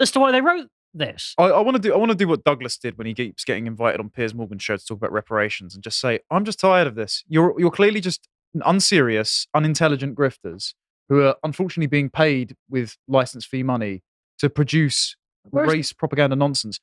as 0.00 0.10
to 0.12 0.20
why 0.20 0.32
they 0.32 0.40
wrote 0.40 0.68
this. 0.94 1.34
I, 1.38 1.44
I 1.44 1.60
want 1.60 1.76
to 1.76 1.82
do. 1.82 1.92
I 1.94 1.96
want 1.96 2.10
to 2.10 2.16
do 2.16 2.26
what 2.26 2.42
Douglas 2.42 2.78
did 2.78 2.96
when 2.98 3.06
he 3.06 3.14
keeps 3.14 3.44
getting 3.44 3.66
invited 3.66 4.00
on 4.00 4.08
Piers 4.10 4.34
Morgan's 4.34 4.62
show 4.62 4.76
to 4.76 4.84
talk 4.84 4.98
about 4.98 5.12
reparations, 5.12 5.74
and 5.74 5.84
just 5.84 6.00
say, 6.00 6.20
"I'm 6.30 6.44
just 6.44 6.58
tired 6.58 6.86
of 6.86 6.94
this. 6.94 7.22
You're 7.28 7.54
you're 7.58 7.70
clearly 7.70 8.00
just 8.00 8.28
unserious, 8.64 9.46
unintelligent 9.54 10.16
grifters 10.16 10.74
who 11.08 11.22
are 11.22 11.36
unfortunately 11.42 11.86
being 11.86 12.08
paid 12.10 12.56
with 12.68 12.96
license 13.08 13.44
fee 13.44 13.62
money 13.62 14.02
to 14.38 14.48
produce 14.50 15.16
Where's- 15.50 15.68
race 15.72 15.92
propaganda 15.92 16.36
nonsense. 16.36 16.80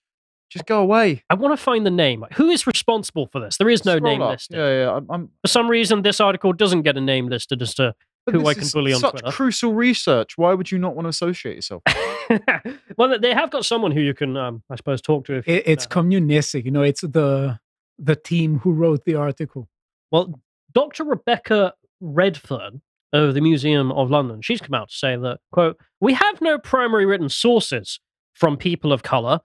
Just 0.50 0.66
go 0.66 0.82
away. 0.82 1.24
I 1.30 1.36
want 1.36 1.58
to 1.58 1.64
find 1.64 1.86
the 1.86 1.92
name. 1.92 2.26
Who 2.34 2.50
is 2.50 2.68
responsible 2.68 3.28
for 3.32 3.40
this? 3.40 3.56
There 3.58 3.70
is 3.70 3.86
no 3.86 3.96
Scroll 3.96 4.12
name 4.12 4.22
up. 4.22 4.32
listed. 4.32 4.58
Yeah, 4.58 4.70
yeah. 4.84 4.92
I'm, 4.98 5.08
I'm 5.10 5.30
For 5.42 5.48
some 5.48 5.70
reason, 5.70 6.02
this 6.02 6.20
article 6.20 6.52
doesn't 6.52 6.82
get 6.82 6.98
a 6.98 7.02
name 7.02 7.30
listed 7.30 7.62
as 7.62 7.74
to. 7.76 7.96
but 8.26 8.36
Who 8.36 8.46
I 8.46 8.54
can 8.54 8.64
is 8.64 8.74
bully 8.74 8.92
on 8.92 9.00
such 9.00 9.12
Twitter. 9.12 9.32
crucial 9.32 9.74
research. 9.74 10.38
Why 10.38 10.54
would 10.54 10.70
you 10.70 10.78
not 10.78 10.94
want 10.94 11.06
to 11.06 11.10
associate 11.10 11.56
yourself? 11.56 11.84
well, 12.98 13.18
they 13.18 13.34
have 13.34 13.50
got 13.50 13.64
someone 13.66 13.92
who 13.92 14.02
you 14.02 14.14
can, 14.14 14.36
um, 14.36 14.62
I 14.70 14.76
suppose, 14.76 15.02
talk 15.02 15.26
to. 15.28 15.36
If 15.38 15.48
It, 15.48 15.64
it's 15.68 15.86
uh, 15.86 15.90
communistic, 15.90 16.66
you 16.66 16.72
know. 16.72 16.84
It's 16.84 17.00
the 17.02 17.60
the 17.98 18.16
team 18.18 18.60
who 18.60 18.74
wrote 18.74 19.06
the 19.06 19.16
article. 19.16 19.70
Well, 20.12 20.40
Dr. 20.74 21.04
Rebecca 21.04 21.74
Redfern 22.00 22.82
of 23.14 23.34
the 23.34 23.42
Museum 23.42 23.92
of 23.92 24.10
London, 24.10 24.42
she's 24.42 24.62
come 24.62 24.74
out 24.74 24.90
to 24.90 24.96
say 24.96 25.16
that, 25.18 25.40
quote, 25.52 25.78
we 26.00 26.14
have 26.14 26.42
no 26.42 26.58
primary 26.58 27.06
written 27.06 27.30
sources 27.30 28.00
from 28.34 28.58
people 28.58 28.94
of 28.94 29.04
color, 29.04 29.40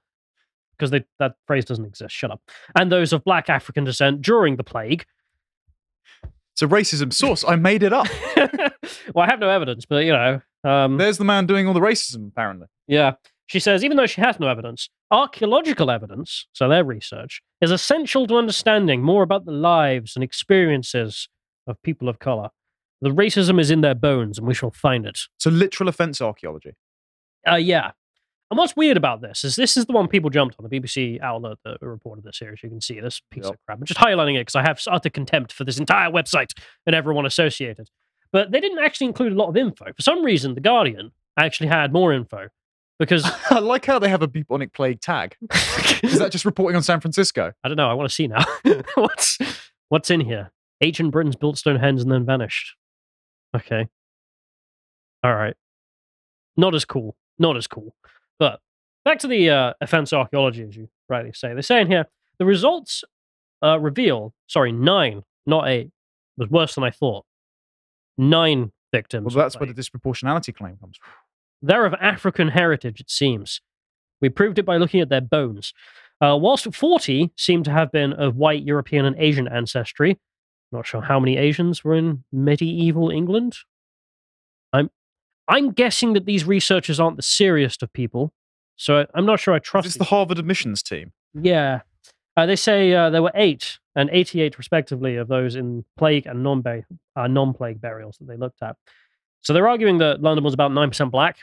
because 0.77 0.91
they, 0.91 1.05
that 1.19 1.35
phrase 1.47 1.65
doesn't 1.65 1.85
exist, 1.85 2.15
shut 2.15 2.31
up, 2.31 2.41
and 2.79 2.93
those 2.93 3.13
of 3.13 3.25
black 3.25 3.49
African 3.51 3.85
descent 3.85 4.23
during 4.23 4.57
the 4.57 4.65
plague. 4.65 5.05
It's 6.53 6.63
a 6.63 6.67
racism 6.67 7.13
source. 7.13 7.45
I 7.47 7.57
made 7.57 7.83
it 7.83 7.93
up. 7.93 8.07
well, 9.15 9.25
I 9.25 9.27
have 9.27 9.41
no 9.41 9.51
evidence, 9.51 9.85
but, 9.85 10.05
you 10.05 10.13
know, 10.13 10.41
um, 10.65 10.97
There's 10.97 11.19
the 11.19 11.25
man 11.25 11.47
doing 11.47 11.67
all 11.67 11.75
the 11.75 11.81
racism, 11.81 12.29
apparently. 12.29 12.67
yeah. 12.87 13.15
She 13.47 13.61
says, 13.61 13.85
even 13.85 13.97
though 13.97 14.07
she 14.07 14.21
has 14.21 14.41
no 14.41 14.49
evidence, 14.49 14.89
archaeological 15.11 15.91
evidence, 15.91 16.47
so 16.53 16.69
their 16.69 16.85
research, 16.85 17.43
is 17.61 17.71
essential 17.71 18.27
to 18.27 18.37
understanding 18.37 19.03
more 19.03 19.23
about 19.23 19.45
the 19.45 19.53
lives 19.53 20.17
and 20.17 20.25
experiences 20.25 21.29
of 21.67 21.81
people 21.83 22.09
of 22.09 22.19
color. 22.19 22.49
The 23.01 23.11
racism 23.11 23.61
is 23.61 23.71
in 23.71 23.83
their 23.83 23.95
bones, 23.95 24.39
and 24.39 24.47
we 24.49 24.55
shall 24.55 24.71
find 24.73 25.07
it. 25.07 25.19
So 25.39 25.51
literal 25.51 25.89
offense 25.89 26.21
archaeology. 26.21 26.73
Uh, 27.49 27.57
yeah. 27.57 27.93
And 28.51 28.59
what's 28.59 28.77
weird 28.77 28.97
about 28.97 29.21
this 29.23 29.45
is 29.45 29.57
this 29.57 29.77
is 29.77 29.87
the 29.87 29.93
one 29.93 30.09
people 30.09 30.31
jumped 30.31 30.57
on, 30.59 30.69
the 30.69 30.81
BBC 30.81 31.21
outlet 31.21 31.59
that 31.65 31.79
reported 31.83 32.25
this 32.25 32.39
here, 32.39 32.53
as 32.53 32.63
you 32.63 32.69
can 32.69 32.81
see, 32.81 33.01
this 33.01 33.21
piece 33.31 33.45
Yep. 33.45 33.55
of 33.55 33.59
crap. 33.67 33.79
I'm 33.79 33.85
just 33.85 34.01
highlighting 34.01 34.37
it 34.37 34.41
because 34.43 34.55
I 34.57 34.63
have 34.63 34.81
utter 34.89 35.11
contempt 35.11 35.53
for 35.53 35.65
this 35.65 35.79
entire 35.79 36.11
website 36.11 36.51
and 36.87 36.95
everyone 36.95 37.27
associated. 37.27 37.89
But 38.33 38.51
they 38.53 38.61
didn't 38.61 38.79
actually 38.85 39.09
include 39.09 39.33
a 39.33 39.37
lot 39.37 39.49
of 39.49 39.57
info. 39.57 39.87
For 39.95 40.03
some 40.03 40.25
reason, 40.25 40.55
The 40.55 40.61
Guardian 40.61 41.11
actually 41.37 41.69
had 41.69 41.93
more 41.93 42.13
info 42.13 42.49
because 42.99 43.31
I 43.51 43.59
like 43.59 43.85
how 43.85 43.99
they 43.99 44.09
have 44.09 44.23
a 44.23 44.29
bubonic 44.29 44.73
plague 44.73 45.01
tag. 45.01 45.37
Is 46.03 46.19
that 46.19 46.31
just 46.33 46.45
reporting 46.45 46.77
on 46.77 46.83
San 46.83 47.01
Francisco? 47.01 47.53
I 47.65 47.69
don't 47.69 47.77
know. 47.77 47.91
I 47.91 47.95
want 47.95 48.09
to 48.09 48.15
see 48.15 48.27
now. 48.27 48.45
what's 48.95 49.39
what's 49.89 50.11
in 50.11 50.21
here? 50.21 50.51
Ancient 50.81 51.11
Britons 51.11 51.37
built 51.37 51.59
Stonehenge 51.59 52.03
and 52.03 52.11
then 52.11 52.25
vanished. 52.27 52.75
Okay. 53.55 53.89
All 55.25 55.35
right. 55.35 55.55
Not 56.57 56.75
as 56.75 56.85
cool. 56.85 57.17
Not 57.39 57.57
as 57.57 57.67
cool. 57.67 57.95
But 58.39 58.61
back 59.05 59.19
to 59.21 59.27
the 59.27 59.51
uh, 59.51 59.73
offense 59.81 60.13
archaeology, 60.13 60.63
as 60.63 60.77
you 60.77 60.89
rightly 61.09 61.33
say. 61.33 61.53
They're 61.53 61.63
saying 61.63 61.87
here 61.87 62.07
the 62.39 62.45
results 62.45 63.05
uh, 63.63 63.79
reveal, 63.81 64.35
sorry, 64.47 64.73
nine, 64.73 65.23
not 65.47 65.69
eight, 65.69 65.91
was 66.37 66.51
worse 66.51 66.75
than 66.75 66.85
I 66.85 66.91
thought. 66.91 67.25
Nine 68.19 68.73
victims. 68.93 69.35
Well, 69.35 69.45
that's 69.45 69.59
where 69.59 69.67
the 69.67 69.75
disproportionality 69.75 70.55
claim 70.55 70.77
comes 70.77 70.99
from. 70.99 71.09
They're 71.67 71.85
of 71.87 71.95
African 71.95 72.49
heritage, 72.49 73.01
it 73.01 73.11
seems. 73.11 73.61
We 74.21 74.29
proved 74.29 74.59
it 74.59 74.65
by 74.65 74.77
looking 74.77 75.01
at 75.01 75.09
their 75.09 75.21
bones. 75.21 75.73
Uh, 76.21 76.37
whilst 76.41 76.73
40 76.75 77.33
seem 77.37 77.63
to 77.65 77.71
have 77.71 77.93
been 77.93 78.13
of 78.15 78.37
white 78.37 78.63
European 78.63 79.05
and 79.05 79.17
Asian 79.19 79.47
ancestry, 79.49 80.19
not 80.73 80.87
sure 80.87 81.03
how 81.03 81.21
many 81.21 81.37
Asians 81.37 81.85
were 81.85 81.95
in 81.95 82.25
medieval 82.33 83.11
England. 83.11 83.57
I'm, 84.73 84.91
I'm 85.49 85.73
guessing 85.73 86.15
that 86.15 86.25
these 86.25 86.45
researchers 86.45 86.99
aren't 86.99 87.17
the 87.17 87.23
serious 87.23 87.77
of 87.83 87.93
people, 87.93 88.33
so 88.77 89.01
I, 89.01 89.07
I'm 89.15 89.27
not 89.27 89.41
sure 89.41 89.55
I 89.55 89.59
Is 89.59 89.63
trust. 89.65 89.85
this 89.87 89.97
the 89.97 90.05
Harvard 90.05 90.39
admissions 90.39 90.83
team? 90.83 91.13
yeah. 91.35 91.81
Uh, 92.39 92.45
they 92.45 92.55
say 92.57 92.93
uh, 92.93 93.09
there 93.09 93.23
were 93.23 93.33
eight 93.35 93.79
and 93.95 94.11
88, 94.13 94.59
respectively, 94.59 95.17
of 95.17 95.27
those 95.27 95.57
in 95.57 95.87
plague 95.97 96.27
and 96.27 96.43
non 96.43 96.63
uh, 97.17 97.27
non 97.27 97.55
plague 97.55 97.81
burials 97.81 98.19
that 98.19 98.27
they 98.29 98.37
looked 98.37 98.63
at. 98.63 98.77
So 99.41 99.55
they're 99.55 99.67
arguing 99.67 99.97
that 99.99 100.21
London 100.21 100.45
was 100.45 100.53
about 100.53 100.71
9% 100.71 101.11
black. 101.11 101.39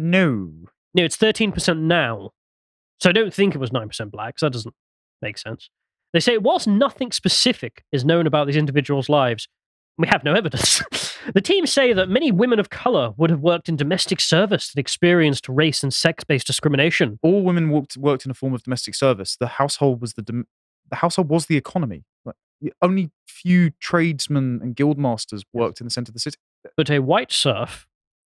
No. 0.00 0.50
No, 0.94 1.04
it's 1.04 1.18
13% 1.18 1.80
now. 1.80 2.30
So 3.00 3.10
I 3.10 3.12
don't 3.12 3.34
think 3.34 3.54
it 3.54 3.58
was 3.58 3.70
9% 3.70 4.10
black, 4.10 4.38
so 4.38 4.46
that 4.46 4.52
doesn't 4.52 4.74
make 5.20 5.36
sense. 5.36 5.68
They 6.14 6.20
say, 6.20 6.38
whilst 6.38 6.66
nothing 6.66 7.12
specific 7.12 7.84
is 7.92 8.04
known 8.04 8.26
about 8.26 8.46
these 8.46 8.56
individuals' 8.56 9.10
lives, 9.10 9.46
we 9.98 10.08
have 10.08 10.24
no 10.24 10.32
evidence. 10.32 10.82
the 11.34 11.42
team 11.42 11.66
say 11.66 11.92
that 11.92 12.08
many 12.08 12.32
women 12.32 12.58
of 12.58 12.70
color 12.70 13.12
would 13.18 13.28
have 13.28 13.40
worked 13.40 13.68
in 13.68 13.76
domestic 13.76 14.20
service 14.20 14.72
and 14.74 14.80
experienced 14.80 15.48
race 15.50 15.82
and 15.82 15.92
sex 15.92 16.24
based 16.24 16.46
discrimination. 16.46 17.18
All 17.22 17.42
women 17.42 17.68
worked, 17.68 17.98
worked 17.98 18.24
in 18.24 18.30
a 18.30 18.34
form 18.34 18.54
of 18.54 18.62
domestic 18.62 18.94
service. 18.94 19.36
The 19.38 19.48
household 19.48 20.00
was 20.00 20.14
the 20.14 20.22
dom- 20.22 20.46
the 20.88 20.96
household 20.96 21.28
was 21.28 21.46
the 21.46 21.58
economy. 21.58 22.04
Like, 22.24 22.36
only 22.80 23.10
few 23.28 23.70
tradesmen 23.80 24.60
and 24.62 24.74
guild 24.74 24.98
masters 24.98 25.44
worked 25.52 25.80
in 25.80 25.86
the 25.86 25.90
center 25.90 26.10
of 26.10 26.14
the 26.14 26.20
city. 26.20 26.38
But 26.76 26.90
a 26.90 27.00
white 27.00 27.30
serf 27.30 27.86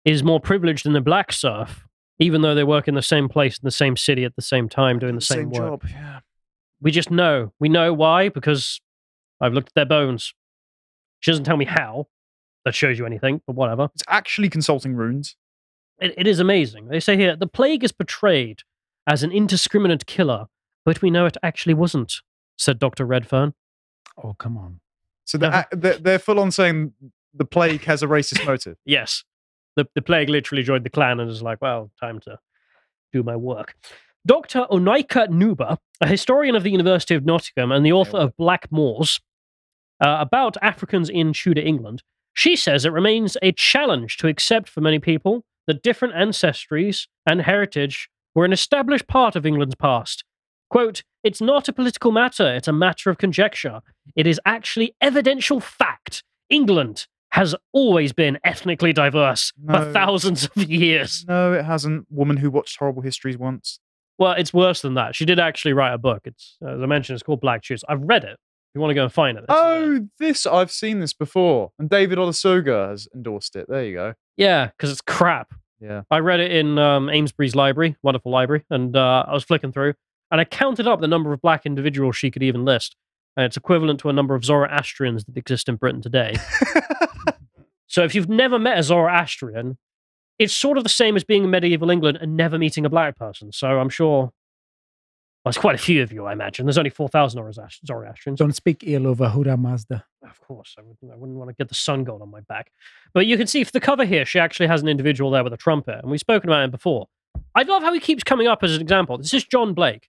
is 0.05 0.23
more 0.23 0.39
privileged 0.39 0.85
than 0.85 0.93
the 0.93 1.01
black 1.01 1.31
serf, 1.31 1.87
even 2.19 2.41
though 2.41 2.55
they 2.55 2.63
work 2.63 2.87
in 2.87 2.95
the 2.95 3.01
same 3.01 3.29
place 3.29 3.57
in 3.57 3.65
the 3.65 3.71
same 3.71 3.95
city 3.95 4.23
at 4.23 4.35
the 4.35 4.41
same 4.41 4.69
time 4.69 4.99
doing 4.99 5.15
the 5.15 5.21
same, 5.21 5.49
work. 5.49 5.81
job. 5.81 5.83
Yeah. 5.89 6.19
We 6.81 6.91
just 6.91 7.11
know. 7.11 7.53
We 7.59 7.69
know 7.69 7.93
why 7.93 8.29
because 8.29 8.81
I've 9.39 9.53
looked 9.53 9.69
at 9.69 9.75
their 9.75 9.85
bones. 9.85 10.33
She 11.19 11.31
doesn't 11.31 11.45
tell 11.45 11.57
me 11.57 11.65
how. 11.65 12.07
That 12.63 12.75
shows 12.75 12.99
you 12.99 13.07
anything, 13.07 13.41
but 13.47 13.55
whatever. 13.55 13.89
It's 13.95 14.03
actually 14.07 14.47
consulting 14.47 14.93
runes. 14.93 15.35
It, 15.99 16.13
it 16.15 16.27
is 16.27 16.39
amazing. 16.39 16.89
They 16.89 16.99
say 16.99 17.17
here 17.17 17.35
the 17.35 17.47
plague 17.47 17.83
is 17.83 17.91
portrayed 17.91 18.61
as 19.07 19.23
an 19.23 19.31
indiscriminate 19.31 20.05
killer, 20.05 20.45
but 20.85 21.01
we 21.01 21.09
know 21.09 21.25
it 21.25 21.37
actually 21.41 21.73
wasn't, 21.73 22.13
said 22.57 22.77
Dr. 22.77 23.05
Redfern. 23.05 23.55
Oh, 24.23 24.35
come 24.37 24.57
on. 24.57 24.79
So 25.25 25.37
they're, 25.37 25.65
they're, 25.71 25.97
they're 25.97 26.19
full 26.19 26.39
on 26.39 26.51
saying 26.51 26.93
the 27.33 27.45
plague 27.45 27.83
has 27.85 28.03
a 28.03 28.07
racist 28.07 28.45
motive. 28.45 28.77
Yes. 28.85 29.23
The, 29.75 29.87
the 29.95 30.01
plague 30.01 30.29
literally 30.29 30.63
joined 30.63 30.85
the 30.85 30.89
clan 30.89 31.19
and 31.19 31.29
is 31.29 31.41
like, 31.41 31.61
well, 31.61 31.91
time 31.99 32.19
to 32.21 32.39
do 33.13 33.23
my 33.23 33.35
work. 33.35 33.75
Dr. 34.25 34.67
Onyeka 34.69 35.29
Nubia, 35.29 35.77
a 35.99 36.07
historian 36.07 36.55
of 36.55 36.63
the 36.63 36.71
University 36.71 37.15
of 37.15 37.25
Nottingham 37.25 37.71
and 37.71 37.85
the 37.85 37.93
author 37.93 38.17
of 38.17 38.35
Blackamoores, 38.37 39.19
uh, 39.99 40.17
about 40.19 40.57
Africans 40.61 41.09
in 41.09 41.33
Tudor 41.33 41.61
England, 41.61 42.03
she 42.33 42.55
says 42.55 42.85
it 42.85 42.91
remains 42.91 43.37
a 43.41 43.51
challenge 43.51 44.17
to 44.17 44.27
accept 44.27 44.69
for 44.69 44.81
many 44.81 44.99
people 44.99 45.43
that 45.67 45.83
different 45.83 46.15
ancestries 46.15 47.07
and 47.25 47.41
heritage 47.41 48.09
were 48.33 48.45
an 48.45 48.53
established 48.53 49.07
part 49.07 49.35
of 49.35 49.45
England's 49.45 49.75
past. 49.75 50.23
Quote, 50.69 51.03
it's 51.23 51.41
not 51.41 51.67
a 51.67 51.73
political 51.73 52.11
matter, 52.11 52.55
it's 52.55 52.67
a 52.67 52.73
matter 52.73 53.09
of 53.09 53.17
conjecture. 53.17 53.81
It 54.15 54.25
is 54.25 54.39
actually 54.45 54.95
evidential 55.01 55.59
fact. 55.59 56.23
England 56.49 57.07
has 57.31 57.55
always 57.71 58.11
been 58.13 58.37
ethnically 58.43 58.93
diverse 58.93 59.53
No. 59.63 59.73
for 59.85 59.91
thousands 59.93 60.45
of 60.55 60.69
years. 60.69 61.25
No, 61.27 61.53
it 61.53 61.63
hasn't. 61.65 62.05
Woman 62.09 62.37
who 62.37 62.49
watched 62.51 62.77
horrible 62.77 63.01
histories 63.01 63.37
once. 63.37 63.79
Well, 64.17 64.33
it's 64.33 64.53
worse 64.53 64.81
than 64.81 64.93
that. 64.95 65.15
She 65.15 65.25
did 65.25 65.39
actually 65.39 65.73
write 65.73 65.93
a 65.93 65.97
book. 65.97 66.21
It's, 66.25 66.57
as 66.67 66.81
I 66.81 66.85
mentioned, 66.85 67.15
it's 67.15 67.23
called 67.23 67.41
Black 67.41 67.63
Shoes. 67.63 67.83
I've 67.89 68.01
read 68.01 68.23
it. 68.23 68.33
If 68.33 68.75
you 68.75 68.81
want 68.81 68.91
to 68.91 68.95
go 68.95 69.03
and 69.03 69.11
find 69.11 69.37
it. 69.37 69.45
this 69.47 69.57
is 69.57 69.63
it. 69.63 69.65
Oh, 69.65 70.07
this 70.19 70.45
I've 70.45 70.71
seen 70.71 70.99
this 70.99 71.13
before, 71.13 71.71
and 71.79 71.89
David 71.89 72.17
Olusoga 72.17 72.89
has 72.89 73.07
endorsed 73.13 73.55
it. 73.55 73.65
There 73.67 73.83
you 73.83 73.93
go. 73.93 74.13
Yeah, 74.37 74.67
because 74.67 74.91
it's 74.91 75.01
crap. 75.01 75.53
Yeah. 75.81 76.03
I 76.11 76.19
read 76.19 76.39
it 76.39 76.51
in 76.51 76.77
um, 76.77 77.09
Amesbury's 77.09 77.55
library, 77.55 77.97
wonderful 78.03 78.31
library, 78.31 78.63
and 78.69 78.95
uh, 78.95 79.25
I 79.27 79.33
was 79.33 79.43
flicking 79.43 79.71
through, 79.73 79.95
and 80.29 80.39
I 80.39 80.45
counted 80.45 80.87
up 80.87 81.01
the 81.01 81.07
number 81.07 81.33
of 81.33 81.41
black 81.41 81.65
individuals 81.65 82.15
she 82.15 82.29
could 82.31 82.43
even 82.43 82.63
list, 82.63 82.95
and 83.35 83.45
it's 83.45 83.57
equivalent 83.57 83.99
to 84.01 84.09
a 84.09 84.13
number 84.13 84.35
of 84.35 84.45
Zoroastrians 84.45 85.25
that 85.25 85.35
exist 85.35 85.67
in 85.67 85.75
Britain 85.75 86.01
today. 86.01 86.35
so 87.91 88.03
if 88.03 88.15
you've 88.15 88.29
never 88.29 88.57
met 88.57 88.79
a 88.79 88.83
Zoroastrian, 88.83 89.77
it's 90.39 90.53
sort 90.53 90.77
of 90.77 90.83
the 90.83 90.89
same 90.89 91.15
as 91.15 91.23
being 91.23 91.43
in 91.43 91.49
medieval 91.51 91.89
England 91.91 92.17
and 92.21 92.37
never 92.37 92.57
meeting 92.57 92.85
a 92.85 92.89
black 92.89 93.17
person. 93.17 93.51
So 93.51 93.67
I'm 93.79 93.89
sure 93.89 94.21
Well, 95.43 95.51
there's 95.51 95.57
quite 95.57 95.75
a 95.75 95.77
few 95.79 96.01
of 96.01 96.13
you, 96.13 96.25
I 96.25 96.33
imagine. 96.33 96.65
There's 96.65 96.77
only 96.77 96.89
4,000 96.89 97.39
Zoroast- 97.41 97.85
Zoroastrians. 97.85 98.39
Don't 98.39 98.55
speak 98.55 98.83
ill 98.85 99.07
of 99.07 99.19
Ahura 99.21 99.57
Mazda. 99.57 100.05
Of 100.23 100.39
course, 100.39 100.75
I 100.79 100.83
wouldn't, 100.83 101.11
I 101.11 101.15
wouldn't 101.17 101.37
want 101.37 101.49
to 101.49 101.55
get 101.55 101.67
the 101.67 101.75
sun 101.75 102.03
god 102.03 102.21
on 102.21 102.29
my 102.31 102.41
back. 102.41 102.71
But 103.13 103.25
you 103.25 103.37
can 103.37 103.47
see 103.47 103.63
for 103.63 103.71
the 103.71 103.79
cover 103.79 104.05
here, 104.05 104.23
she 104.25 104.39
actually 104.39 104.67
has 104.67 104.81
an 104.81 104.87
individual 104.87 105.31
there 105.31 105.43
with 105.43 105.51
a 105.53 105.57
trumpet, 105.57 105.99
and 106.01 106.09
we've 106.11 106.19
spoken 106.19 106.49
about 106.49 106.63
him 106.63 106.71
before. 106.71 107.07
I 107.55 107.63
love 107.63 107.83
how 107.83 107.91
he 107.93 107.99
keeps 107.99 108.23
coming 108.23 108.47
up 108.47 108.63
as 108.63 108.75
an 108.75 108.81
example. 108.81 109.17
This 109.17 109.33
is 109.33 109.43
John 109.43 109.73
Blanke, 109.75 110.03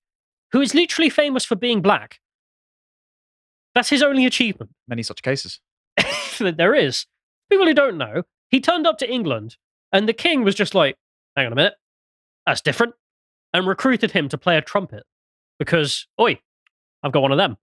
who 0.53 0.61
is 0.61 0.75
literally 0.75 1.11
famous 1.11 1.45
for 1.45 1.57
being 1.57 1.81
black. 1.83 2.21
That's 3.75 3.89
his 3.89 4.03
only 4.03 4.27
achievement. 4.27 4.71
Many 4.87 5.03
such 5.03 5.23
cases. 5.23 5.61
there 6.39 6.75
is. 6.75 7.07
People 7.53 7.67
who 7.67 7.75
don't 7.75 7.99
know, 7.99 8.23
he 8.49 8.61
turned 8.61 8.87
up 8.87 8.97
to 8.99 9.11
England, 9.13 9.59
and 9.93 10.09
the 10.09 10.15
king 10.15 10.43
was 10.43 10.55
just 10.55 10.75
like, 10.75 10.97
hang 11.37 11.45
on 11.45 11.53
a 11.53 11.55
minute, 11.55 11.75
that's 12.47 12.63
different, 12.63 12.95
and 13.53 13.67
recruited 13.67 14.13
him 14.13 14.27
to 14.31 14.39
play 14.39 14.57
a 14.57 14.63
trumpet 14.63 15.03
because, 15.59 16.07
oi, 16.19 16.41
I've 17.03 17.13
got 17.13 17.21
one 17.21 17.31
of 17.31 17.37
them. 17.37 17.59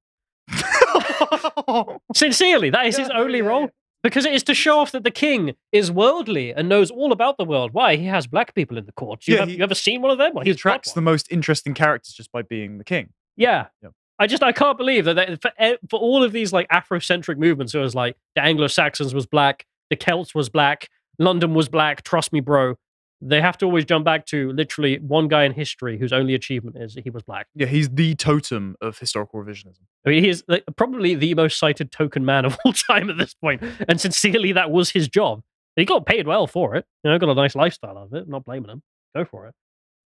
Sincerely, 2.15 2.69
that 2.69 2.85
is 2.85 2.97
his 2.97 3.09
only 3.09 3.41
role 3.41 3.69
because 4.03 4.25
it 4.25 4.33
is 4.33 4.43
to 4.43 4.53
show 4.53 4.77
off 4.79 4.91
that 4.91 5.03
the 5.03 5.09
king 5.11 5.55
is 5.71 5.91
worldly 5.91 6.53
and 6.53 6.69
knows 6.69 6.91
all 6.91 7.11
about 7.11 7.37
the 7.37 7.45
world. 7.45 7.71
Why? 7.73 7.95
He 7.95 8.05
has 8.05 8.27
black 8.27 8.53
people 8.53 8.77
in 8.77 8.85
the 8.85 8.91
court. 8.91 9.27
You, 9.27 9.33
Yeah, 9.33 9.39
have, 9.41 9.49
he- 9.49 9.57
you 9.57 9.63
ever 9.63 9.73
seen 9.75 10.01
one 10.03 10.11
of 10.11 10.19
them? 10.19 10.33
Well, 10.35 10.43
he 10.45 10.51
attracts 10.51 10.93
the 10.93 11.01
most 11.01 11.31
interesting 11.31 11.73
characters 11.73 12.13
just 12.13 12.31
by 12.31 12.43
being 12.43 12.77
the 12.77 12.83
king. 12.83 13.09
Yeah. 13.35 13.67
Yep. 13.81 13.93
I 14.21 14.27
just 14.27 14.43
I 14.43 14.51
can't 14.51 14.77
believe 14.77 15.05
that 15.05 15.41
for, 15.41 15.51
e- 15.59 15.77
for 15.89 15.99
all 15.99 16.23
of 16.23 16.31
these 16.31 16.51
like 16.53 16.67
Afrocentric 16.69 17.37
movements, 17.37 17.73
it 17.73 17.79
was 17.79 17.95
like 17.95 18.17
the 18.35 18.43
Anglo 18.43 18.67
Saxons 18.67 19.13
was 19.13 19.25
black, 19.25 19.65
the 19.89 19.95
Celts 19.95 20.33
was 20.35 20.49
black, 20.49 20.87
London 21.19 21.53
was 21.53 21.69
black. 21.69 22.03
Trust 22.03 22.33
me, 22.33 22.39
bro. 22.39 22.75
They 23.21 23.41
have 23.41 23.57
to 23.57 23.65
always 23.65 23.83
jump 23.83 24.05
back 24.05 24.25
to 24.27 24.53
literally 24.53 24.97
one 24.99 25.27
guy 25.27 25.43
in 25.43 25.51
history 25.51 25.99
whose 25.99 26.13
only 26.13 26.33
achievement 26.33 26.77
is 26.79 26.95
that 26.95 27.03
he 27.03 27.09
was 27.09 27.21
black. 27.21 27.47
Yeah, 27.53 27.67
he's 27.67 27.89
the 27.89 28.15
totem 28.15 28.77
of 28.79 28.97
historical 28.97 29.43
revisionism. 29.43 29.81
I 30.05 30.09
mean, 30.09 30.23
he 30.23 30.29
is 30.29 30.41
like, 30.47 30.63
probably 30.77 31.15
the 31.15 31.33
most 31.33 31.59
cited 31.59 31.91
token 31.91 32.23
man 32.23 32.45
of 32.45 32.57
all 32.63 32.71
time 32.89 33.09
at 33.09 33.17
this 33.17 33.33
point. 33.33 33.61
and 33.89 33.99
sincerely, 33.99 34.53
that 34.53 34.71
was 34.71 34.91
his 34.91 35.09
job. 35.09 35.41
He 35.75 35.83
got 35.83 36.05
paid 36.05 36.27
well 36.27 36.47
for 36.47 36.75
it. 36.75 36.85
You 37.03 37.11
know, 37.11 37.19
got 37.19 37.29
a 37.29 37.35
nice 37.35 37.55
lifestyle 37.55 37.97
out 37.97 38.07
of 38.07 38.13
it. 38.13 38.29
Not 38.29 38.45
blaming 38.45 38.69
him. 38.69 38.83
Go 39.13 39.25
for 39.25 39.47
it. 39.47 39.53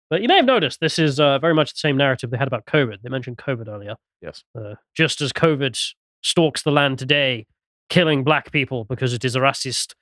But 0.08 0.22
you 0.22 0.28
may 0.28 0.36
have 0.36 0.44
noticed 0.44 0.80
this 0.80 0.98
is 0.98 1.20
uh, 1.20 1.38
very 1.38 1.54
much 1.54 1.72
the 1.72 1.78
same 1.78 1.96
narrative 1.96 2.30
they 2.30 2.38
had 2.38 2.48
about 2.48 2.66
COVID. 2.66 2.96
They 3.02 3.10
mentioned 3.10 3.38
COVID 3.38 3.68
earlier. 3.68 3.96
Yes. 4.22 4.44
Uh, 4.58 4.74
just 4.94 5.20
as 5.20 5.32
COVID 5.32 5.78
stalks 6.22 6.62
the 6.62 6.70
land 6.70 6.98
today, 6.98 7.46
killing 7.92 8.24
black 8.24 8.50
people 8.50 8.84
because 8.84 9.12
it 9.12 9.22
is 9.24 9.36
a 9.36 9.40
racist. 9.40 9.94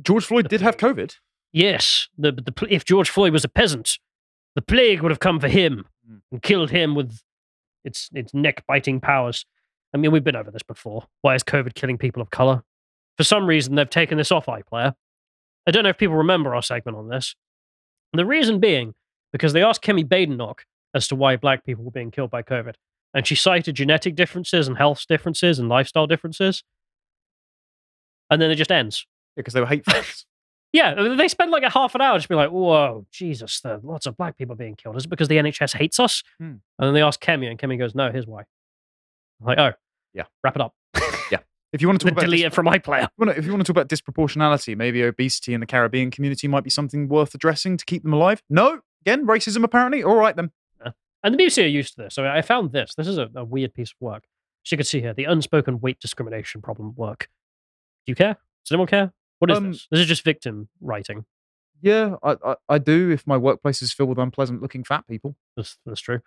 George 0.00 0.24
Floyd 0.24 0.48
did 0.48 0.60
have 0.60 0.76
COVID. 0.76 1.16
Yes, 1.52 2.08
the, 2.16 2.30
the 2.32 2.66
if 2.70 2.84
George 2.84 3.10
Floyd 3.10 3.32
was 3.32 3.44
a 3.44 3.48
peasant, 3.48 3.98
the 4.54 4.62
plague 4.62 5.00
would 5.02 5.10
have 5.10 5.20
come 5.20 5.40
for 5.40 5.48
him 5.48 5.84
Mm. 6.08 6.20
and 6.30 6.40
killed 6.40 6.70
him 6.70 6.94
with 6.94 7.20
its 7.84 8.08
its 8.14 8.32
neck 8.32 8.64
biting 8.68 9.00
powers. 9.00 9.44
I 9.92 9.96
mean, 9.96 10.12
we've 10.12 10.22
been 10.22 10.36
over 10.36 10.52
this 10.52 10.62
before. 10.62 11.06
Why 11.22 11.34
is 11.34 11.42
COVID 11.42 11.74
killing 11.74 11.98
people 11.98 12.22
of 12.22 12.30
color? 12.30 12.62
For 13.16 13.24
some 13.24 13.44
reason, 13.44 13.74
they've 13.74 13.90
taken 13.90 14.16
this 14.16 14.30
off 14.30 14.46
iPlayer. 14.46 14.94
I 15.66 15.70
don't 15.72 15.82
know 15.82 15.88
if 15.88 15.98
people 15.98 16.14
remember 16.14 16.54
our 16.54 16.62
segment 16.62 16.96
on 16.96 17.08
this. 17.08 17.34
And 18.12 18.20
the 18.20 18.24
reason 18.26 18.60
being 18.60 18.94
because 19.32 19.52
they 19.52 19.64
asked 19.64 19.82
Kemi 19.82 20.04
Badenoch 20.06 20.60
as 20.94 21.08
to 21.08 21.16
why 21.16 21.34
black 21.34 21.64
people 21.64 21.82
were 21.84 21.90
being 21.90 22.12
killed 22.12 22.30
by 22.30 22.42
COVID, 22.42 22.74
and 23.12 23.26
she 23.26 23.34
cited 23.34 23.74
genetic 23.74 24.14
differences 24.14 24.68
and 24.68 24.76
health 24.76 25.04
differences 25.08 25.58
and 25.58 25.68
lifestyle 25.68 26.06
differences, 26.06 26.62
and 28.30 28.40
then 28.40 28.50
it 28.50 28.56
just 28.56 28.72
ends. 28.72 29.06
because 29.36 29.54
they 29.54 29.60
were 29.60 29.66
hate 29.66 29.84
fans. 29.90 30.26
Yeah, 30.72 30.94
they 31.16 31.28
spend 31.28 31.50
like 31.52 31.62
a 31.62 31.70
half 31.70 31.94
an 31.94 32.00
hour 32.02 32.18
just 32.18 32.28
being 32.28 32.38
like, 32.38 32.50
"Whoa, 32.50 33.06
Jesus, 33.10 33.60
there 33.60 33.74
are 33.74 33.80
lots 33.82 34.04
of 34.06 34.16
black 34.16 34.36
people 34.36 34.54
being 34.56 34.74
killed. 34.74 34.96
Is 34.96 35.04
it 35.04 35.08
because 35.08 35.28
the 35.28 35.36
NHS 35.36 35.76
hates 35.76 35.98
us?" 36.00 36.22
Hmm. 36.38 36.44
And 36.44 36.60
then 36.88 36.92
they 36.94 37.02
ask 37.02 37.20
Kemi, 37.22 37.48
and 37.48 37.58
Kemi 37.58 37.78
goes, 37.78 37.94
"No, 37.94 38.10
here's 38.10 38.26
why." 38.26 38.42
I'm 39.40 39.46
like, 39.46 39.58
oh, 39.58 39.72
Yeah. 40.14 40.24
wrap 40.42 40.56
it 40.56 40.62
up. 40.62 40.74
Yeah. 41.30 41.38
If 41.72 41.82
you 41.82 41.88
want 41.88 42.00
to 42.00 42.04
talk 42.06 42.12
about 42.12 42.24
delete 42.24 42.40
dis- 42.40 42.46
it 42.46 42.54
from 42.54 42.66
iPlayer. 42.66 43.08
if 43.36 43.44
you 43.44 43.50
want 43.52 43.64
to 43.66 43.72
talk 43.72 43.76
about 43.82 43.88
disproportionality, 43.88 44.76
maybe 44.76 45.02
obesity 45.02 45.52
in 45.54 45.60
the 45.60 45.66
Caribbean 45.66 46.10
community 46.10 46.48
might 46.48 46.64
be 46.64 46.70
something 46.70 47.08
worth 47.08 47.34
addressing 47.34 47.76
to 47.76 47.84
keep 47.84 48.02
them 48.02 48.12
alive. 48.14 48.42
No, 48.48 48.80
again, 49.02 49.26
racism 49.26 49.62
apparently. 49.64 50.02
All 50.02 50.16
right 50.16 50.34
then. 50.36 50.50
And 51.22 51.34
the 51.34 51.38
BBC 51.42 51.64
are 51.64 51.66
used 51.66 51.96
to 51.96 52.02
this. 52.04 52.14
So 52.14 52.24
I 52.26 52.40
found 52.40 52.70
this. 52.72 52.94
This 52.96 53.08
is 53.08 53.18
a, 53.18 53.28
a 53.34 53.44
weird 53.44 53.74
piece 53.74 53.90
of 53.90 53.96
work. 54.00 54.24
So 54.62 54.74
you 54.74 54.78
can 54.78 54.84
see 54.84 55.00
here 55.00 55.12
the 55.12 55.24
unspoken 55.24 55.80
weight 55.80 55.98
discrimination 55.98 56.62
problem 56.62 56.94
work. 56.94 57.28
Do 58.06 58.12
you 58.12 58.14
care? 58.14 58.34
Does 58.64 58.72
anyone 58.72 58.86
care? 58.88 59.12
What 59.38 59.50
is 59.50 59.58
Um, 59.58 59.72
this? 59.72 59.86
This 59.90 60.00
is 60.00 60.06
just 60.06 60.24
victim 60.24 60.68
writing. 60.80 61.24
Yeah, 61.82 62.14
I, 62.22 62.36
I, 62.44 62.54
I 62.70 62.78
do. 62.78 63.10
If 63.10 63.26
my 63.26 63.36
workplace 63.36 63.82
is 63.82 63.92
filled 63.92 64.08
with 64.08 64.18
unpleasant-looking 64.18 64.84
fat 64.84 65.06
people, 65.06 65.36
That's, 65.56 65.76
that's 65.84 66.00
true. 66.00 66.20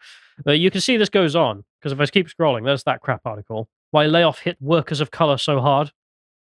But 0.46 0.60
you 0.60 0.70
can 0.70 0.80
see 0.82 0.96
this 0.96 1.10
goes 1.10 1.36
on 1.36 1.64
because 1.80 1.92
if 1.92 2.00
I 2.00 2.06
keep 2.06 2.28
scrolling, 2.28 2.66
there's 2.66 2.84
that 2.84 3.02
crap 3.02 3.22
article. 3.26 3.68
Why 3.92 4.06
layoff 4.06 4.40
hit 4.40 4.58
workers 4.62 5.02
of 5.02 5.10
color 5.10 5.38
so 5.40 5.60
hard? 5.60 5.92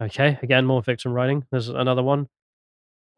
Okay, 0.01 0.39
again, 0.43 0.65
more 0.67 0.83
victim 0.83 1.13
writing. 1.13 1.45
There's 1.51 1.69
another 1.69 2.03
one. 2.03 2.29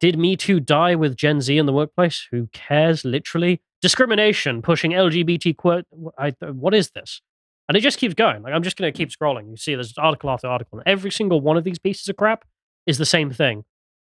Did 0.00 0.18
Me 0.18 0.36
Too 0.36 0.60
die 0.60 0.94
with 0.94 1.16
Gen 1.16 1.40
Z 1.40 1.56
in 1.56 1.66
the 1.66 1.72
workplace? 1.72 2.26
Who 2.30 2.48
cares? 2.52 3.04
Literally, 3.04 3.60
discrimination 3.82 4.62
pushing 4.62 4.92
LGBT. 4.92 5.56
Qu- 5.56 5.82
I, 6.18 6.30
what 6.52 6.74
is 6.74 6.90
this? 6.90 7.20
And 7.68 7.76
it 7.76 7.80
just 7.80 7.98
keeps 7.98 8.14
going. 8.14 8.42
Like 8.42 8.52
I'm 8.52 8.62
just 8.62 8.76
going 8.76 8.92
to 8.92 8.96
keep 8.96 9.10
scrolling. 9.10 9.50
You 9.50 9.56
see, 9.56 9.74
there's 9.74 9.96
article 9.98 10.30
after 10.30 10.46
article, 10.46 10.78
and 10.78 10.86
every 10.86 11.10
single 11.10 11.40
one 11.40 11.56
of 11.56 11.64
these 11.64 11.78
pieces 11.78 12.08
of 12.08 12.16
crap 12.16 12.44
is 12.86 12.98
the 12.98 13.06
same 13.06 13.30
thing, 13.30 13.64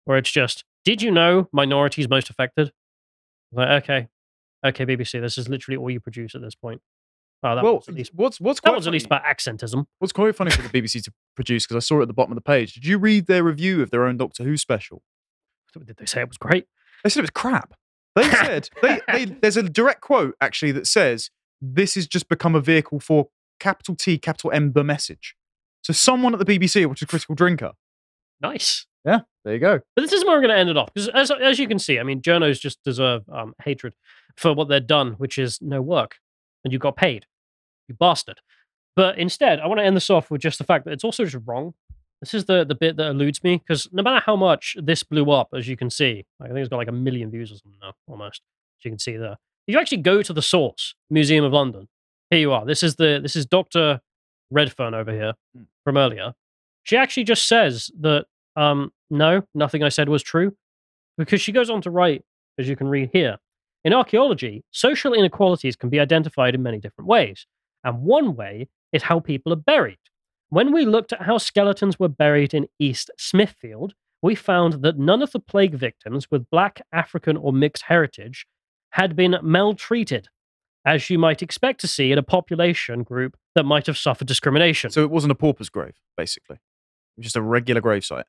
where 0.06 0.18
it's 0.18 0.32
just, 0.32 0.64
did 0.84 1.01
you 1.01 1.12
know 1.12 1.47
minorities 1.51 2.10
most 2.10 2.30
affected? 2.30 2.72
Like, 3.51 3.84
okay, 3.84 4.08
okay, 4.66 4.86
BBC, 4.86 5.22
this 5.22 5.38
is 5.38 5.47
literally 5.47 5.78
all 5.78 5.89
you 5.89 5.99
produce 5.99 6.34
at 6.34 6.41
this 6.41 6.56
point. 6.56 6.82
Oh, 7.43 7.56
that 7.56 7.64
well, 7.64 7.74
one's 7.74 7.89
at 7.89 7.95
least 7.95 8.12
what's 8.16 8.39
what's 8.39 8.62
that 8.62 8.70
quite 8.70 8.76
one's 8.76 8.88
at 8.88 8.93
least 8.93 9.10
funny- 9.10 9.22
about 9.22 9.38
accentism. 9.38 9.86
what's 9.99 10.14
quite 10.14 10.36
funny 10.36 10.51
for 10.51 10.62
the 10.62 10.70
BBC 10.82 11.04
to 11.04 11.12
produce 11.36 11.66
because 11.66 11.76
I 11.76 11.86
saw 11.86 11.99
it 11.99 12.04
at 12.04 12.08
the 12.08 12.14
bottom 12.14 12.32
of 12.32 12.36
the 12.36 12.41
page. 12.41 12.74
Did 12.74 12.86
you 12.86 12.97
read 12.97 13.28
their 13.28 13.43
review 13.43 13.82
of 13.82 13.91
their 13.91 14.06
own 14.06 14.18
Doctor 14.18 14.43
Who 14.43 14.56
special? 14.58 15.04
Did 15.74 15.97
they 15.97 16.06
say 16.06 16.22
it 16.22 16.30
was 16.30 16.38
great? 16.38 16.68
They 17.04 17.10
said 17.10 17.20
it 17.20 17.24
was 17.24 17.30
crap. 17.32 17.74
They 18.16 18.30
said 18.30 18.70
they, 18.82 19.01
they, 19.12 19.26
there's 19.41 19.58
a 19.58 19.64
direct 19.64 20.01
quote 20.01 20.36
actually 20.39 20.72
that 20.74 20.88
says 20.88 21.32
this 21.62 21.95
has 21.95 22.08
just 22.08 22.30
become 22.30 22.56
a 22.56 22.62
vehicle 22.62 22.99
for 22.99 23.28
capital 23.64 23.95
T, 23.95 24.18
capital 24.18 24.51
M, 24.51 24.74
the 24.74 24.84
message. 24.84 25.36
So 25.84 25.93
someone 25.93 26.34
at 26.34 26.39
the 26.39 26.45
BBC, 26.45 26.86
which 26.86 27.01
is 27.01 27.07
critical 27.07 27.36
drinker, 27.36 27.72
Nice. 28.43 28.86
Yeah, 29.05 29.22
there 29.43 29.53
you 29.53 29.59
go. 29.59 29.80
But 29.95 30.01
this 30.03 30.14
is 30.14 30.24
where 30.24 30.36
we're 30.36 30.41
going 30.41 30.53
to 30.53 30.59
end 30.59 30.70
it 30.70 30.78
off. 30.78 30.93
Because 30.93 31.09
as, 31.09 31.32
as 31.32 31.59
you 31.59 31.68
can 31.68 31.80
see, 31.80 31.97
I 31.97 32.03
mean, 32.03 32.22
journos 32.22 32.59
just 32.59 32.84
deserve 32.84 33.24
um, 33.30 33.53
hatred 33.64 33.95
for 34.38 34.53
what 34.53 34.68
they've 34.68 34.86
done, 34.86 35.14
which 35.14 35.38
is 35.38 35.59
no 35.61 35.82
work. 35.82 36.18
And 36.64 36.72
you 36.72 36.80
got 36.80 36.95
paid. 36.95 37.26
You 37.88 37.95
bastard. 37.95 38.41
But 38.95 39.18
instead, 39.18 39.59
I 39.59 39.68
want 39.68 39.80
to 39.80 39.86
end 39.86 39.97
this 39.97 40.09
off 40.09 40.30
with 40.30 40.41
just 40.41 40.57
the 40.57 40.64
fact 40.64 40.86
that 40.86 40.91
it's 40.91 41.03
also 41.03 41.26
just 41.26 41.43
wrong. 41.45 41.74
This 42.22 42.34
is 42.34 42.45
the, 42.45 42.64
the 42.64 42.76
bit 42.76 42.95
that 42.97 43.07
eludes 43.07 43.43
me. 43.43 43.57
Because 43.57 43.89
no 43.91 44.03
matter 44.03 44.24
how 44.26 44.36
much 44.36 44.78
this 44.82 45.03
blew 45.03 45.32
up, 45.32 45.49
as 45.55 45.68
you 45.68 45.76
can 45.76 45.89
see, 45.89 46.26
I 46.41 46.47
think 46.47 46.59
it's 46.59 46.70
got 46.70 46.78
like 46.78 46.88
a 46.88 46.93
million 46.93 47.32
views 47.32 47.51
or 47.51 47.55
something 47.55 47.80
now, 47.82 47.93
almost. 48.07 48.41
As 48.80 48.86
you 48.86 48.91
can 48.91 48.99
see 48.99 49.18
there. 49.18 49.38
If 49.68 49.74
you 49.74 49.80
actually 49.80 49.99
go 49.99 50.22
to 50.22 50.34
the 50.34 50.41
source, 50.41 50.95
Museum 51.09 51.43
of 51.43 51.53
London, 51.53 51.88
here 52.34 52.42
you 52.42 52.52
are. 52.52 52.66
This 52.66 52.84
is 52.84 52.96
the 52.96 53.20
this 53.22 53.36
is 53.36 53.46
Dr. 53.46 54.02
Redfern 54.52 54.94
over 54.94 55.12
here 55.12 55.34
Hmm. 55.56 55.64
from 55.84 55.98
earlier. 55.98 56.34
She 56.84 56.98
actually 56.98 57.24
just 57.24 57.48
says 57.48 57.92
that 58.02 58.26
um, 58.56 58.92
no, 59.10 59.44
nothing 59.56 59.84
I 59.84 59.90
said 59.90 60.10
was 60.10 60.24
true. 60.24 60.56
Because 61.18 61.42
she 61.42 61.52
goes 61.52 61.70
on 61.70 61.82
to 61.82 61.92
write, 61.92 62.24
as 62.58 62.68
you 62.68 62.76
can 62.76 62.88
read 62.88 63.12
here, 63.14 63.38
in 63.84 63.94
archaeology, 63.94 64.64
social 64.72 65.14
inequalities 65.14 65.76
can 65.76 65.90
be 65.90 66.00
identified 66.00 66.56
in 66.56 66.64
many 66.64 66.80
different 66.80 67.08
ways. 67.08 67.46
And 67.84 68.02
one 68.02 68.36
way 68.36 68.68
is 68.92 69.04
how 69.04 69.20
people 69.20 69.54
are 69.54 69.58
buried. 69.58 70.00
When 70.50 70.72
we 70.74 70.86
looked 70.86 71.14
at 71.14 71.22
how 71.22 71.38
skeletons 71.38 72.00
were 72.00 72.08
buried 72.10 72.54
in 72.54 72.68
East 72.80 73.12
Smithfield, 73.18 73.94
we 74.24 74.36
found 74.36 74.82
that 74.84 74.98
none 74.98 75.22
of 75.22 75.32
the 75.32 75.40
plague 75.40 75.76
victims 75.76 76.32
with 76.32 76.50
black, 76.50 76.82
African, 76.92 77.38
or 77.38 77.54
mixed 77.54 77.84
heritage 77.84 78.46
had 78.92 79.16
been 79.16 79.38
maltreated, 79.42 80.30
as 80.86 81.10
you 81.10 81.18
might 81.18 81.42
expect 81.42 81.80
to 81.82 81.88
see 81.88 82.12
in 82.12 82.18
a 82.18 82.24
population 82.24 83.04
group 83.04 83.38
that 83.56 83.64
might 83.64 83.88
have 83.88 83.98
suffered 83.98 84.28
discrimination. 84.28 84.90
So 84.90 85.04
it 85.04 85.12
wasn't 85.12 85.32
a 85.32 85.36
pauper's 85.36 85.70
grave, 85.70 85.96
basically. 86.18 86.56
It 86.56 87.18
was 87.18 87.26
just 87.26 87.36
a 87.36 87.42
regular 87.42 87.82
gravesite. 87.82 88.24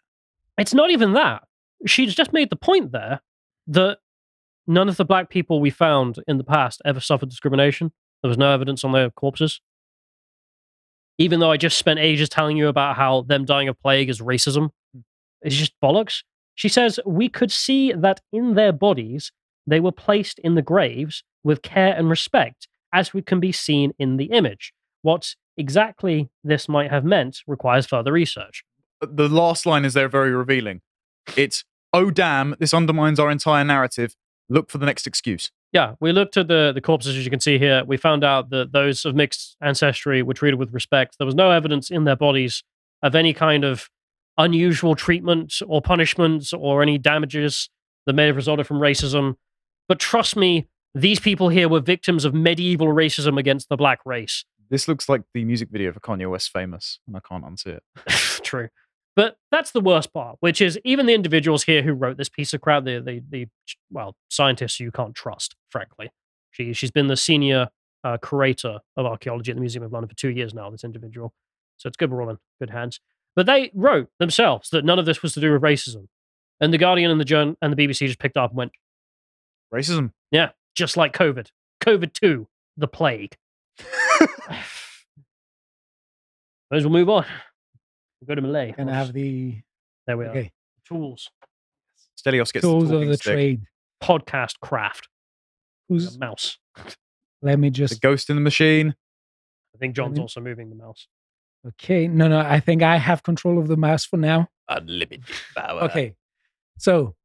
It's 0.59 0.75
not 0.75 0.91
even 0.91 1.15
that. 1.15 1.43
She's 1.87 2.15
just 2.15 2.33
made 2.33 2.51
the 2.51 2.57
point 2.57 2.93
there 2.93 3.21
that 3.67 3.99
none 4.67 4.89
of 4.89 4.97
the 4.97 5.05
black 5.05 5.31
people 5.31 5.61
we 5.61 5.71
found 5.71 6.23
in 6.29 6.39
the 6.39 6.45
past 6.45 6.81
ever 6.85 7.01
suffered 7.01 7.29
discrimination. 7.29 7.93
There 8.23 8.29
was 8.29 8.39
no 8.39 8.53
evidence 8.53 8.85
on 8.85 8.93
their 8.93 9.11
corpses. 9.11 9.61
Even 11.19 11.41
though 11.41 11.51
I 11.51 11.57
just 11.57 11.79
spent 11.79 12.01
ages 12.01 12.29
telling 12.29 12.57
you 12.57 12.69
about 12.69 12.97
how 12.97 13.23
them 13.23 13.45
dying 13.45 13.69
of 13.69 13.79
plague 13.81 14.09
is 14.09 14.21
racism, 14.21 14.71
hmm. 14.93 15.01
it's 15.43 15.57
just 15.57 15.75
bollocks. 15.83 16.23
She 16.55 16.69
says 16.69 17.01
we 17.05 17.29
could 17.29 17.51
see 17.51 17.93
that 17.93 18.21
in 18.33 18.55
their 18.55 18.73
bodies 18.73 19.33
they 19.67 19.81
were 19.81 19.93
placed 19.93 20.39
in 20.41 20.55
the 20.55 20.63
graves 20.63 21.23
with 21.43 21.63
care 21.63 21.95
and 21.95 22.09
respect, 22.09 22.69
as 22.93 23.13
we 23.13 23.23
can 23.23 23.41
be 23.41 23.53
seen 23.53 23.93
in 23.99 24.17
the 24.17 24.27
image. 24.27 24.73
What 25.03 25.35
exactly 25.57 26.31
this 26.43 26.69
might 26.69 26.91
have 26.91 27.05
meant 27.05 27.43
requires 27.47 27.87
further 27.87 28.13
research. 28.13 28.65
Uh, 29.03 29.07
the 29.11 29.29
last 29.29 29.67
line 29.67 29.85
is 29.85 29.95
there 29.95 30.09
very 30.09 30.31
revealing. 30.31 30.81
It's, 31.37 31.65
oh 31.93 32.11
damn, 32.11 32.55
this 32.59 32.75
undermines 32.75 33.19
our 33.19 33.31
entire 33.31 33.65
narrative. 33.65 34.15
look 34.49 34.71
for 34.71 34.79
the 34.79 34.87
next 34.87 35.07
excuse. 35.07 35.51
Yeah, 35.73 35.95
we 36.01 36.13
looked 36.13 36.37
at 36.37 36.47
the 36.47 36.71
the 36.73 36.81
corpses 36.81 37.17
as 37.17 37.25
you 37.25 37.31
can 37.31 37.41
see 37.41 37.59
here. 37.59 37.83
We 37.85 37.97
found 37.97 38.23
out 38.23 38.51
that 38.51 38.73
those 38.73 39.05
of 39.05 39.17
mixed 39.17 39.57
ancestry 39.61 40.23
were 40.23 40.35
treated 40.35 40.59
with 40.59 40.73
respect. 40.73 41.17
There 41.19 41.27
was 41.27 41.35
no 41.35 41.51
evidence 41.51 41.91
in 41.91 42.05
their 42.05 42.17
bodies 42.17 42.63
of 43.03 43.15
any 43.15 43.35
kind 43.35 43.65
of 43.65 43.91
unusual 44.39 44.95
treatment 44.95 45.61
or 45.67 45.83
punishment 45.83 46.53
or 46.57 46.83
any 46.83 46.99
damages 46.99 47.69
that 48.07 48.13
may 48.13 48.27
have 48.27 48.37
resulted 48.37 48.67
from 48.67 48.79
racism. 48.79 49.35
But 49.89 49.99
trust 49.99 50.37
me, 50.37 50.69
these 50.95 51.21
people 51.21 51.49
here 51.49 51.69
were 51.69 51.81
victims 51.81 52.25
of 52.25 52.35
medieval 52.35 52.89
racism 52.89 53.39
against 53.39 53.69
the 53.69 53.77
black 53.77 54.01
race. 54.05 54.45
This 54.71 54.89
looks 54.89 55.09
like 55.09 55.23
the 55.35 55.45
music 55.45 55.69
video 55.71 55.93
for 55.93 56.01
Kanye 56.01 56.31
West 56.31 56.51
Famous, 56.51 57.01
and 57.07 57.17
I 57.17 57.21
can't 57.21 57.45
unsee 57.45 57.79
it. 57.79 57.83
True. 58.45 58.69
But 59.17 59.37
that's 59.51 59.71
the 59.71 59.81
worst 59.81 60.13
part, 60.13 60.37
which 60.41 60.61
is 60.61 60.79
even 60.85 61.07
the 61.07 61.15
individuals 61.15 61.65
here 61.65 61.83
who 61.83 61.93
wrote 61.93 62.17
this 62.17 62.29
piece 62.29 62.53
of 62.53 62.61
crap, 62.61 62.85
the 62.85 63.01
the, 63.01 63.23
the 63.29 63.47
well, 63.91 64.17
scientists 64.29 64.81
you 64.81 64.91
can't 64.91 65.15
trust, 65.15 65.55
frankly. 65.71 66.11
She 66.51 66.73
she's 66.73 66.91
been 66.91 67.07
the 67.07 67.17
senior 67.17 67.69
uh, 68.03 68.19
curator 68.19 68.81
of 68.97 69.07
archaeology 69.07 69.53
at 69.53 69.57
the 69.57 69.61
Museum 69.61 69.85
of 69.85 69.93
London 69.93 70.09
for 70.09 70.17
two 70.17 70.31
years 70.31 70.53
now. 70.55 70.71
This 70.71 70.85
individual, 70.85 71.33
so 71.77 71.87
it's 71.87 71.97
good 71.97 72.11
we're 72.11 72.23
all 72.23 72.31
in 72.31 72.39
good 72.59 72.71
hands. 72.71 73.01
But 73.37 73.47
they 73.47 73.71
wrote 73.75 74.09
themselves 74.19 74.71
that 74.71 74.85
none 74.85 74.99
of 74.99 75.07
this 75.07 75.23
was 75.23 75.33
to 75.35 75.41
do 75.41 75.53
with 75.53 75.63
racism, 75.63 76.07
and 76.61 76.73
the 76.73 76.79
Guardian 76.79 77.11
and 77.11 77.21
the 77.21 77.25
Journ 77.25 77.57
and 77.63 77.77
the 77.77 77.87
BBC 77.87 78.07
just 78.07 78.19
picked 78.19 78.37
up 78.37 78.51
and 78.51 78.59
went, 78.59 78.73
Racism. 79.73 80.13
yeah, 80.31 80.51
just 80.75 80.97
like 80.97 81.13
COVID, 81.13 81.49
COVID 81.83 82.13
two, 82.13 82.49
the 82.77 82.89
plague. 82.89 83.37
May 86.71 86.79
as 86.79 86.85
well 86.85 86.93
move 86.93 87.09
on. 87.09 87.25
We'll 88.21 88.35
go 88.37 88.41
to 88.41 88.47
Milei. 88.47 88.75
And 88.77 88.89
have 88.91 89.13
the 89.13 89.57
there 90.07 90.17
we 90.17 90.25
are. 90.27 90.47
Tools, 90.87 91.31
Stelios 92.19 92.53
gets 92.53 92.63
tools 92.63 92.89
the 92.89 92.97
of 92.97 93.07
the 93.09 93.17
stick. 93.17 93.33
trade. 93.33 93.63
podcast 94.03 94.61
craft, 94.61 95.09
a 95.91 95.93
Who's 95.95 96.19
mouse. 96.19 96.59
let 97.43 97.59
me 97.59 97.71
just. 97.71 97.95
The 97.95 98.01
ghost 98.01 98.29
in 98.31 98.37
the 98.37 98.43
machine. 98.43 98.95
I 99.75 99.79
think 99.79 99.97
John's 99.97 100.19
Mhm. 100.19 100.23
also 100.23 100.41
moving 100.41 100.69
the 100.71 100.77
mouse. 100.77 101.09
okay. 101.67 102.07
No, 102.07 102.29
no, 102.29 102.39
I 102.39 102.61
think 102.61 102.83
I 102.83 102.97
have 102.99 103.23
control 103.23 103.59
of 103.59 103.67
the 103.69 103.77
mouse 103.77 104.05
for 104.05 104.17
now. 104.19 104.49
Unlimited 104.69 105.25
power. 105.57 105.83
Okay. 105.85 106.15
So 106.79 107.17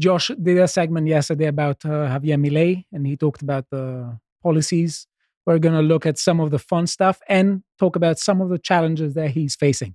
Josh 0.00 0.30
did 0.42 0.58
a 0.58 0.66
segment 0.66 1.06
yesterday 1.06 1.46
about 1.46 1.84
uh, 1.84 2.08
Javier 2.08 2.40
Milei, 2.40 2.86
and 2.90 3.06
he 3.06 3.16
talked 3.16 3.42
about 3.42 3.66
the 3.70 4.18
policies. 4.42 5.06
We're 5.46 5.58
going 5.58 5.74
to 5.74 5.82
look 5.82 6.06
at 6.06 6.18
some 6.18 6.40
of 6.40 6.50
the 6.50 6.58
fun 6.58 6.86
stuff 6.86 7.20
and 7.28 7.62
talk 7.78 7.96
about 7.96 8.18
some 8.18 8.40
of 8.40 8.48
the 8.48 8.58
challenges 8.58 9.14
that 9.14 9.30
he's 9.30 9.54
facing. 9.54 9.94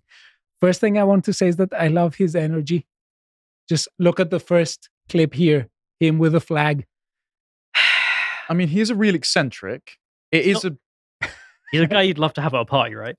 First 0.62 0.80
thing 0.80 0.97
I 0.97 1.03
want 1.03 1.26
to 1.26 1.34
say 1.34 1.47
is 1.47 1.56
that 1.58 1.74
I 1.74 1.88
love 1.88 2.16
his 2.16 2.36
energy. 2.36 2.86
Just 3.68 3.88
look 3.97 4.20
at 4.20 4.30
the 4.30 4.39
first 4.39 4.89
clip 5.10 5.34
here 5.34 5.70
him 5.99 6.20
with 6.20 6.36
a 6.36 6.39
flag. 6.39 6.86
I 8.49 8.53
mean, 8.53 8.68
he 8.68 8.82
is 8.82 8.89
a 8.89 8.95
real 8.95 9.16
eccentric. 9.16 9.97
It 10.32 10.45
is 10.45 10.66
a. 10.66 10.78
He's 11.72 11.82
a 11.82 11.88
guy 11.88 12.01
you'd 12.03 12.20
love 12.20 12.34
to 12.34 12.41
have 12.41 12.53
at 12.53 12.62
a 12.62 12.66
party, 12.66 12.93
right? 12.93 13.16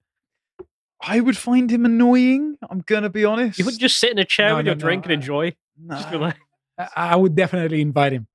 I 1.02 1.20
would 1.20 1.36
find 1.36 1.70
him 1.70 1.84
annoying. 1.84 2.56
I'm 2.70 2.82
gonna 2.86 3.10
be 3.10 3.24
honest. 3.24 3.58
You 3.58 3.64
would 3.64 3.78
just 3.78 3.98
sit 3.98 4.12
in 4.12 4.18
a 4.18 4.24
chair 4.24 4.50
No, 4.50 4.56
with 4.56 4.66
no, 4.66 4.70
your 4.70 4.76
drink 4.76 5.04
no, 5.04 5.12
and 5.12 5.20
enjoy. 5.20 5.54
Nah. 5.78 5.96
Just 5.96 6.10
be 6.10 6.16
like, 6.16 6.36
I- 6.78 6.88
I 7.12 7.16
would 7.16 7.34
definitely 7.34 7.80
invite 7.80 8.12
him. 8.12 8.26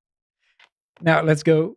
Now 1.00 1.22
let's 1.22 1.42
go 1.42 1.76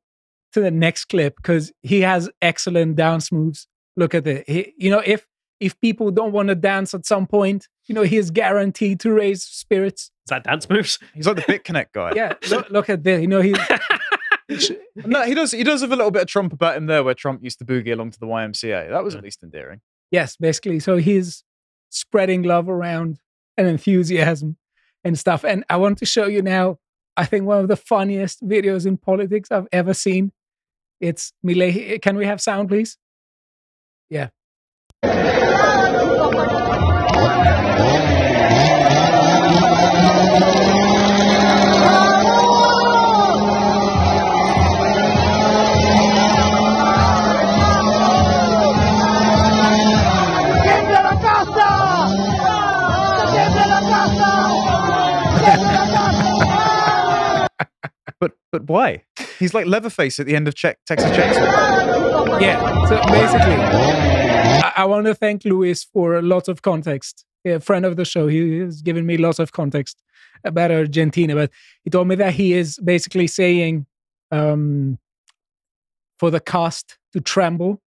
to 0.54 0.60
the 0.62 0.72
next 0.72 1.06
clip 1.06 1.36
because 1.38 1.72
he 1.84 2.02
has 2.02 2.30
excellent 2.42 2.96
dance 2.96 3.32
moves. 3.32 3.68
Look 3.98 4.14
at 4.14 4.26
it. 4.28 4.44
He, 4.48 4.74
you 4.78 4.90
know, 4.92 5.02
if 5.06 5.26
if 5.62 5.80
people 5.80 6.12
don't 6.12 6.34
want 6.34 6.50
to 6.50 6.56
dance 6.56 6.94
at 6.94 7.06
some 7.06 7.26
point, 7.28 7.68
you 7.88 7.96
know, 7.96 8.02
he 8.04 8.18
is 8.18 8.30
guaranteed 8.30 9.00
to 9.00 9.12
raise 9.12 9.42
spirits. 9.44 10.04
is 10.26 10.30
that 10.30 10.44
dance 10.44 10.70
moves? 10.70 11.00
He's 11.14 11.26
like 11.28 11.38
the 11.38 11.44
BitConnect 11.44 11.94
guy. 11.94 12.12
Yeah, 12.16 12.34
look, 12.50 12.70
look 12.70 12.90
at 12.90 13.04
this. 13.04 13.22
You 13.22 13.28
know, 13.28 13.42
he's 13.42 13.58
No, 15.06 15.24
he 15.24 15.34
does. 15.34 15.52
He 15.54 15.64
does 15.64 15.82
have 15.82 15.92
a 15.92 15.96
little 15.96 16.12
bit 16.12 16.24
of 16.24 16.28
Trump 16.28 16.52
about 16.54 16.76
him 16.78 16.86
there, 16.88 17.04
where 17.04 17.14
Trump 17.14 17.42
used 17.44 17.58
to 17.60 17.66
boogie 17.66 17.94
along 17.94 18.12
to 18.12 18.20
the 18.20 18.26
YMCA. 18.28 18.90
That 18.90 19.04
was 19.04 19.14
Yeah. 19.14 19.20
at 19.20 19.24
least 19.24 19.44
endearing. 19.44 19.80
yes, 20.12 20.36
basically. 20.38 20.80
So 20.82 20.98
he's 20.98 21.44
spreading 21.90 22.44
love 22.44 22.68
around 22.70 23.20
and 23.58 23.68
enthusiasm 23.68 24.58
and 25.06 25.18
stuff. 25.18 25.46
And 25.46 25.64
I 25.70 25.78
want 25.78 26.00
to 26.00 26.06
show 26.06 26.26
you 26.26 26.42
now. 26.42 26.80
I 27.16 27.24
think 27.24 27.46
one 27.46 27.60
of 27.60 27.70
the 27.70 27.78
funniest 27.78 28.46
videos 28.46 28.86
in 28.86 28.98
politics 28.98 29.50
I've 29.52 29.68
ever 29.72 29.94
seen. 29.94 30.34
It's 31.00 31.32
Milei. 31.46 32.02
Can 32.02 32.18
we 32.18 32.26
have 32.26 32.42
sound, 32.42 32.68
please? 32.68 32.98
Yeah. 34.10 34.30
But 58.56 58.70
why? 58.70 59.04
He's 59.38 59.54
like 59.54 59.66
Leatherface 59.66 60.18
at 60.18 60.26
the 60.26 60.34
end 60.34 60.48
of 60.48 60.56
Check, 60.56 60.80
Texas 60.86 61.12
Chainsaw. 61.12 62.40
Yeah. 62.40 62.58
So 62.86 62.96
basically, 63.12 63.56
I, 63.58 64.72
I 64.78 64.86
want 64.86 65.08
to 65.08 65.14
thank 65.14 65.44
Luis 65.44 65.84
for 65.84 66.22
lots 66.22 66.48
of 66.48 66.62
context. 66.62 67.26
A 67.46 67.60
friend 67.60 67.86
of 67.86 67.98
the 67.98 68.06
show, 68.06 68.28
he 68.28 68.60
has 68.60 68.82
given 68.82 69.06
me 69.06 69.18
lots 69.18 69.40
of 69.40 69.52
context 69.52 70.02
about 70.46 70.72
Argentina, 70.72 71.36
but 71.36 71.52
he 71.84 71.90
told 71.90 72.08
me 72.08 72.16
that 72.16 72.34
he 72.36 72.54
is 72.54 72.80
basically 72.80 73.28
saying 73.28 73.88
um, 74.32 75.00
for 76.18 76.32
the 76.32 76.40
caste 76.40 76.98
to 77.12 77.20
tremble, 77.20 77.82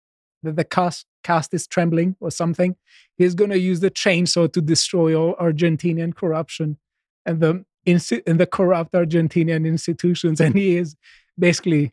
that 0.42 0.56
the 0.56 0.64
caste 0.64 1.06
caste 1.22 1.54
is 1.54 1.68
trembling 1.68 2.16
or 2.18 2.32
something. 2.32 2.74
He's 3.16 3.36
going 3.36 3.50
to 3.50 3.58
use 3.58 3.78
the 3.78 3.90
chainsaw 3.90 4.52
to 4.52 4.60
destroy 4.60 5.14
all 5.14 5.36
Argentinian 5.36 6.12
corruption 6.12 6.78
and 7.24 7.40
the 7.40 7.64
insti- 7.86 8.22
and 8.26 8.38
the 8.40 8.46
corrupt 8.46 8.92
Argentinian 8.92 9.66
institutions, 9.66 10.40
and 10.44 10.54
he 10.54 10.76
is 10.76 10.96
basically 11.38 11.92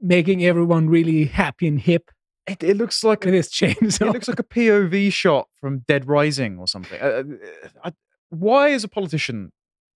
making 0.00 0.44
everyone 0.44 0.88
really 0.88 1.24
happy 1.24 1.66
and 1.66 1.80
hip 1.80 2.10
It, 2.46 2.62
it 2.62 2.76
looks 2.76 3.02
like 3.04 3.24
with 3.24 3.34
a, 3.34 3.36
his 3.38 4.00
it 4.00 4.06
looks 4.06 4.28
like 4.28 4.38
a 4.40 4.44
POV 4.44 5.12
shot 5.12 5.48
from 5.60 5.80
Dead 5.88 6.06
Rising 6.08 6.58
or 6.58 6.66
something. 6.68 7.00
Uh, 7.00 7.04
uh, 7.04 7.22
I, 7.84 7.92
why, 8.30 8.70
as 8.72 8.84
a 8.84 8.88
politician, 8.88 9.50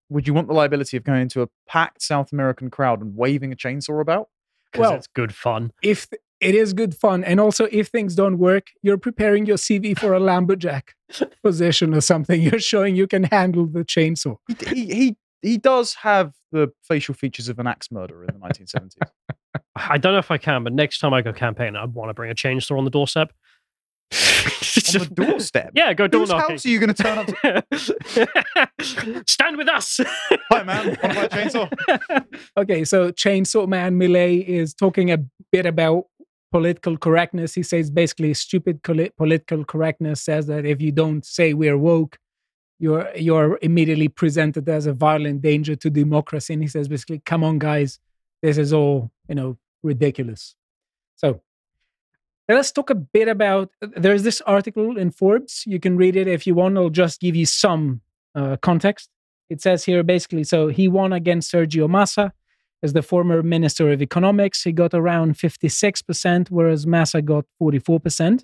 would 0.10 0.28
you 0.28 0.34
want 0.34 0.48
the 0.48 0.54
liability 0.54 0.96
of 0.96 1.04
going 1.04 1.24
into 1.24 1.42
a 1.42 1.48
packed 1.68 2.02
South 2.02 2.32
American 2.32 2.70
crowd 2.70 3.02
and 3.02 3.16
waving 3.18 3.52
a 3.52 3.56
chainsaw 3.56 4.00
about? 4.02 4.30
Because 4.72 4.82
Well- 4.90 4.96
it's 4.96 5.08
good 5.08 5.34
fun. 5.36 5.72
if 5.84 6.10
th- 6.10 6.22
it 6.40 6.54
is 6.54 6.72
good 6.74 6.94
fun, 6.96 7.24
and 7.24 7.40
also 7.40 7.68
if 7.72 7.88
things 7.88 8.14
don't 8.14 8.38
work, 8.38 8.68
you're 8.84 9.00
preparing 9.00 9.48
your 9.48 9.58
CV 9.58 9.98
for 9.98 10.14
a 10.14 10.20
lumberjack 10.32 10.94
position 11.44 11.94
or 11.96 12.02
something. 12.02 12.40
You're 12.42 12.60
showing 12.60 12.96
you 12.96 13.08
can 13.08 13.24
handle 13.24 13.66
the 13.66 13.84
chainsaw. 13.84 14.38
He, 14.48 14.86
he 14.86 14.96
he 14.96 15.18
he 15.42 15.58
does 15.58 15.94
have 15.96 16.34
the 16.52 16.70
facial 16.84 17.14
features 17.14 17.50
of 17.50 17.60
an 17.60 17.68
axe 17.68 17.92
murderer 17.92 18.26
in 18.26 18.40
the 18.40 18.48
1970s. 18.48 18.96
I 19.76 19.98
don't 19.98 20.14
know 20.14 20.20
if 20.20 20.32
I 20.32 20.38
can, 20.38 20.64
but 20.64 20.74
next 20.74 21.00
time 21.00 21.14
I 21.14 21.22
go 21.22 21.34
campaign, 21.34 21.76
I 21.76 21.86
want 21.86 22.10
to 22.10 22.14
bring 22.14 22.32
a 22.32 22.36
chainsaw 22.36 22.78
on 22.78 22.84
the 22.86 22.90
doorstep. 22.92 23.32
On 24.14 25.00
the 25.00 25.12
doorstep. 25.14 25.72
Yeah, 25.76 25.94
go 25.94 26.08
door 26.08 26.22
Whose 26.22 26.30
knocking. 26.30 26.52
house 26.56 26.66
are 26.66 26.70
you 26.70 26.80
going 26.80 26.94
to 26.94 27.04
turn 27.04 27.18
up 27.18 27.28
to? 27.28 29.24
Stand 29.28 29.58
with 29.58 29.68
us. 29.68 30.00
Hi, 30.52 30.64
man. 30.64 30.88
Want 30.88 31.02
to 31.02 31.08
buy 31.08 31.24
a 31.24 31.30
chainsaw? 31.30 32.26
Okay, 32.58 32.84
so 32.86 33.12
Chainsaw 33.12 33.68
Man 33.68 34.00
Milei 34.00 34.46
is 34.46 34.74
talking 34.74 35.12
a 35.12 35.18
bit 35.52 35.66
about 35.66 36.06
political 36.52 36.98
correctness. 36.98 37.54
He 37.54 37.64
says 37.64 37.92
basically 37.92 38.34
stupid 38.34 38.82
coli- 38.84 39.12
political 39.18 39.66
correctness 39.66 40.22
says 40.22 40.48
that 40.48 40.66
if 40.66 40.82
you 40.82 40.92
don't 40.92 41.26
say 41.26 41.54
we're 41.54 41.78
woke, 41.78 42.18
you're 42.80 43.10
you're 43.16 43.58
immediately 43.62 44.08
presented 44.08 44.70
as 44.70 44.86
a 44.86 44.94
violent 44.94 45.42
danger 45.42 45.76
to 45.76 45.90
democracy. 45.90 46.54
And 46.54 46.62
he 46.62 46.68
says 46.68 46.88
basically, 46.88 47.22
come 47.26 47.44
on, 47.44 47.60
guys, 47.60 48.00
this 48.42 48.58
is 48.58 48.74
all 48.74 49.12
you 49.28 49.36
know 49.36 49.58
ridiculous. 49.84 50.56
So 51.16 51.42
let's 52.48 52.72
talk 52.72 52.90
a 52.90 52.96
bit 52.96 53.28
about. 53.28 53.72
There's 53.82 54.24
this 54.24 54.42
article 54.42 54.98
in 54.98 55.12
Forbes. 55.12 55.64
You 55.66 55.80
can 55.80 55.98
read 55.98 56.16
it 56.16 56.28
if 56.28 56.46
you 56.46 56.56
want. 56.56 56.78
I'll 56.78 56.90
just 56.90 57.20
give 57.20 57.36
you 57.36 57.46
some 57.46 58.02
uh, 58.36 58.58
context. 58.58 59.10
It 59.50 59.62
says 59.62 59.86
here 59.86 60.04
basically, 60.04 60.44
so 60.44 60.68
he 60.68 60.88
won 60.88 61.14
against 61.14 61.52
Sergio 61.52 61.90
Massa 61.90 62.34
as 62.84 62.94
the 62.94 63.02
former 63.02 63.42
Minister 63.42 63.92
of 63.92 64.02
Economics. 64.02 64.64
He 64.64 64.72
got 64.72 64.94
around 64.94 65.36
56%, 65.36 66.50
whereas 66.50 66.86
Massa 66.86 67.22
got 67.22 67.46
44%. 67.62 68.44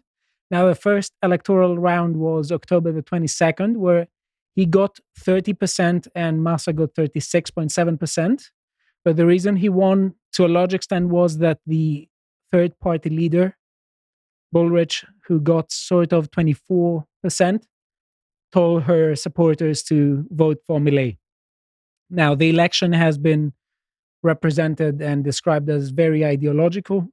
Now, 0.49 0.67
the 0.67 0.75
first 0.75 1.13
electoral 1.21 1.77
round 1.77 2.17
was 2.17 2.51
October 2.51 2.91
the 2.91 3.03
22nd, 3.03 3.77
where 3.77 4.07
he 4.56 4.66
got 4.66 4.99
30% 5.20 6.08
and 6.16 6.43
Massa 6.43 6.74
got 6.74 6.93
36.7%. 6.93 8.51
But 9.04 9.18
the 9.18 9.26
reason 9.26 9.58
he 9.58 9.70
won 9.70 10.16
to 10.34 10.45
a 10.45 10.47
large 10.47 10.74
extent 10.74 11.10
was 11.10 11.39
that 11.39 11.60
the 11.66 12.08
third 12.51 12.80
party 12.80 13.10
leader, 13.10 13.58
Bullrich, 14.56 15.04
who 15.28 15.41
got 15.41 15.72
sort 15.72 16.14
of 16.14 16.30
24%, 16.32 17.04
told 18.51 18.84
her 18.84 19.16
supporters 19.16 19.84
to 19.84 20.26
vote 20.30 20.60
for 20.66 20.80
Milei. 20.80 21.18
Now, 22.10 22.36
the 22.36 22.49
election 22.49 22.93
has 22.93 23.18
been 23.18 23.54
represented 24.22 25.01
and 25.01 25.24
described 25.24 25.70
as 25.70 25.89
very 25.89 26.24
ideological. 26.24 27.10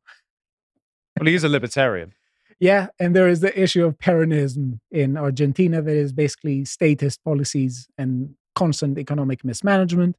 Well, 1.19 1.27
he's 1.27 1.45
a 1.45 1.49
libertarian. 1.49 2.13
Yeah, 2.61 2.89
and 2.99 3.17
there 3.17 3.27
is 3.27 3.41
the 3.41 3.59
issue 3.59 3.87
of 3.87 3.99
Peronism 3.99 4.81
in 4.91 5.17
Argentina 5.17 5.81
that 5.81 5.97
is 5.97 6.13
basically 6.13 6.67
statist 6.67 7.25
policies 7.25 7.89
and 7.97 8.35
constant 8.55 8.99
economic 8.99 9.43
mismanagement. 9.45 10.17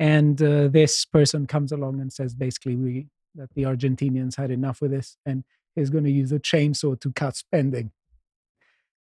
And 0.00 0.42
uh, 0.42 0.66
this 0.68 1.04
person 1.04 1.46
comes 1.46 1.70
along 1.70 2.00
and 2.00 2.12
says 2.12 2.34
basically 2.34 2.74
we 2.74 3.06
that 3.36 3.48
the 3.54 3.62
Argentinians 3.62 4.36
had 4.36 4.50
enough 4.50 4.80
with 4.80 4.90
this 4.90 5.16
and 5.24 5.44
is 5.76 5.90
going 5.90 6.04
to 6.04 6.10
use 6.10 6.32
a 6.32 6.38
chainsaw 6.38 6.98
to 7.00 7.12
cut 7.12 7.36
spending. 7.36 7.90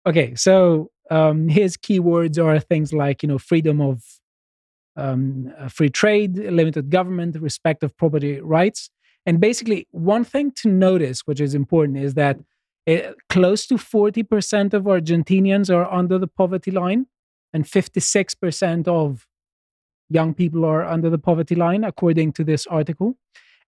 Okay, 0.05 0.35
so 0.35 0.91
um, 1.09 1.47
his 1.47 1.77
keywords 1.77 2.41
are 2.43 2.59
things 2.59 2.91
like 2.93 3.23
you 3.23 3.29
know 3.29 3.37
freedom 3.37 3.79
of 3.79 4.03
um, 4.97 5.53
uh, 5.57 5.69
free 5.69 5.89
trade, 5.89 6.37
limited 6.37 6.89
government, 6.89 7.37
respect 7.39 7.83
of 7.83 7.95
property 7.95 8.41
rights, 8.41 8.89
and 9.25 9.39
basically 9.39 9.87
one 9.91 10.25
thing 10.25 10.51
to 10.57 10.67
notice, 10.67 11.21
which 11.21 11.39
is 11.39 11.55
important, 11.55 11.97
is 11.97 12.13
that 12.15 12.37
uh, 12.87 13.13
close 13.29 13.65
to 13.67 13.77
forty 13.77 14.23
percent 14.23 14.73
of 14.73 14.83
Argentinians 14.83 15.73
are 15.73 15.91
under 15.91 16.17
the 16.17 16.27
poverty 16.27 16.71
line, 16.71 17.07
and 17.53 17.67
fifty-six 17.67 18.35
percent 18.35 18.87
of 18.87 19.27
young 20.09 20.33
people 20.33 20.65
are 20.65 20.83
under 20.83 21.09
the 21.09 21.17
poverty 21.17 21.55
line, 21.55 21.83
according 21.83 22.33
to 22.33 22.43
this 22.43 22.67
article. 22.67 23.17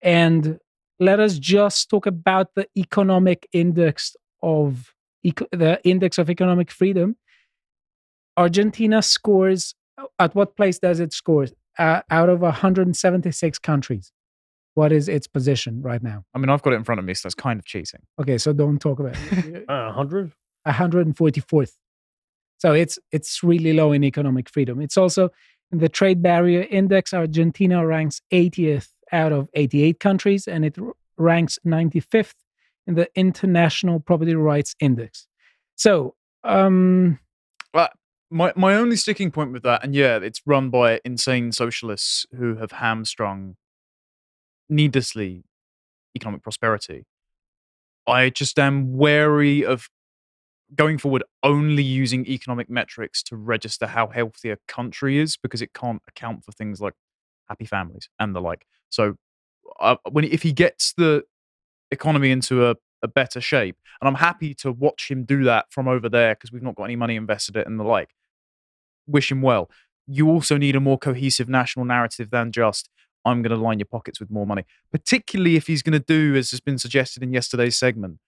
And 0.02 0.60
let 1.00 1.20
us 1.20 1.38
just 1.38 1.90
talk 1.90 2.06
about 2.06 2.56
the 2.56 2.68
economic 2.78 3.48
index 3.52 4.16
of 4.42 4.94
the 5.24 5.80
index 5.84 6.18
of 6.18 6.30
economic 6.30 6.70
freedom. 6.72 7.16
Argentina 8.38 9.02
scores 9.02 9.74
at 10.20 10.36
what 10.36 10.56
place 10.56 10.80
does 10.80 11.00
it 11.00 11.14
score? 11.14 11.48
Uh, 11.78 12.02
out 12.10 12.30
of 12.30 12.40
176 12.40 13.60
countries, 13.60 14.12
what 14.76 14.92
is 14.92 15.10
its 15.10 15.26
position 15.28 15.82
right 15.82 16.04
now? 16.04 16.24
I 16.34 16.38
mean, 16.38 16.50
I've 16.50 16.62
got 16.62 16.74
it 16.74 16.78
in 16.78 16.84
front 16.84 17.00
of 17.00 17.06
me, 17.06 17.14
so 17.14 17.22
that's 17.24 17.36
kind 17.36 17.60
of 17.60 17.66
cheating. 17.66 18.02
Okay, 18.22 18.38
so 18.38 18.54
don't 18.54 18.80
talk 18.80 19.00
about 19.00 19.16
it. 19.32 19.66
Uh, 19.70 19.86
100? 19.96 20.32
144th. 20.68 21.74
So 22.58 22.74
it's 22.74 22.98
it's 23.12 23.44
really 23.44 23.74
low 23.74 23.92
in 23.92 24.04
economic 24.04 24.50
freedom. 24.50 24.80
It's 24.82 24.98
also 24.98 25.30
in 25.72 25.80
the 25.80 25.90
trade 25.90 26.22
barrier 26.22 26.66
index. 26.70 27.14
Argentina 27.14 27.86
ranks 27.86 28.22
80th 28.32 28.90
out 29.12 29.32
of 29.34 29.50
88 29.54 30.00
countries, 30.00 30.48
and 30.48 30.64
it 30.66 30.78
r- 30.80 30.94
ranks 31.18 31.60
95th 31.66 32.34
in 32.88 32.96
the 32.96 33.10
International 33.16 34.00
Property 34.00 34.36
Rights 34.36 34.76
Index. 34.80 35.28
So, 35.76 36.16
um, 36.44 37.20
My 38.32 38.52
my 38.56 38.74
only 38.76 38.96
sticking 38.96 39.32
point 39.32 39.52
with 39.52 39.64
that, 39.64 39.84
and 39.84 39.94
yeah, 39.94 40.18
it's 40.18 40.42
run 40.46 40.70
by 40.70 41.00
insane 41.06 41.52
socialists 41.52 42.26
who 42.36 42.56
have 42.56 42.72
hamstrung 42.72 43.56
needlessly 44.70 45.44
economic 46.16 46.44
prosperity. 46.44 47.06
I 48.08 48.30
just 48.30 48.58
am 48.60 48.98
wary 48.98 49.66
of 49.66 49.90
going 50.74 50.98
forward 50.98 51.24
only 51.44 51.84
using 51.84 52.26
economic 52.26 52.70
metrics 52.70 53.22
to 53.24 53.36
register 53.36 53.88
how 53.88 54.08
healthy 54.08 54.50
a 54.50 54.58
country 54.68 55.20
is 55.20 55.38
because 55.38 55.62
it 55.62 55.74
can't 55.74 56.02
account 56.08 56.44
for 56.44 56.52
things 56.52 56.82
like 56.82 56.94
happy 57.48 57.66
families 57.66 58.10
and 58.20 58.36
the 58.36 58.42
like. 58.42 58.66
So 58.90 59.16
uh, 59.80 59.98
when 60.10 60.26
if 60.26 60.42
he 60.44 60.52
gets 60.54 60.94
the 60.94 61.24
economy 61.92 62.32
into 62.32 62.68
a, 62.68 62.76
a 63.04 63.08
better 63.08 63.42
shape, 63.42 63.78
and 64.02 64.08
I'm 64.08 64.16
happy 64.16 64.54
to 64.56 64.72
watch 64.72 65.10
him 65.10 65.24
do 65.24 65.44
that 65.44 65.66
from 65.70 65.88
over 65.88 66.10
there 66.10 66.36
because 66.36 66.52
we've 66.52 66.64
not 66.64 66.76
got 66.76 66.86
any 66.86 66.96
money 66.96 67.16
invested 67.16 67.56
in 67.56 67.62
it 67.62 67.68
and 67.68 67.80
the 67.80 67.84
like. 67.84 68.10
Wish 69.08 69.32
him 69.32 69.42
well. 69.42 69.70
You 70.08 70.30
also 70.30 70.58
need 70.58 70.76
a 70.76 70.80
more 70.80 70.98
cohesive 70.98 71.50
national 71.50 71.86
narrative 71.86 72.30
than 72.32 72.52
just 72.52 72.90
I'm 73.26 73.42
going 73.42 73.58
to 73.58 73.62
line 73.64 73.80
your 73.80 73.88
pockets 73.88 74.20
with 74.20 74.30
more 74.30 74.46
money. 74.46 74.64
Particularly 74.92 75.56
if 75.56 75.68
he's 75.68 75.82
going 75.82 75.94
to 75.94 76.06
do, 76.06 76.36
as 76.36 76.52
has 76.52 76.60
been 76.60 76.78
suggested 76.78 77.24
in 77.24 77.34
yesterday's 77.34 77.78
segment, 77.78 78.20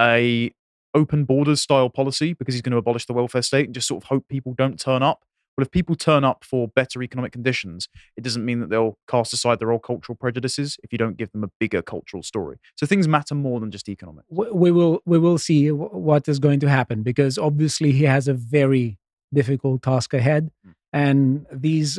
a 0.00 0.52
open 0.94 1.24
borders 1.24 1.60
style 1.60 1.90
policy 1.90 2.32
because 2.32 2.54
he's 2.54 2.62
going 2.62 2.72
to 2.72 2.78
abolish 2.78 3.06
the 3.06 3.12
welfare 3.12 3.42
state 3.42 3.66
and 3.66 3.74
just 3.74 3.88
sort 3.88 4.02
of 4.02 4.08
hope 4.08 4.26
people 4.28 4.54
don't 4.54 4.78
turn 4.78 5.02
up. 5.02 5.24
Well, 5.56 5.64
if 5.64 5.72
people 5.72 5.96
turn 5.96 6.22
up 6.22 6.44
for 6.44 6.68
better 6.68 7.02
economic 7.02 7.32
conditions, 7.32 7.88
it 8.16 8.22
doesn't 8.22 8.44
mean 8.44 8.60
that 8.60 8.70
they'll 8.70 8.96
cast 9.08 9.32
aside 9.32 9.58
their 9.58 9.72
old 9.72 9.82
cultural 9.82 10.14
prejudices 10.14 10.78
if 10.84 10.92
you 10.92 10.98
don't 10.98 11.16
give 11.16 11.32
them 11.32 11.42
a 11.42 11.48
bigger 11.58 11.82
cultural 11.82 12.22
story. 12.22 12.58
So 12.76 12.86
things 12.86 13.08
matter 13.08 13.34
more 13.34 13.58
than 13.58 13.72
just 13.72 13.88
economics. 13.88 14.28
we 14.30 14.70
will 14.70 15.02
we 15.04 15.18
will 15.18 15.36
see 15.36 15.72
what 15.72 16.28
is 16.28 16.38
going 16.38 16.60
to 16.60 16.68
happen 16.68 17.02
because 17.02 17.38
obviously 17.38 17.90
he 17.90 18.04
has 18.04 18.28
a 18.28 18.34
very 18.34 18.98
difficult 19.32 19.82
task 19.82 20.14
ahead 20.14 20.50
Mm. 20.66 20.74
And 20.92 21.46
these 21.52 21.98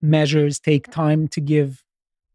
measures 0.00 0.58
take 0.58 0.90
time 0.90 1.28
to 1.28 1.40
give 1.40 1.82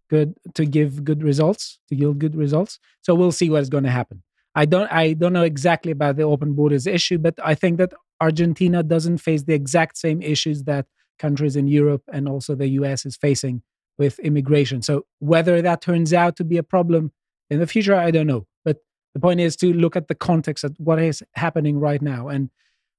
good 0.10 0.36
to 0.56 0.66
give 0.66 1.04
good 1.04 1.24
results 1.24 1.80
to 1.90 1.96
yield 1.96 2.20
good 2.20 2.36
results. 2.36 2.80
So 3.02 3.16
we'll 3.16 3.32
see 3.32 3.50
what 3.50 3.62
is 3.62 3.70
going 3.70 3.86
to 3.86 3.92
happen. 3.92 4.24
I 4.56 4.66
don't 4.66 4.92
i 4.92 5.14
don't 5.14 5.34
know 5.34 5.44
exactly 5.44 5.92
about 5.92 6.18
the 6.18 6.24
open 6.24 6.54
borders 6.54 6.86
issue 6.86 7.18
but 7.18 7.36
i 7.44 7.56
think 7.56 7.78
that 7.78 7.94
argentina 8.20 8.84
doesn't 8.84 9.20
face 9.20 9.44
the 9.44 9.54
exact 9.54 9.98
same 9.98 10.22
issues 10.22 10.64
that 10.64 10.88
countries 11.20 11.56
in 11.56 11.68
europe 11.68 12.04
and 12.12 12.28
also 12.28 12.54
the 12.56 12.68
us 12.68 13.06
is 13.06 13.16
facing 13.16 13.62
with 13.98 14.20
immigration. 14.20 14.82
So 14.82 15.06
whether 15.20 15.62
that 15.62 15.82
turns 15.82 16.12
out 16.14 16.36
to 16.38 16.44
be 16.44 16.58
a 16.58 16.64
problem 16.64 17.12
in 17.50 17.60
the 17.60 17.68
future 17.68 17.96
i 17.96 18.12
don't 18.12 18.28
know. 18.28 18.46
But 18.66 18.78
the 19.14 19.20
point 19.20 19.40
is 19.40 19.56
to 19.58 19.74
look 19.74 19.96
at 19.96 20.08
the 20.08 20.16
context 20.16 20.64
of 20.64 20.76
what 20.78 21.00
is 21.00 21.24
happening 21.36 21.80
right 21.80 22.02
now. 22.02 22.28
And 22.28 22.50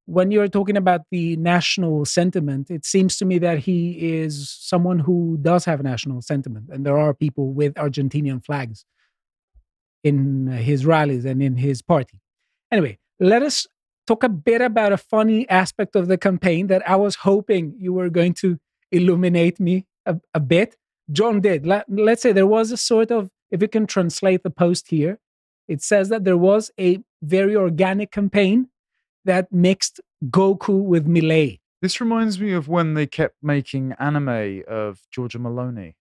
when 0.06 0.30
you're 0.30 0.48
talking 0.48 0.76
about 0.76 1.02
the 1.10 1.36
national 1.36 2.04
sentiment, 2.04 2.70
it 2.70 2.84
seems 2.84 3.16
to 3.18 3.24
me 3.24 3.38
that 3.38 3.60
he 3.60 4.20
is 4.20 4.50
someone 4.50 4.98
who 4.98 5.38
does 5.40 5.64
have 5.64 5.82
national 5.82 6.22
sentiment. 6.22 6.66
And 6.70 6.84
there 6.84 6.98
are 6.98 7.14
people 7.14 7.52
with 7.52 7.74
Argentinian 7.74 8.44
flags 8.44 8.84
in 10.02 10.48
his 10.48 10.84
rallies 10.84 11.24
and 11.24 11.42
in 11.42 11.56
his 11.56 11.82
party. 11.82 12.20
Anyway, 12.72 12.98
let 13.20 13.42
us 13.42 13.66
talk 14.06 14.24
a 14.24 14.28
bit 14.28 14.60
about 14.60 14.92
a 14.92 14.96
funny 14.96 15.48
aspect 15.48 15.94
of 15.94 16.08
the 16.08 16.18
campaign 16.18 16.66
that 16.66 16.88
I 16.88 16.96
was 16.96 17.16
hoping 17.16 17.74
you 17.78 17.92
were 17.92 18.10
going 18.10 18.34
to 18.34 18.58
illuminate 18.90 19.60
me 19.60 19.86
a, 20.04 20.16
a 20.34 20.40
bit. 20.40 20.76
John 21.12 21.40
did. 21.40 21.64
Let, 21.64 21.84
let's 21.88 22.22
say 22.22 22.32
there 22.32 22.46
was 22.46 22.72
a 22.72 22.76
sort 22.76 23.12
of, 23.12 23.30
if 23.52 23.62
you 23.62 23.68
can 23.68 23.86
translate 23.86 24.42
the 24.42 24.50
post 24.50 24.88
here, 24.88 25.20
it 25.68 25.82
says 25.82 26.08
that 26.08 26.24
there 26.24 26.36
was 26.36 26.72
a 26.80 26.98
very 27.22 27.54
organic 27.54 28.10
campaign 28.10 28.68
that 29.24 29.52
mixed 29.52 30.00
Goku 30.26 30.82
with 30.82 31.06
Milei. 31.06 31.60
This 31.80 32.00
reminds 32.00 32.40
me 32.40 32.52
of 32.52 32.68
when 32.68 32.94
they 32.94 33.06
kept 33.06 33.36
making 33.42 33.94
anime 33.98 34.62
of 34.68 35.00
Giorgia 35.14 35.38
Meloni. 35.38 35.94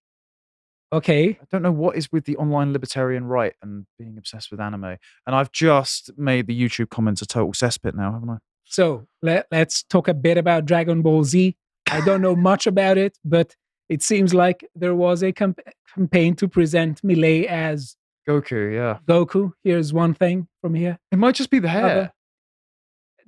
Okay. 0.93 1.30
I 1.41 1.45
don't 1.49 1.61
know 1.61 1.72
what 1.72 1.95
is 1.95 2.11
with 2.11 2.26
the 2.26 2.36
online 2.38 2.74
libertarian 2.74 3.26
right 3.26 3.53
and 3.61 3.86
being 3.97 4.17
obsessed 4.17 4.51
with 4.51 4.59
anime. 4.59 4.97
And 5.26 5.36
I've 5.36 5.51
just 5.51 6.11
made 6.17 6.47
the 6.47 6.59
YouTube 6.59 6.89
comments 6.89 7.22
a 7.22 7.26
total 7.26 7.53
cesspit 7.53 7.95
now, 7.95 8.11
haven't 8.11 8.30
I? 8.30 8.38
So 8.65 9.07
let, 9.22 9.47
let's 9.51 9.84
talk 9.84 10.07
a 10.07 10.13
bit 10.13 10.38
about 10.38 10.65
Dragon 10.65 11.01
Ball 11.01 11.24
Z. 11.24 11.55
I 11.89 12.01
don't 12.01 12.22
know 12.22 12.36
much 12.49 12.67
about 12.67 12.97
it, 12.97 13.17
but 13.24 13.55
it 13.89 14.01
seems 14.03 14.34
like 14.34 14.65
there 14.76 14.95
was 14.95 15.24
a 15.24 15.32
camp- 15.32 15.59
campaign 15.95 16.36
to 16.36 16.47
present 16.47 17.01
Milei 17.01 17.45
as 17.45 17.95
Goku, 18.28 18.74
yeah. 18.74 18.99
Goku. 19.07 19.51
Here's 19.63 19.93
one 19.93 20.13
thing 20.13 20.47
from 20.61 20.76
here. 20.76 20.99
It 21.11 21.17
might 21.17 21.36
just 21.36 21.49
be 21.49 21.59
the 21.59 21.69
hair. 21.69 21.86
Other- 21.86 22.13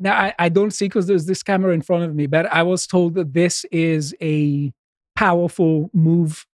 Now, 0.04 0.20
I, 0.20 0.34
I 0.38 0.49
don't 0.49 0.72
see 0.72 0.86
because 0.86 1.08
there's 1.08 1.26
this 1.26 1.41
camera 1.41 1.74
in 1.74 1.82
front 1.82 2.04
of 2.04 2.14
me, 2.14 2.28
but 2.28 2.45
I 2.47 2.62
was 2.62 2.86
told 2.86 3.16
that 3.16 3.34
this 3.34 3.66
is 3.72 4.14
a 4.22 4.74
powerful 5.16 5.89
move 5.93 6.45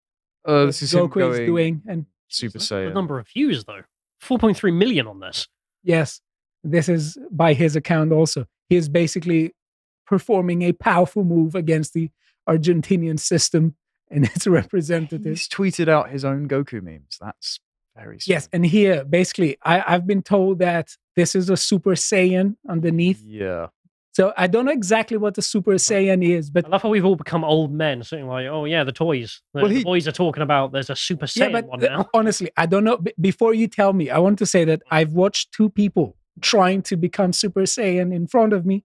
Uh, 0.45 0.67
this 0.67 0.83
is 0.83 0.93
him 0.93 1.09
Goku 1.09 1.31
is 1.31 1.39
doing. 1.39 1.81
And 1.87 2.05
Super 2.27 2.59
The 2.59 2.91
number 2.93 3.17
of 3.17 3.27
views, 3.27 3.65
though 3.65 3.81
4.3 4.23 4.71
million 4.77 5.07
on 5.07 5.19
this. 5.19 5.47
yes, 5.83 6.21
this 6.63 6.87
is 6.87 7.17
by 7.31 7.53
his 7.53 7.75
account 7.75 8.11
also. 8.11 8.45
He 8.69 8.75
is 8.75 8.87
basically 8.87 9.55
performing 10.05 10.61
a 10.61 10.73
powerful 10.73 11.23
move 11.23 11.55
against 11.55 11.93
the 11.93 12.11
Argentinian 12.47 13.19
system 13.19 13.75
and 14.11 14.25
its 14.35 14.45
representatives. 14.45 15.41
He's 15.41 15.47
tweeted 15.47 15.87
out 15.87 16.11
his 16.11 16.23
own 16.23 16.47
Goku 16.47 16.83
memes. 16.83 17.17
That's 17.19 17.59
very 17.97 18.19
Yes, 18.27 18.47
and 18.53 18.63
here 18.65 19.03
basically, 19.05 19.57
I, 19.63 19.83
I've 19.87 20.05
been 20.05 20.21
told 20.21 20.59
that 20.59 20.89
this 21.19 21.31
is 21.39 21.49
a 21.49 21.57
Super 21.57 21.95
Saiyan 22.09 22.47
underneath. 22.75 23.21
Yeah. 23.25 23.67
So 24.17 24.33
I 24.43 24.47
don't 24.47 24.65
know 24.65 24.71
exactly 24.83 25.17
what 25.23 25.33
the 25.35 25.41
Super 25.53 25.73
Saiyan 25.87 26.21
is, 26.37 26.49
but 26.49 26.65
I 26.65 26.69
love 26.69 26.81
how 26.81 26.89
we've 26.89 27.05
all 27.09 27.15
become 27.25 27.43
old 27.43 27.71
men, 27.71 28.03
saying 28.03 28.27
like, 28.35 28.47
"Oh 28.55 28.65
yeah, 28.73 28.83
the 28.83 28.91
toys." 29.05 29.41
The, 29.53 29.61
Well, 29.61 29.69
the 29.71 29.83
boys 29.83 30.07
are 30.07 30.17
talking 30.23 30.43
about 30.43 30.71
there's 30.73 30.89
a 30.89 30.95
Super 30.95 31.27
yeah, 31.35 31.47
Saiyan 31.47 31.51
but 31.57 31.65
one 31.67 31.79
now. 31.81 32.09
honestly, 32.19 32.49
I 32.57 32.65
don't 32.71 32.83
know. 32.83 32.97
B- 32.97 33.13
before 33.29 33.53
you 33.53 33.67
tell 33.79 33.93
me, 33.93 34.05
I 34.09 34.19
want 34.25 34.37
to 34.39 34.45
say 34.45 34.65
that 34.65 34.81
I've 34.97 35.13
watched 35.23 35.51
two 35.57 35.69
people 35.69 36.07
trying 36.41 36.81
to 36.89 36.95
become 36.97 37.31
Super 37.33 37.61
Saiyan 37.75 38.13
in 38.19 38.25
front 38.27 38.51
of 38.53 38.65
me. 38.65 38.77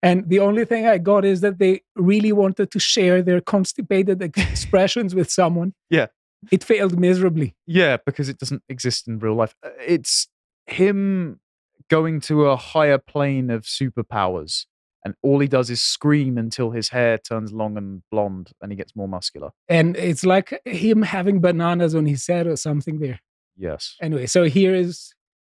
And 0.00 0.28
the 0.32 0.38
only 0.48 0.64
thing 0.64 0.86
I 0.86 0.98
got 0.98 1.24
is 1.24 1.40
that 1.40 1.58
they 1.58 1.74
really 1.96 2.32
wanted 2.42 2.70
to 2.74 2.78
share 2.78 3.20
their 3.28 3.40
constipated 3.54 4.22
expressions 4.52 5.10
with 5.14 5.28
someone. 5.40 5.70
Yeah. 5.90 6.06
It 6.52 6.62
failed 6.62 6.96
miserably. 7.00 7.48
Yeah, 7.66 7.96
because 8.06 8.28
it 8.32 8.38
doesn't 8.38 8.62
exist 8.68 9.08
in 9.08 9.18
real 9.18 9.34
life. 9.42 9.54
Uh, 9.66 9.70
It's 9.94 10.28
him 10.68 11.40
going 11.88 12.20
to 12.22 12.46
a 12.46 12.56
higher 12.56 12.98
plane 12.98 13.50
of 13.50 13.62
superpowers 13.64 14.66
and 15.04 15.14
all 15.22 15.38
he 15.38 15.48
does 15.48 15.70
is 15.70 15.80
scream 15.80 16.36
until 16.36 16.70
his 16.70 16.88
hair 16.90 17.18
turns 17.18 17.52
long 17.52 17.76
and 17.76 18.02
blonde, 18.10 18.50
and 18.60 18.72
he 18.72 18.76
gets 18.76 18.96
more 18.96 19.08
muscular. 19.08 19.50
And 19.68 19.96
it's 19.96 20.24
like 20.24 20.60
him 20.66 21.02
having 21.02 21.40
bananas 21.40 21.94
on 21.94 22.06
his 22.06 22.26
head 22.26 22.46
or 22.46 22.56
something 22.56 22.98
there. 22.98 23.20
Yes. 23.56 23.96
Anyway, 24.02 24.26
so 24.26 24.44
here 24.44 24.74
is 24.74 25.14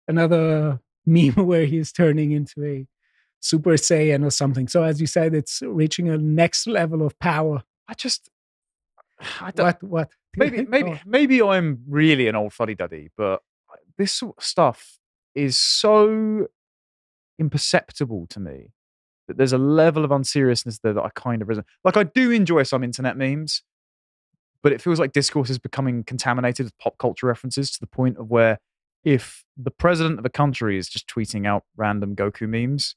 another 0.09 0.81
meme 1.05 1.33
where 1.47 1.67
he's 1.67 1.93
turning 1.93 2.33
into 2.33 2.65
a 2.65 2.87
Super 3.41 3.73
Saiyan 3.73 4.25
or 4.25 4.31
something. 4.31 4.69
So 4.69 4.85
as 4.85 5.01
you 5.01 5.07
said, 5.07 5.35
it's 5.35 5.61
reaching 5.63 6.09
a 6.09 6.17
next 6.17 6.67
level 6.67 7.05
of 7.05 7.19
power. 7.19 7.63
I 7.89 7.95
just, 7.95 8.31
I 9.41 9.51
don't, 9.51 9.83
What? 9.83 9.83
What? 9.83 10.11
maybe 10.37 10.65
maybe 10.65 10.93
Oh, 10.93 10.99
maybe 11.05 11.43
I'm 11.43 11.83
really 11.87 12.27
an 12.27 12.37
old 12.37 12.55
fuddy 12.55 12.75
duddy, 12.75 13.11
but 13.19 13.43
this 13.99 14.15
sort 14.15 14.37
of 14.39 14.45
stuff 14.45 14.99
is 15.35 15.59
so 15.59 16.47
imperceptible 17.39 18.27
to 18.29 18.41
me 18.41 18.73
that 19.29 19.37
there's 19.37 19.53
a 19.53 19.59
level 19.59 20.05
of 20.05 20.11
unseriousness 20.11 20.79
there 20.81 20.93
that 20.93 21.03
I 21.03 21.11
kind 21.15 21.43
of 21.43 21.49
resent. 21.49 21.67
Like 21.85 21.97
I 21.97 22.05
do 22.05 22.31
enjoy 22.31 22.65
some 22.65 22.83
internet 22.85 23.17
memes, 23.17 23.63
but 24.63 24.73
it 24.73 24.81
feels 24.81 24.99
like 25.01 25.13
discourse 25.13 25.51
is 25.51 25.59
becoming 25.59 26.05
contaminated 26.05 26.67
with 26.67 26.79
pop 26.79 26.99
culture 26.99 27.27
references 27.27 27.71
to 27.73 27.81
the 27.81 27.87
point 27.87 28.19
of 28.19 28.31
where 28.31 28.59
if 29.05 29.45
the 29.57 29.71
president 29.71 30.19
of 30.19 30.25
a 30.25 30.31
country 30.31 30.79
is 30.79 30.89
just 30.89 31.09
tweeting 31.09 31.47
out 31.47 31.65
random 31.77 32.15
Goku 32.15 32.49
memes, 32.49 32.95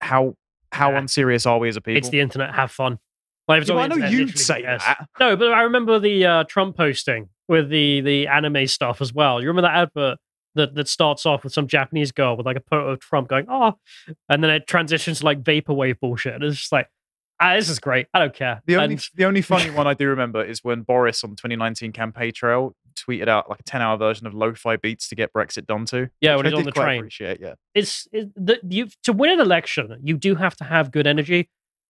how 0.00 0.34
how 0.72 0.90
Nah. 0.90 0.98
unserious 0.98 1.44
are 1.44 1.58
we 1.58 1.68
as 1.68 1.76
a 1.76 1.82
people? 1.82 1.98
It's 1.98 2.08
the 2.08 2.20
internet. 2.20 2.54
Have 2.54 2.70
fun. 2.70 2.98
Like, 3.46 3.66
Yeah, 3.68 3.74
I 3.74 3.88
know 3.88 3.96
internet, 3.96 4.12
you'd 4.12 4.38
say 4.38 4.62
yes. 4.62 4.82
that. 4.84 5.06
No, 5.20 5.36
but 5.36 5.52
I 5.52 5.62
remember 5.62 5.98
the 5.98 6.24
uh, 6.24 6.44
Trump 6.44 6.76
posting 6.76 7.28
with 7.48 7.68
the 7.68 8.00
the 8.00 8.26
anime 8.28 8.66
stuff 8.66 9.02
as 9.02 9.12
well. 9.12 9.40
You 9.42 9.48
remember 9.48 9.68
that 9.68 9.76
advert 9.76 10.18
that 10.54 10.74
that 10.74 10.88
starts 10.88 11.26
off 11.26 11.44
with 11.44 11.52
some 11.52 11.66
Japanese 11.66 12.12
girl 12.12 12.36
with 12.36 12.46
like 12.46 12.56
a 12.56 12.62
photo 12.68 12.90
of 12.90 13.00
Trump 13.00 13.28
going, 13.28 13.46
"Oh," 13.48 13.74
and 14.28 14.42
then 14.42 14.50
it 14.50 14.66
transitions 14.66 15.20
to 15.20 15.24
like 15.24 15.42
vaporwave 15.42 16.00
bullshit. 16.00 16.34
And 16.34 16.44
it's 16.44 16.58
just 16.58 16.72
like, 16.72 16.88
ah, 17.42 17.54
this 17.54 17.68
is 17.68 17.78
great. 17.78 18.06
I 18.14 18.20
don't 18.20 18.34
care. 18.34 18.62
The 18.66 18.76
only 18.76 18.94
And- 18.94 19.08
the 19.14 19.24
only 19.24 19.42
funny 19.42 19.70
one 19.74 19.86
I 19.86 19.94
do 19.94 20.08
remember 20.08 20.42
is 20.44 20.62
when 20.62 20.82
Boris 20.82 21.22
on 21.24 21.30
the 21.30 21.36
2019 21.36 21.92
campaign 21.92 22.32
trail 22.32 22.74
tweeted 22.94 23.28
out 23.28 23.48
like 23.48 23.60
a 23.60 23.62
10 23.62 23.80
hour 23.80 23.96
version 23.96 24.26
of 24.26 24.34
lo-fi 24.34 24.76
beats 24.76 25.08
to 25.08 25.14
get 25.14 25.32
Brexit 25.32 25.66
done 25.66 25.84
to. 25.86 26.10
Yeah, 26.20 26.36
which 26.36 26.44
when 26.44 26.46
I 26.46 26.50
he's 26.50 26.58
on 26.58 26.64
the 26.64 26.72
quite 26.72 26.84
train. 26.84 26.98
Appreciate, 27.00 27.40
yeah. 27.40 27.54
it's 27.74 28.06
it, 28.12 28.30
the, 28.34 28.60
you 28.68 28.88
to 29.04 29.12
win 29.12 29.30
an 29.30 29.40
election, 29.40 29.98
you 30.02 30.16
do 30.16 30.34
have 30.34 30.56
to 30.56 30.64
have 30.64 30.90
good 30.90 31.06
energy. 31.06 31.48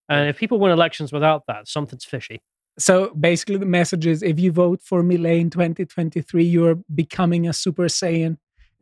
And 0.09 0.29
if 0.29 0.37
people 0.37 0.59
win 0.59 0.71
elections 0.71 1.13
without 1.13 1.43
that, 1.47 1.67
something's 1.67 2.05
fishy. 2.05 2.41
So 2.79 3.13
basically, 3.13 3.57
the 3.57 3.65
message 3.65 4.07
is 4.07 4.23
if 4.23 4.39
you 4.39 4.51
vote 4.51 4.81
for 4.81 5.03
Milei 5.03 5.39
in 5.39 5.49
2023, 5.49 6.43
you're 6.43 6.79
becoming 6.93 7.47
a 7.47 7.53
Super 7.53 7.83
Saiyan 7.83 8.25
and 8.25 8.37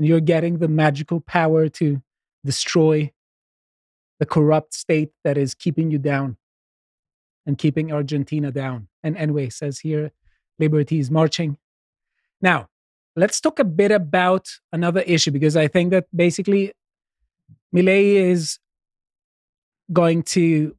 you're 0.06 0.22
getting 0.22 0.58
the 0.58 0.68
magical 0.68 1.22
power 1.22 1.70
to 1.70 2.02
destroy 2.46 3.12
the 4.20 4.26
corrupt 4.26 4.74
state 4.74 5.12
that 5.24 5.38
is 5.38 5.54
keeping 5.54 5.92
you 5.92 5.98
down 5.98 6.38
and 7.46 7.58
keeping 7.58 7.92
Argentina 7.92 8.52
down. 8.52 8.88
And 9.04 9.18
anyway, 9.18 9.50
says 9.50 9.80
here, 9.80 10.12
liberty 10.60 11.00
is 11.00 11.10
marching. 11.10 11.58
Now, 12.42 12.70
let's 13.16 13.42
talk 13.42 13.60
a 13.60 13.64
bit 13.64 13.92
about 13.92 14.48
another 14.72 15.02
issue 15.02 15.32
because 15.32 15.58
I 15.58 15.68
think 15.68 15.92
that 15.92 16.06
basically 16.16 16.74
Milei 17.76 18.14
is 18.16 18.60
going 19.92 20.24
to 20.24 20.76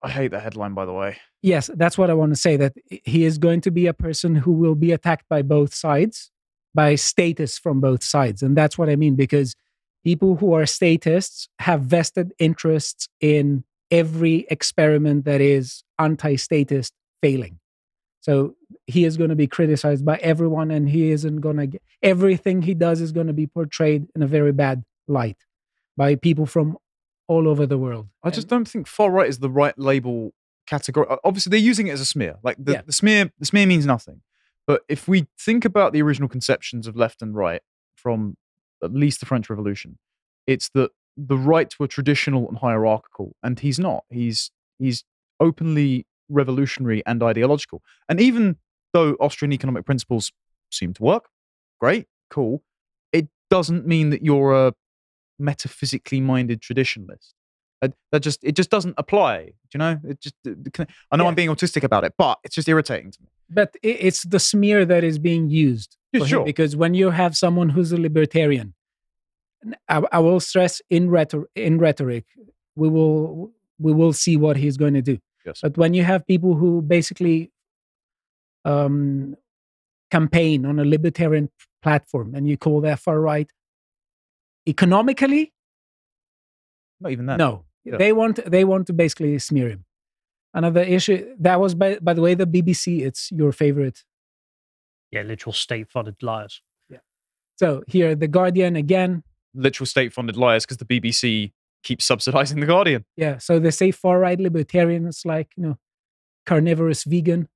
I 0.00 0.10
hate 0.10 0.30
the 0.30 0.38
headline 0.38 0.74
by 0.74 0.84
the 0.84 0.92
way. 0.92 1.16
Yes, 1.42 1.70
that's 1.74 1.98
what 1.98 2.10
I 2.10 2.14
want 2.14 2.32
to 2.32 2.36
say. 2.36 2.56
That 2.56 2.74
he 2.88 3.24
is 3.24 3.38
going 3.38 3.60
to 3.62 3.70
be 3.70 3.86
a 3.86 3.94
person 3.94 4.36
who 4.36 4.52
will 4.52 4.74
be 4.74 4.92
attacked 4.92 5.28
by 5.28 5.42
both 5.42 5.74
sides, 5.74 6.30
by 6.74 6.94
statists 6.94 7.58
from 7.58 7.80
both 7.80 8.02
sides. 8.02 8.42
And 8.42 8.56
that's 8.56 8.76
what 8.78 8.88
I 8.88 8.96
mean, 8.96 9.14
because 9.14 9.54
people 10.04 10.36
who 10.36 10.52
are 10.52 10.66
statists 10.66 11.48
have 11.60 11.82
vested 11.82 12.32
interests 12.38 13.08
in 13.20 13.64
every 13.90 14.46
experiment 14.50 15.24
that 15.24 15.40
is 15.40 15.82
anti 15.98 16.36
statist 16.36 16.92
failing. 17.22 17.58
So 18.20 18.54
he 18.86 19.04
is 19.04 19.16
going 19.16 19.30
to 19.30 19.36
be 19.36 19.46
criticized 19.46 20.04
by 20.04 20.16
everyone, 20.16 20.70
and 20.70 20.88
he 20.88 21.10
isn't 21.10 21.40
going 21.40 21.56
to 21.56 21.66
get 21.66 21.82
everything 22.02 22.62
he 22.62 22.74
does 22.74 23.00
is 23.00 23.12
going 23.12 23.26
to 23.28 23.32
be 23.32 23.46
portrayed 23.46 24.06
in 24.14 24.22
a 24.22 24.26
very 24.26 24.52
bad 24.52 24.84
light 25.06 25.38
by 25.96 26.14
people 26.14 26.44
from 26.44 26.76
all 27.28 27.48
over 27.48 27.64
the 27.66 27.78
world. 27.78 28.08
I 28.22 28.30
just 28.30 28.48
don't 28.48 28.68
think 28.68 28.86
far 28.86 29.10
right 29.10 29.28
is 29.28 29.38
the 29.38 29.50
right 29.50 29.76
label 29.78 30.32
category. 30.66 31.06
Obviously, 31.24 31.50
they're 31.50 31.58
using 31.60 31.86
it 31.86 31.92
as 31.92 32.00
a 32.00 32.04
smear. 32.04 32.36
Like 32.42 32.56
the, 32.58 32.72
Yeah. 32.72 32.82
the 32.84 32.92
smear, 32.92 33.30
the 33.38 33.46
smear 33.46 33.66
means 33.66 33.86
nothing. 33.86 34.20
But 34.68 34.82
if 34.86 35.08
we 35.08 35.26
think 35.40 35.64
about 35.64 35.94
the 35.94 36.02
original 36.02 36.28
conceptions 36.28 36.86
of 36.86 36.94
left 36.94 37.22
and 37.22 37.34
right 37.34 37.62
from 37.96 38.36
at 38.84 38.92
least 38.92 39.18
the 39.18 39.26
French 39.26 39.48
Revolution, 39.48 39.98
it's 40.46 40.68
that 40.74 40.90
the 41.16 41.38
right 41.38 41.74
were 41.80 41.88
traditional 41.88 42.46
and 42.46 42.58
hierarchical, 42.58 43.34
and 43.42 43.58
he's 43.58 43.78
not. 43.78 44.04
He's 44.10 44.52
he's 44.78 45.04
openly 45.40 46.06
revolutionary 46.28 47.02
and 47.06 47.22
ideological. 47.22 47.82
And 48.10 48.20
even 48.20 48.58
though 48.92 49.14
Austrian 49.20 49.52
economic 49.52 49.86
principles 49.86 50.30
seem 50.70 50.92
to 50.94 51.02
work, 51.02 51.30
great, 51.80 52.06
cool, 52.30 52.62
it 53.10 53.28
doesn't 53.50 53.86
mean 53.86 54.10
that 54.10 54.22
you're 54.22 54.68
a 54.68 54.74
metaphysically 55.38 56.20
minded 56.20 56.60
traditionalist. 56.60 57.32
That 57.80 58.20
just 58.22 58.42
it 58.42 58.56
just 58.56 58.70
doesn't 58.70 58.94
apply. 58.98 59.44
Do 59.44 59.52
you 59.74 59.78
know? 59.78 60.00
It 60.04 60.20
just 60.20 60.34
the- 60.44 60.54
the 60.54 60.70
con- 60.70 60.88
I 61.12 61.16
know 61.16 61.24
Yeah. 61.24 61.28
I'm 61.28 61.34
being 61.36 61.48
autistic 61.48 61.84
about 61.84 62.02
it, 62.04 62.12
but 62.18 62.38
it's 62.44 62.54
just 62.56 62.68
irritating 62.68 63.10
to 63.12 63.22
me. 63.22 63.28
but 63.50 63.74
it's 63.82 64.22
the 64.24 64.40
smear 64.40 64.84
that 64.84 65.04
is 65.04 65.18
being 65.18 65.48
used 65.48 65.96
Yeah, 66.12 66.24
sure. 66.26 66.44
because 66.44 66.74
when 66.76 66.92
you 66.94 67.10
have 67.10 67.36
someone 67.36 67.68
who's 67.70 67.92
a 67.92 67.96
libertarian 68.08 68.74
I 69.88 70.18
will 70.18 70.40
stress 70.40 70.82
in 70.90 71.08
rhetoric 71.10 71.48
in 71.54 71.78
rhetoric 71.78 72.24
we 72.76 72.88
will 72.88 73.52
we 73.78 73.92
will 73.92 74.12
see 74.12 74.36
what 74.36 74.56
he's 74.56 74.76
going 74.76 74.94
to 74.94 75.02
do 75.02 75.18
Yes. 75.46 75.60
but 75.62 75.76
when 75.78 75.94
you 75.94 76.04
have 76.04 76.26
people 76.26 76.54
who 76.60 76.82
basically 76.82 77.50
um 78.64 79.34
campaign 80.10 80.64
on 80.66 80.78
a 80.78 80.84
libertarian 80.84 81.48
platform 81.82 82.34
and 82.34 82.48
you 82.48 82.56
call 82.56 82.80
that 82.82 82.98
far 82.98 83.20
right 83.20 83.50
economically 84.66 85.52
Not 87.00 87.12
even 87.12 87.26
that. 87.26 87.38
no, 87.38 87.64
Yeah. 87.90 87.96
they 87.96 88.12
want 88.12 88.38
they 88.50 88.64
want 88.64 88.86
to 88.88 88.92
basically 88.92 89.38
smear 89.38 89.68
him. 89.68 89.84
Another 90.54 90.82
issue 90.82 91.34
that 91.40 91.60
was 91.60 91.74
by 91.74 91.98
by 92.00 92.14
the 92.14 92.20
way 92.20 92.34
the 92.34 92.46
BBC. 92.46 93.02
It's 93.02 93.30
your 93.32 93.52
favorite. 93.52 94.04
Yeah, 95.10 95.22
literal 95.22 95.52
state-funded 95.52 96.22
liars. 96.22 96.62
Yeah. 96.90 96.98
So 97.56 97.82
here 97.86 98.14
the 98.14 98.28
Guardian 98.28 98.76
again. 98.76 99.22
Literal 99.54 99.86
state 99.86 100.12
funded 100.12 100.36
liars 100.36 100.64
because 100.64 100.76
the 100.76 100.84
BBC 100.84 101.52
keeps 101.82 102.04
subsidizing 102.04 102.60
the 102.60 102.66
Guardian. 102.66 103.04
Yeah, 103.16 103.38
so 103.38 103.58
they 103.58 103.70
say 103.70 103.90
far 103.90 104.18
right 104.18 104.38
libertarian. 104.38 105.06
It's 105.06 105.24
like 105.24 105.48
you 105.56 105.62
know, 105.62 105.78
carnivorous 106.46 107.04
vegan. 107.04 107.48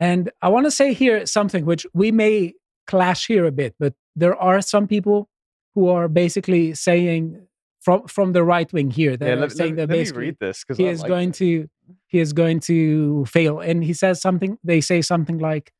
And 0.00 0.30
I 0.42 0.48
want 0.48 0.66
to 0.66 0.70
say 0.70 0.92
here 0.92 1.24
something 1.24 1.64
which 1.64 1.86
we 1.94 2.10
may 2.12 2.54
clash 2.86 3.26
here 3.26 3.46
a 3.46 3.52
bit, 3.52 3.74
but 3.78 3.94
there 4.16 4.36
are 4.36 4.60
some 4.60 4.86
people 4.86 5.28
who 5.74 5.88
are 5.88 6.08
basically 6.08 6.74
saying 6.74 7.46
from 7.84 8.08
from 8.08 8.32
the 8.32 8.42
right 8.42 8.72
wing 8.72 8.90
here 8.90 9.16
that 9.16 9.28
yeah, 9.28 9.34
let, 9.34 9.52
saying 9.52 9.76
let- 9.76 9.88
that 9.88 9.88
let 9.90 9.96
me 9.96 10.00
basically 10.00 10.26
read 10.26 10.36
this 10.40 10.64
because 10.64 10.78
he 10.78 10.86
is 10.86 11.02
going 11.02 11.32
to 11.32 11.68
he 12.06 12.18
is 12.18 12.32
going 12.32 12.60
to 12.60 13.24
fail. 13.26 13.60
And 13.60 13.84
he 13.84 13.92
says 13.92 14.20
something 14.20 14.58
they 14.64 14.80
say 14.80 15.02
something 15.02 15.38
like 15.38 15.72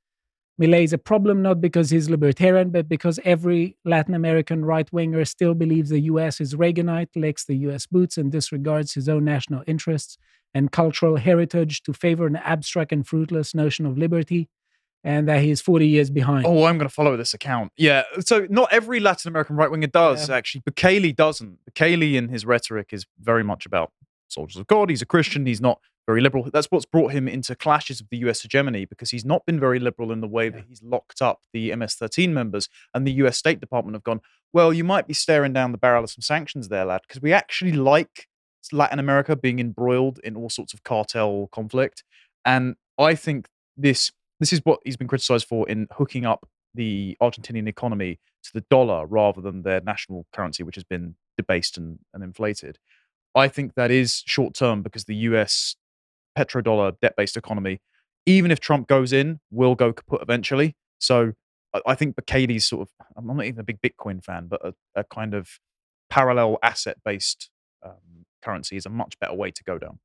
Milei 0.61 0.84
is 0.84 0.92
a 0.92 0.98
problem 0.98 1.42
not 1.42 1.61
because 1.61 1.90
he's 1.90 2.09
libertarian 2.11 2.70
but 2.70 2.88
because 2.88 3.18
every 3.24 3.76
Latin 3.84 4.14
American 4.14 4.64
right 4.64 4.92
winger 4.92 5.24
still 5.24 5.55
believes 5.55 5.90
the 5.90 6.00
US 6.12 6.40
is 6.40 6.55
Reaganite 6.55 7.09
licks 7.16 7.44
the 7.44 7.57
US 7.68 7.86
boots 7.86 8.18
and 8.18 8.30
disregards 8.30 8.94
his 8.94 9.09
own 9.09 9.24
national 9.24 9.64
interests 9.66 10.18
and 10.52 10.70
cultural 10.70 11.16
heritage 11.16 11.82
to 11.82 11.92
favor 11.92 12.26
an 12.26 12.36
abstract 12.36 12.92
and 12.92 13.07
fruitless 13.07 13.55
notion 13.55 13.86
of 13.86 13.98
liberty 13.98 14.48
and 15.05 15.28
that 15.28 15.42
he 15.42 15.50
is 15.50 15.61
40 15.61 15.86
years 15.86 16.11
behind 16.11 16.46
Oh, 16.46 16.64
I'm 16.64 16.78
going 16.78 16.88
to 16.88 16.94
follow 16.94 17.16
this 17.16 17.34
account. 17.34 17.70
Yeah. 17.76 18.02
So 18.20 18.46
not 18.50 18.72
every 18.72 18.98
Latin 18.98 19.28
American 19.28 19.55
right 19.57 19.70
winger 19.70 19.86
does 19.86 20.28
Yeah. 20.28 20.36
actually. 20.36 20.62
Bukele 20.62 21.14
doesn't. 21.14 21.59
Bukele 21.70 22.14
in 22.14 22.28
his 22.30 22.44
rhetoric 22.46 22.88
is 22.92 23.05
very 23.20 23.44
much 23.44 23.66
about 23.66 23.92
soldiers 24.28 24.57
of 24.57 24.66
God. 24.66 24.90
He's 24.90 25.02
a 25.02 25.07
Christian. 25.07 25.46
He's 25.46 25.61
not 25.61 25.78
very 26.07 26.20
liberal. 26.20 26.48
That's 26.52 26.66
what's 26.70 26.84
brought 26.84 27.12
him 27.12 27.28
into 27.28 27.55
clashes 27.55 28.00
of 28.00 28.09
the 28.11 28.16
US 28.18 28.42
hegemony 28.42 28.84
because 28.84 29.11
he's 29.11 29.24
not 29.24 29.46
been 29.46 29.61
very 29.61 29.78
liberal 29.78 30.11
in 30.12 30.20
the 30.20 30.28
way 30.28 30.48
that 30.48 30.64
he's 30.68 30.82
locked 30.82 31.22
up 31.22 31.40
the 31.52 31.74
MS-13 31.74 32.30
members 32.30 32.68
and 32.92 33.07
the 33.07 33.12
US 33.12 33.38
State 33.38 33.61
Department 33.61 33.94
have 33.94 34.05
gone, 34.05 34.20
well, 34.52 34.72
you 34.72 34.84
might 34.84 35.07
be 35.07 35.14
staring 35.14 35.52
down 35.52 35.72
the 35.72 35.78
barrel 35.78 36.05
of 36.05 36.11
some 36.11 36.22
sanctions 36.22 36.68
there, 36.68 36.84
lad, 36.84 37.02
because 37.07 37.22
we 37.22 37.32
actually 37.32 37.72
like 37.72 38.28
Latin 38.72 38.98
America 38.98 39.36
being 39.36 39.59
embroiled 39.59 40.18
in 40.24 40.36
all 40.36 40.48
sorts 40.50 40.72
of 40.74 40.82
cartel 40.84 41.48
conflict. 41.52 42.05
And 42.44 42.76
I 42.98 43.14
think 43.14 43.48
this 43.76 44.11
this 44.41 44.53
is 44.53 44.61
what 44.64 44.80
he's 44.85 44.97
been 44.97 45.09
criticized 45.09 45.47
for 45.47 45.68
in 45.68 45.87
hooking 45.93 46.24
up 46.24 46.49
the 46.74 47.16
Argentinian 47.22 47.68
economy 47.68 48.18
to 48.43 48.53
the 48.53 48.62
dollar 48.70 49.07
rather 49.07 49.41
than 49.41 49.62
their 49.62 49.80
national 49.80 50.26
currency, 50.32 50.62
which 50.62 50.74
has 50.74 50.85
been 50.85 51.14
debased 51.37 51.78
and, 51.78 51.99
and 52.12 52.22
inflated. 52.22 52.78
I 53.35 53.49
think 53.49 53.74
that 53.74 53.91
is 53.91 54.22
short 54.26 54.55
term 54.55 54.82
because 54.82 55.05
the 55.05 55.16
US 55.16 55.76
petrodollar 56.37 56.95
debt 57.01 57.14
based 57.16 57.37
economy, 57.37 57.80
even 58.26 58.51
if 58.51 58.61
Trump 58.61 58.89
goes 58.89 59.12
in, 59.12 59.41
will 59.51 59.74
go 59.74 59.93
kaput 59.93 60.22
eventually. 60.22 60.76
So 60.99 61.32
I, 61.87 61.95
think 61.95 62.16
Bukele's 62.16 62.66
sort 62.66 62.82
of, 62.82 63.07
I'm 63.16 63.26
not 63.26 63.45
even 63.45 63.61
a 63.61 63.64
big 63.64 63.80
Bitcoin 63.80 64.24
fan, 64.24 64.47
but 64.47 64.64
a, 64.64 64.74
a 64.95 65.05
kind 65.05 65.35
of 65.35 65.49
parallel 66.11 66.59
asset 66.62 66.99
based 67.05 67.51
um, 67.85 68.26
currency 68.43 68.76
is 68.76 68.87
a 68.87 68.91
much 68.91 69.18
better 69.18 69.35
way 69.35 69.51
to 69.51 69.64
go 69.64 69.78
down. 69.78 69.99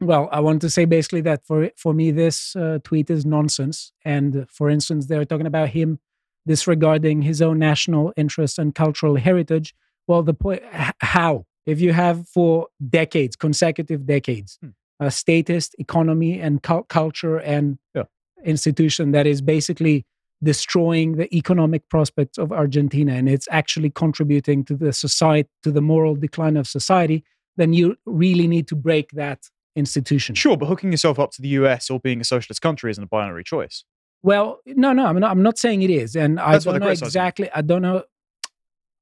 Well, 0.00 0.28
I 0.32 0.40
want 0.40 0.62
to 0.62 0.70
say 0.70 0.86
basically 0.86 1.20
that 1.22 1.44
for 1.46 1.70
for 1.76 1.92
me, 1.92 2.10
this 2.10 2.56
uh, 2.56 2.78
tweet 2.82 3.10
is 3.10 3.26
nonsense. 3.26 3.92
And 4.04 4.46
for 4.50 4.70
instance, 4.70 5.06
they're 5.06 5.26
talking 5.26 5.46
about 5.46 5.68
him 5.70 5.98
disregarding 6.46 7.22
his 7.22 7.42
own 7.42 7.58
national 7.58 8.12
interests 8.16 8.58
and 8.58 8.74
cultural 8.74 9.16
heritage. 9.16 9.74
Well, 10.08 10.22
the 10.22 10.34
point 10.34 10.62
how 11.00 11.44
if 11.66 11.80
you 11.80 11.92
have 11.92 12.26
for 12.28 12.68
decades, 12.88 13.36
consecutive 13.36 14.06
decades, 14.06 14.58
Hmm. 14.62 14.70
a 15.00 15.10
statist 15.10 15.74
economy 15.78 16.40
and 16.40 16.62
cul- 16.62 16.84
culture 16.84 17.36
and 17.38 17.78
Yeah. 17.94 18.04
institution 18.44 19.12
that 19.12 19.26
is 19.26 19.42
basically 19.42 20.04
destroying 20.42 21.16
the 21.16 21.28
economic 21.36 21.86
prospects 21.90 22.38
of 22.38 22.50
Argentina 22.52 23.12
and 23.12 23.28
it's 23.28 23.48
actually 23.50 23.90
contributing 23.90 24.64
to 24.64 24.74
the 24.74 24.92
society 24.92 25.48
to 25.62 25.70
the 25.70 25.82
moral 25.82 26.16
decline 26.16 26.56
of 26.56 26.66
society, 26.66 27.22
then 27.58 27.74
you 27.74 27.96
really 28.06 28.46
need 28.48 28.66
to 28.68 28.74
break 28.76 29.10
that 29.12 29.50
institution. 29.76 30.34
Sure, 30.34 30.56
but 30.56 30.66
hooking 30.66 30.90
yourself 30.90 31.18
up 31.18 31.30
to 31.32 31.42
the 31.42 31.48
US 31.48 31.90
or 31.90 32.00
being 32.00 32.20
a 32.20 32.24
socialist 32.24 32.60
country 32.62 32.90
isn't 32.90 33.02
a 33.04 33.06
binary 33.06 33.44
choice. 33.44 33.84
Well, 34.22 34.60
no, 34.66 34.92
no, 34.92 35.06
I'm 35.06 35.18
not. 35.18 35.30
I'm 35.30 35.42
not 35.42 35.58
saying 35.58 35.82
it 35.82 35.90
is, 35.90 36.14
and 36.16 36.38
I 36.38 36.52
That's 36.52 36.66
what 36.66 36.72
don't 36.72 36.80
know 36.82 36.88
exactly. 36.88 37.50
I 37.54 37.62
don't 37.62 37.82
know. 37.82 38.02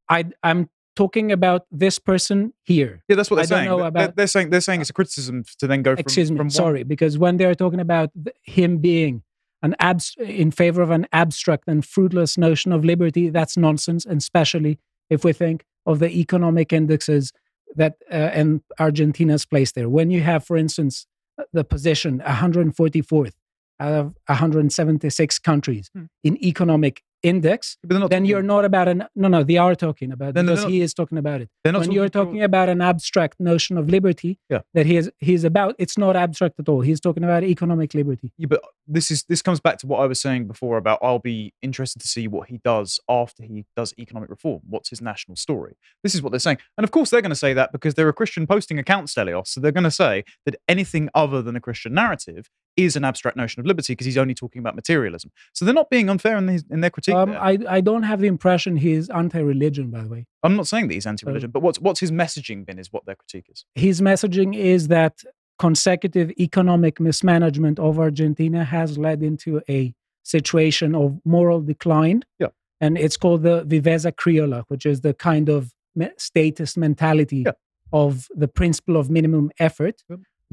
I 0.08 0.24
I'm 0.42 0.68
talking 0.94 1.32
about 1.32 1.62
this 1.70 1.98
person 1.98 2.52
here. 2.64 3.02
Yeah, 3.08 3.16
that's 3.16 3.30
what 3.30 3.36
they're 3.36 3.44
I 3.44 3.46
don't 3.46 3.58
saying. 3.58 3.68
know 3.68 3.76
They're- 3.78 3.86
about- 3.88 4.16
they're 4.16 4.26
saying 4.26 4.50
they're 4.50 4.60
saying 4.60 4.80
it's 4.80 4.90
a 4.90 4.94
criticism 4.94 5.44
to 5.58 5.66
then 5.66 5.82
go 5.82 5.94
from, 5.94 6.00
Excuse 6.00 6.30
me, 6.30 6.36
from 6.36 6.50
sorry, 6.50 6.82
because 6.82 7.18
when 7.18 7.36
they're 7.36 7.54
talking 7.54 7.80
about 7.80 8.10
him 8.42 8.78
being 8.78 9.22
an 9.62 9.74
abs 9.80 10.14
in 10.18 10.50
favor 10.52 10.82
of 10.82 10.90
an 10.90 11.06
abstract 11.12 11.64
and 11.66 11.84
fruitless 11.84 12.38
notion 12.38 12.72
of 12.72 12.84
liberty, 12.84 13.28
that's 13.28 13.56
nonsense. 13.56 14.04
And 14.06 14.18
especially 14.18 14.78
if 15.10 15.24
we 15.24 15.32
think 15.32 15.64
of 15.84 15.98
the 15.98 16.10
economic 16.10 16.72
indexes 16.72 17.32
that 17.76 17.96
uh, 18.10 18.14
and 18.14 18.60
Argentina's 18.78 19.44
place 19.46 19.72
there. 19.72 19.88
When 19.88 20.10
you 20.10 20.20
have, 20.22 20.44
for 20.44 20.56
instance, 20.56 21.06
the 21.52 21.64
position 21.64 22.20
144th 22.26 23.32
out 23.80 23.92
of 23.92 24.14
176 24.26 25.38
countries 25.38 25.90
Hmm. 25.94 26.04
in 26.24 26.42
economic 26.44 27.02
index, 27.22 27.76
But 27.82 27.90
they're 27.90 28.00
not 28.00 28.10
then 28.10 28.24
you're 28.24 28.42
not 28.42 28.64
about 28.64 28.88
an 28.88 29.04
no 29.14 29.28
no 29.28 29.42
they 29.42 29.56
are 29.56 29.74
talking 29.74 30.12
about 30.12 30.30
it 30.30 30.34
Then 30.34 30.46
because 30.46 30.64
he 30.64 30.80
is 30.80 30.94
talking 30.94 31.18
about 31.18 31.40
it 31.40 31.48
when 31.64 31.92
you're 31.92 32.08
talking 32.08 32.42
about 32.42 32.68
an 32.68 32.80
abstract 32.80 33.40
notion 33.40 33.76
of 33.76 33.88
liberty 33.88 34.38
Yeah. 34.48 34.60
that 34.74 34.86
he 34.86 34.96
is 34.96 35.10
he's 35.18 35.44
about 35.44 35.74
it's 35.78 35.98
not 35.98 36.16
abstract 36.16 36.58
at 36.60 36.68
all 36.68 36.80
he's 36.80 37.00
talking 37.00 37.24
about 37.24 37.42
economic 37.44 37.94
liberty 37.94 38.32
Yeah, 38.38 38.46
but 38.48 38.62
this 38.86 39.10
is 39.10 39.24
this 39.24 39.42
comes 39.42 39.60
back 39.60 39.78
to 39.78 39.86
what 39.86 40.00
I 40.00 40.06
was 40.06 40.20
saying 40.20 40.46
before 40.46 40.76
about 40.78 40.98
I'll 41.02 41.18
be 41.18 41.52
interested 41.62 42.00
to 42.00 42.08
see 42.08 42.28
what 42.28 42.48
he 42.48 42.58
does 42.64 43.00
after 43.08 43.42
he 43.42 43.64
does 43.76 43.92
economic 43.98 44.30
reform. 44.30 44.60
What's 44.68 44.90
his 44.90 45.00
national 45.02 45.36
story? 45.36 45.76
This 46.02 46.14
is 46.14 46.22
what 46.22 46.30
they're 46.30 46.38
saying, 46.40 46.58
and 46.76 46.84
of 46.84 46.90
course 46.90 47.10
they're 47.10 47.20
going 47.20 47.30
to 47.30 47.36
say 47.36 47.52
that 47.54 47.72
because 47.72 47.94
they're 47.94 48.08
a 48.08 48.12
Christian 48.14 48.46
posting 48.46 48.78
account, 48.78 49.08
Stelios. 49.08 49.48
So 49.48 49.60
they're 49.60 49.72
going 49.72 49.84
to 49.84 49.90
say 49.90 50.24
that 50.46 50.56
anything 50.68 51.08
other 51.14 51.42
than 51.42 51.56
a 51.56 51.60
Christian 51.60 51.94
narrative 51.94 52.48
is 52.84 52.96
an 52.96 53.04
abstract 53.04 53.36
notion 53.36 53.60
of 53.60 53.66
liberty 53.66 53.92
because 53.92 54.06
he's 54.10 54.16
only 54.24 54.34
talking 54.42 54.60
about 54.60 54.74
materialism. 54.82 55.30
So 55.52 55.64
they're 55.64 55.74
not 55.82 55.90
being 55.90 56.08
unfair 56.08 56.36
in, 56.38 56.48
his, 56.48 56.64
in 56.70 56.80
their 56.80 56.90
critique. 56.96 57.14
um. 57.14 57.30
I, 57.50 57.58
I 57.68 57.80
don't 57.80 58.04
have 58.04 58.20
the 58.20 58.28
impression 58.36 58.76
he's 58.76 59.10
anti-religion 59.10 59.90
by 59.90 60.02
the 60.04 60.08
way 60.14 60.26
I'm 60.44 60.56
not 60.56 60.66
saying 60.72 60.88
that 60.88 60.94
he's 60.94 61.06
anti-religion, 61.06 61.50
but 61.50 61.60
what's 61.66 61.78
what's 61.80 62.00
his 62.00 62.12
messaging 62.22 62.64
been 62.66 62.78
is 62.78 62.88
what 62.94 63.04
their 63.06 63.16
critique 63.22 63.46
is. 63.54 63.64
his 63.74 64.00
messaging 64.10 64.50
is 64.56 64.88
that 64.88 65.14
consecutive 65.58 66.30
economic 66.48 66.94
mismanagement 67.00 67.78
of 67.80 67.98
Argentina 67.98 68.64
has 68.64 68.96
led 68.96 69.22
into 69.22 69.60
a 69.68 69.92
situation 70.22 70.94
of 70.94 71.18
moral 71.24 71.60
decline. 71.60 72.22
Yeah. 72.38 72.48
And 72.80 72.96
it's 72.96 73.16
called 73.16 73.42
the 73.42 73.64
viveza 73.72 74.12
criolla, 74.12 74.62
which 74.68 74.86
is 74.86 75.00
the 75.00 75.14
kind 75.14 75.48
of 75.48 75.72
me- 75.96 76.10
statist 76.16 76.76
mentality 76.76 77.42
Yeah. 77.46 77.52
of 77.92 78.28
the 78.42 78.46
principle 78.46 78.96
of 78.96 79.10
minimum 79.10 79.50
effort 79.58 79.96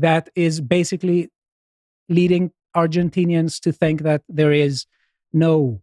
that 0.08 0.30
is 0.36 0.60
basically 0.60 1.30
leading 2.10 2.52
Argentinians 2.76 3.60
to 3.62 3.72
think 3.72 4.02
that 4.02 4.22
there 4.28 4.52
is 4.52 4.86
no 5.34 5.82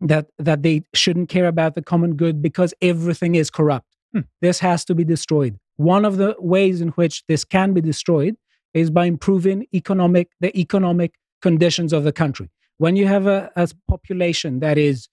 that 0.00 0.28
that 0.38 0.62
they 0.62 0.82
shouldn't 0.94 1.28
care 1.28 1.46
about 1.46 1.74
the 1.74 1.82
common 1.82 2.14
good 2.16 2.40
because 2.40 2.72
everything 2.80 3.34
is 3.34 3.50
corrupt. 3.50 3.86
Hmm. 4.12 4.20
This 4.40 4.60
has 4.60 4.84
to 4.86 4.94
be 4.94 5.04
destroyed. 5.04 5.58
One 5.76 6.04
of 6.04 6.16
the 6.16 6.36
ways 6.38 6.80
in 6.80 6.88
which 6.90 7.24
this 7.26 7.44
can 7.44 7.72
be 7.72 7.80
destroyed 7.80 8.36
is 8.74 8.90
by 8.90 9.06
improving 9.06 9.66
economic 9.74 10.28
the 10.40 10.56
economic 10.58 11.14
conditions 11.42 11.92
of 11.92 12.04
the 12.04 12.12
country. 12.12 12.50
When 12.78 12.96
you 12.96 13.06
have 13.06 13.26
a, 13.26 13.50
a 13.56 13.68
population 13.88 14.60
that 14.60 14.78
is 14.78 15.08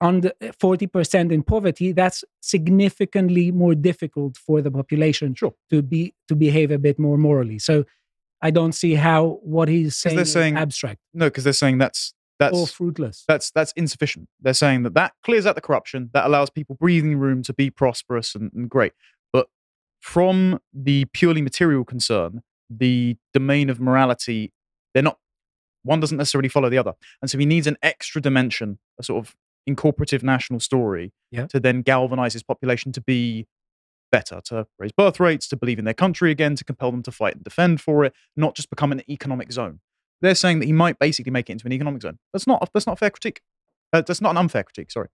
under 0.00 0.30
40% 0.42 1.32
in 1.32 1.42
poverty, 1.42 1.92
that's 1.92 2.22
significantly 2.40 3.50
more 3.50 3.74
difficult 3.74 4.36
for 4.36 4.60
the 4.60 4.70
population 4.70 5.34
Sure. 5.34 5.54
to 5.70 5.82
be 5.82 6.14
to 6.28 6.34
behave 6.36 6.70
a 6.70 6.78
bit 6.78 6.98
more 6.98 7.16
morally. 7.16 7.58
So 7.58 7.84
I 8.42 8.50
don't 8.50 8.72
see 8.72 8.94
how 8.94 9.40
what 9.42 9.68
he's 9.68 9.96
saying, 9.96 10.16
they're 10.16 10.22
is 10.22 10.32
saying- 10.32 10.56
abstract 10.56 11.00
No, 11.14 11.26
because 11.26 11.44
they're 11.44 11.52
saying 11.52 11.78
that's 11.78 12.12
that's 12.38 12.56
or 12.56 12.66
fruitless. 12.66 13.24
that's 13.26 13.50
that's 13.50 13.72
insufficient. 13.76 14.28
They're 14.40 14.52
saying 14.54 14.82
that 14.82 14.94
that 14.94 15.12
clears 15.24 15.46
out 15.46 15.54
the 15.54 15.60
corruption, 15.62 16.10
that 16.12 16.26
allows 16.26 16.50
people 16.50 16.76
breathing 16.78 17.16
room 17.18 17.42
to 17.44 17.54
be 17.54 17.70
prosperous 17.70 18.34
and, 18.34 18.52
and 18.52 18.68
great. 18.68 18.92
But 19.32 19.48
from 20.00 20.60
the 20.74 21.06
purely 21.06 21.40
material 21.40 21.84
concern, 21.84 22.42
the 22.68 23.16
domain 23.32 23.70
of 23.70 23.80
morality, 23.80 24.52
they're 24.92 25.02
not. 25.02 25.18
One 25.82 26.00
doesn't 26.00 26.18
necessarily 26.18 26.48
follow 26.48 26.68
the 26.68 26.78
other, 26.78 26.94
and 27.22 27.30
so 27.30 27.38
he 27.38 27.46
needs 27.46 27.66
an 27.66 27.78
extra 27.82 28.20
dimension, 28.20 28.78
a 28.98 29.02
sort 29.02 29.24
of 29.24 29.36
incorporative 29.68 30.22
national 30.22 30.60
story, 30.60 31.12
Yeah. 31.30 31.46
to 31.46 31.58
then 31.58 31.82
galvanize 31.82 32.34
his 32.34 32.42
population 32.42 32.92
to 32.92 33.00
be 33.00 33.46
better, 34.10 34.40
to 34.46 34.66
raise 34.78 34.92
birth 34.92 35.20
rates, 35.20 35.48
to 35.48 35.56
believe 35.56 35.78
in 35.78 35.84
their 35.84 35.94
country 35.94 36.30
again, 36.30 36.56
to 36.56 36.64
compel 36.64 36.90
them 36.90 37.02
to 37.04 37.12
fight 37.12 37.34
and 37.34 37.44
defend 37.44 37.80
for 37.80 38.04
it, 38.04 38.14
not 38.36 38.54
just 38.54 38.70
become 38.70 38.92
an 38.92 39.02
economic 39.10 39.52
zone. 39.52 39.80
They're 40.20 40.34
saying 40.34 40.60
that 40.60 40.66
he 40.66 40.72
might 40.72 40.98
basically 40.98 41.32
make 41.32 41.50
it 41.50 41.52
into 41.52 41.66
an 41.66 41.72
economic 41.72 42.02
zone. 42.02 42.18
That's 42.32 42.46
not 42.46 42.68
that's 42.72 42.86
not 42.86 42.94
a 42.94 42.96
fair 42.96 43.10
critique. 43.10 43.40
Uh, 43.92 44.02
that's 44.02 44.20
not 44.20 44.30
an 44.30 44.38
unfair 44.38 44.64
critique. 44.64 44.90
Sorry. 44.90 45.08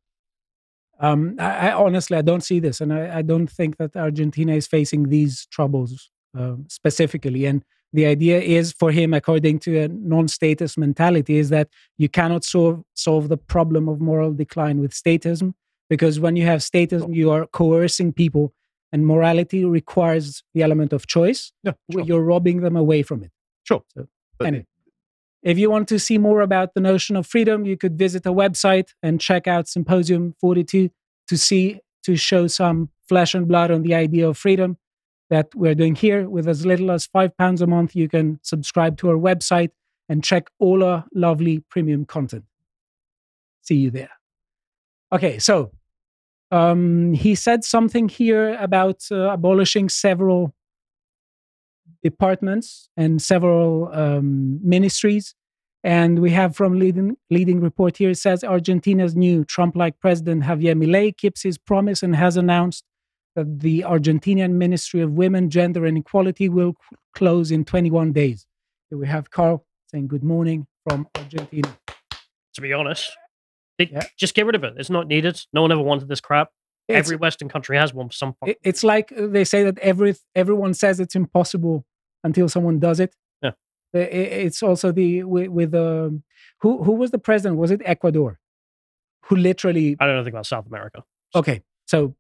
Um, 1.01 1.37
I, 1.39 1.69
I 1.69 1.73
honestly 1.73 2.17
I 2.17 2.23
don't 2.23 2.45
see 2.45 2.61
this, 2.61 2.81
and 2.81 2.93
I, 2.93 3.19
I 3.19 3.23
don't 3.23 3.49
think 3.49 3.79
that 3.79 3.97
Argentina 3.97 4.55
is 4.55 4.67
facing 4.67 5.09
these 5.09 5.47
troubles 5.47 6.11
um, 6.37 6.67
specifically. 6.69 7.47
And 7.47 7.65
the 7.93 8.07
idea 8.07 8.41
is 8.41 8.73
for 8.73 8.91
him, 8.91 9.13
according 9.13 9.59
to 9.61 9.81
a 9.81 9.89
non-statist 9.89 10.79
mentality, 10.79 11.37
is 11.39 11.51
that 11.51 11.69
you 11.99 12.09
cannot 12.09 12.45
solve 12.45 12.83
solve 12.95 13.29
the 13.29 13.37
problem 13.37 13.89
of 13.89 14.01
moral 14.01 14.33
decline 14.33 14.81
with 14.81 14.93
statism 14.93 15.55
because 15.93 16.19
when 16.19 16.37
you 16.37 16.47
have 16.47 16.61
statism, 16.61 17.15
you 17.15 17.31
are 17.31 17.47
coercing 17.47 18.15
people, 18.15 18.55
and 18.93 19.07
morality 19.07 19.65
requires 19.65 20.43
the 20.55 20.63
element 20.63 20.93
of 20.93 21.07
choice. 21.07 21.53
Yeah, 21.63 21.73
sure. 21.91 22.03
You're 22.03 22.23
robbing 22.23 22.61
them 22.61 22.77
away 22.77 23.03
from 23.03 23.25
it. 23.25 23.31
Sure. 23.65 23.83
So, 23.95 24.07
anyway. 24.45 24.67
If 25.43 25.59
you 25.59 25.71
want 25.71 25.89
to 25.89 25.99
see 25.99 26.19
more 26.19 26.41
about 26.41 26.75
the 26.75 26.81
notion 26.81 27.17
of 27.17 27.27
freedom, 27.27 27.65
you 27.65 27.77
could 27.77 27.99
visit 27.99 28.25
a 28.27 28.33
website 28.33 28.91
and 29.03 29.21
check 29.21 29.49
out 29.49 29.67
Symposium 29.67 30.37
42 30.41 30.91
to 31.29 31.39
see, 31.39 31.81
to 32.05 32.15
show 32.15 32.47
some 32.47 32.91
flesh 33.09 33.35
and 33.35 33.49
blood 33.49 33.73
on 33.73 33.83
the 33.83 33.95
idea 33.95 34.29
of 34.29 34.39
freedom 34.39 34.77
that 35.31 35.53
we're 35.55 35.75
doing 35.75 35.97
here. 35.97 36.29
With 36.29 36.47
as 36.47 36.65
little 36.65 36.93
as 36.93 37.07
five 37.07 37.37
pounds 37.37 37.61
a 37.61 37.67
month, 37.67 37.97
you 37.97 38.09
can 38.09 38.39
subscribe 38.43 38.99
to 38.99 39.11
our 39.11 39.17
website 39.17 39.71
and 40.09 40.23
check 40.23 40.49
all 40.61 40.85
our 40.85 41.07
lovely 41.13 41.59
premium 41.71 42.05
content. 42.05 42.45
See 43.63 43.77
you 43.77 43.91
there. 43.91 44.11
Okay, 45.13 45.39
so 45.41 45.73
um, 46.53 47.15
he 47.15 47.35
said 47.35 47.65
something 47.65 48.09
here 48.09 48.55
about 48.61 49.01
uh, 49.11 49.31
abolishing 49.31 49.89
several 49.89 50.55
departments 52.03 52.91
and 52.97 53.23
several 53.23 53.89
um, 53.93 54.61
ministries. 54.63 55.35
And 55.83 56.21
we 56.21 56.31
have 56.31 56.55
from 56.55 56.79
leading 56.79 57.17
leading 57.31 57.61
report 57.61 57.97
here 57.97 58.11
it 58.11 58.19
says 58.19 58.45
Argentina's 58.45 59.17
new 59.17 59.45
Trump-like 59.45 59.99
president 59.99 60.45
Javier 60.45 60.77
Milei 60.81 61.17
keeps 61.17 61.43
his 61.43 61.59
promise 61.59 62.05
and 62.05 62.15
has 62.15 62.37
announced 62.37 62.85
that 63.35 63.61
the 63.61 63.81
Argentinian 63.81 64.53
Ministry 64.53 65.01
of 65.01 65.13
Women, 65.13 65.51
Gender 65.51 65.85
and 65.87 65.99
Equality 65.99 66.49
will 66.49 66.75
close 67.15 67.51
in 67.51 67.65
21 67.65 68.13
days. 68.13 68.47
Here 68.91 68.99
we 68.99 69.09
have 69.09 69.31
Carl 69.31 69.65
saying 69.91 70.07
good 70.07 70.23
morning 70.23 70.67
from 70.87 71.09
Argentina. 71.17 71.77
To 72.55 72.61
be 72.61 72.73
honest, 72.73 73.11
they, 73.87 73.93
Yeah. 73.93 74.07
just 74.19 74.35
get 74.35 74.47
rid 74.47 74.55
of 74.55 74.65
it. 74.65 74.75
It's 74.77 74.91
not 74.91 75.07
needed. 75.07 75.41
No 75.53 75.63
one 75.63 75.73
ever 75.73 75.83
wanted 75.83 76.09
this 76.09 76.21
crap. 76.21 76.49
It's, 76.89 76.99
Every 77.09 77.17
Western 77.17 77.49
country 77.49 77.77
has 77.77 77.95
one 77.95 78.11
some. 78.11 78.35
it- 78.47 78.59
it's 78.63 78.83
like 78.83 79.13
uh, 79.13 79.27
they 79.27 79.45
say 79.45 79.63
that 79.65 79.79
every 79.79 80.15
everyone 80.35 80.75
says 80.75 81.01
it's 81.01 81.15
impossible 81.15 81.85
until 82.25 82.49
someone 82.49 82.79
does 82.81 82.99
it. 83.01 83.15
Yeah. 83.43 83.53
It's 83.95 84.63
also 84.63 84.91
the 84.93 85.23
with, 85.25 85.49
with 85.49 85.75
um, 85.75 86.23
who 86.61 86.83
who 86.83 86.93
was 86.93 87.11
the 87.11 87.19
president? 87.19 87.59
Was 87.61 87.71
it 87.71 87.81
Ecuador? 87.85 88.39
Who 89.27 89.37
literally 89.37 89.97
I 90.01 90.07
don't 90.07 90.15
know 90.15 90.21
anything 90.21 90.35
about 90.35 90.47
South 90.47 90.67
America. 90.67 91.05
okay 91.35 91.63
so 91.87 92.15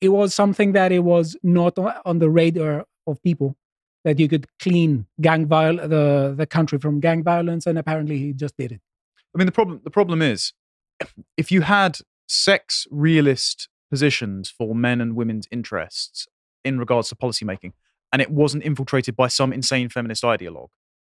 it 0.00 0.08
was 0.08 0.34
something 0.34 0.72
that 0.72 0.92
it 0.92 1.00
was 1.00 1.36
not 1.42 1.78
on 2.04 2.18
the 2.18 2.28
radar 2.30 2.84
of 3.06 3.22
people 3.22 3.56
that 4.04 4.18
you 4.18 4.28
could 4.28 4.46
clean 4.60 5.06
gang 5.20 5.46
viol 5.46 5.76
the 5.76 6.34
the 6.36 6.46
country 6.46 6.78
from 6.78 7.00
gang 7.00 7.22
violence 7.22 7.66
and 7.66 7.78
apparently 7.78 8.18
he 8.18 8.32
just 8.32 8.56
did 8.56 8.72
it 8.72 8.80
I 9.34 9.38
mean, 9.38 9.46
the 9.46 9.52
problem 9.52 9.80
the 9.82 9.90
problem 9.90 10.22
is, 10.22 10.52
if 11.36 11.50
you 11.50 11.62
had 11.62 11.98
sex 12.26 12.86
realist 12.90 13.68
positions 13.90 14.50
for 14.50 14.74
men 14.74 15.00
and 15.00 15.14
women's 15.14 15.46
interests 15.50 16.26
in 16.64 16.78
regards 16.78 17.08
to 17.08 17.14
policymaking, 17.14 17.72
and 18.12 18.22
it 18.22 18.30
wasn't 18.30 18.64
infiltrated 18.64 19.16
by 19.16 19.28
some 19.28 19.52
insane 19.52 19.88
feminist 19.88 20.22
ideologue. 20.22 20.70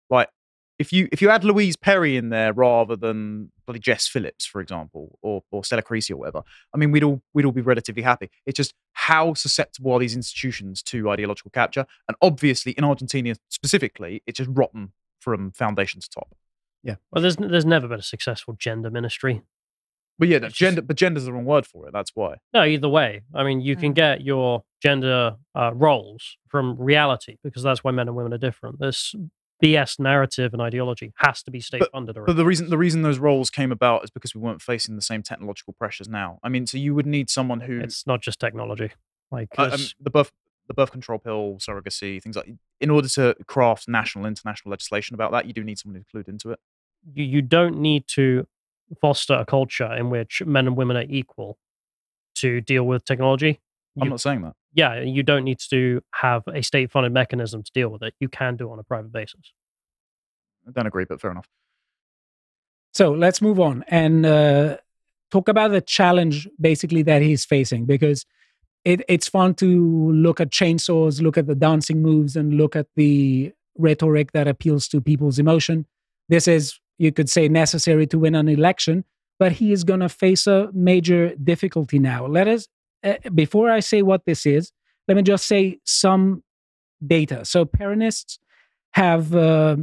Like 0.10 0.30
if 0.78 0.94
you 0.94 1.08
if 1.12 1.22
you 1.22 1.30
add 1.30 1.44
Louise 1.44 1.76
Perry 1.76 2.18
in 2.18 2.30
there 2.30 2.54
rather 2.54 2.96
than 2.96 3.52
bloody 3.66 3.80
Jess 3.80 4.08
Phillips, 4.08 4.46
for 4.46 4.62
example, 4.62 5.18
or 5.22 5.44
or 5.52 5.64
Stella 5.64 5.82
Creasy 5.82 6.14
or 6.14 6.18
whatever, 6.18 6.44
I 6.74 6.78
mean 6.78 6.92
we'd 6.92 7.04
all 7.04 7.22
we'd 7.34 7.46
all 7.46 7.52
be 7.52 7.62
relatively 7.62 8.04
happy. 8.04 8.30
It's 8.46 8.58
just 8.58 8.74
how 8.94 9.34
susceptible 9.34 9.94
are 9.94 10.00
these 10.00 10.16
institutions 10.16 10.84
to 10.84 11.10
ideological 11.10 11.52
capture? 11.52 11.86
And 12.08 12.18
obviously 12.22 12.74
in 12.74 12.84
Argentina 12.84 13.36
specifically, 13.50 14.22
it's 14.28 14.38
just 14.38 14.50
rotten 14.54 14.92
from 15.20 15.52
foundation 15.52 16.02
to 16.02 16.10
top. 16.10 16.36
Well, 17.12 17.22
there's 17.22 17.36
there's 17.38 17.66
never 17.66 17.88
been 17.88 18.00
a 18.00 18.04
successful 18.04 18.56
gender 18.58 18.90
ministry. 18.90 19.42
But 20.18 20.28
yeah, 20.28 20.40
no, 20.40 20.48
just- 20.48 20.60
gender 20.60 20.82
but 20.82 20.96
gender's 20.98 21.26
the 21.26 21.34
wrong 21.34 21.46
word 21.46 21.66
for 21.66 21.88
it. 21.88 21.94
That's 21.94 22.12
why. 22.14 22.36
No, 22.54 22.64
either 22.66 22.90
way. 22.90 23.22
I 23.34 23.44
mean, 23.44 23.62
you 23.62 23.76
can 23.76 23.92
Mm. 23.94 23.96
get 23.96 24.22
your 24.22 24.64
gender 24.82 25.38
uh, 25.56 25.72
roles 25.74 26.38
from 26.50 26.76
reality 26.78 27.38
because 27.44 27.64
that's 27.64 27.84
why 27.84 27.92
men 27.92 28.08
and 28.08 28.16
women 28.18 28.34
are 28.34 28.38
different. 28.38 28.80
This 28.80 29.16
BS 29.64 30.00
narrative 30.00 30.54
and 30.54 30.62
ideology 30.62 31.12
has 31.18 31.42
to 31.44 31.52
be 31.52 31.60
state 31.60 31.84
funded. 31.92 32.18
But 32.26 32.36
the 32.38 32.46
reason 32.46 32.70
the 32.70 32.78
reason 32.78 33.02
those 33.02 33.20
roles 33.20 33.50
came 33.50 33.72
about 33.72 34.04
is 34.04 34.10
because 34.10 34.34
we 34.36 34.42
weren't 34.42 34.62
facing 34.62 34.96
the 34.96 35.02
same 35.02 35.24
technological 35.24 35.74
pressures 35.74 36.08
now. 36.10 36.40
I 36.44 36.50
mean, 36.50 36.66
so 36.68 36.78
you 36.78 36.94
would 36.96 37.06
need 37.06 37.30
someone 37.30 37.62
who 37.62 37.80
it's 37.80 38.06
not 38.08 38.22
just 38.22 38.40
technology. 38.40 38.92
Like 39.32 39.50
uh, 39.58 39.70
um, 39.74 39.82
the 40.00 40.10
birth 40.10 40.32
the 40.68 40.74
birth 40.74 40.92
control 40.92 41.18
pill, 41.18 41.58
surrogacy, 41.60 42.22
things 42.22 42.36
like. 42.36 42.54
In 42.82 42.90
order 42.90 43.10
to 43.10 43.36
craft 43.48 43.88
national, 43.90 44.26
international 44.26 44.70
legislation 44.72 45.14
about 45.14 45.32
that, 45.34 45.46
you 45.46 45.52
do 45.52 45.64
need 45.64 45.78
someone 45.80 45.96
who's 46.00 46.06
clued 46.24 46.30
into 46.30 46.52
it. 46.52 46.60
You, 47.14 47.24
you 47.24 47.42
don't 47.42 47.78
need 47.80 48.06
to 48.08 48.46
foster 49.02 49.34
a 49.34 49.46
culture 49.46 49.92
in 49.94 50.10
which 50.10 50.42
men 50.46 50.68
and 50.68 50.76
women 50.76 50.98
are 50.98 51.06
equal 51.08 51.58
to 52.36 52.62
deal 52.62 52.84
with 52.84 53.06
technology. 53.06 53.60
I'm 54.00 54.10
not 54.10 54.22
saying 54.22 54.42
that. 54.44 54.54
yeah, 54.74 55.02
you 55.02 55.24
don't 55.24 55.44
need 55.44 55.60
to 55.70 56.02
have 56.14 56.44
a 56.48 56.62
state 56.62 56.92
funded 56.92 57.12
mechanism 57.12 57.64
to 57.64 57.72
deal 57.74 57.90
with 57.90 58.02
it. 58.02 58.14
You 58.20 58.30
can 58.30 58.56
do 58.56 58.70
it 58.70 58.72
on 58.72 58.80
a 58.80 58.84
private 58.84 59.12
basis. 59.12 59.54
I 60.68 60.72
don't 60.72 60.88
agree, 60.88 61.06
but 61.06 61.20
fair 61.20 61.32
enough. 61.32 61.48
So 62.94 63.12
let's 63.12 63.42
move 63.42 63.60
on 63.60 63.84
and 63.88 64.26
uh, 64.26 64.78
talk 65.32 65.48
about 65.48 65.72
the 65.72 65.82
challenge 65.82 66.48
basically 66.60 67.04
that 67.04 67.22
he's 67.22 67.46
facing 67.46 67.86
because 67.86 68.26
it, 68.86 69.02
it's 69.08 69.28
fun 69.28 69.54
to 69.56 70.12
look 70.12 70.40
at 70.40 70.50
chainsaws, 70.50 71.22
look 71.22 71.38
at 71.38 71.48
the 71.48 71.56
dancing 71.56 72.02
moves, 72.02 72.36
and 72.36 72.54
look 72.54 72.76
at 72.76 72.88
the 72.96 73.52
rhetoric 73.78 74.32
that 74.32 74.48
appeals 74.48 74.88
to 74.90 75.02
people's 75.02 75.40
emotion. 75.40 75.86
This 76.30 76.48
is, 76.48 76.80
you 77.00 77.12
could 77.12 77.30
say, 77.30 77.48
necessary 77.48 78.06
to 78.08 78.20
win 78.20 78.36
an 78.36 78.48
election, 78.48 79.06
but 79.40 79.54
he 79.54 79.72
is 79.72 79.84
going 79.84 80.02
to 80.02 80.10
face 80.10 80.46
a 80.46 80.70
major 80.74 81.34
difficulty 81.36 81.98
now. 81.98 82.28
Let 82.28 82.48
us, 82.48 82.68
uh, 83.04 83.16
before 83.34 83.72
I 83.72 83.80
say 83.80 84.04
what 84.04 84.26
this 84.26 84.46
is, 84.46 84.72
let 85.08 85.16
me 85.16 85.24
just 85.24 85.48
say 85.48 85.80
some 85.86 86.44
data. 87.06 87.46
So, 87.46 87.66
Peronists 87.66 88.38
have 88.92 89.34
uh, 89.34 89.78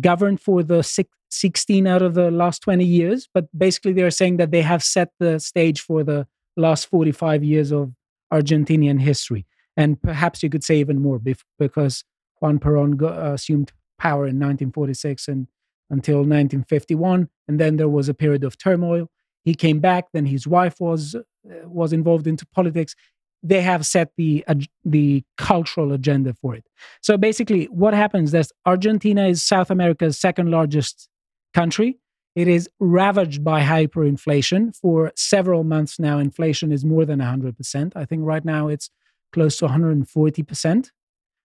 governed 0.00 0.40
for 0.40 0.62
the 0.62 0.82
six, 0.82 1.10
16 1.30 1.86
out 1.86 2.02
of 2.02 2.14
the 2.14 2.30
last 2.30 2.62
20 2.62 2.84
years, 2.84 3.28
but 3.34 3.46
basically 3.56 3.92
they're 3.92 4.10
saying 4.10 4.36
that 4.36 4.52
they 4.52 4.62
have 4.62 4.82
set 4.82 5.10
the 5.18 5.38
stage 5.40 5.80
for 5.80 6.04
the 6.04 6.26
last 6.56 6.86
45 6.86 7.42
years 7.42 7.72
of 7.72 7.92
Argentinian 8.32 9.00
history. 9.00 9.44
And 9.76 10.00
perhaps 10.00 10.42
you 10.42 10.50
could 10.50 10.62
say 10.62 10.76
even 10.76 11.02
more 11.02 11.18
bef- 11.18 11.42
because 11.58 12.04
Juan 12.40 12.60
Perón 12.60 12.96
go, 12.96 13.08
assumed 13.08 13.72
power 13.98 14.26
in 14.26 14.38
1946 14.38 15.28
and 15.28 15.48
until 15.90 16.18
1951. 16.18 17.28
And 17.48 17.60
then 17.60 17.76
there 17.76 17.88
was 17.88 18.08
a 18.08 18.14
period 18.14 18.44
of 18.44 18.58
turmoil. 18.58 19.08
He 19.44 19.54
came 19.54 19.80
back, 19.80 20.06
then 20.12 20.26
his 20.26 20.46
wife 20.46 20.80
was, 20.80 21.14
uh, 21.14 21.20
was 21.68 21.92
involved 21.92 22.26
into 22.26 22.46
politics. 22.46 22.94
They 23.42 23.60
have 23.60 23.84
set 23.84 24.12
the, 24.16 24.42
ag- 24.48 24.68
the 24.84 25.22
cultural 25.36 25.92
agenda 25.92 26.32
for 26.32 26.54
it. 26.54 26.64
So 27.02 27.18
basically, 27.18 27.66
what 27.66 27.92
happens 27.92 28.32
is 28.32 28.52
Argentina 28.64 29.26
is 29.26 29.42
South 29.42 29.70
America's 29.70 30.18
second 30.18 30.50
largest 30.50 31.08
country. 31.52 31.98
It 32.34 32.48
is 32.48 32.68
ravaged 32.80 33.44
by 33.44 33.62
hyperinflation 33.62 34.74
for 34.74 35.12
several 35.14 35.62
months 35.62 36.00
now. 36.00 36.18
Inflation 36.18 36.72
is 36.72 36.84
more 36.84 37.04
than 37.04 37.20
100%. 37.20 37.92
I 37.94 38.04
think 38.06 38.22
right 38.24 38.44
now 38.44 38.68
it's 38.68 38.90
close 39.32 39.56
to 39.58 39.66
140%. 39.66 40.90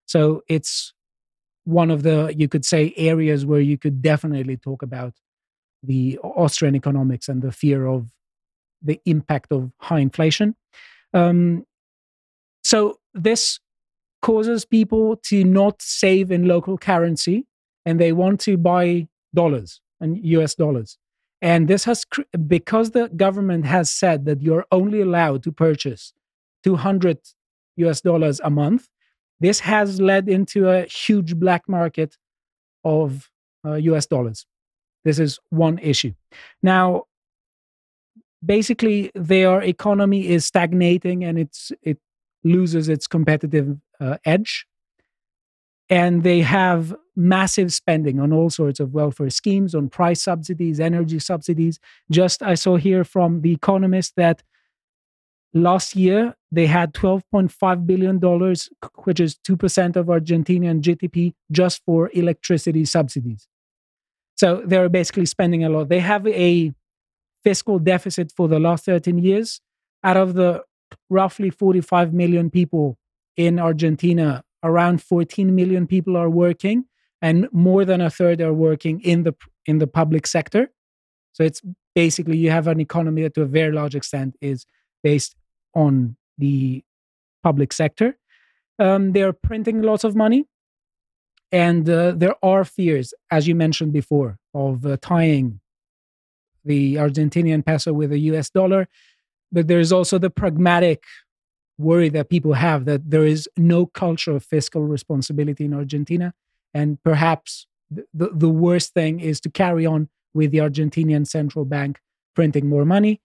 So 0.08 0.42
it's 0.48 0.94
one 1.70 1.92
of 1.92 2.04
the, 2.04 2.34
you 2.36 2.48
could 2.48 2.66
say, 2.66 2.94
areas 2.98 3.46
where 3.46 3.60
you 3.60 3.78
could 3.78 4.02
definitely 4.02 4.58
talk 4.58 4.82
about 4.82 5.14
the 5.84 6.18
Austrian 6.24 6.76
economics 6.76 7.30
and 7.30 7.42
the 7.42 7.52
fear 7.52 7.86
of 7.86 8.12
the 8.82 9.00
impact 9.06 9.52
of 9.52 9.72
high 9.78 10.00
inflation. 10.00 10.56
Um, 11.14 11.66
so 12.64 13.00
this 13.14 13.60
causes 14.22 14.66
people 14.66 15.16
to 15.28 15.44
not 15.44 15.82
save 15.82 16.32
in 16.32 16.48
local 16.48 16.78
currency 16.78 17.46
and 17.86 18.00
they 18.00 18.12
want 18.12 18.40
to 18.42 18.58
buy 18.58 19.08
dollars 19.34 19.80
and 20.02 20.18
US 20.26 20.56
dollars. 20.56 20.98
And 21.42 21.68
this 21.68 21.86
has, 21.86 22.06
because 22.48 22.92
the 22.92 23.10
government 23.10 23.66
has 23.66 23.90
said 23.90 24.26
that 24.26 24.42
you're 24.42 24.66
only 24.72 25.02
allowed 25.02 25.44
to 25.44 25.52
purchase 25.52 26.14
200 26.64 27.20
US 27.78 28.02
dollars 28.02 28.42
a 28.44 28.50
month, 28.50 28.90
this 29.40 29.60
has 29.62 30.02
led 30.02 30.28
into 30.28 30.70
a 30.70 30.84
huge 30.86 31.36
black 31.36 31.68
market 31.68 32.18
of 32.84 33.30
uh, 33.66 33.76
US 33.76 34.06
dollars. 34.06 34.46
This 35.04 35.20
is 35.20 35.40
one 35.50 35.78
issue. 35.80 36.14
Now, 36.62 37.04
basically, 38.44 39.12
their 39.16 39.62
economy 39.62 40.28
is 40.28 40.46
stagnating 40.46 41.24
and 41.24 41.40
it's, 41.40 41.72
it 41.82 41.98
loses 42.44 42.90
its 42.90 43.08
competitive 43.08 43.78
uh, 44.00 44.18
edge. 44.26 44.66
And 45.90 46.24
they 46.24 46.42
have 46.42 46.94
massive 47.16 47.74
spending 47.74 48.20
on 48.20 48.32
all 48.32 48.50
sorts 48.52 48.80
of 48.80 48.94
welfare 48.94 49.32
schemes, 49.32 49.74
on 49.74 49.90
price 49.90 50.22
subsidies, 50.22 50.80
energy 50.80 51.18
subsidies. 51.18 51.80
Just 52.12 52.44
I 52.44 52.54
saw 52.54 52.78
here 52.78 53.04
from 53.04 53.42
The 53.42 53.54
Economist 53.54 54.16
that 54.16 54.44
last 55.54 55.96
year 55.96 56.36
they 56.52 56.66
had 56.66 56.94
$12.5 56.94 57.86
billion, 57.86 58.20
which 59.04 59.20
is 59.20 59.38
2% 59.48 59.96
of 59.96 60.08
Argentinian 60.08 60.82
GDP, 60.82 61.34
just 61.52 61.84
for 61.86 62.10
electricity 62.14 62.86
subsidies. 62.86 63.48
So 64.36 64.64
they're 64.66 64.90
basically 64.90 65.26
spending 65.26 65.64
a 65.64 65.70
lot. 65.70 65.90
They 65.90 66.00
have 66.00 66.26
a 66.28 66.72
fiscal 67.44 67.78
deficit 67.80 68.32
for 68.36 68.48
the 68.48 68.60
last 68.60 68.86
13 68.86 69.18
years. 69.20 69.62
Out 70.04 70.18
of 70.18 70.34
the 70.34 70.64
roughly 71.10 71.50
45 71.50 72.14
million 72.14 72.50
people 72.50 72.98
in 73.36 73.60
Argentina, 73.60 74.44
around 74.64 75.04
14 75.04 75.54
million 75.54 75.88
people 75.88 76.16
are 76.18 76.30
working, 76.30 76.86
and 77.22 77.48
more 77.52 77.86
than 77.86 78.02
a 78.02 78.10
third 78.10 78.42
are 78.42 78.54
working 78.54 79.02
in 79.02 79.24
the 79.24 79.34
in 79.66 79.80
the 79.80 79.88
public 79.88 80.26
sector. 80.26 80.72
So 81.34 81.44
it's 81.44 81.62
basically 81.94 82.38
you 82.38 82.50
have 82.50 82.68
an 82.68 82.80
economy 82.80 83.24
that, 83.24 83.34
to 83.36 83.42
a 83.42 83.46
very 83.46 83.72
large 83.72 83.96
extent, 83.96 84.36
is 84.42 84.66
based 85.04 85.36
on 85.74 86.16
the 86.38 86.84
public 87.44 87.74
sector. 87.74 88.18
Um, 88.78 89.12
they're 89.12 89.34
printing 89.34 89.82
lots 89.82 90.04
of 90.04 90.16
money, 90.16 90.46
and 91.52 91.90
uh, 91.90 92.14
there 92.16 92.36
are 92.44 92.64
fears, 92.64 93.14
as 93.30 93.48
you 93.48 93.56
mentioned 93.56 93.94
before, 93.94 94.38
of 94.54 94.86
uh, 94.86 94.98
tying 95.02 95.60
the 96.64 96.96
Argentinian 96.96 97.66
peso 97.66 97.92
with 97.94 98.12
the 98.12 98.20
U.S. 98.32 98.50
dollar. 98.50 98.88
But 99.52 99.68
there's 99.68 99.92
also 99.92 100.18
the 100.18 100.30
pragmatic 100.30 101.04
worry 101.78 102.10
that 102.10 102.30
people 102.30 102.54
have 102.54 102.86
that 102.86 103.10
there 103.10 103.26
is 103.26 103.50
no 103.58 103.86
culture 103.86 104.36
of 104.36 104.44
fiscal 104.44 104.84
responsibility 104.84 105.66
in 105.66 105.74
Argentina. 105.74 106.34
And 106.74 107.02
perhaps 107.04 107.66
the, 107.90 108.06
the, 108.14 108.30
the 108.34 108.50
worst 108.50 108.94
thing 108.94 109.20
is 109.20 109.40
to 109.42 109.50
carry 109.50 109.86
on 109.86 110.10
with 110.34 110.52
the 110.52 110.60
Argentinian 110.60 111.26
central 111.26 111.66
bank 111.66 112.00
printing 112.36 112.68
more 112.68 112.86
money. 112.86 113.22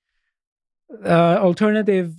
Uh, 1.05 1.37
alternative 1.39 2.15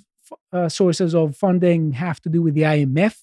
uh, 0.51 0.69
sources 0.69 1.13
of 1.15 1.35
funding 1.35 1.93
have 1.93 2.21
to 2.21 2.29
do 2.29 2.41
with 2.41 2.53
the 2.53 2.61
IMF. 2.61 3.17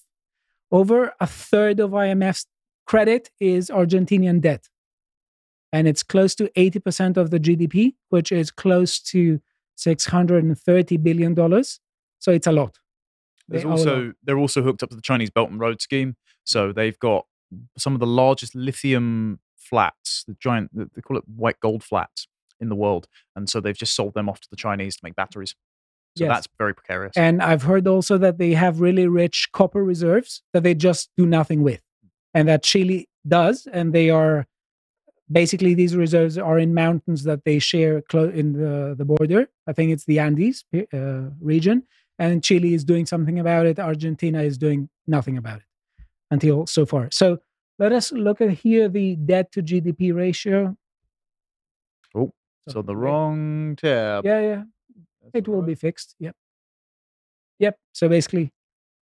Over 0.71 1.13
a 1.19 1.27
third 1.27 1.79
of 1.79 1.91
IMF's 1.91 2.47
credit 2.85 3.29
is 3.39 3.69
Argentinian 3.69 4.41
debt. 4.41 4.69
And 5.71 5.87
it's 5.87 6.03
close 6.03 6.35
to 6.35 6.49
80% 6.49 7.17
of 7.17 7.31
the 7.31 7.39
GDP, 7.39 7.95
which 8.09 8.31
is 8.31 8.51
close 8.51 8.99
to 8.99 9.39
$630 9.77 11.03
billion. 11.03 11.63
So 12.19 12.31
it's 12.31 12.47
a 12.47 12.51
lot. 12.51 12.77
There's 13.47 13.63
They 13.63 13.69
also 13.69 14.01
lot. 14.05 14.15
they're 14.23 14.37
also 14.37 14.61
hooked 14.61 14.83
up 14.83 14.89
to 14.89 14.95
the 14.95 15.01
Chinese 15.01 15.29
Belt 15.29 15.49
and 15.49 15.59
Road 15.59 15.81
scheme, 15.81 16.15
so 16.43 16.71
they've 16.71 16.97
got 16.99 17.25
some 17.77 17.93
of 17.93 17.99
the 17.99 18.07
largest 18.07 18.55
lithium 18.55 19.39
flats, 19.57 20.23
the 20.27 20.35
giant 20.39 20.71
they 20.73 21.01
call 21.01 21.17
it 21.17 21.23
white 21.27 21.59
gold 21.59 21.83
flats 21.83 22.27
in 22.59 22.69
the 22.69 22.75
world, 22.75 23.07
and 23.35 23.49
so 23.49 23.59
they've 23.59 23.77
just 23.77 23.95
sold 23.95 24.13
them 24.13 24.29
off 24.29 24.39
to 24.41 24.49
the 24.49 24.55
Chinese 24.55 24.95
to 24.95 25.01
make 25.03 25.15
batteries. 25.15 25.55
So 26.15 26.25
Yes. 26.25 26.29
that's 26.35 26.47
very 26.59 26.73
precarious. 26.75 27.17
And 27.17 27.41
I've 27.41 27.63
heard 27.63 27.87
also 27.87 28.17
that 28.19 28.37
they 28.37 28.53
have 28.53 28.79
really 28.81 29.07
rich 29.07 29.49
copper 29.51 29.83
reserves 29.83 30.43
that 30.53 30.63
they 30.63 30.75
just 30.75 31.09
do 31.17 31.25
nothing 31.25 31.63
with, 31.63 31.81
and 32.33 32.47
that 32.47 32.61
Chile 32.63 33.07
does. 33.27 33.67
And 33.73 33.93
they 33.93 34.09
are 34.11 34.45
basically 35.31 35.73
these 35.73 35.95
reserves 35.95 36.37
are 36.37 36.59
in 36.59 36.73
mountains 36.73 37.23
that 37.23 37.43
they 37.45 37.57
share 37.57 38.01
clo- 38.01 38.29
in 38.29 38.53
the, 38.53 38.93
the 38.95 39.05
border. 39.05 39.49
I 39.65 39.73
think 39.73 39.91
it's 39.91 40.05
the 40.05 40.19
Andes 40.19 40.65
uh, 40.75 41.29
region, 41.41 41.83
and 42.19 42.43
Chile 42.43 42.73
is 42.75 42.83
doing 42.83 43.05
something 43.07 43.39
about 43.39 43.65
it. 43.65 43.79
Argentina 43.79 44.43
is 44.43 44.57
doing 44.59 44.89
nothing 45.07 45.37
about 45.37 45.59
it 45.59 45.65
until 46.29 46.67
so 46.67 46.85
far. 46.85 47.09
So 47.11 47.39
let 47.79 47.91
us 47.91 48.11
look 48.11 48.39
at 48.39 48.51
here 48.51 48.87
the 48.87 49.15
debt 49.15 49.51
to 49.53 49.63
GDP 49.63 50.13
ratio. 50.13 50.77
Oh, 52.13 52.31
it's 52.67 52.75
on 52.75 52.85
the 52.85 52.95
wrong 52.95 53.75
tab. 53.77 54.25
Yeah, 54.25 54.41
yeah. 54.41 54.63
That's 55.23 55.31
It 55.35 55.47
will 55.47 55.55
alright. 55.55 55.67
be 55.69 55.75
fixed. 55.75 56.15
Yep. 56.19 56.35
Yep. 57.59 57.77
So 57.93 58.09
basically, 58.09 58.51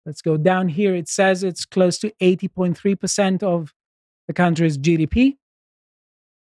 let's 0.07 0.23
go 0.23 0.37
down 0.37 0.69
here. 0.69 0.95
It 0.95 1.09
says 1.09 1.45
it's 1.45 1.65
close 1.65 1.99
to 1.99 2.11
80.3% 2.21 3.43
of 3.43 3.75
the 4.27 4.33
country's 4.33 4.79
GDP. 4.79 5.37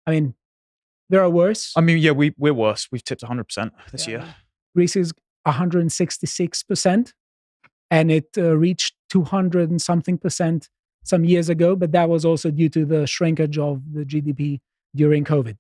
I 0.07 0.11
mean, 0.13 0.35
there 1.11 1.23
are 1.23 1.31
worse. 1.31 1.73
I 1.77 1.81
mean, 1.81 1.99
yeah, 1.99 2.11
we 2.13 2.35
we're 2.37 2.55
worse. 2.55 2.89
We've 2.93 3.03
tipped 3.05 3.23
100 3.23 3.45
percent 3.45 3.73
this 3.93 4.07
Yeah, 4.07 4.11
year. 4.25 4.35
Greece 4.75 4.97
is 4.97 5.13
166%, 5.47 7.13
and 7.91 8.11
it 8.11 8.29
uh, 8.37 8.57
reached 8.57 8.95
200 9.11 9.71
and 9.71 9.81
something 9.81 10.19
percent 10.19 10.69
some 11.05 11.25
years 11.25 11.49
ago, 11.49 11.77
but 11.77 11.93
that 11.93 12.09
was 12.09 12.25
also 12.25 12.51
due 12.51 12.69
to 12.71 12.85
the 12.87 13.07
shrinkage 13.07 13.59
of 13.59 13.83
the 13.93 14.05
GDP 14.05 14.61
during 14.97 15.25
COVID. 15.25 15.57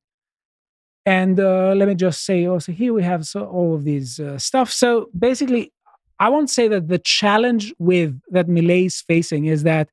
And 1.07 1.39
uh, 1.39 1.75
let 1.77 1.89
me 1.89 1.95
just 1.95 2.25
say 2.25 2.47
also 2.47 2.73
here 2.73 2.95
we 2.95 3.03
have 3.03 3.27
so 3.27 3.45
all 3.45 3.75
of 3.75 3.85
these 3.85 4.19
uh, 4.19 4.39
stuff. 4.39 4.71
So 4.71 5.11
basically, 5.17 5.73
I 6.19 6.29
won't 6.29 6.49
say 6.49 6.69
that 6.69 6.89
the 6.89 6.99
challenge 6.99 7.75
with 7.79 8.19
that 8.31 8.47
Milei 8.47 8.87
is 8.87 9.01
facing 9.03 9.47
is 9.47 9.65
that 9.65 9.91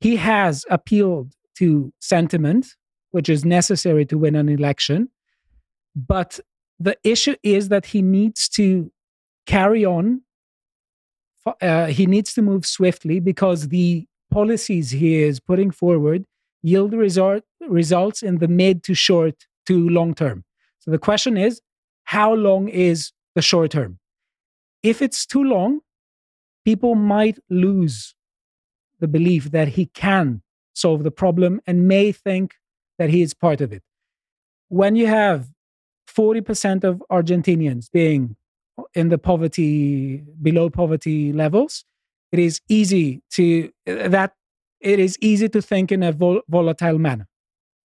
he 0.00 0.16
has 0.16 0.66
appealed 0.68 1.34
to 1.56 1.92
sentiment, 2.00 2.74
which 3.12 3.28
is 3.28 3.44
necessary 3.44 4.04
to 4.06 4.18
win 4.18 4.34
an 4.34 4.48
election, 4.48 5.08
but 5.94 6.40
the 6.80 6.96
issue 7.04 7.36
is 7.42 7.68
that 7.68 7.86
he 7.86 8.02
needs 8.02 8.48
to 8.50 8.90
carry 9.46 9.84
on. 9.84 10.22
Uh, 11.60 11.86
he 11.86 12.06
needs 12.06 12.34
to 12.34 12.42
move 12.42 12.66
swiftly 12.66 13.20
because 13.20 13.68
the 13.68 14.06
policies 14.30 14.90
he 14.90 15.22
is 15.22 15.40
putting 15.40 15.70
forward 15.70 16.24
yield 16.62 16.92
result, 16.92 17.42
results 17.68 18.22
in 18.22 18.38
the 18.38 18.48
mid 18.48 18.82
to 18.84 18.94
short 18.94 19.46
to 19.66 19.88
long 19.88 20.14
term. 20.14 20.44
So 20.78 20.90
the 20.90 20.98
question 20.98 21.36
is, 21.36 21.60
how 22.04 22.34
long 22.34 22.68
is 22.68 23.12
the 23.34 23.42
short 23.42 23.70
term? 23.70 23.98
If 24.82 25.00
it's 25.00 25.24
too 25.26 25.44
long, 25.44 25.80
people 26.64 26.94
might 26.94 27.38
lose 27.48 28.14
the 29.00 29.08
belief 29.08 29.50
that 29.50 29.68
he 29.68 29.86
can 29.86 30.42
solve 30.74 31.02
the 31.04 31.10
problem 31.10 31.60
and 31.66 31.86
may 31.86 32.12
think 32.12 32.54
that 32.98 33.10
he 33.10 33.22
is 33.22 33.34
part 33.34 33.60
of 33.60 33.72
it. 33.72 33.82
When 34.68 34.96
you 34.96 35.06
have 35.06 35.48
40% 36.08 36.84
of 36.84 37.02
Argentinians 37.10 37.90
being 37.92 38.36
in 38.94 39.08
the 39.08 39.18
poverty, 39.18 40.24
below 40.40 40.70
poverty 40.70 41.32
levels, 41.32 41.84
it 42.32 42.38
is 42.38 42.60
easy 42.68 43.22
to 43.32 43.70
that 43.86 44.32
it 44.80 44.98
is 44.98 45.16
easy 45.20 45.48
to 45.48 45.62
think 45.62 45.92
in 45.92 46.02
a 46.02 46.12
vol- 46.12 46.42
volatile 46.48 46.98
manner. 46.98 47.28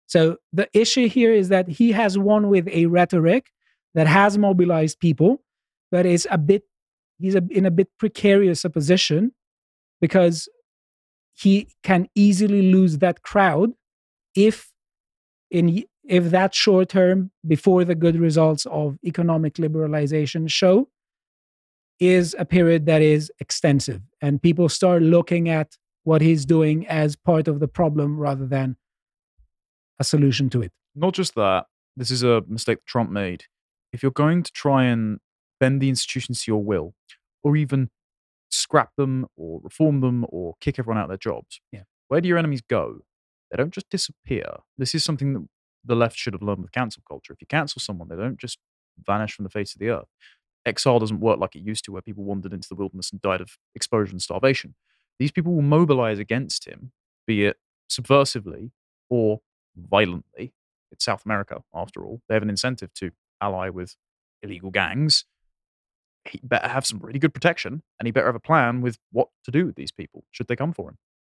So 0.08 0.38
the 0.54 0.70
issue 0.74 1.08
here 1.08 1.34
is 1.34 1.50
that 1.50 1.68
he 1.68 1.92
has 1.92 2.18
won 2.18 2.50
with 2.50 2.68
a 2.70 2.88
rhetoric 2.88 3.52
that 3.94 4.08
has 4.08 4.38
mobilized 4.38 5.00
people, 5.00 5.44
but 5.92 6.06
is 6.06 6.28
a 6.32 6.38
bit 6.38 6.64
he's 7.20 7.36
a, 7.36 7.44
in 7.50 7.66
a 7.66 7.72
bit 7.72 7.90
precarious 7.98 8.64
a 8.64 8.70
position 8.70 9.32
because 10.02 10.48
he 11.34 11.68
can 11.84 12.08
easily 12.16 12.72
lose 12.72 13.00
that 13.00 13.22
crowd 13.22 13.72
if 14.36 14.72
in 15.52 15.84
if 16.04 16.26
that 16.32 16.56
short 16.56 16.90
term 16.90 17.32
before 17.46 17.84
the 17.84 17.96
good 17.96 18.16
results 18.16 18.66
of 18.68 18.98
economic 19.04 19.56
liberalization 19.56 20.50
show 20.50 20.88
is 22.00 22.36
a 22.38 22.46
period 22.46 22.86
that 22.86 23.02
is 23.02 23.32
extensive 23.40 24.02
and 24.22 24.42
people 24.42 24.70
start 24.70 25.02
looking 25.02 25.50
at 25.50 25.76
what 26.04 26.22
he's 26.22 26.46
doing 26.46 26.88
as 26.88 27.16
part 27.16 27.48
of 27.48 27.60
the 27.60 27.68
problem 27.68 28.18
rather 28.18 28.46
than 28.46 28.78
a 30.00 30.04
solution 30.04 30.50
to 30.52 30.62
it 30.62 30.72
Not 30.96 31.14
just 31.14 31.36
that. 31.36 31.66
This 31.96 32.12
is 32.12 32.24
a 32.24 32.44
mistake 32.48 32.78
that 32.80 32.86
Trump 32.86 33.10
made. 33.12 33.46
If 33.92 34.04
you're 34.04 34.12
going 34.12 34.44
to 34.44 34.52
try 34.52 34.84
and 34.86 35.20
bend 35.60 35.82
the 35.82 35.90
institutions 35.90 36.44
to 36.44 36.52
your 36.52 36.64
will, 36.64 36.94
or 37.44 37.56
even 37.56 37.90
scrap 38.50 38.92
them, 38.98 39.26
or 39.36 39.60
reform 39.64 40.02
them, 40.02 40.26
or 40.30 40.56
kick 40.62 40.78
everyone 40.80 40.98
out 41.00 41.06
of 41.06 41.10
their 41.10 41.18
jobs, 41.18 41.60
Yeah. 41.72 41.84
where 42.08 42.22
do 42.22 42.28
your 42.28 42.38
enemies 42.38 42.62
go? 42.62 43.02
They 43.50 43.58
don't 43.58 43.74
just 43.74 43.90
disappear. 43.90 44.46
This 44.78 44.94
is 44.94 45.04
something 45.04 45.34
that 45.34 45.48
the 45.84 45.96
left 45.96 46.18
should 46.18 46.34
have 46.34 46.42
learned 46.44 46.62
with 46.62 46.72
cancel 46.72 47.02
culture. 47.08 47.34
If 47.34 47.42
you 47.42 47.48
cancel 47.48 47.80
someone, 47.80 48.08
they 48.10 48.16
don't 48.16 48.40
just 48.40 48.60
vanish 49.06 49.34
from 49.34 49.44
the 49.44 49.50
face 49.50 49.74
of 49.74 49.80
the 49.80 49.90
earth. 49.90 50.08
Exile 50.66 51.00
doesn't 51.00 51.20
work 51.22 51.40
like 51.40 51.56
it 51.56 51.62
used 51.64 51.86
to, 51.86 51.92
where 51.92 52.02
people 52.02 52.24
wandered 52.24 52.54
into 52.54 52.68
the 52.68 52.76
wilderness 52.76 53.12
and 53.12 53.22
died 53.22 53.42
of 53.42 53.58
exposure 53.74 54.12
and 54.12 54.22
starvation. 54.22 54.76
These 55.18 55.32
people 55.32 55.54
will 55.54 55.62
mobilize 55.62 56.20
against 56.20 56.66
him, 56.68 56.92
be 57.26 57.46
it 57.46 57.58
subversively 57.90 58.72
or 59.10 59.40
violently. 59.78 60.54
It's 60.92 61.06
South 61.06 61.26
America, 61.26 61.64
after 61.74 62.04
all. 62.06 62.22
They 62.28 62.36
have 62.36 62.44
an 62.44 62.50
incentive 62.50 62.94
to 62.96 63.12
ally 63.42 63.70
with 63.70 63.96
illegal 64.42 64.72
gangs. 64.72 65.26
He 66.26 66.40
better 66.44 66.68
have 66.68 66.86
some 66.86 67.00
really 67.00 67.20
good 67.20 67.34
protection, 67.34 67.84
and 68.00 68.08
he 68.08 68.12
better 68.12 68.28
have 68.28 68.36
a 68.36 68.40
plan 68.40 68.82
with 68.82 68.98
what 69.12 69.30
to 69.46 69.52
do 69.52 69.66
with 69.66 69.76
these 69.76 69.92
people 69.92 70.24
should 70.32 70.48
they 70.48 70.56
come 70.56 70.74
for 70.74 70.90
him. 70.90 70.98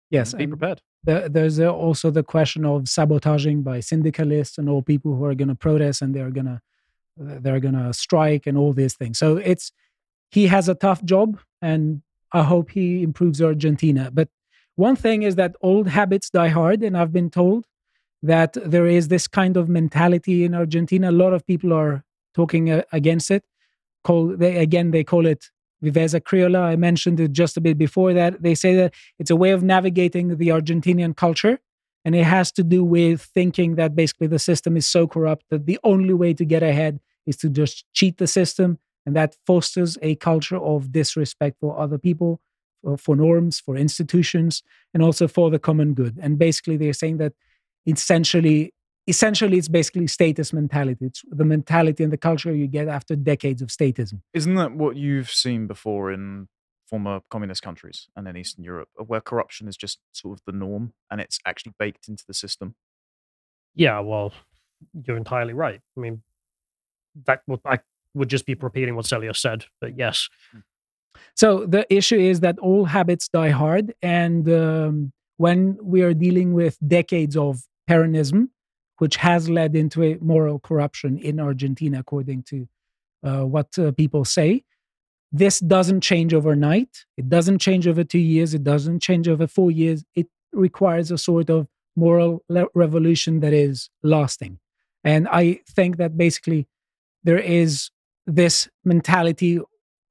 yes 0.09 0.33
Be 0.33 0.47
prepared. 0.47 0.81
the, 1.03 1.27
there's 1.31 1.59
also 1.59 2.09
the 2.09 2.23
question 2.23 2.65
of 2.65 2.87
sabotaging 2.89 3.61
by 3.63 3.79
syndicalists 3.81 4.57
and 4.57 4.67
all 4.69 4.81
people 4.81 5.15
who 5.15 5.25
are 5.25 5.35
going 5.35 5.49
to 5.49 5.55
protest 5.55 6.01
and 6.01 6.15
they're 6.15 6.31
going 6.31 6.45
to 6.47 6.59
they're 7.17 7.59
going 7.59 7.75
to 7.75 7.93
strike 7.93 8.47
and 8.47 8.57
all 8.57 8.73
these 8.73 8.95
things 8.95 9.19
so 9.19 9.37
it's 9.37 9.71
he 10.31 10.47
has 10.47 10.69
a 10.69 10.75
tough 10.75 11.03
job 11.03 11.39
and 11.61 12.01
i 12.31 12.41
hope 12.41 12.71
he 12.71 13.03
improves 13.03 13.41
argentina 13.41 14.09
but 14.11 14.29
one 14.75 14.95
thing 14.95 15.21
is 15.23 15.35
that 15.35 15.53
old 15.61 15.87
habits 15.89 16.29
die 16.29 16.47
hard 16.47 16.81
and 16.81 16.97
i've 16.97 17.11
been 17.13 17.29
told 17.29 17.65
that 18.21 18.57
there 18.65 18.87
is 18.87 19.07
this 19.07 19.27
kind 19.27 19.57
of 19.57 19.69
mentality 19.69 20.43
in 20.43 20.53
argentina. 20.53 21.09
A 21.09 21.11
lot 21.11 21.33
of 21.33 21.45
people 21.45 21.73
are 21.73 22.03
talking 22.33 22.69
uh, 22.69 22.83
against 22.91 23.31
it. 23.31 23.43
Call 24.03 24.35
they 24.37 24.57
again 24.57 24.91
they 24.91 25.03
call 25.03 25.25
it 25.25 25.49
viveza 25.83 26.21
criolla. 26.21 26.61
I 26.61 26.75
mentioned 26.75 27.19
it 27.19 27.31
just 27.31 27.57
a 27.57 27.61
bit 27.61 27.77
before 27.77 28.13
that. 28.13 28.41
They 28.41 28.55
say 28.55 28.75
that 28.75 28.93
it's 29.17 29.31
a 29.31 29.35
way 29.35 29.51
of 29.51 29.63
navigating 29.63 30.37
the 30.37 30.49
argentinian 30.49 31.15
culture 31.15 31.59
and 32.05 32.15
it 32.15 32.23
has 32.23 32.51
to 32.53 32.63
do 32.63 32.83
with 32.83 33.21
thinking 33.21 33.75
that 33.75 33.95
basically 33.95 34.27
the 34.27 34.39
system 34.39 34.77
is 34.77 34.87
so 34.87 35.07
corrupt 35.07 35.45
that 35.49 35.65
the 35.65 35.79
only 35.83 36.13
way 36.13 36.33
to 36.33 36.45
get 36.45 36.63
ahead 36.63 36.99
is 37.25 37.37
to 37.37 37.49
just 37.49 37.85
cheat 37.93 38.17
the 38.17 38.27
system 38.27 38.79
and 39.05 39.15
that 39.15 39.35
fosters 39.45 39.97
a 40.01 40.15
culture 40.15 40.57
of 40.57 40.91
disrespect 40.91 41.57
for 41.59 41.79
other 41.79 41.97
people 41.97 42.41
for, 42.81 42.97
for 42.97 43.15
norms 43.15 43.59
for 43.59 43.75
institutions 43.75 44.63
and 44.93 45.03
also 45.03 45.27
for 45.27 45.49
the 45.49 45.59
common 45.59 45.93
good. 45.93 46.17
And 46.21 46.37
basically 46.37 46.77
they're 46.77 46.93
saying 46.93 47.17
that 47.17 47.33
essentially 47.85 48.73
essentially 49.07 49.57
it's 49.57 49.67
basically 49.67 50.07
statist 50.07 50.53
mentality 50.53 51.05
it's 51.05 51.23
the 51.29 51.45
mentality 51.45 52.03
and 52.03 52.13
the 52.13 52.17
culture 52.17 52.53
you 52.53 52.67
get 52.67 52.87
after 52.87 53.15
decades 53.15 53.61
of 53.61 53.69
statism 53.69 54.21
Isn't 54.33 54.55
that 54.55 54.73
what 54.73 54.95
you've 54.97 55.31
seen 55.31 55.67
before 55.67 56.11
in 56.11 56.47
former 56.89 57.21
communist 57.29 57.61
countries 57.61 58.07
and 58.15 58.27
in 58.27 58.35
Eastern 58.35 58.63
Europe, 58.63 58.89
where 59.05 59.21
corruption 59.21 59.67
is 59.67 59.77
just 59.77 59.99
sort 60.11 60.39
of 60.39 60.41
the 60.45 60.51
norm 60.51 60.93
and 61.11 61.21
it's 61.21 61.39
actually 61.45 61.73
baked 61.77 62.07
into 62.07 62.23
the 62.27 62.33
system? 62.33 62.75
Yeah, 63.75 63.99
well, 63.99 64.33
you're 65.05 65.17
entirely 65.17 65.53
right. 65.53 65.79
I 65.95 65.99
mean, 65.99 66.23
that 67.25 67.41
would 67.47 67.59
I 67.65 67.79
would 68.15 68.29
just 68.29 68.45
be 68.45 68.55
repeating 68.55 68.95
what 68.95 69.05
Celia 69.05 69.33
said, 69.33 69.65
but 69.79 69.97
yes, 69.97 70.29
So 71.35 71.65
the 71.65 71.85
issue 71.93 72.17
is 72.17 72.39
that 72.41 72.57
all 72.59 72.85
habits 72.85 73.27
die 73.27 73.49
hard, 73.49 73.93
and 74.01 74.49
um, 74.49 75.11
when 75.39 75.77
we 75.81 76.01
are 76.01 76.13
dealing 76.13 76.53
with 76.53 76.77
decades 76.85 77.37
of 77.37 77.61
Peronism, 77.89 78.49
which 78.97 79.15
has 79.15 79.49
led 79.49 79.73
into 79.73 80.03
a 80.03 80.17
moral 80.19 80.59
corruption 80.59 81.17
in 81.17 81.39
Argentina, 81.39 82.01
according 82.01 82.43
to 82.43 82.67
uh, 83.23 83.45
what 83.45 83.79
uh, 83.79 83.93
people 83.93 84.25
say, 84.25 84.65
this 85.31 85.61
doesn't 85.61 86.01
change 86.01 86.33
overnight. 86.33 87.05
It 87.15 87.29
doesn't 87.29 87.59
change 87.59 87.87
over 87.87 88.03
two 88.03 88.19
years. 88.19 88.53
It 88.53 88.65
doesn't 88.65 88.99
change 88.99 89.29
over 89.29 89.47
four 89.47 89.71
years. 89.71 90.03
It 90.13 90.27
requires 90.51 91.09
a 91.09 91.17
sort 91.17 91.49
of 91.49 91.67
moral 91.95 92.43
le- 92.49 92.67
revolution 92.75 93.39
that 93.39 93.53
is 93.53 93.89
lasting. 94.03 94.59
And 95.05 95.25
I 95.29 95.61
think 95.69 95.95
that 95.97 96.17
basically 96.17 96.67
there 97.23 97.39
is 97.39 97.91
this 98.27 98.67
mentality 98.83 99.61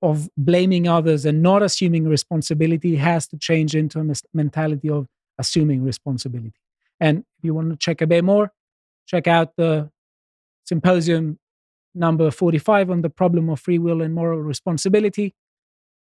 of 0.01 0.31
blaming 0.39 0.89
others 0.89 1.27
and 1.27 1.43
not 1.43 1.63
assuming 1.63 2.09
responsibility 2.09 2.97
has 2.97 3.29
to 3.29 3.37
change 3.37 3.75
into 3.75 4.01
a 4.01 4.15
mentality 4.33 4.89
of 4.89 5.07
assuming 5.39 5.83
responsibility. 5.83 6.55
And 7.01 7.19
if 7.39 7.45
you 7.45 7.55
want 7.55 7.71
to 7.71 7.77
check 7.77 8.01
a 8.01 8.07
bit 8.07 8.25
more, 8.25 8.53
check 9.07 9.27
out 9.27 9.57
the 9.57 9.91
symposium 10.65 11.39
number 11.95 12.31
45 12.31 12.91
on 12.91 13.03
the 13.03 13.11
problem 13.11 13.49
of 13.49 13.61
free 13.61 13.79
will 13.79 14.03
and 14.03 14.15
moral 14.15 14.41
responsibility. 14.41 15.35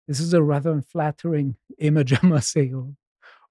This 0.06 0.20
is 0.20 0.32
a 0.32 0.42
rather 0.42 0.70
unflattering 0.70 1.56
image, 1.78 2.12
I 2.12 2.26
must 2.26 2.50
say. 2.50 2.72
Of 2.72 2.94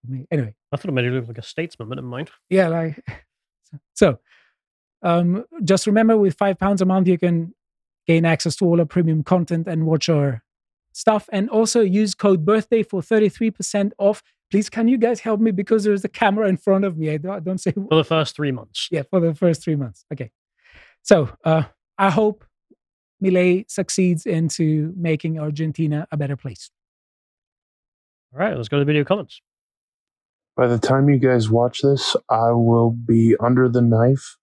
me. 0.07 0.25
Anyway, 0.31 0.55
I 0.71 0.77
thought 0.77 0.89
it 0.89 0.93
made 0.93 1.05
you 1.05 1.11
look 1.11 1.27
like 1.27 1.37
a 1.37 1.43
statesman, 1.43 1.89
but 1.89 1.95
never 1.95 2.07
mind. 2.07 2.29
yeah, 2.49 2.67
like 2.67 3.03
so. 3.93 4.19
Um, 5.03 5.45
just 5.63 5.85
remember, 5.85 6.17
with 6.17 6.35
five 6.35 6.57
pounds 6.57 6.81
a 6.81 6.85
month, 6.85 7.07
you 7.07 7.19
can 7.19 7.53
gain 8.07 8.25
access 8.25 8.55
to 8.55 8.65
all 8.65 8.79
our 8.79 8.85
premium 8.85 9.23
content 9.23 9.67
and 9.67 9.85
watch 9.85 10.09
our 10.09 10.43
stuff. 10.93 11.29
And 11.31 11.49
also 11.49 11.81
use 11.81 12.15
code 12.15 12.45
birthday 12.45 12.81
for 12.81 13.01
33% 13.01 13.91
off. 13.99 14.23
Please, 14.49 14.69
can 14.69 14.87
you 14.87 14.97
guys 14.97 15.19
help 15.19 15.39
me? 15.41 15.51
Because 15.51 15.83
there's 15.83 16.05
a 16.05 16.09
camera 16.09 16.47
in 16.47 16.57
front 16.57 16.85
of 16.85 16.97
me. 16.97 17.11
I 17.11 17.17
don't, 17.17 17.31
I 17.31 17.39
don't 17.39 17.57
say, 17.57 17.71
For 17.71 17.95
the 17.95 18.03
first 18.03 18.35
three 18.35 18.51
months. 18.51 18.87
yeah, 18.91 19.03
for 19.09 19.19
the 19.19 19.35
first 19.35 19.63
three 19.63 19.75
months. 19.75 20.05
Okay. 20.13 20.31
So 21.03 21.29
uh, 21.43 21.63
I 21.97 22.09
hope 22.09 22.45
Milei 23.23 23.69
succeeds 23.69 24.25
into 24.25 24.93
making 24.95 25.39
Argentina 25.39 26.07
a 26.11 26.17
better 26.17 26.37
place. 26.37 26.69
All 28.33 28.39
right, 28.39 28.55
let's 28.55 28.69
go 28.69 28.77
to 28.77 28.81
the 28.81 28.85
video 28.85 29.03
comments. 29.03 29.41
By 30.55 30.67
the 30.67 30.79
time 30.79 31.09
you 31.09 31.17
guys 31.17 31.49
watch 31.49 31.81
this, 31.81 32.15
I 32.29 32.51
will 32.51 32.91
be 32.91 33.35
under 33.39 33.69
the 33.69 33.81
knife 33.81 34.37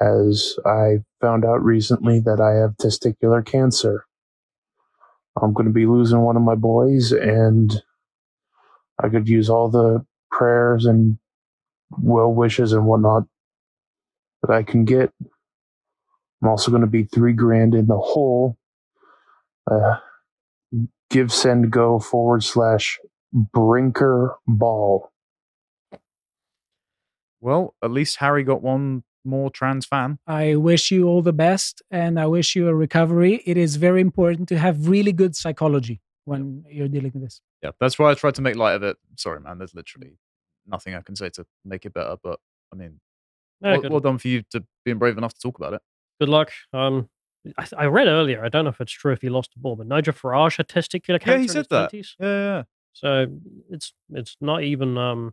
as 0.00 0.56
I 0.64 0.98
found 1.20 1.44
out 1.44 1.62
recently 1.62 2.20
that 2.20 2.40
I 2.40 2.60
have 2.60 2.76
testicular 2.76 3.44
cancer. 3.44 4.04
I'm 5.40 5.52
going 5.52 5.66
to 5.66 5.72
be 5.72 5.86
losing 5.86 6.20
one 6.20 6.36
of 6.36 6.42
my 6.42 6.54
boys, 6.54 7.12
and 7.12 7.82
I 9.02 9.08
could 9.08 9.28
use 9.28 9.48
all 9.48 9.68
the 9.68 10.04
prayers 10.30 10.86
and 10.86 11.18
well 11.90 12.32
wishes 12.32 12.72
and 12.72 12.86
whatnot 12.86 13.24
that 14.42 14.50
I 14.50 14.62
can 14.62 14.84
get. 14.84 15.12
I'm 16.42 16.48
also 16.48 16.70
going 16.70 16.82
to 16.82 16.86
be 16.86 17.04
three 17.04 17.32
grand 17.32 17.74
in 17.74 17.86
the 17.86 17.98
hole. 17.98 18.56
Uh, 19.70 19.96
give 21.10 21.32
send 21.32 21.70
go 21.70 21.98
forward 21.98 22.42
slash 22.42 22.98
brinker 23.32 24.36
ball. 24.46 25.10
Well, 27.40 27.74
at 27.82 27.90
least 27.90 28.16
Harry 28.18 28.44
got 28.44 28.62
one 28.62 29.02
more 29.24 29.50
trans 29.50 29.86
fan. 29.86 30.18
I 30.26 30.56
wish 30.56 30.90
you 30.90 31.06
all 31.06 31.22
the 31.22 31.32
best 31.32 31.82
and 31.90 32.18
I 32.18 32.26
wish 32.26 32.56
you 32.56 32.68
a 32.68 32.74
recovery. 32.74 33.42
It 33.44 33.56
is 33.56 33.76
very 33.76 34.00
important 34.00 34.48
to 34.48 34.58
have 34.58 34.88
really 34.88 35.12
good 35.12 35.36
psychology 35.36 36.00
when 36.24 36.64
you're 36.68 36.88
dealing 36.88 37.12
with 37.14 37.22
this. 37.22 37.40
Yeah, 37.62 37.70
that's 37.80 37.98
why 37.98 38.10
I 38.10 38.14
tried 38.14 38.34
to 38.36 38.42
make 38.42 38.56
light 38.56 38.74
of 38.74 38.82
it. 38.82 38.96
Sorry, 39.16 39.40
man. 39.40 39.58
There's 39.58 39.74
literally 39.74 40.18
nothing 40.66 40.94
I 40.94 41.00
can 41.00 41.16
say 41.16 41.30
to 41.30 41.46
make 41.64 41.84
it 41.84 41.94
better. 41.94 42.16
But 42.22 42.38
I 42.72 42.76
mean, 42.76 43.00
well, 43.60 43.80
well 43.90 44.00
done 44.00 44.18
for 44.18 44.28
you 44.28 44.42
to 44.50 44.64
being 44.84 44.98
brave 44.98 45.18
enough 45.18 45.34
to 45.34 45.40
talk 45.40 45.58
about 45.58 45.74
it. 45.74 45.82
good 46.18 46.28
luck. 46.28 46.52
Um, 46.72 47.08
I, 47.58 47.66
I 47.76 47.84
read 47.86 48.06
earlier. 48.06 48.44
I 48.44 48.48
don't 48.48 48.64
know 48.64 48.70
if 48.70 48.80
it's 48.80 48.92
true 48.92 49.12
if 49.12 49.22
he 49.22 49.28
lost 49.28 49.52
the 49.54 49.60
ball, 49.60 49.76
but 49.76 49.86
Nigel 49.86 50.12
Farage 50.12 50.56
had 50.58 50.68
testicular 50.68 51.20
cancer. 51.20 51.32
Yeah, 51.32 51.38
he 51.38 51.48
said 51.48 51.66
that. 51.70 51.92
20s. 51.92 52.14
Yeah, 52.18 52.26
yeah, 52.26 52.44
yeah. 52.56 52.62
So 52.92 53.26
it's 53.70 53.92
it's 54.12 54.36
not 54.40 54.62
even 54.62 54.98
um 54.98 55.32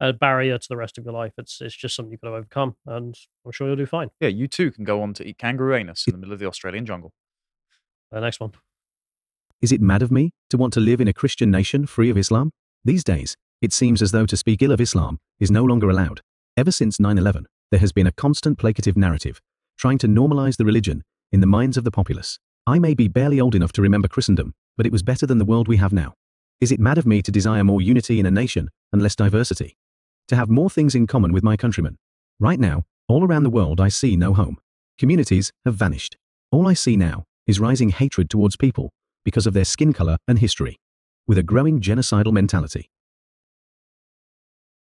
a 0.00 0.12
barrier 0.12 0.58
to 0.58 0.68
the 0.68 0.76
rest 0.76 0.98
of 0.98 1.04
your 1.04 1.14
life. 1.14 1.32
It's 1.38 1.60
it's 1.60 1.76
just 1.76 1.96
something 1.96 2.12
you've 2.12 2.20
got 2.20 2.30
to 2.30 2.36
overcome, 2.36 2.76
and 2.86 3.14
I'm 3.44 3.52
sure 3.52 3.66
you'll 3.66 3.76
do 3.76 3.86
fine. 3.86 4.10
Yeah, 4.20 4.28
you 4.28 4.48
too 4.48 4.70
can 4.70 4.84
go 4.84 5.02
on 5.02 5.14
to 5.14 5.26
eat 5.26 5.38
kangaroo 5.38 5.74
anus 5.74 6.06
in 6.06 6.12
the 6.12 6.18
middle 6.18 6.32
of 6.32 6.38
the 6.38 6.46
Australian 6.46 6.86
jungle. 6.86 7.12
The 8.10 8.20
next 8.20 8.40
one. 8.40 8.52
Is 9.60 9.72
it 9.72 9.80
mad 9.80 10.02
of 10.02 10.12
me 10.12 10.30
to 10.50 10.56
want 10.56 10.72
to 10.74 10.80
live 10.80 11.00
in 11.00 11.08
a 11.08 11.12
Christian 11.12 11.50
nation 11.50 11.84
free 11.84 12.10
of 12.10 12.16
Islam? 12.16 12.52
These 12.84 13.02
days, 13.02 13.36
it 13.60 13.72
seems 13.72 14.00
as 14.00 14.12
though 14.12 14.24
to 14.24 14.36
speak 14.36 14.62
ill 14.62 14.70
of 14.70 14.80
Islam 14.80 15.18
is 15.40 15.50
no 15.50 15.64
longer 15.64 15.90
allowed. 15.90 16.20
Ever 16.56 16.70
since 16.70 17.00
9 17.00 17.18
11, 17.18 17.44
there 17.72 17.80
has 17.80 17.90
been 17.90 18.06
a 18.06 18.12
constant 18.12 18.56
placative 18.56 18.96
narrative 18.96 19.40
trying 19.76 19.98
to 19.98 20.06
normalize 20.06 20.58
the 20.58 20.64
religion 20.64 21.02
in 21.32 21.40
the 21.40 21.46
minds 21.46 21.76
of 21.76 21.82
the 21.82 21.90
populace. 21.90 22.38
I 22.68 22.78
may 22.78 22.94
be 22.94 23.08
barely 23.08 23.40
old 23.40 23.56
enough 23.56 23.72
to 23.72 23.82
remember 23.82 24.06
Christendom, 24.06 24.54
but 24.76 24.86
it 24.86 24.92
was 24.92 25.02
better 25.02 25.26
than 25.26 25.38
the 25.38 25.44
world 25.44 25.66
we 25.66 25.78
have 25.78 25.92
now. 25.92 26.14
Is 26.60 26.70
it 26.70 26.78
mad 26.78 26.98
of 26.98 27.06
me 27.06 27.20
to 27.22 27.32
desire 27.32 27.64
more 27.64 27.82
unity 27.82 28.20
in 28.20 28.26
a 28.26 28.30
nation 28.30 28.70
and 28.92 29.02
less 29.02 29.16
diversity? 29.16 29.76
To 30.28 30.36
have 30.36 30.48
more 30.48 30.70
things 30.70 30.94
in 30.94 31.08
common 31.08 31.32
with 31.32 31.42
my 31.42 31.56
countrymen? 31.56 31.96
Right 32.38 32.60
now, 32.60 32.84
all 33.08 33.24
around 33.24 33.42
the 33.42 33.50
world, 33.50 33.80
I 33.80 33.88
see 33.88 34.16
no 34.16 34.34
home. 34.34 34.58
Communities 34.98 35.50
have 35.64 35.74
vanished. 35.74 36.16
All 36.52 36.68
I 36.68 36.74
see 36.74 36.96
now 36.96 37.24
is 37.48 37.58
rising 37.58 37.88
hatred 37.88 38.30
towards 38.30 38.56
people 38.56 38.90
because 39.24 39.46
of 39.46 39.54
their 39.54 39.64
skin 39.64 39.92
color 39.92 40.18
and 40.26 40.38
history, 40.38 40.78
with 41.26 41.38
a 41.38 41.42
growing 41.42 41.80
genocidal 41.80 42.32
mentality. 42.32 42.90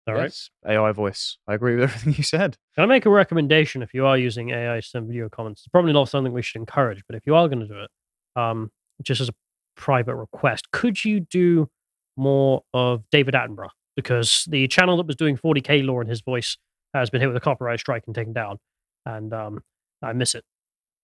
All 0.08 0.14
right. 0.14 0.24
Yes, 0.24 0.50
AI 0.66 0.92
voice. 0.92 1.38
I 1.46 1.54
agree 1.54 1.76
with 1.76 1.84
everything 1.90 2.14
you 2.16 2.24
said. 2.24 2.56
Can 2.74 2.84
I 2.84 2.86
make 2.86 3.06
a 3.06 3.10
recommendation 3.10 3.82
if 3.82 3.94
you 3.94 4.06
are 4.06 4.16
using 4.16 4.50
AI 4.50 4.80
to 4.80 4.86
send 4.86 5.06
video 5.06 5.28
comments? 5.28 5.60
It's 5.60 5.68
probably 5.68 5.92
not 5.92 6.08
something 6.08 6.32
we 6.32 6.42
should 6.42 6.58
encourage, 6.58 7.02
but 7.06 7.16
if 7.16 7.26
you 7.26 7.34
are 7.34 7.48
going 7.48 7.60
to 7.60 7.68
do 7.68 7.80
it, 7.80 7.90
um, 8.40 8.70
just 9.02 9.20
as 9.20 9.28
a 9.28 9.32
private 9.76 10.16
request, 10.16 10.70
could 10.72 11.04
you 11.04 11.20
do 11.20 11.68
more 12.16 12.62
of 12.74 13.04
David 13.10 13.34
Attenborough? 13.34 13.70
Because 13.96 14.46
the 14.48 14.66
channel 14.68 14.96
that 14.96 15.06
was 15.06 15.16
doing 15.16 15.36
40k 15.36 15.84
lore 15.84 16.02
in 16.02 16.08
his 16.08 16.22
voice 16.22 16.56
has 16.94 17.10
been 17.10 17.20
hit 17.20 17.26
with 17.28 17.36
a 17.36 17.40
copyright 17.40 17.80
strike 17.80 18.04
and 18.06 18.14
taken 18.14 18.32
down, 18.32 18.58
and 19.04 19.32
um, 19.32 19.60
I 20.02 20.12
miss 20.12 20.34
it. 20.34 20.44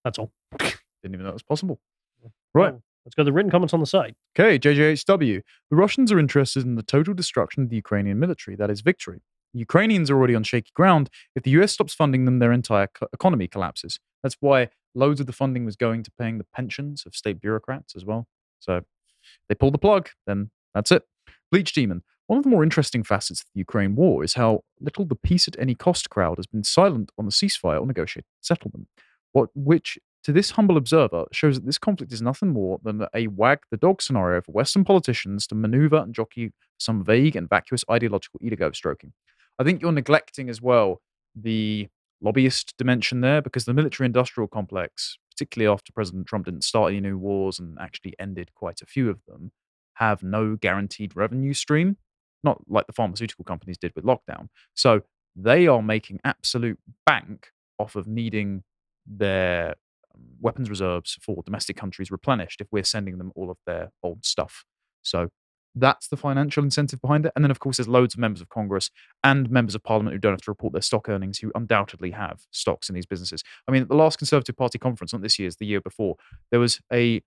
That's 0.05 0.19
all. 0.19 0.31
Didn't 0.59 0.75
even 1.05 1.23
know 1.23 1.31
it 1.31 1.35
was 1.35 1.43
possible. 1.43 1.79
Right. 2.55 2.71
Cool. 2.71 2.83
Let's 3.07 3.15
go 3.15 3.23
to 3.23 3.25
the 3.25 3.33
written 3.33 3.53
comments 3.53 3.73
on 3.73 3.79
the 3.79 3.87
site. 3.87 4.17
Okay, 4.37 4.59
JJHW. 4.59 5.41
The 5.71 5.77
Russians 5.77 6.11
are 6.11 6.19
interested 6.19 6.65
in 6.65 6.75
the 6.75 6.83
total 6.83 7.15
destruction 7.15 7.63
of 7.63 7.71
the 7.71 7.77
Ukrainian 7.77 8.19
military. 8.19 8.57
That 8.57 8.69
is 8.69 8.81
victory. 8.81 9.23
The 9.55 9.61
Ukrainians 9.61 10.11
are 10.11 10.17
already 10.17 10.35
on 10.35 10.43
shaky 10.43 10.73
ground. 10.75 11.09
If 11.37 11.45
the 11.45 11.53
US 11.53 11.71
stops 11.71 11.95
funding 11.95 12.25
them, 12.25 12.41
their 12.41 12.51
entire 12.51 12.89
co- 12.89 13.07
economy 13.13 13.47
collapses. 13.47 14.01
That's 14.25 14.37
why 14.41 14.71
loads 14.97 15.21
of 15.21 15.27
the 15.27 15.33
funding 15.33 15.65
was 15.65 15.77
going 15.77 16.03
to 16.03 16.11
paying 16.19 16.39
the 16.39 16.47
pensions 16.53 17.05
of 17.07 17.15
state 17.15 17.41
bureaucrats 17.41 17.95
as 17.95 18.05
well. 18.05 18.27
So 18.59 18.81
they 19.49 19.55
pull 19.55 19.71
the 19.71 19.79
plug, 19.79 20.09
then 20.27 20.51
that's 20.75 20.91
it. 20.91 21.05
Bleach 21.53 21.73
Demon. 21.73 22.03
One 22.27 22.39
of 22.39 22.43
the 22.43 22.51
more 22.51 22.65
interesting 22.65 23.05
facets 23.05 23.43
of 23.43 23.47
the 23.55 23.61
Ukraine 23.61 23.95
war 23.95 24.25
is 24.25 24.35
how 24.35 24.63
little 24.81 25.05
the 25.05 25.15
peace 25.15 25.47
at 25.47 25.57
any 25.61 25.77
cost 25.77 26.11
crowd 26.11 26.39
has 26.39 26.47
been 26.49 26.65
silent 26.65 27.13
on 27.17 27.25
the 27.25 27.31
ceasefire 27.31 27.81
or 27.81 27.87
negotiated 27.87 28.27
settlement. 28.41 28.89
What, 29.31 29.51
which 29.55 29.97
to 30.27 30.33
this 30.33 30.51
humble 30.51 30.77
observer 30.77 31.25
shows 31.31 31.55
that 31.55 31.65
this 31.65 31.79
conflict 31.79 32.13
is 32.13 32.21
nothing 32.21 32.49
more 32.49 32.81
than 32.83 33.07
a 33.15 33.29
wag 33.29 33.61
the 33.71 33.77
dog 33.77 34.03
scenario 34.03 34.41
for 34.41 34.51
Western 34.51 34.83
politicians 34.83 35.47
to 35.47 35.55
maneuver 35.55 35.99
and 35.99 36.13
jockey 36.13 36.53
some 36.79 37.05
vague 37.05 37.37
and 37.37 37.49
vacuous 37.49 37.85
ideological 37.89 38.41
ego 38.43 38.73
stroking. 38.73 39.13
I 39.61 39.63
think 39.63 39.81
you're 39.81 39.93
neglecting 39.93 40.51
as 40.51 40.61
well 40.61 41.01
the 41.37 41.87
lobbyist 42.21 42.75
dimension 42.77 43.21
there 43.21 43.41
because 43.41 43.67
the 43.67 43.73
military 43.73 44.05
industrial 44.05 44.49
complex, 44.49 45.17
particularly 45.31 45.73
after 45.73 45.93
President 45.93 46.27
Trump 46.27 46.47
didn't 46.47 46.65
start 46.65 46.91
any 46.91 47.01
new 47.01 47.17
wars 47.17 47.61
and 47.61 47.79
actually 47.81 48.15
ended 48.19 48.51
quite 48.57 48.83
a 48.83 48.87
few 48.87 49.09
of 49.09 49.21
them, 49.29 49.53
have 49.95 50.25
no 50.25 50.57
guaranteed 50.57 51.15
revenue 51.15 51.55
stream, 51.55 51.99
not 52.43 52.61
like 52.69 52.89
the 52.89 52.93
pharmaceutical 52.93 53.45
companies 53.45 53.79
did 53.79 53.93
with 53.95 54.05
lockdown. 54.05 54.49
So 54.75 55.03
they 55.37 55.69
are 55.69 55.83
making 55.83 56.19
absolute 56.25 56.81
bank 57.05 57.53
off 57.79 57.95
of 57.95 58.09
needing 58.09 58.65
their 59.07 59.77
weapons 60.41 60.71
reserves 60.71 61.19
for 61.21 61.43
domestic 61.45 61.77
countries 61.77 62.11
replenished 62.11 62.61
if 62.61 62.69
we're 62.71 62.85
sending 62.85 63.19
them 63.19 63.33
all 63.35 63.51
of 63.51 63.59
their 63.67 63.91
old 64.03 64.25
stuff. 64.25 64.65
So 65.03 65.29
that's 65.75 66.09
the 66.09 66.17
financial 66.17 66.65
incentive 66.65 67.01
behind 67.01 67.27
it. 67.27 67.33
And 67.37 67.45
then, 67.45 67.51
of 67.51 67.61
course, 67.61 67.77
there's 67.77 67.89
loads 67.89 68.15
of 68.15 68.21
members 68.21 68.41
of 68.41 68.49
Congress 68.49 68.91
and 69.23 69.51
members 69.51 69.75
of 69.75 69.83
Parliament 69.85 70.15
who 70.15 70.19
don't 70.19 70.33
have 70.33 70.41
to 70.43 70.51
report 70.51 70.73
their 70.73 70.83
stock 70.83 71.09
earnings, 71.09 71.39
who 71.39 71.53
undoubtedly 71.55 72.13
have 72.13 72.41
stocks 72.51 72.89
in 72.89 72.95
these 72.95 73.07
businesses. 73.07 73.43
I 73.69 73.73
mean, 73.73 73.83
at 73.83 73.89
the 73.89 73.95
last 73.95 74.17
Conservative 74.19 74.57
Party 74.57 74.79
conference, 74.79 75.13
not 75.13 75.23
this 75.23 75.39
year, 75.39 75.45
year's, 75.45 75.57
the 75.57 75.67
year 75.67 75.81
before, 75.81 76.17
there 76.51 76.61
was 76.61 76.81
a 76.93 77.23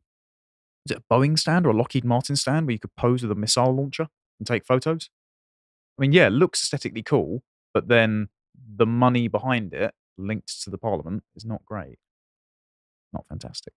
it 0.89 0.97
a 0.97 1.13
Boeing 1.13 1.37
stand 1.37 1.65
or 1.65 1.69
a 1.69 1.77
Lockheed 1.77 2.05
Martin 2.05 2.35
stand 2.35 2.65
where 2.65 2.73
you 2.73 2.79
could 2.79 2.95
pose 2.95 3.21
with 3.21 3.31
a 3.31 3.35
missile 3.35 3.75
launcher 3.75 4.07
and 4.39 4.47
take 4.47 4.65
photos. 4.65 5.09
I 5.97 6.01
mean, 6.01 6.13
yeah, 6.13 6.27
it 6.27 6.31
looks 6.31 6.63
aesthetically 6.63 7.03
cool, 7.03 7.43
but 7.73 7.87
then 7.87 8.29
the 8.75 8.85
money 8.85 9.27
behind 9.27 9.73
it 9.73 9.93
linked 10.17 10.63
to 10.63 10.69
the 10.69 10.77
parliament 10.77 11.23
is 11.35 11.45
not 11.45 11.63
great. 11.65 11.99
Not 13.13 13.27
fantastic. 13.27 13.73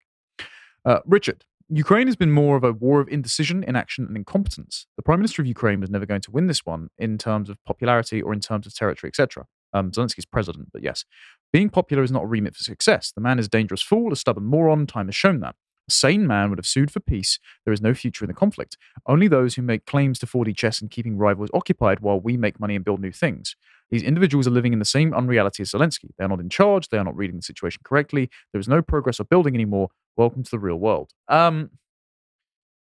Uh, 0.85 1.01
Richard, 1.07 1.45
Ukraine 1.69 2.07
has 2.07 2.17
been 2.17 2.31
more 2.31 2.57
of 2.57 2.65
a 2.65 2.73
war 2.73 3.01
of 3.01 3.09
indecision, 3.09 3.65
inaction, 3.65 4.07
and 4.07 4.17
incompetence. 4.17 4.87
The 4.97 5.03
Prime 5.03 5.21
Minister 5.21 5.43
of 5.43 5.47
Ukraine 5.47 5.81
was 5.81 5.91
never 5.91 6.07
going 6.07 6.21
to 6.23 6.31
win 6.31 6.47
this 6.47 6.67
one 6.67 6.89
in 6.99 7.19
terms 7.19 7.49
of 7.49 7.57
popularity 7.65 8.21
or 8.21 8.33
in 8.33 8.41
terms 8.41 8.67
of 8.67 8.75
territory, 8.75 9.09
etc. 9.09 9.47
Um, 9.73 9.91
Zelensky's 9.91 10.27
president, 10.27 10.69
but 10.73 10.83
yes. 10.83 11.05
Being 11.53 11.71
popular 11.71 12.03
is 12.03 12.11
not 12.11 12.25
a 12.25 12.27
remit 12.27 12.55
for 12.57 12.63
success. 12.63 13.13
The 13.15 13.21
man 13.23 13.39
is 13.39 13.47
a 13.47 13.51
dangerous 13.51 13.83
fool, 13.83 14.13
a 14.13 14.17
stubborn 14.17 14.45
moron. 14.45 14.87
Time 14.87 15.07
has 15.07 15.15
shown 15.15 15.41
that. 15.41 15.55
A 15.89 15.93
sane 15.93 16.27
man 16.27 16.51
would 16.51 16.59
have 16.59 16.67
sued 16.67 16.91
for 16.91 17.01
peace. 17.01 17.39
There 17.65 17.73
is 17.73 17.81
no 17.81 17.93
future 17.93 18.25
in 18.25 18.29
the 18.29 18.35
conflict. 18.35 18.77
Only 19.07 19.27
those 19.27 19.55
who 19.55 19.63
make 19.63 19.85
claims 19.85 20.19
to 20.21 20.27
4D 20.27 20.57
chess 20.57 20.81
and 20.81 20.91
keeping 20.91 21.17
rivals 21.17 21.51
occupied 21.53 22.01
while 22.01 22.21
we 22.21 22.37
make 22.37 22.61
money 22.61 22.77
and 22.77 22.85
build 22.85 23.01
new 23.01 23.13
things. 23.13 23.57
These 23.91 24.03
individuals 24.03 24.47
are 24.47 24.53
living 24.53 24.73
in 24.73 24.79
the 24.79 24.85
same 24.85 25.13
unreality 25.13 25.63
as 25.63 25.73
Zelensky. 25.73 26.11
They 26.17 26.25
are 26.25 26.29
not 26.29 26.41
in 26.41 26.49
charge. 26.49 26.89
They 26.89 26.99
are 26.99 27.05
not 27.05 27.17
reading 27.17 27.37
the 27.37 27.43
situation 27.43 27.81
correctly. 27.85 28.31
There 28.53 28.61
is 28.61 28.69
no 28.69 28.81
progress 28.81 29.21
or 29.21 29.25
building 29.25 29.55
anymore. 29.55 29.89
Welcome 30.17 30.45
to 30.45 30.51
the 30.51 30.59
real 30.59 30.77
world. 30.77 31.11
Um, 31.29 31.71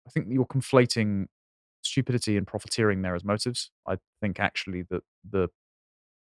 I 0.07 0.11
think 0.11 0.27
you're 0.29 0.45
conflating 0.45 1.25
stupidity 1.81 2.37
and 2.37 2.45
profiteering 2.45 3.01
there 3.01 3.15
as 3.15 3.23
motives. 3.23 3.71
I 3.87 3.97
think 4.21 4.39
actually 4.39 4.83
that 4.89 5.01
the 5.29 5.49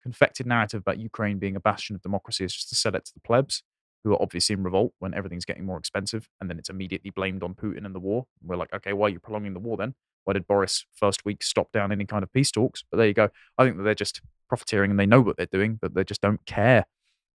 confected 0.02 0.46
narrative 0.46 0.80
about 0.80 0.98
Ukraine 0.98 1.38
being 1.38 1.56
a 1.56 1.60
bastion 1.60 1.94
of 1.94 2.02
democracy 2.02 2.44
is 2.44 2.54
just 2.54 2.68
to 2.70 2.74
sell 2.74 2.94
it 2.94 3.04
to 3.04 3.14
the 3.14 3.20
plebs 3.20 3.62
who 4.04 4.12
are 4.12 4.22
obviously 4.22 4.54
in 4.54 4.62
revolt 4.62 4.92
when 4.98 5.14
everything's 5.14 5.44
getting 5.44 5.64
more 5.64 5.78
expensive, 5.78 6.28
and 6.40 6.50
then 6.50 6.58
it's 6.58 6.70
immediately 6.70 7.10
blamed 7.10 7.42
on 7.42 7.54
Putin 7.54 7.84
and 7.84 7.94
the 7.94 8.00
war. 8.00 8.26
We're 8.42 8.56
like, 8.56 8.72
okay, 8.74 8.92
why 8.92 9.06
are 9.06 9.10
you 9.10 9.20
prolonging 9.20 9.54
the 9.54 9.60
war 9.60 9.76
then? 9.76 9.94
Why 10.24 10.34
did 10.34 10.46
Boris 10.46 10.84
first 10.94 11.24
week 11.24 11.42
stop 11.42 11.72
down 11.72 11.92
any 11.92 12.04
kind 12.04 12.22
of 12.22 12.32
peace 12.32 12.50
talks? 12.50 12.84
But 12.90 12.98
there 12.98 13.06
you 13.06 13.14
go. 13.14 13.28
I 13.58 13.64
think 13.64 13.76
that 13.76 13.82
they're 13.82 13.94
just 13.94 14.20
profiteering 14.48 14.90
and 14.90 15.00
they 15.00 15.06
know 15.06 15.20
what 15.20 15.36
they're 15.36 15.46
doing, 15.46 15.78
but 15.80 15.94
they 15.94 16.04
just 16.04 16.20
don't 16.20 16.44
care. 16.46 16.84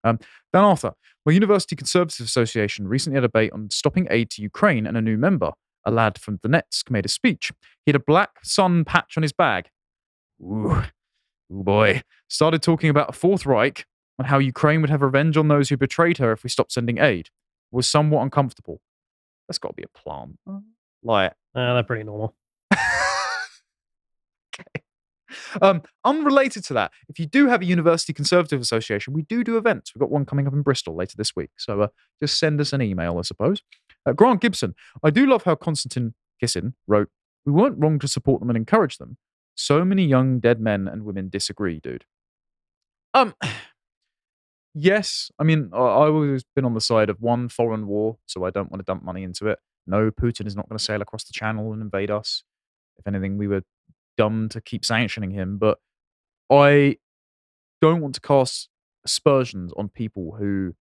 Um, 0.03 0.19
Dan 0.53 0.63
Arthur, 0.63 0.93
well, 1.25 1.33
University 1.33 1.75
Conservative 1.75 2.25
Association 2.25 2.87
recently 2.87 3.15
had 3.15 3.23
a 3.23 3.27
debate 3.27 3.51
on 3.51 3.69
stopping 3.71 4.07
aid 4.09 4.29
to 4.31 4.41
Ukraine, 4.41 4.85
and 4.85 4.95
a 4.95 5.01
new 5.01 5.17
member, 5.17 5.51
a 5.85 5.91
lad 5.91 6.17
from 6.19 6.37
Donetsk 6.39 6.89
made 6.89 7.05
a 7.05 7.09
speech. 7.09 7.51
He 7.85 7.89
had 7.89 7.95
a 7.95 8.03
black 8.05 8.29
sun 8.43 8.85
patch 8.85 9.17
on 9.17 9.23
his 9.23 9.33
bag. 9.33 9.69
Ooh, 10.41 10.83
ooh 11.51 11.63
boy. 11.63 12.03
Started 12.29 12.61
talking 12.61 12.89
about 12.89 13.09
a 13.09 13.13
Fourth 13.13 13.45
Reich 13.45 13.85
and 14.17 14.27
how 14.27 14.39
Ukraine 14.39 14.81
would 14.81 14.89
have 14.89 15.01
revenge 15.01 15.37
on 15.37 15.47
those 15.47 15.69
who 15.69 15.77
betrayed 15.77 16.17
her 16.17 16.31
if 16.31 16.43
we 16.43 16.49
stopped 16.49 16.71
sending 16.71 16.97
aid. 16.97 17.29
Was 17.71 17.87
somewhat 17.87 18.23
uncomfortable. 18.23 18.81
That's 19.47 19.57
got 19.57 19.69
to 19.69 19.73
be 19.75 19.83
a 19.83 19.87
plant. 19.89 20.39
Like, 21.03 21.33
Uh, 21.53 21.73
they're 21.73 21.83
pretty 21.83 22.03
normal. 22.03 22.35
okay. 22.73 22.83
Um, 25.61 25.81
unrelated 26.05 26.63
to 26.65 26.73
that, 26.75 26.91
if 27.09 27.19
you 27.19 27.25
do 27.25 27.47
have 27.47 27.61
a 27.61 27.65
University 27.65 28.13
Conservative 28.13 28.61
Association, 28.61 29.13
we 29.13 29.23
do 29.23 29.43
do 29.43 29.57
events. 29.57 29.93
We've 29.93 29.99
got 29.99 30.11
one 30.11 30.25
coming 30.25 30.47
up 30.47 30.53
in 30.53 30.61
Bristol 30.61 30.95
later 30.95 31.15
this 31.17 31.35
week. 31.35 31.51
So 31.57 31.81
uh, 31.81 31.87
just 32.19 32.39
send 32.39 32.61
us 32.61 32.73
an 32.73 32.81
email, 32.81 33.17
I 33.17 33.23
suppose. 33.23 33.61
Uh, 34.05 34.13
Grant 34.13 34.41
Gibson, 34.41 34.75
I 35.03 35.09
do 35.09 35.25
love 35.25 35.43
how 35.43 35.55
Konstantin 35.55 36.13
Kissin 36.39 36.75
wrote, 36.87 37.09
We 37.45 37.51
weren't 37.51 37.77
wrong 37.77 37.99
to 37.99 38.07
support 38.07 38.39
them 38.39 38.49
and 38.49 38.57
encourage 38.57 38.97
them. 38.97 39.17
So 39.55 39.83
many 39.83 40.05
young 40.05 40.39
dead 40.39 40.61
men 40.61 40.87
and 40.87 41.03
women 41.03 41.29
disagree, 41.29 41.79
dude. 41.79 42.05
Um, 43.13 43.33
yes, 44.77 45.31
I 45.39 45.43
mean, 45.43 45.69
I- 45.73 45.77
I've 45.77 46.13
always 46.13 46.43
been 46.55 46.65
on 46.65 46.73
the 46.73 46.81
side 46.81 47.09
of 47.09 47.19
one 47.21 47.49
foreign 47.49 47.87
war, 47.87 48.19
so 48.25 48.45
I 48.45 48.51
don't 48.51 48.71
want 48.71 48.79
to 48.79 48.85
dump 48.85 49.03
money 49.03 49.23
into 49.23 49.47
it. 49.47 49.59
No, 49.85 50.11
Putin 50.11 50.45
is 50.45 50.55
not 50.55 50.67
going 50.69 50.77
to 50.77 50.83
sail 50.83 51.01
across 51.01 51.23
the 51.23 51.33
channel 51.33 51.73
and 51.73 51.81
invade 51.81 52.11
us. 52.11 52.43
If 52.97 53.07
anything, 53.07 53.37
we 53.37 53.47
were 53.47 53.63
dumb 54.17 54.49
to 54.49 54.61
keep 54.61 54.83
sanctioning 54.83 55.31
him, 55.31 55.57
but 55.57 55.79
I 56.49 56.97
don't 57.81 58.01
want 58.01 58.15
to 58.15 58.21
cast 58.21 58.69
aspersions 59.05 59.71
on 59.77 59.89
people 59.89 60.35
who, 60.37 60.75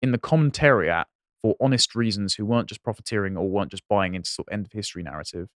in 0.00 0.12
the 0.12 0.18
commentariat, 0.18 1.04
for 1.42 1.56
honest 1.60 1.94
reasons, 1.94 2.34
who 2.34 2.46
weren't 2.46 2.68
just 2.68 2.82
profiteering 2.82 3.36
or 3.36 3.48
weren't 3.48 3.70
just 3.70 3.86
buying 3.88 4.14
into 4.14 4.30
sort 4.30 4.48
of 4.48 4.52
end 4.52 4.66
of 4.66 4.72
history 4.72 5.02
narrative, 5.02 5.48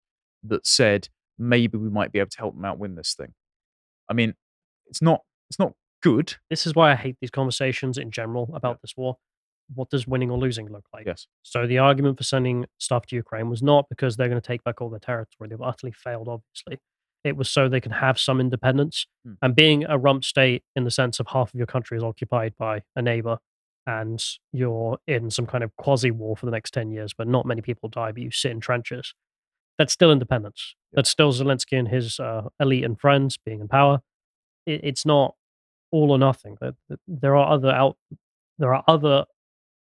that 0.44 0.66
said 0.66 1.10
maybe 1.38 1.78
we 1.78 1.90
might 1.90 2.12
be 2.12 2.20
able 2.20 2.30
to 2.30 2.38
help 2.38 2.56
them 2.56 2.66
out 2.66 2.80
win 2.80 2.96
this 2.96 3.14
thing. 3.14 3.34
I 4.10 4.14
mean, 4.14 4.34
it's 4.88 5.02
not 5.02 5.22
it's 5.50 5.60
not 5.60 5.74
good. 6.06 6.36
This 6.52 6.68
is 6.68 6.76
why 6.76 6.92
I 6.92 6.96
hate 6.96 7.16
these 7.20 7.32
conversations 7.32 7.98
in 7.98 8.12
general 8.12 8.52
about 8.54 8.80
this 8.84 8.94
war. 8.96 9.18
What 9.74 9.90
does 9.90 10.06
winning 10.06 10.30
or 10.30 10.38
losing 10.38 10.68
look 10.68 10.86
like? 10.94 11.08
Yes. 11.08 11.26
So 11.42 11.66
the 11.66 11.80
argument 11.80 12.20
for 12.20 12.24
sending 12.24 12.68
stuff 12.78 13.08
to 13.08 13.16
Ukraine 13.16 13.50
was 13.50 13.64
not 13.64 13.90
because 13.90 14.16
they're 14.16 14.30
going 14.30 14.40
to 14.40 14.48
take 14.48 14.64
back 14.64 14.82
all 14.82 14.92
their 14.92 15.00
territory. 15.00 15.50
They've 15.50 15.60
utterly 15.60 15.92
failed, 15.92 16.28
obviously. 16.28 16.78
It 17.24 17.36
was 17.36 17.50
so 17.50 17.68
they 17.68 17.82
can 17.82 17.94
have 17.94 18.20
some 18.20 18.40
independence. 18.40 19.08
Hmm. 19.26 19.34
And 19.42 19.56
being 19.56 19.84
a 19.86 19.98
rump 19.98 20.24
state 20.24 20.62
in 20.76 20.84
the 20.84 20.92
sense 20.92 21.20
of 21.20 21.26
half 21.30 21.52
of 21.52 21.58
your 21.58 21.66
country 21.66 21.98
is 21.98 22.04
occupied 22.04 22.54
by 22.60 22.84
a 22.96 23.02
neighbor 23.02 23.40
and 23.88 24.24
you're 24.54 25.00
in 25.08 25.32
some 25.32 25.48
kind 25.48 25.64
of 25.64 25.76
quasi 25.76 26.12
war 26.12 26.38
for 26.38 26.46
the 26.46 26.52
next 26.52 26.72
10 26.76 26.92
years, 26.92 27.16
but 27.18 27.28
not 27.28 27.48
many 27.48 27.62
people 27.62 27.90
die, 27.90 28.12
but 28.12 28.22
you 28.22 28.30
sit 28.30 28.52
in 28.52 28.60
trenches. 28.60 29.16
That's 29.80 29.92
still 29.94 30.12
independence. 30.12 30.76
Yeah. 30.92 30.98
That's 30.98 31.10
still 31.10 31.34
Zelensky 31.34 31.80
and 31.80 31.88
his 31.88 32.20
uh, 32.20 32.44
elite 32.60 32.84
and 32.84 33.00
friends 33.00 33.40
being 33.44 33.60
in 33.60 33.68
power. 33.68 34.02
It, 34.68 34.82
it's 34.84 35.04
not 35.04 35.34
all 35.96 36.12
or 36.12 36.18
nothing. 36.20 36.58
There- 36.62 36.76
there- 36.90 37.00
There 37.08 37.36
are 37.36 37.48
other 37.56 37.72
out. 37.72 37.98
There 38.60 38.74
are 38.74 38.84
other 38.88 39.26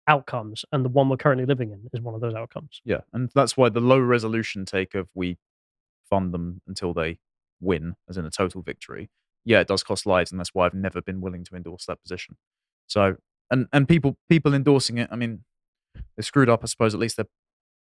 outcomes, 0.07 0.65
and 0.73 0.85
the 0.85 0.89
one 0.89 1.09
we're 1.09 1.17
currently 1.25 1.47
living 1.47 1.71
in 1.73 1.89
is 1.93 2.01
one 2.01 2.15
of 2.15 2.21
those 2.21 2.35
outcomes. 2.35 2.81
Yeah, 2.85 3.01
and 3.13 3.31
that's 3.35 3.57
why 3.57 3.69
the 3.69 3.81
low 3.81 3.99
resolution 4.01 4.65
take 4.65 4.95
of 4.95 5.09
we 5.15 5.39
fund 6.09 6.33
them 6.33 6.63
until 6.67 6.95
they 6.95 7.19
win, 7.61 7.97
as 8.09 8.17
in 8.17 8.25
a 8.25 8.31
total 8.31 8.63
victory. 8.63 9.11
Yeah, 9.45 9.61
it 9.61 9.69
does 9.69 9.83
cost 9.83 10.07
lives, 10.07 10.31
and 10.31 10.39
that's 10.41 10.55
why 10.55 10.67
I've 10.67 10.75
never 10.75 11.01
been 11.03 11.21
willing 11.21 11.45
to 11.45 11.55
endorse 11.57 11.85
that 11.87 12.01
position. 12.03 12.37
So, 12.87 13.17
and 13.51 13.69
and 13.73 13.87
people 13.89 14.17
people 14.29 14.55
endorsing 14.55 14.99
it, 14.99 15.09
I 15.13 15.17
mean, 15.17 15.45
they 16.17 16.23
screwed 16.23 16.49
up. 16.49 16.61
I 16.63 16.67
suppose 16.67 16.95
at 16.95 17.01
least 17.01 17.17
they're 17.17 17.29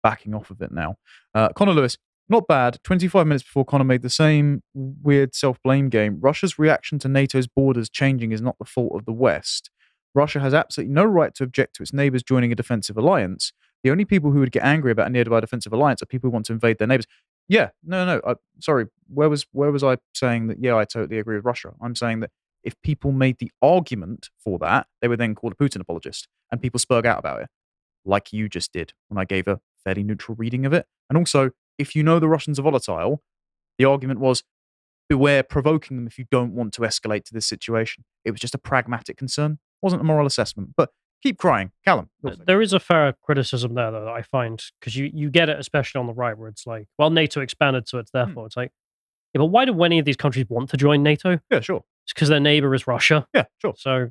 backing 0.02 0.34
off 0.34 0.50
of 0.50 0.60
it 0.62 0.70
now. 0.72 0.96
Uh, 1.34 1.48
Connor 1.50 1.72
Lewis, 1.72 1.96
not 2.28 2.46
bad. 2.46 2.78
Twenty 2.84 3.08
five 3.08 3.26
minutes 3.26 3.44
before 3.44 3.64
Connor 3.64 3.84
made 3.84 4.02
the 4.02 4.10
same 4.10 4.62
weird 4.74 5.34
self 5.34 5.58
blame 5.62 5.88
game. 5.88 6.18
Russia's 6.20 6.58
reaction 6.58 6.98
to 7.00 7.08
NATO's 7.08 7.46
borders 7.46 7.88
changing 7.88 8.32
is 8.32 8.42
not 8.42 8.58
the 8.58 8.64
fault 8.64 8.92
of 8.94 9.04
the 9.04 9.12
West. 9.12 9.70
Russia 10.14 10.40
has 10.40 10.54
absolutely 10.54 10.92
no 10.94 11.04
right 11.04 11.34
to 11.34 11.44
object 11.44 11.76
to 11.76 11.82
its 11.82 11.92
neighbors 11.92 12.22
joining 12.22 12.50
a 12.50 12.54
defensive 12.54 12.96
alliance. 12.96 13.52
The 13.84 13.90
only 13.90 14.04
people 14.04 14.32
who 14.32 14.40
would 14.40 14.52
get 14.52 14.64
angry 14.64 14.90
about 14.90 15.06
a 15.06 15.10
nearby 15.10 15.40
defensive 15.40 15.72
alliance 15.72 16.02
are 16.02 16.06
people 16.06 16.28
who 16.28 16.32
want 16.32 16.46
to 16.46 16.52
invade 16.52 16.78
their 16.78 16.88
neighbors. 16.88 17.06
Yeah, 17.48 17.70
no, 17.84 18.04
no. 18.04 18.20
I, 18.26 18.32
uh, 18.32 18.34
sorry, 18.60 18.86
where 19.08 19.28
was 19.28 19.46
where 19.52 19.70
was 19.70 19.82
I 19.84 19.96
saying 20.14 20.48
that? 20.48 20.58
Yeah, 20.60 20.76
I 20.76 20.84
totally 20.84 21.18
agree 21.18 21.36
with 21.36 21.44
Russia. 21.44 21.72
I'm 21.80 21.94
saying 21.94 22.20
that 22.20 22.30
if 22.62 22.80
people 22.82 23.12
made 23.12 23.38
the 23.38 23.50
argument 23.62 24.28
for 24.38 24.58
that, 24.58 24.86
they 25.00 25.08
were 25.08 25.16
then 25.16 25.34
called 25.34 25.54
a 25.54 25.56
Putin 25.56 25.80
apologist, 25.80 26.28
and 26.50 26.60
people 26.60 26.78
spoke 26.78 27.06
out 27.06 27.18
about 27.18 27.40
it, 27.40 27.48
like 28.04 28.32
you 28.32 28.48
just 28.48 28.72
did 28.72 28.92
when 29.08 29.18
I 29.18 29.24
gave 29.24 29.48
a 29.48 29.60
fairly 29.84 30.02
neutral 30.02 30.36
reading 30.36 30.66
of 30.66 30.72
it. 30.72 30.86
And 31.08 31.16
also, 31.16 31.52
if 31.78 31.94
you 31.96 32.02
know 32.02 32.18
the 32.18 32.28
Russians 32.28 32.58
are 32.58 32.62
volatile, 32.62 33.22
the 33.78 33.84
argument 33.84 34.20
was 34.20 34.42
beware 35.08 35.42
provoking 35.42 35.96
them 35.96 36.06
if 36.06 36.18
you 36.18 36.26
don't 36.30 36.52
want 36.52 36.72
to 36.74 36.82
escalate 36.82 37.24
to 37.24 37.32
this 37.34 37.46
situation. 37.46 38.04
It 38.24 38.30
was 38.30 38.40
just 38.40 38.54
a 38.54 38.58
pragmatic 38.58 39.16
concern, 39.16 39.58
wasn't 39.80 40.02
a 40.02 40.04
moral 40.04 40.26
assessment. 40.26 40.70
But 40.76 40.90
keep 41.22 41.38
crying, 41.38 41.72
Callum. 41.84 42.10
thing. 42.22 42.36
There 42.46 42.60
is 42.60 42.72
a 42.72 42.80
fair 42.80 43.14
criticism 43.22 43.74
there, 43.74 43.90
though, 43.90 44.04
that 44.04 44.12
I 44.12 44.22
find 44.22 44.62
because 44.80 44.96
you, 44.96 45.10
you 45.12 45.30
get 45.30 45.48
it, 45.48 45.58
especially 45.58 45.98
on 46.00 46.06
the 46.06 46.12
right, 46.12 46.36
where 46.36 46.48
it's 46.48 46.66
like, 46.66 46.86
well, 46.98 47.10
NATO 47.10 47.40
expanded, 47.40 47.88
so 47.88 47.98
it's 47.98 48.10
Hmm. 48.10 48.18
therefore 48.18 48.46
it's 48.46 48.56
like, 48.56 48.70
yeah, 49.34 49.38
but 49.40 49.46
why 49.46 49.64
do 49.64 49.82
any 49.82 49.98
of 49.98 50.04
these 50.04 50.16
countries 50.16 50.46
want 50.48 50.70
to 50.70 50.76
join 50.76 51.02
NATO? 51.02 51.38
Yeah, 51.50 51.60
sure. 51.60 51.84
It's 52.04 52.12
because 52.14 52.28
their 52.28 52.40
neighbor 52.40 52.74
is 52.74 52.86
Russia. 52.86 53.26
Yeah, 53.34 53.44
sure. 53.60 53.74
So 53.76 54.10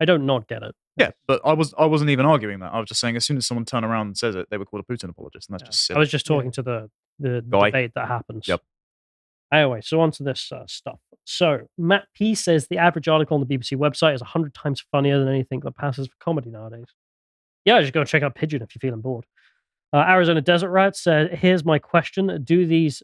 I 0.00 0.04
don't 0.04 0.26
not 0.26 0.48
get 0.48 0.62
it. 0.62 0.74
Yeah, 0.96 1.10
but 1.26 1.40
I 1.44 1.52
was 1.54 1.74
I 1.78 1.86
wasn't 1.86 2.10
even 2.10 2.26
arguing 2.26 2.60
that. 2.60 2.72
I 2.72 2.78
was 2.80 2.88
just 2.88 3.00
saying 3.00 3.16
as 3.16 3.24
soon 3.24 3.36
as 3.36 3.46
someone 3.46 3.64
turned 3.64 3.84
around 3.84 4.06
and 4.08 4.16
says 4.18 4.34
it, 4.36 4.48
they 4.50 4.56
were 4.58 4.64
called 4.64 4.84
a 4.88 4.92
Putin 4.92 5.08
apologist, 5.10 5.48
and 5.48 5.54
that's 5.58 5.62
Yeah. 5.62 5.66
just 5.70 5.90
I 5.92 5.98
was 5.98 6.10
just 6.10 6.26
talking 6.26 6.50
to 6.52 6.62
the 6.62 6.90
the 7.18 7.44
Guy. 7.48 7.66
debate 7.70 7.92
that 7.94 8.08
happens. 8.08 8.46
Yep. 8.48 8.60
Anyway, 9.52 9.80
so 9.82 10.00
on 10.00 10.10
to 10.12 10.22
this 10.24 10.50
uh, 10.50 10.64
stuff. 10.66 10.98
So 11.24 11.68
Matt 11.78 12.06
P 12.14 12.34
says 12.34 12.66
the 12.66 12.78
average 12.78 13.08
article 13.08 13.36
on 13.36 13.46
the 13.46 13.58
BBC 13.58 13.76
website 13.76 14.14
is 14.14 14.20
hundred 14.22 14.54
times 14.54 14.84
funnier 14.92 15.18
than 15.18 15.28
anything 15.28 15.60
that 15.60 15.76
passes 15.76 16.06
for 16.08 16.14
comedy 16.20 16.50
nowadays. 16.50 16.86
Yeah, 17.64 17.80
just 17.80 17.92
go 17.92 18.04
check 18.04 18.22
out 18.22 18.34
Pidgin 18.34 18.62
if 18.62 18.74
you're 18.74 18.80
feeling 18.80 19.00
bored. 19.00 19.24
Uh, 19.92 19.98
Arizona 20.08 20.40
Desert 20.40 20.70
Rat 20.70 20.96
said, 20.96 21.34
"Here's 21.38 21.64
my 21.64 21.78
question: 21.78 22.42
Do 22.42 22.66
these 22.66 23.02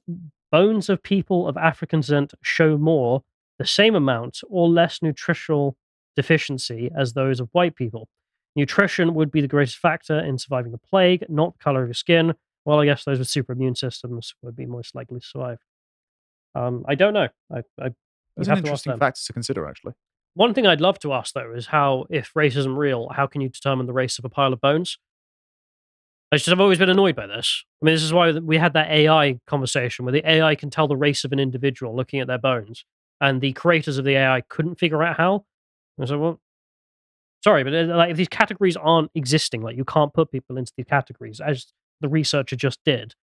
bones 0.51 0.89
of 0.89 1.03
people 1.03 1.47
of 1.47 1.57
African 1.57 2.01
descent 2.01 2.35
show 2.43 2.77
more, 2.77 3.23
the 3.59 3.67
same 3.67 3.95
amount, 3.95 4.41
or 4.49 4.69
less 4.69 5.01
nutritional 5.03 5.77
deficiency 6.21 6.91
as 6.97 7.13
those 7.13 7.41
of 7.41 7.49
white 7.53 7.77
people? 7.77 8.09
Nutrition 8.57 9.15
would 9.15 9.31
be 9.31 9.41
the 9.41 9.49
greatest 9.49 9.79
factor 9.79 10.19
in 10.19 10.39
surviving 10.39 10.73
the 10.73 10.79
plague, 10.79 11.25
not 11.29 11.55
the 11.55 11.63
color 11.63 11.83
of 11.83 11.89
your 11.89 11.95
skin. 11.95 12.35
Well, 12.65 12.81
I 12.81 12.85
guess 12.85 13.05
those 13.05 13.19
with 13.19 13.29
super 13.29 13.53
immune 13.53 13.75
systems 13.75 14.35
would 14.43 14.57
be 14.57 14.67
most 14.67 14.95
likely 14.95 15.21
to 15.21 15.27
survive. 15.27 15.59
Um, 16.55 16.85
I 16.89 16.95
don't 16.95 17.15
know. 17.15 17.29
I, 17.53 17.59
I 17.81 17.91
That's 18.37 18.49
an 18.49 18.59
interesting 18.59 18.99
factor 18.99 19.21
to 19.25 19.33
consider, 19.33 19.69
actually. 19.69 19.95
One 20.35 20.55
thing 20.55 20.67
I'd 20.67 20.81
love 20.81 20.99
to 21.01 21.13
ask 21.13 21.35
though 21.35 21.53
is 21.53 21.67
how, 21.67 22.07
if 22.11 22.33
racism 22.35 22.77
real, 22.77 23.09
how 23.09 23.27
can 23.27 23.41
you 23.41 23.49
determine 23.49 23.87
the 23.87 23.93
race 23.93 24.19
of 24.19 24.25
a 24.25 24.29
pile 24.29 24.53
of 24.53 24.61
bones? 24.61 24.99
I 26.33 26.37
just 26.37 26.49
I've 26.49 26.61
always 26.61 26.79
been 26.79 26.89
annoyed 26.89 27.17
by 27.17 27.27
this. 27.27 27.65
I 27.83 27.87
mean, 27.87 27.95
this 27.95 28.05
is 28.05 28.13
why 28.13 28.31
we 28.31 28.57
had 28.57 28.75
that 28.75 28.89
AI 28.89 29.41
conversation 29.49 30.05
where 30.05 30.13
the 30.13 30.29
AI 30.29 30.55
can 30.55 30.71
tell 30.71 30.87
the 30.87 30.97
race 30.97 31.25
of 31.25 31.33
an 31.33 31.41
individual 31.41 31.97
looking 31.97 32.21
at 32.21 32.29
their 32.29 32.39
bones, 32.39 32.85
and 33.21 33.41
the 33.41 33.53
creators 33.53 33.99
of 33.99 34.05
the 34.05 34.15
AI 34.15 34.43
couldn't 34.43 34.77
figure 34.77 35.03
out 35.03 35.17
how. 35.17 35.45
And 35.99 36.09
so, 36.09 36.19
well, 36.19 36.41
sorry, 37.43 37.65
but 37.65 37.75
uh, 37.75 37.85
like 37.97 38.11
if 38.11 38.17
these 38.17 38.29
categories 38.29 38.77
aren't 38.77 39.11
existing, 39.15 39.63
like 39.63 39.77
you 39.77 39.85
can't 39.85 40.13
put 40.13 40.31
people 40.31 40.57
into 40.57 40.73
these 40.77 40.87
categories, 40.87 41.41
as 41.41 41.67
the 42.01 42.09
researcher 42.09 42.57
just 42.57 42.81
did. 42.85 43.15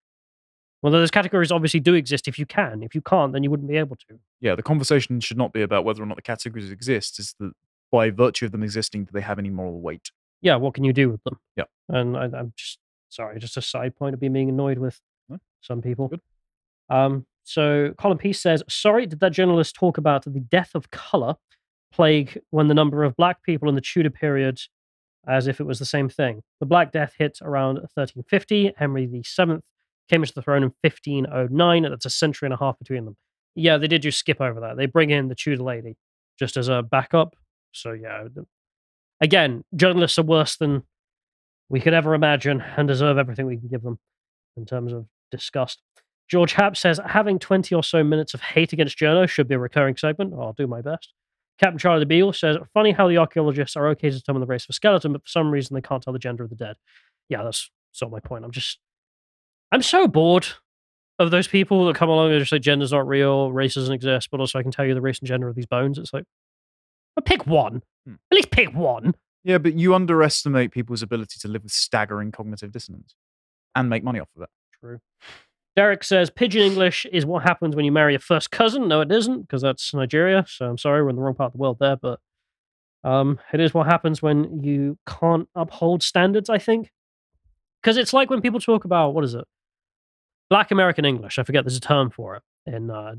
Well, 0.80 0.92
those 0.92 1.10
categories 1.10 1.50
obviously 1.50 1.80
do 1.80 1.94
exist 1.94 2.28
if 2.28 2.38
you 2.38 2.46
can. 2.46 2.84
If 2.84 2.94
you 2.94 3.00
can't, 3.00 3.32
then 3.32 3.42
you 3.42 3.50
wouldn't 3.50 3.68
be 3.68 3.76
able 3.76 3.96
to. 3.96 4.18
Yeah, 4.40 4.54
the 4.54 4.62
conversation 4.62 5.18
should 5.18 5.36
not 5.36 5.52
be 5.52 5.62
about 5.62 5.84
whether 5.84 6.00
or 6.02 6.06
not 6.06 6.14
the 6.16 6.22
categories 6.22 6.70
exist. 6.70 7.18
It's 7.18 7.34
that 7.40 7.50
by 7.90 8.10
virtue 8.10 8.44
of 8.46 8.52
them 8.52 8.62
existing, 8.62 9.04
do 9.06 9.10
they 9.12 9.20
have 9.22 9.38
any 9.38 9.50
moral 9.50 9.80
weight? 9.80 10.10
yeah, 10.40 10.54
what 10.54 10.72
can 10.74 10.84
you 10.84 10.92
do 10.92 11.10
with 11.10 11.20
them? 11.24 11.36
Yeah. 11.56 11.64
And 11.88 12.16
I, 12.16 12.24
I'm 12.26 12.52
just 12.56 12.78
sorry, 13.08 13.40
just 13.40 13.56
a 13.56 13.62
side 13.62 13.96
point 13.96 14.14
of 14.14 14.20
being 14.20 14.48
annoyed 14.48 14.78
with 14.78 15.00
No, 15.28 15.38
some 15.62 15.82
people. 15.82 16.06
good. 16.06 16.20
Um, 16.88 17.26
so 17.42 17.92
Colin 17.98 18.18
Peace 18.18 18.40
says, 18.40 18.62
sorry, 18.68 19.06
did 19.06 19.18
that 19.18 19.32
journalist 19.32 19.74
talk 19.74 19.98
about 19.98 20.22
the 20.22 20.30
death 20.38 20.70
of 20.76 20.92
color 20.92 21.34
plague 21.92 22.38
when 22.50 22.68
the 22.68 22.74
number 22.74 23.04
of 23.04 23.16
black 23.16 23.42
people 23.42 23.68
in 23.68 23.74
the 23.74 23.80
Tudor 23.80 24.10
period 24.10 24.60
as 25.26 25.46
if 25.46 25.60
it 25.60 25.64
was 25.64 25.78
the 25.78 25.84
same 25.84 26.08
thing? 26.08 26.42
The 26.60 26.66
Black 26.66 26.92
Death 26.92 27.14
hit 27.18 27.38
around 27.42 27.76
1350. 27.76 28.74
Henry 28.76 29.06
VII 29.06 29.22
came 30.08 30.22
into 30.22 30.34
the 30.34 30.42
throne 30.42 30.62
in 30.62 30.72
1509. 30.82 31.82
That's 31.82 32.06
a 32.06 32.10
century 32.10 32.46
and 32.46 32.54
a 32.54 32.58
half 32.58 32.78
between 32.78 33.04
them. 33.04 33.16
Yeah, 33.54 33.76
they 33.76 33.88
did 33.88 34.02
just 34.02 34.18
skip 34.18 34.40
over 34.40 34.60
that. 34.60 34.76
They 34.76 34.86
bring 34.86 35.10
in 35.10 35.28
the 35.28 35.34
Tudor 35.34 35.62
lady 35.62 35.96
just 36.38 36.56
as 36.56 36.68
a 36.68 36.82
backup. 36.82 37.34
So 37.72 37.92
yeah, 37.92 38.28
again, 39.20 39.64
journalists 39.74 40.18
are 40.18 40.22
worse 40.22 40.56
than 40.56 40.84
we 41.68 41.80
could 41.80 41.94
ever 41.94 42.14
imagine 42.14 42.62
and 42.76 42.88
deserve 42.88 43.18
everything 43.18 43.46
we 43.46 43.58
can 43.58 43.68
give 43.68 43.82
them 43.82 43.98
in 44.56 44.64
terms 44.64 44.92
of 44.92 45.06
disgust. 45.30 45.82
George 46.28 46.52
Happ 46.52 46.76
says 46.76 47.00
having 47.06 47.38
20 47.38 47.74
or 47.74 47.82
so 47.82 48.04
minutes 48.04 48.34
of 48.34 48.40
hate 48.40 48.72
against 48.72 48.98
journos 48.98 49.28
should 49.30 49.48
be 49.48 49.54
a 49.54 49.58
recurring 49.58 49.96
segment. 49.96 50.34
I'll 50.34 50.52
do 50.52 50.66
my 50.66 50.82
best. 50.82 51.12
Captain 51.58 51.78
Charlie 51.78 52.00
the 52.00 52.06
Beagle 52.06 52.32
says, 52.32 52.56
funny 52.72 52.92
how 52.92 53.08
the 53.08 53.18
archaeologists 53.18 53.76
are 53.76 53.88
okay 53.88 54.10
to 54.10 54.16
determine 54.16 54.40
the 54.40 54.46
race 54.46 54.64
of 54.64 54.70
a 54.70 54.72
skeleton, 54.72 55.12
but 55.12 55.22
for 55.22 55.28
some 55.28 55.50
reason 55.50 55.74
they 55.74 55.80
can't 55.80 56.02
tell 56.02 56.12
the 56.12 56.18
gender 56.18 56.44
of 56.44 56.50
the 56.50 56.56
dead. 56.56 56.76
Yeah, 57.28 57.42
that's 57.42 57.70
sort 57.92 58.08
of 58.08 58.12
my 58.12 58.20
point. 58.20 58.44
I'm 58.44 58.50
just 58.50 58.78
I'm 59.72 59.82
so 59.82 60.06
bored 60.06 60.46
of 61.18 61.30
those 61.30 61.48
people 61.48 61.86
that 61.86 61.96
come 61.96 62.08
along 62.08 62.30
and 62.30 62.38
just 62.38 62.50
say 62.50 62.58
gender's 62.58 62.92
not 62.92 63.08
real, 63.08 63.50
race 63.50 63.74
doesn't 63.74 63.92
exist, 63.92 64.28
but 64.30 64.40
also 64.40 64.58
I 64.58 64.62
can 64.62 64.70
tell 64.70 64.86
you 64.86 64.94
the 64.94 65.00
race 65.00 65.18
and 65.18 65.26
gender 65.26 65.48
of 65.48 65.56
these 65.56 65.66
bones. 65.66 65.98
It's 65.98 66.12
like, 66.12 66.24
well, 67.16 67.24
pick 67.24 67.46
one. 67.46 67.82
Hmm. 68.06 68.14
At 68.30 68.36
least 68.36 68.50
pick 68.50 68.72
one. 68.74 69.14
Yeah, 69.44 69.58
but 69.58 69.74
you 69.74 69.94
underestimate 69.94 70.70
people's 70.70 71.02
ability 71.02 71.38
to 71.40 71.48
live 71.48 71.64
with 71.64 71.72
staggering 71.72 72.30
cognitive 72.32 72.70
dissonance 72.70 73.14
and 73.74 73.88
make 73.88 74.04
money 74.04 74.20
off 74.20 74.28
of 74.36 74.42
it. 74.42 74.48
True. 74.80 75.00
Derek 75.78 76.02
says 76.02 76.28
Pidgin 76.28 76.62
English 76.62 77.06
is 77.12 77.24
what 77.24 77.44
happens 77.44 77.76
when 77.76 77.84
you 77.84 77.92
marry 77.92 78.16
a 78.16 78.18
first 78.18 78.50
cousin. 78.50 78.88
No, 78.88 79.00
it 79.00 79.12
isn't, 79.12 79.42
because 79.42 79.62
that's 79.62 79.94
Nigeria. 79.94 80.44
So 80.48 80.66
I'm 80.66 80.76
sorry, 80.76 81.04
we're 81.04 81.10
in 81.10 81.14
the 81.14 81.22
wrong 81.22 81.36
part 81.36 81.50
of 81.50 81.52
the 81.52 81.58
world 81.58 81.76
there, 81.78 81.94
but 81.94 82.18
um, 83.04 83.38
it 83.52 83.60
is 83.60 83.72
what 83.72 83.86
happens 83.86 84.20
when 84.20 84.60
you 84.64 84.98
can't 85.06 85.48
uphold 85.54 86.02
standards, 86.02 86.50
I 86.50 86.58
think. 86.58 86.90
Because 87.80 87.96
it's 87.96 88.12
like 88.12 88.28
when 88.28 88.40
people 88.40 88.58
talk 88.58 88.86
about, 88.86 89.14
what 89.14 89.22
is 89.22 89.36
it? 89.36 89.44
Black 90.50 90.72
American 90.72 91.04
English. 91.04 91.38
I 91.38 91.44
forget 91.44 91.62
there's 91.62 91.76
a 91.76 91.80
term 91.80 92.10
for 92.10 92.34
it 92.34 92.42
in, 92.66 92.90
uh, 92.90 93.14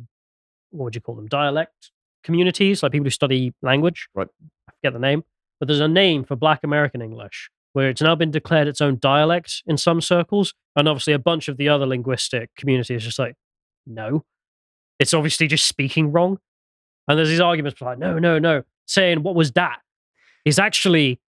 what 0.72 0.84
would 0.84 0.96
you 0.96 1.02
call 1.02 1.16
them? 1.16 1.28
Dialect 1.28 1.92
communities, 2.26 2.84
like 2.84 2.92
people 2.92 3.06
who 3.06 3.10
study 3.10 3.54
language. 3.62 4.10
Right. 4.14 4.28
I 4.68 4.74
forget 4.82 4.92
the 4.92 5.00
name. 5.00 5.24
But 5.62 5.70
there's 5.70 5.80
a 5.80 5.88
name 5.88 6.26
for 6.26 6.36
Black 6.36 6.66
American 6.66 7.02
English 7.02 7.50
where 7.74 7.90
it's 7.90 8.02
now 8.02 8.16
been 8.16 8.32
declared 8.32 8.68
its 8.68 8.82
own 8.82 8.98
dialect 9.00 9.64
in 9.66 9.78
some 9.78 10.02
circles. 10.02 10.54
And 10.76 10.88
obviously, 10.88 11.14
a 11.14 11.20
bunch 11.20 11.48
of 11.48 11.58
the 11.58 11.70
other 11.70 11.86
linguistic 11.86 12.50
community 12.56 12.96
is 12.96 13.04
just 13.04 13.20
like, 13.20 13.36
no, 13.86 14.24
it's 15.00 15.14
obviously 15.14 15.48
just 15.48 15.68
speaking 15.68 16.12
wrong. 16.12 16.40
And 17.08 17.18
there's 17.18 17.30
these 17.30 17.40
arguments 17.40 17.82
like, 17.82 17.98
no, 17.98 18.20
no, 18.20 18.38
no, 18.38 18.64
saying 18.86 19.24
what 19.24 19.36
was 19.36 19.54
that 19.54 19.80
is 20.46 20.60
actually, 20.60 21.20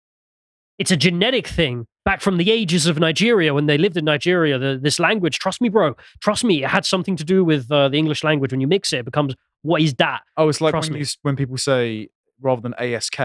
it's 0.78 0.92
a 0.92 0.98
genetic 0.98 1.48
thing 1.48 1.88
back 2.06 2.22
from 2.22 2.38
the 2.38 2.52
ages 2.52 2.86
of 2.86 3.00
Nigeria 3.00 3.54
when 3.54 3.66
they 3.66 3.78
lived 3.78 3.98
in 3.98 4.06
Nigeria. 4.06 4.58
The, 4.58 4.80
this 4.82 5.00
language, 5.00 5.40
trust 5.40 5.62
me, 5.62 5.70
bro, 5.70 5.96
trust 6.20 6.44
me, 6.44 6.64
it 6.64 6.70
had 6.70 6.86
something 6.86 7.16
to 7.16 7.24
do 7.24 7.44
with 7.44 7.72
uh, 7.72 7.90
the 7.90 7.98
English 7.98 8.24
language. 8.24 8.52
When 8.52 8.62
you 8.62 8.68
mix 8.68 8.94
it, 8.94 9.00
it 9.00 9.06
becomes 9.06 9.36
what 9.64 9.82
is 9.82 9.94
that? 9.96 10.22
Oh, 10.38 10.50
it's 10.50 10.62
like 10.62 10.72
Trust 10.72 10.90
when 10.90 11.00
you 11.00 11.06
when 11.22 11.36
people 11.36 11.58
say 11.58 12.10
rather 12.40 12.62
than 12.62 12.74
ASK, 12.76 13.16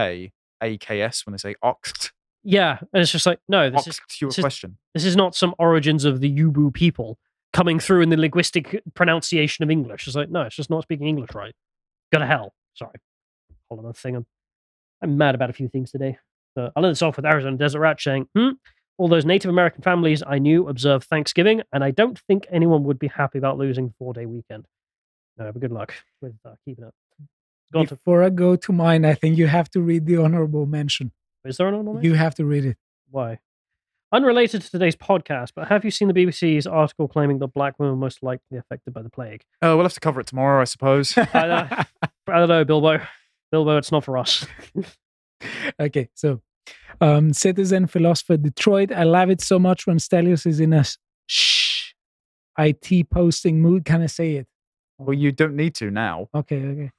AKS 0.61 1.25
when 1.25 1.31
they 1.31 1.37
say 1.37 1.55
oxt. 1.63 2.11
Yeah, 2.49 2.77
and 2.93 3.01
it's 3.01 3.11
just 3.11 3.25
like, 3.25 3.39
no, 3.49 3.69
this 3.69 3.87
is 3.87 3.99
Oxt 3.99 4.21
your 4.21 4.29
this 4.29 4.37
is- 4.37 4.41
question. 4.41 4.77
This 4.93 5.03
is 5.03 5.17
not 5.17 5.35
some 5.35 5.53
origins 5.59 6.05
of 6.05 6.21
the 6.21 6.33
Yubu 6.33 6.73
people 6.73 7.19
coming 7.51 7.77
through 7.77 8.01
in 8.01 8.09
the 8.09 8.15
linguistic 8.15 8.81
pronunciation 8.93 9.63
of 9.63 9.69
English. 9.69 10.07
It's 10.07 10.15
like, 10.15 10.29
no, 10.29 10.43
it's 10.43 10.55
just 10.55 10.69
not 10.69 10.83
speaking 10.83 11.07
English 11.07 11.31
right. 11.35 11.53
Go 12.13 12.19
to 12.19 12.25
hell. 12.25 12.53
Sorry. 12.73 12.95
Hold 13.69 13.83
on 13.83 13.89
a 13.89 13.93
thing. 13.93 14.15
I'm, 14.15 14.25
I'm 15.01 15.17
mad 15.17 15.35
about 15.35 15.49
a 15.49 15.53
few 15.53 15.67
things 15.67 15.91
today. 15.91 16.17
But 16.55 16.71
I'll 16.75 16.85
end 16.85 16.93
this 16.93 17.01
off 17.01 17.17
with 17.17 17.25
Arizona 17.25 17.57
Desert 17.57 17.81
Rat 17.81 17.99
saying, 17.99 18.29
hmm, 18.33 18.51
all 18.97 19.09
those 19.09 19.25
Native 19.25 19.49
American 19.49 19.81
families 19.81 20.23
I 20.25 20.39
knew 20.39 20.69
observe 20.69 21.03
Thanksgiving, 21.03 21.63
and 21.73 21.83
I 21.83 21.91
don't 21.91 22.17
think 22.27 22.47
anyone 22.49 22.85
would 22.85 22.97
be 22.97 23.07
happy 23.07 23.39
about 23.39 23.57
losing 23.57 23.87
the 23.89 23.93
four 23.99 24.13
day 24.13 24.25
weekend. 24.25 24.65
No, 25.37 25.51
but 25.51 25.59
good 25.59 25.73
luck 25.73 25.93
with 26.21 26.33
uh, 26.45 26.53
keeping 26.63 26.85
it. 26.85 26.93
Go 27.73 27.83
to, 27.83 27.95
Before 27.95 28.23
I 28.23 28.29
go 28.29 28.55
to 28.55 28.71
mine, 28.71 29.03
I 29.03 29.15
think 29.15 29.37
you 29.37 29.47
have 29.47 29.69
to 29.71 29.81
read 29.81 30.05
the 30.05 30.15
honorable 30.17 30.65
mention. 30.65 31.11
Is 31.45 31.57
there 31.57 31.67
an 31.67 31.75
honorable 31.75 32.03
You 32.03 32.13
have 32.15 32.35
to 32.35 32.45
read 32.45 32.65
it. 32.65 32.77
Why? 33.09 33.39
Unrelated 34.11 34.61
to 34.61 34.69
today's 34.71 34.95
podcast, 34.95 35.51
but 35.53 35.67
have 35.67 35.83
you 35.83 35.91
seen 35.91 36.07
the 36.07 36.13
BBC's 36.13 36.65
article 36.65 37.07
claiming 37.09 37.39
that 37.39 37.47
black 37.47 37.77
women 37.77 37.91
were 37.95 37.99
most 37.99 38.23
likely 38.23 38.57
affected 38.57 38.93
by 38.93 39.01
the 39.01 39.09
plague? 39.09 39.43
Oh, 39.61 39.75
we'll 39.75 39.85
have 39.85 39.93
to 39.93 39.99
cover 39.99 40.21
it 40.21 40.27
tomorrow, 40.27 40.61
I 40.61 40.65
suppose. 40.65 41.17
I 41.17 41.85
I 42.27 42.39
don't 42.39 42.47
know, 42.47 42.63
Bilbo. 42.63 43.01
Bilbo, 43.51 43.77
it's 43.77 43.91
not 43.91 44.05
for 44.05 44.17
us. 44.17 44.45
okay, 45.79 46.09
so 46.13 46.41
um, 47.01 47.33
citizen 47.33 47.87
philosopher 47.87 48.37
Detroit. 48.37 48.91
I 48.91 49.03
love 49.03 49.29
it 49.29 49.41
so 49.41 49.59
much 49.59 49.85
when 49.85 49.97
Stelios 49.97 50.45
is 50.45 50.59
in 50.59 50.73
a 50.73 50.85
shh 51.27 51.93
IT 52.57 53.09
posting 53.09 53.61
mood. 53.61 53.83
Can 53.85 54.01
I 54.01 54.07
say 54.07 54.35
it? 54.35 54.47
well, 54.99 55.13
you 55.13 55.31
don't 55.31 55.55
need 55.55 55.75
to 55.75 55.91
now. 55.91 56.27
Okay, 56.33 56.63
okay. 56.63 56.91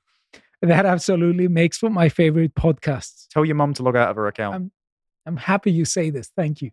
That 0.62 0.86
absolutely 0.86 1.48
makes 1.48 1.78
for 1.78 1.90
my 1.90 2.08
favorite 2.08 2.54
podcasts. 2.54 3.28
Tell 3.28 3.44
your 3.44 3.54
mum 3.54 3.74
to 3.74 3.82
log 3.82 3.96
out 3.96 4.10
of 4.10 4.16
her 4.16 4.26
account. 4.26 4.56
Um, 4.56 4.72
I'm 5.26 5.36
happy 5.36 5.70
you 5.70 5.84
say 5.84 6.10
this. 6.10 6.30
Thank 6.36 6.62
you. 6.62 6.70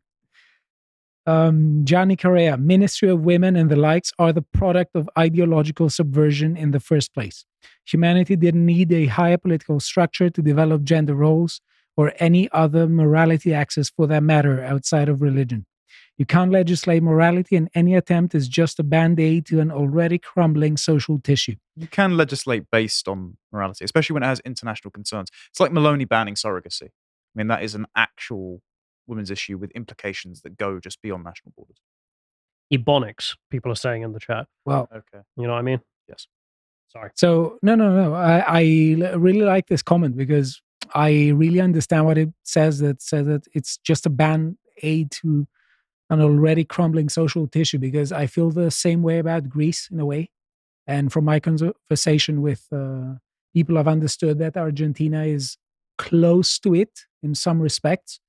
Um, 1.27 1.81
Johnny 1.85 2.15
Correa, 2.15 2.55
Ministry 2.57 3.09
of 3.09 3.21
Women 3.21 3.55
and 3.55 3.69
the 3.69 3.75
likes 3.75 4.11
are 4.19 4.31
the 4.31 4.43
product 4.43 4.95
of 4.95 5.09
ideological 5.17 5.89
subversion 5.89 6.55
in 6.55 6.71
the 6.71 6.79
first 6.79 7.13
place. 7.13 7.45
Humanity 7.85 8.35
didn't 8.35 8.65
need 8.65 8.91
a 8.91 9.07
higher 9.07 9.37
political 9.37 9.79
structure 9.79 10.29
to 10.29 10.41
develop 10.41 10.83
gender 10.83 11.15
roles 11.15 11.61
or 11.97 12.13
any 12.19 12.49
other 12.51 12.87
morality 12.87 13.53
axis 13.53 13.89
for 13.89 14.05
that 14.07 14.21
matter 14.21 14.63
outside 14.63 15.09
of 15.09 15.21
religion. 15.21 15.65
You 16.17 16.25
can't 16.25 16.51
legislate 16.51 17.03
morality, 17.03 17.55
and 17.57 17.69
any 17.75 17.93
attempt 17.95 18.35
is 18.35 18.47
just 18.47 18.79
a 18.79 18.83
band 18.83 19.19
aid 19.19 19.45
to 19.47 19.59
an 19.59 19.69
already 19.71 20.17
crumbling 20.17 20.77
social 20.77 21.19
tissue. 21.19 21.55
you 21.75 21.87
can 21.87 22.15
legislate 22.15 22.71
based 22.71 23.07
on 23.09 23.35
morality, 23.51 23.83
especially 23.83 24.13
when 24.13 24.23
it 24.23 24.27
has 24.27 24.39
international 24.45 24.91
concerns. 24.91 25.29
It's 25.49 25.59
like 25.59 25.71
Meloni 25.71 26.07
banning 26.07 26.35
surrogacy. 26.35 26.83
I 26.87 27.33
mean, 27.35 27.47
that 27.47 27.63
is 27.63 27.75
an 27.75 27.85
actual 27.97 28.61
women's 29.07 29.29
issue 29.29 29.57
with 29.57 29.71
implications 29.71 30.41
that 30.41 30.57
go 30.57 30.79
just 30.79 31.01
beyond 31.01 31.25
national 31.25 31.51
borders. 31.57 31.77
Ebonics, 32.73 33.35
people 33.51 33.71
are 33.71 33.75
saying 33.75 34.01
in 34.01 34.13
the 34.13 34.19
chat. 34.19 34.47
Well, 34.65 34.87
Okay. 34.91 35.23
You 35.37 35.47
know 35.47 35.53
what 35.53 35.59
I 35.59 35.63
mean? 35.63 35.81
Yes. 36.07 36.27
Sorry. 36.87 37.11
So 37.15 37.59
no, 37.61 37.75
no, 37.75 37.93
no. 37.93 38.13
I 38.15 38.61
really 39.15 39.41
like 39.41 39.67
this 39.67 39.81
comment 39.83 40.15
because 40.15 40.61
I 40.93 41.31
really 41.35 41.59
understand 41.59 42.05
what 42.05 42.17
it 42.17 42.29
says. 42.43 42.79
That 42.79 43.01
says 43.01 43.27
that 43.27 43.45
it's 43.53 43.77
just 43.77 44.05
a 44.05 44.09
band 44.09 44.57
aid 44.81 45.11
to 45.11 45.45
an 46.09 46.21
already 46.21 46.63
crumbling 46.63 47.09
social 47.09 47.47
tissue. 47.47 47.79
Because 47.79 48.11
I 48.11 48.27
feel 48.27 48.51
the 48.51 48.71
same 48.71 49.01
way 49.01 49.19
about 49.19 49.49
Greece 49.49 49.89
in 49.91 49.99
a 49.99 50.05
way, 50.05 50.29
and 50.87 51.11
from 51.11 51.25
my 51.25 51.39
conversation 51.39 52.41
with 52.41 52.67
uh, 52.71 53.15
people, 53.53 53.77
I've 53.77 53.87
understood 53.87 54.39
that 54.39 54.57
Argentina 54.57 55.23
is 55.23 55.57
close 55.97 56.59
to 56.59 56.75
it 56.75 57.01
in 57.23 57.35
some 57.35 57.61
respects, 57.61 58.19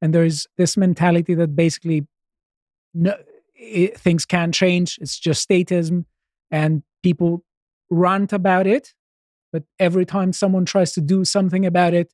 and 0.00 0.14
there 0.14 0.24
is 0.24 0.46
this 0.56 0.76
mentality 0.76 1.34
that 1.34 1.54
basically 1.56 2.06
no, 2.94 3.14
it, 3.54 3.96
things 3.96 4.24
can 4.26 4.52
change. 4.52 4.98
It's 5.00 5.18
just 5.18 5.48
statism, 5.48 6.04
and 6.50 6.82
people 7.02 7.44
rant 7.90 8.32
about 8.32 8.66
it, 8.66 8.94
but 9.52 9.64
every 9.78 10.04
time 10.04 10.32
someone 10.32 10.64
tries 10.64 10.92
to 10.92 11.00
do 11.00 11.24
something 11.24 11.66
about 11.66 11.94
it, 11.94 12.12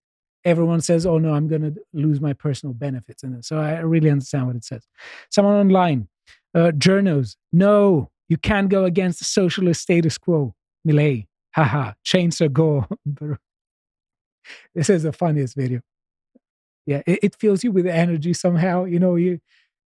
everyone 0.48 0.80
says, 0.80 1.06
"Oh 1.06 1.18
no, 1.18 1.34
I'm 1.34 1.48
going 1.48 1.62
to 1.62 1.74
lose 1.92 2.20
my 2.20 2.32
personal 2.32 2.74
benefits." 2.74 3.22
And 3.22 3.44
so 3.44 3.58
I 3.58 3.78
really 3.80 4.10
understand 4.10 4.46
what 4.46 4.56
it 4.56 4.64
says. 4.64 4.86
Someone 5.30 5.54
online, 5.54 6.08
uh, 6.54 6.72
journos, 6.76 7.36
no, 7.52 8.10
you 8.28 8.36
can't 8.36 8.68
go 8.68 8.84
against 8.84 9.18
the 9.18 9.24
socialist 9.24 9.82
status 9.82 10.18
quo. 10.18 10.54
Milei, 10.86 11.26
haha, 11.54 11.92
chainsaw 12.04 12.52
go. 12.52 12.86
this 14.74 14.90
is 14.90 15.02
the 15.02 15.12
funniest 15.12 15.56
video. 15.56 15.80
Yeah, 16.86 17.02
it, 17.06 17.18
it 17.22 17.36
fills 17.36 17.62
you 17.62 17.70
with 17.72 17.86
energy 17.86 18.32
somehow. 18.32 18.84
You 18.84 18.98
know, 18.98 19.16
you 19.16 19.40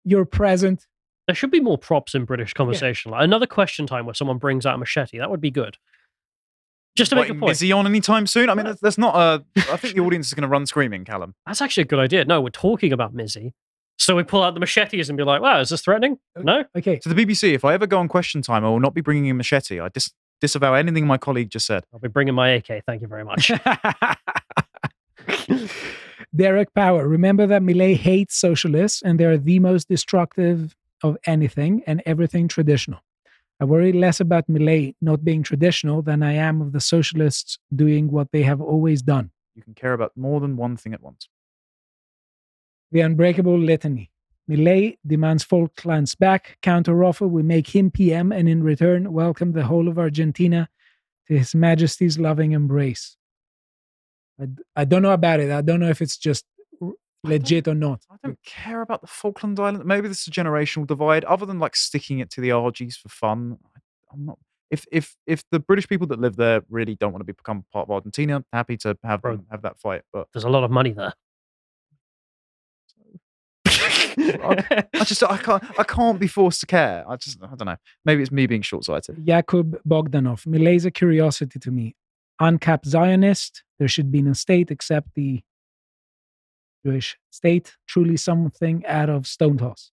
you're 0.05 0.25
present. 0.25 0.87
There 1.27 1.35
should 1.35 1.51
be 1.51 1.61
more 1.61 1.79
props 1.79 2.15
in 2.15 2.25
British 2.25 2.53
conversation. 2.53 3.11
Like 3.13 3.25
another 3.25 3.47
question 3.47 3.87
time 3.87 4.07
where 4.07 4.15
someone 4.15 4.39
brings 4.39 4.67
out 4.67 4.75
a 4.75 4.79
machete. 4.79 5.19
That 5.19 5.31
would 5.31 5.41
be 5.41 5.51
good. 5.51 5.79
Just 6.95 7.11
to 7.11 7.17
make 7.17 7.31
a 7.31 7.35
point. 7.35 7.53
Is 7.53 7.61
he 7.61 7.73
on 7.73 7.87
anytime 7.87 8.27
soon? 8.27 8.51
I 8.51 8.55
mean, 8.55 8.67
that's, 8.67 8.81
that's 8.81 8.99
not 8.99 9.15
a. 9.17 9.45
I 9.73 9.77
think 9.77 9.95
the 9.95 10.01
audience 10.05 10.27
is 10.27 10.35
going 10.35 10.43
to 10.43 10.49
run 10.49 10.67
screaming, 10.67 11.05
Callum. 11.05 11.35
That's 11.47 11.63
actually 11.63 11.83
a 11.83 11.87
good 11.87 11.99
idea. 11.99 12.25
No, 12.25 12.41
we're 12.41 12.51
talking 12.51 12.93
about 12.93 13.15
Mizzy. 13.15 13.53
So 13.99 14.17
we 14.17 14.25
pull 14.25 14.43
out 14.43 14.55
the 14.55 14.61
machetes 14.61 15.09
and 15.09 15.17
be 15.17 15.23
like, 15.23 15.41
wow, 15.41 15.61
is 15.61 15.69
this 15.69 15.81
threatening? 15.83 16.19
No? 16.37 16.65
Okay, 16.77 16.99
To 16.99 17.09
the 17.09 17.15
BBC, 17.15 17.55
if 17.55 17.65
I 17.65 17.73
ever 17.73 17.87
go 17.87 17.99
on 17.99 18.09
question 18.09 18.43
time, 18.43 18.65
I 18.65 18.69
will 18.69 18.81
not 18.81 18.95
be 18.95 19.01
bringing 19.01 19.31
a 19.31 19.35
machete. 19.35 19.79
I 19.79 19.91
dis- 19.91 20.11
disavow 20.41 20.75
anything 20.75 21.07
my 21.07 21.19
colleague 21.19 21.51
just 21.51 21.67
said. 21.67 21.85
I'll 21.93 22.01
be 22.01 22.09
bringing 22.09 22.35
my 22.35 22.49
AK. 22.51 22.85
Thank 22.85 23.03
you 23.03 23.07
very 23.09 23.25
much. 23.25 23.53
Derek 26.35 26.75
Power. 26.75 27.07
Remember 27.07 27.47
that 27.47 27.63
Milei 27.63 27.97
hates 27.97 28.37
socialists 28.37 29.03
and 29.03 29.21
they're 29.21 29.39
the 29.39 29.61
most 29.61 29.89
destructive 29.89 30.75
of 31.03 31.17
anything 31.27 31.83
and 31.87 32.03
everything 32.07 32.49
traditional. 32.49 33.01
I 33.63 33.65
worry 33.65 33.93
less 33.93 34.19
about 34.19 34.49
Milei 34.49 34.97
not 35.01 35.25
being 35.25 35.45
traditional 35.45 36.03
than 36.03 36.21
I 36.21 36.33
am 36.33 36.61
of 36.61 36.73
the 36.73 36.81
socialists 36.81 37.61
doing 37.73 38.11
what 38.11 38.33
they 38.33 38.43
have 38.43 38.61
always 38.61 39.03
done. 39.03 39.31
You 39.55 39.63
can 39.63 39.75
care 39.75 39.93
about 39.93 40.17
more 40.17 40.41
than 40.41 40.57
one 40.57 40.77
thing 40.77 40.93
at 40.93 41.01
once. 41.01 41.29
The 42.91 43.03
unbreakable 43.03 43.57
litany. 43.57 44.11
Milei 44.51 44.97
demands 45.07 45.45
Falklands 45.45 46.17
back, 46.17 46.59
counteroffer, 46.61 47.31
we 47.31 47.45
make 47.45 47.69
him 47.69 47.93
PM, 47.93 48.33
and 48.33 48.49
in 48.49 48.65
return, 48.65 49.13
welcome 49.13 49.53
the 49.53 49.67
whole 49.67 49.87
of 49.87 49.97
Argentina 49.97 50.69
to 51.29 51.39
His 51.39 51.55
Majesty's 51.55 52.19
loving 52.19 52.51
embrace. 52.51 53.17
I, 54.41 54.49
I 54.75 54.85
don't 54.85 55.03
know 55.03 55.13
about 55.13 55.39
it. 55.39 55.53
I 55.53 55.61
don't 55.61 55.79
know 55.79 55.89
if 55.89 56.03
it's 56.03 56.17
just 56.17 56.45
legit 57.25 57.69
or 57.69 57.75
not. 57.75 58.05
I 58.11 58.17
don't 58.23 58.39
care 58.45 58.83
about 58.83 59.01
the 59.01 59.07
Falkland 59.07 59.59
Islands. 59.61 59.85
Maybe 59.85 60.09
this 60.09 60.23
is 60.23 60.29
a 60.29 60.31
generational 60.31 60.87
divide. 60.87 61.25
Other 61.25 61.47
than 61.47 61.59
like 61.59 61.77
sticking 61.77 62.19
it 62.19 62.31
to 62.31 62.41
the 62.41 62.51
RGs 62.51 62.97
for 62.97 63.09
fun, 63.09 63.59
I, 63.65 63.81
I'm 64.13 64.27
not. 64.27 64.39
If 64.71 64.87
if 64.91 65.17
if 65.27 65.43
the 65.51 65.61
British 65.61 65.87
people 65.87 66.07
that 66.09 66.21
live 66.21 66.37
there 66.37 66.63
really 66.71 66.95
don't 66.95 67.13
want 67.13 67.21
to 67.21 67.25
be 67.25 67.33
become 67.33 67.65
part 67.73 67.89
of 67.89 67.91
Argentina, 67.91 68.43
happy 68.53 68.77
to 68.79 68.97
have 69.05 69.21
Bro. 69.23 69.37
them 69.37 69.47
have 69.51 69.63
that 69.63 69.79
fight. 69.79 70.03
But 70.13 70.29
There's 70.33 70.45
a 70.45 70.49
lot 70.49 70.65
of 70.65 70.71
money 70.71 70.93
there. 70.93 71.13
I, 73.67 74.85
I 74.95 75.05
just 75.05 75.23
I 75.23 75.37
can't 75.39 75.63
I 75.79 75.85
can't 75.85 76.19
be 76.19 76.27
forced 76.27 76.61
to 76.61 76.67
care. 76.67 77.05
I 77.09 77.17
just 77.17 77.39
I 77.43 77.55
don't 77.55 77.67
know. 77.67 77.77
Maybe 78.05 78.23
it's 78.23 78.33
me 78.33 78.47
being 78.47 78.63
short 78.63 78.85
sighted. 78.85 79.25
Jakub 79.25 79.77
Bogdanov. 79.87 80.47
Milei's 80.47 80.85
a 80.85 80.91
curiosity 80.91 81.59
to 81.59 81.71
me. 81.71 81.95
Uncapped 82.41 82.87
Zionist. 82.87 83.63
There 83.79 83.89
should 83.89 84.11
be 84.11 84.23
no 84.23 84.33
state 84.33 84.71
except 84.71 85.15
the 85.15 85.43
Jewish 86.85 87.19
state. 87.31 87.77
Truly 87.87 88.17
something 88.17 88.85
out 88.87 89.09
of 89.09 89.27
stone 89.27 89.59
toss. 89.59 89.91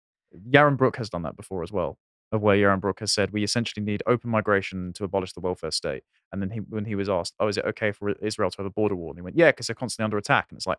Yaron 0.51 0.77
Brook 0.77 0.97
has 0.97 1.09
done 1.11 1.23
that 1.23 1.37
before 1.37 1.63
as 1.63 1.73
well. 1.73 1.99
Of 2.31 2.43
where 2.43 2.57
Yaron 2.57 2.81
Brook 2.81 3.01
has 3.01 3.11
said 3.11 3.31
we 3.31 3.43
essentially 3.43 3.83
need 3.83 4.03
open 4.07 4.29
migration 4.31 4.93
to 4.95 5.05
abolish 5.05 5.33
the 5.33 5.41
welfare 5.41 5.71
state. 5.71 6.03
And 6.31 6.43
then 6.43 6.51
he, 6.51 6.61
when 6.61 6.85
he 6.85 6.95
was 6.95 7.09
asked, 7.09 7.35
"Oh, 7.41 7.49
is 7.49 7.57
it 7.57 7.65
okay 7.65 7.91
for 7.91 8.11
Israel 8.11 8.51
to 8.51 8.57
have 8.59 8.67
a 8.67 8.71
border 8.71 8.95
war?" 8.95 9.11
and 9.11 9.19
he 9.19 9.23
went, 9.23 9.37
"Yeah, 9.37 9.51
because 9.51 9.67
they're 9.67 9.75
constantly 9.75 10.05
under 10.05 10.19
attack." 10.19 10.49
And 10.51 10.59
it's 10.59 10.67
like, 10.67 10.79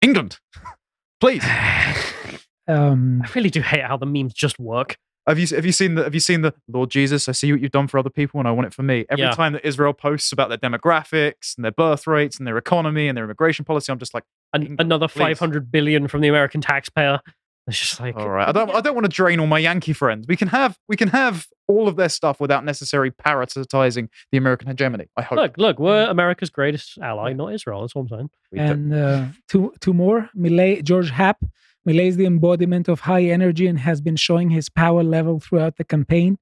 England, 0.00 0.38
please. 1.20 1.44
Um, 2.68 3.22
I 3.24 3.30
really 3.34 3.50
do 3.50 3.60
hate 3.60 3.82
how 3.82 3.96
the 3.96 4.06
memes 4.06 4.32
just 4.32 4.60
work. 4.60 4.96
Have 5.26 5.38
you 5.38 5.46
have 5.54 5.64
you 5.64 5.72
seen 5.72 5.94
the 5.94 6.02
have 6.04 6.14
you 6.14 6.20
seen 6.20 6.40
the 6.42 6.52
Lord 6.68 6.90
Jesus? 6.90 7.28
I 7.28 7.32
see 7.32 7.52
what 7.52 7.60
you've 7.60 7.70
done 7.70 7.86
for 7.86 7.98
other 7.98 8.10
people, 8.10 8.40
and 8.40 8.48
I 8.48 8.50
want 8.50 8.66
it 8.66 8.74
for 8.74 8.82
me. 8.82 9.04
Every 9.08 9.24
Yeah. 9.24 9.30
time 9.30 9.52
that 9.52 9.64
Israel 9.64 9.92
posts 9.92 10.32
about 10.32 10.48
their 10.48 10.58
demographics 10.58 11.56
and 11.56 11.64
their 11.64 11.70
birth 11.72 12.06
rates 12.06 12.38
and 12.38 12.46
their 12.46 12.58
economy 12.58 13.06
and 13.08 13.16
their 13.16 13.24
immigration 13.24 13.64
policy, 13.64 13.92
I'm 13.92 13.98
just 13.98 14.14
like, 14.14 14.24
An- 14.52 14.76
another 14.78 15.06
500 15.08 15.70
billion 15.70 16.08
from 16.08 16.20
the 16.22 16.28
American 16.28 16.60
taxpayer. 16.60 17.20
It's 17.68 17.78
just 17.78 18.00
like, 18.00 18.16
all 18.16 18.28
right, 18.28 18.48
I 18.48 18.52
don't 18.52 18.70
I 18.74 18.80
don't 18.80 18.94
want 18.96 19.04
to 19.04 19.08
drain 19.08 19.38
all 19.38 19.46
my 19.46 19.60
Yankee 19.60 19.92
friends. 19.92 20.26
We 20.26 20.36
can 20.36 20.48
have 20.48 20.76
we 20.88 20.96
can 20.96 21.06
have 21.10 21.46
all 21.68 21.86
of 21.86 21.94
their 21.94 22.08
stuff 22.08 22.40
without 22.40 22.64
necessarily 22.64 23.12
parasitizing 23.12 24.08
the 24.32 24.38
American 24.38 24.66
hegemony. 24.66 25.06
I 25.16 25.22
hope. 25.22 25.36
look, 25.38 25.56
look, 25.58 25.78
we're 25.78 26.06
America's 26.10 26.50
greatest 26.50 26.98
ally, 26.98 27.32
not 27.32 27.54
Israel. 27.54 27.82
That's 27.82 27.94
what 27.94 28.02
I'm 28.02 28.08
saying. 28.08 28.30
And 28.56 28.92
uh, 28.92 29.26
two 29.48 29.72
two 29.80 29.94
more. 29.94 30.28
Milei, 30.36 30.82
George 30.82 31.10
Happ. 31.10 31.38
Milei 31.86 32.06
is 32.06 32.16
the 32.16 32.26
embodiment 32.26 32.88
of 32.88 33.00
high 33.00 33.24
energy 33.24 33.66
and 33.66 33.78
has 33.78 34.00
been 34.00 34.16
showing 34.16 34.50
his 34.50 34.68
power 34.68 35.02
level 35.02 35.40
throughout 35.40 35.76
the 35.76 35.84
campaign. 35.84 36.38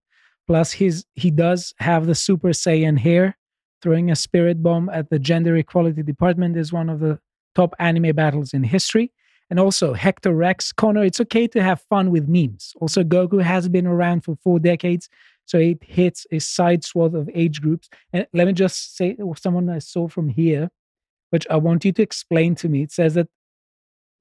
Plus, 0.47 0.73
his 0.73 1.05
he 1.15 1.31
does 1.31 1.73
have 1.79 2.07
the 2.07 2.15
Super 2.15 2.51
Saiyan 2.51 2.99
hair. 2.99 3.37
Throwing 3.83 4.11
a 4.11 4.17
spirit 4.17 4.63
bomb 4.63 4.91
at 4.91 5.09
the 5.09 5.19
gender 5.19 5.57
equality 5.57 6.03
department 6.03 6.57
is 6.57 6.73
one 6.73 6.91
of 6.91 7.01
the 7.01 7.19
top 7.55 7.75
anime 7.79 8.15
battles 8.15 8.53
in 8.53 8.63
history. 8.63 9.13
And 9.49 9.59
also 9.59 9.95
Hector 9.95 10.35
Rex, 10.35 10.73
Connor. 10.73 11.05
It's 11.05 11.21
okay 11.23 11.47
to 11.49 11.63
have 11.63 11.81
fun 11.89 12.11
with 12.11 12.29
memes. 12.29 12.75
Also, 12.81 13.03
Goku 13.03 13.43
has 13.43 13.69
been 13.69 13.87
around 13.87 14.23
for 14.23 14.37
four 14.45 14.61
decades, 14.61 15.09
so 15.47 15.59
it 15.59 15.83
hits 15.83 16.27
a 16.31 16.39
side 16.39 16.85
swath 16.85 17.15
of 17.15 17.31
age 17.35 17.61
groups. 17.63 17.89
And 18.13 18.27
let 18.35 18.47
me 18.47 18.53
just 18.53 18.97
say, 18.97 19.17
someone 19.37 19.69
I 19.71 19.79
saw 19.79 20.07
from 20.07 20.29
here 20.29 20.71
which 21.31 21.47
I 21.49 21.57
want 21.57 21.85
you 21.85 21.93
to 21.93 22.03
explain 22.03 22.55
to 22.57 22.69
me. 22.69 22.83
It 22.83 22.93
says 22.93 23.15
that 23.15 23.29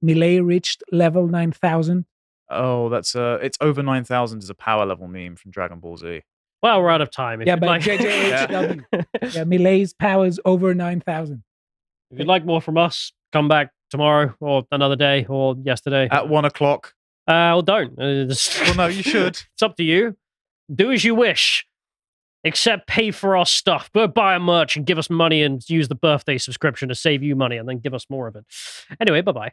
Milei 0.04 0.44
reached 0.44 0.82
level 0.92 1.26
9000. 1.26 2.04
oh, 2.50 2.88
that's 2.88 3.14
uh, 3.14 3.38
it's 3.42 3.56
over 3.60 3.82
nine 3.82 4.04
thousand 4.04 4.42
is 4.42 4.50
a 4.50 4.54
power 4.54 4.84
level 4.86 5.06
meme 5.08 5.36
from 5.36 5.50
Dragon 5.50 5.78
Ball 5.78 5.96
Z. 5.96 6.22
Well, 6.62 6.82
we're 6.82 6.90
out 6.90 7.00
of 7.00 7.10
time. 7.10 7.40
If 7.40 7.46
Yeah, 7.46 7.56
but 7.56 7.66
like, 7.68 7.82
JJHW. 7.82 8.84
Yeah, 9.34 9.44
Milei's 9.44 9.94
power 9.94 10.26
is 10.26 10.38
over 10.44 10.74
9000. 10.74 11.42
if 12.10 12.18
you'd 12.18 12.28
like 12.28 12.44
more 12.44 12.60
from 12.60 12.76
us, 12.76 13.12
come 13.32 13.48
back 13.48 13.70
tomorrow 13.90 14.34
or 14.40 14.64
another 14.70 14.96
day 14.96 15.24
or 15.26 15.56
yesterday. 15.62 16.06
At 16.10 16.28
one 16.28 16.44
o'clock. 16.44 16.92
Uh, 17.26 17.54
well, 17.56 17.62
don't. 17.62 17.98
Uh, 17.98 18.34
Well, 18.64 18.74
no, 18.74 18.86
you 18.88 19.02
should. 19.02 19.40
it's 19.54 19.62
up 19.62 19.76
to 19.76 19.82
you. 19.84 20.16
Do 20.74 20.92
as 20.92 21.02
you 21.02 21.14
wish, 21.14 21.66
except 22.44 22.86
pay 22.86 23.10
for 23.10 23.36
our 23.36 23.46
stuff. 23.46 23.90
Go 23.94 24.06
buy 24.06 24.34
our 24.34 24.40
merch 24.40 24.76
and 24.76 24.84
give 24.84 24.98
us 24.98 25.08
money 25.08 25.42
and 25.42 25.62
use 25.68 25.88
the 25.88 25.94
birthday 25.94 26.36
subscription 26.36 26.88
to 26.90 26.94
save 26.94 27.22
you 27.22 27.36
money 27.36 27.56
and 27.56 27.68
then 27.68 27.78
give 27.78 27.94
us 27.94 28.04
more 28.10 28.26
of 28.26 28.36
it. 28.36 28.44
Anyway, 29.00 29.20
bye 29.22 29.32
bye. 29.32 29.52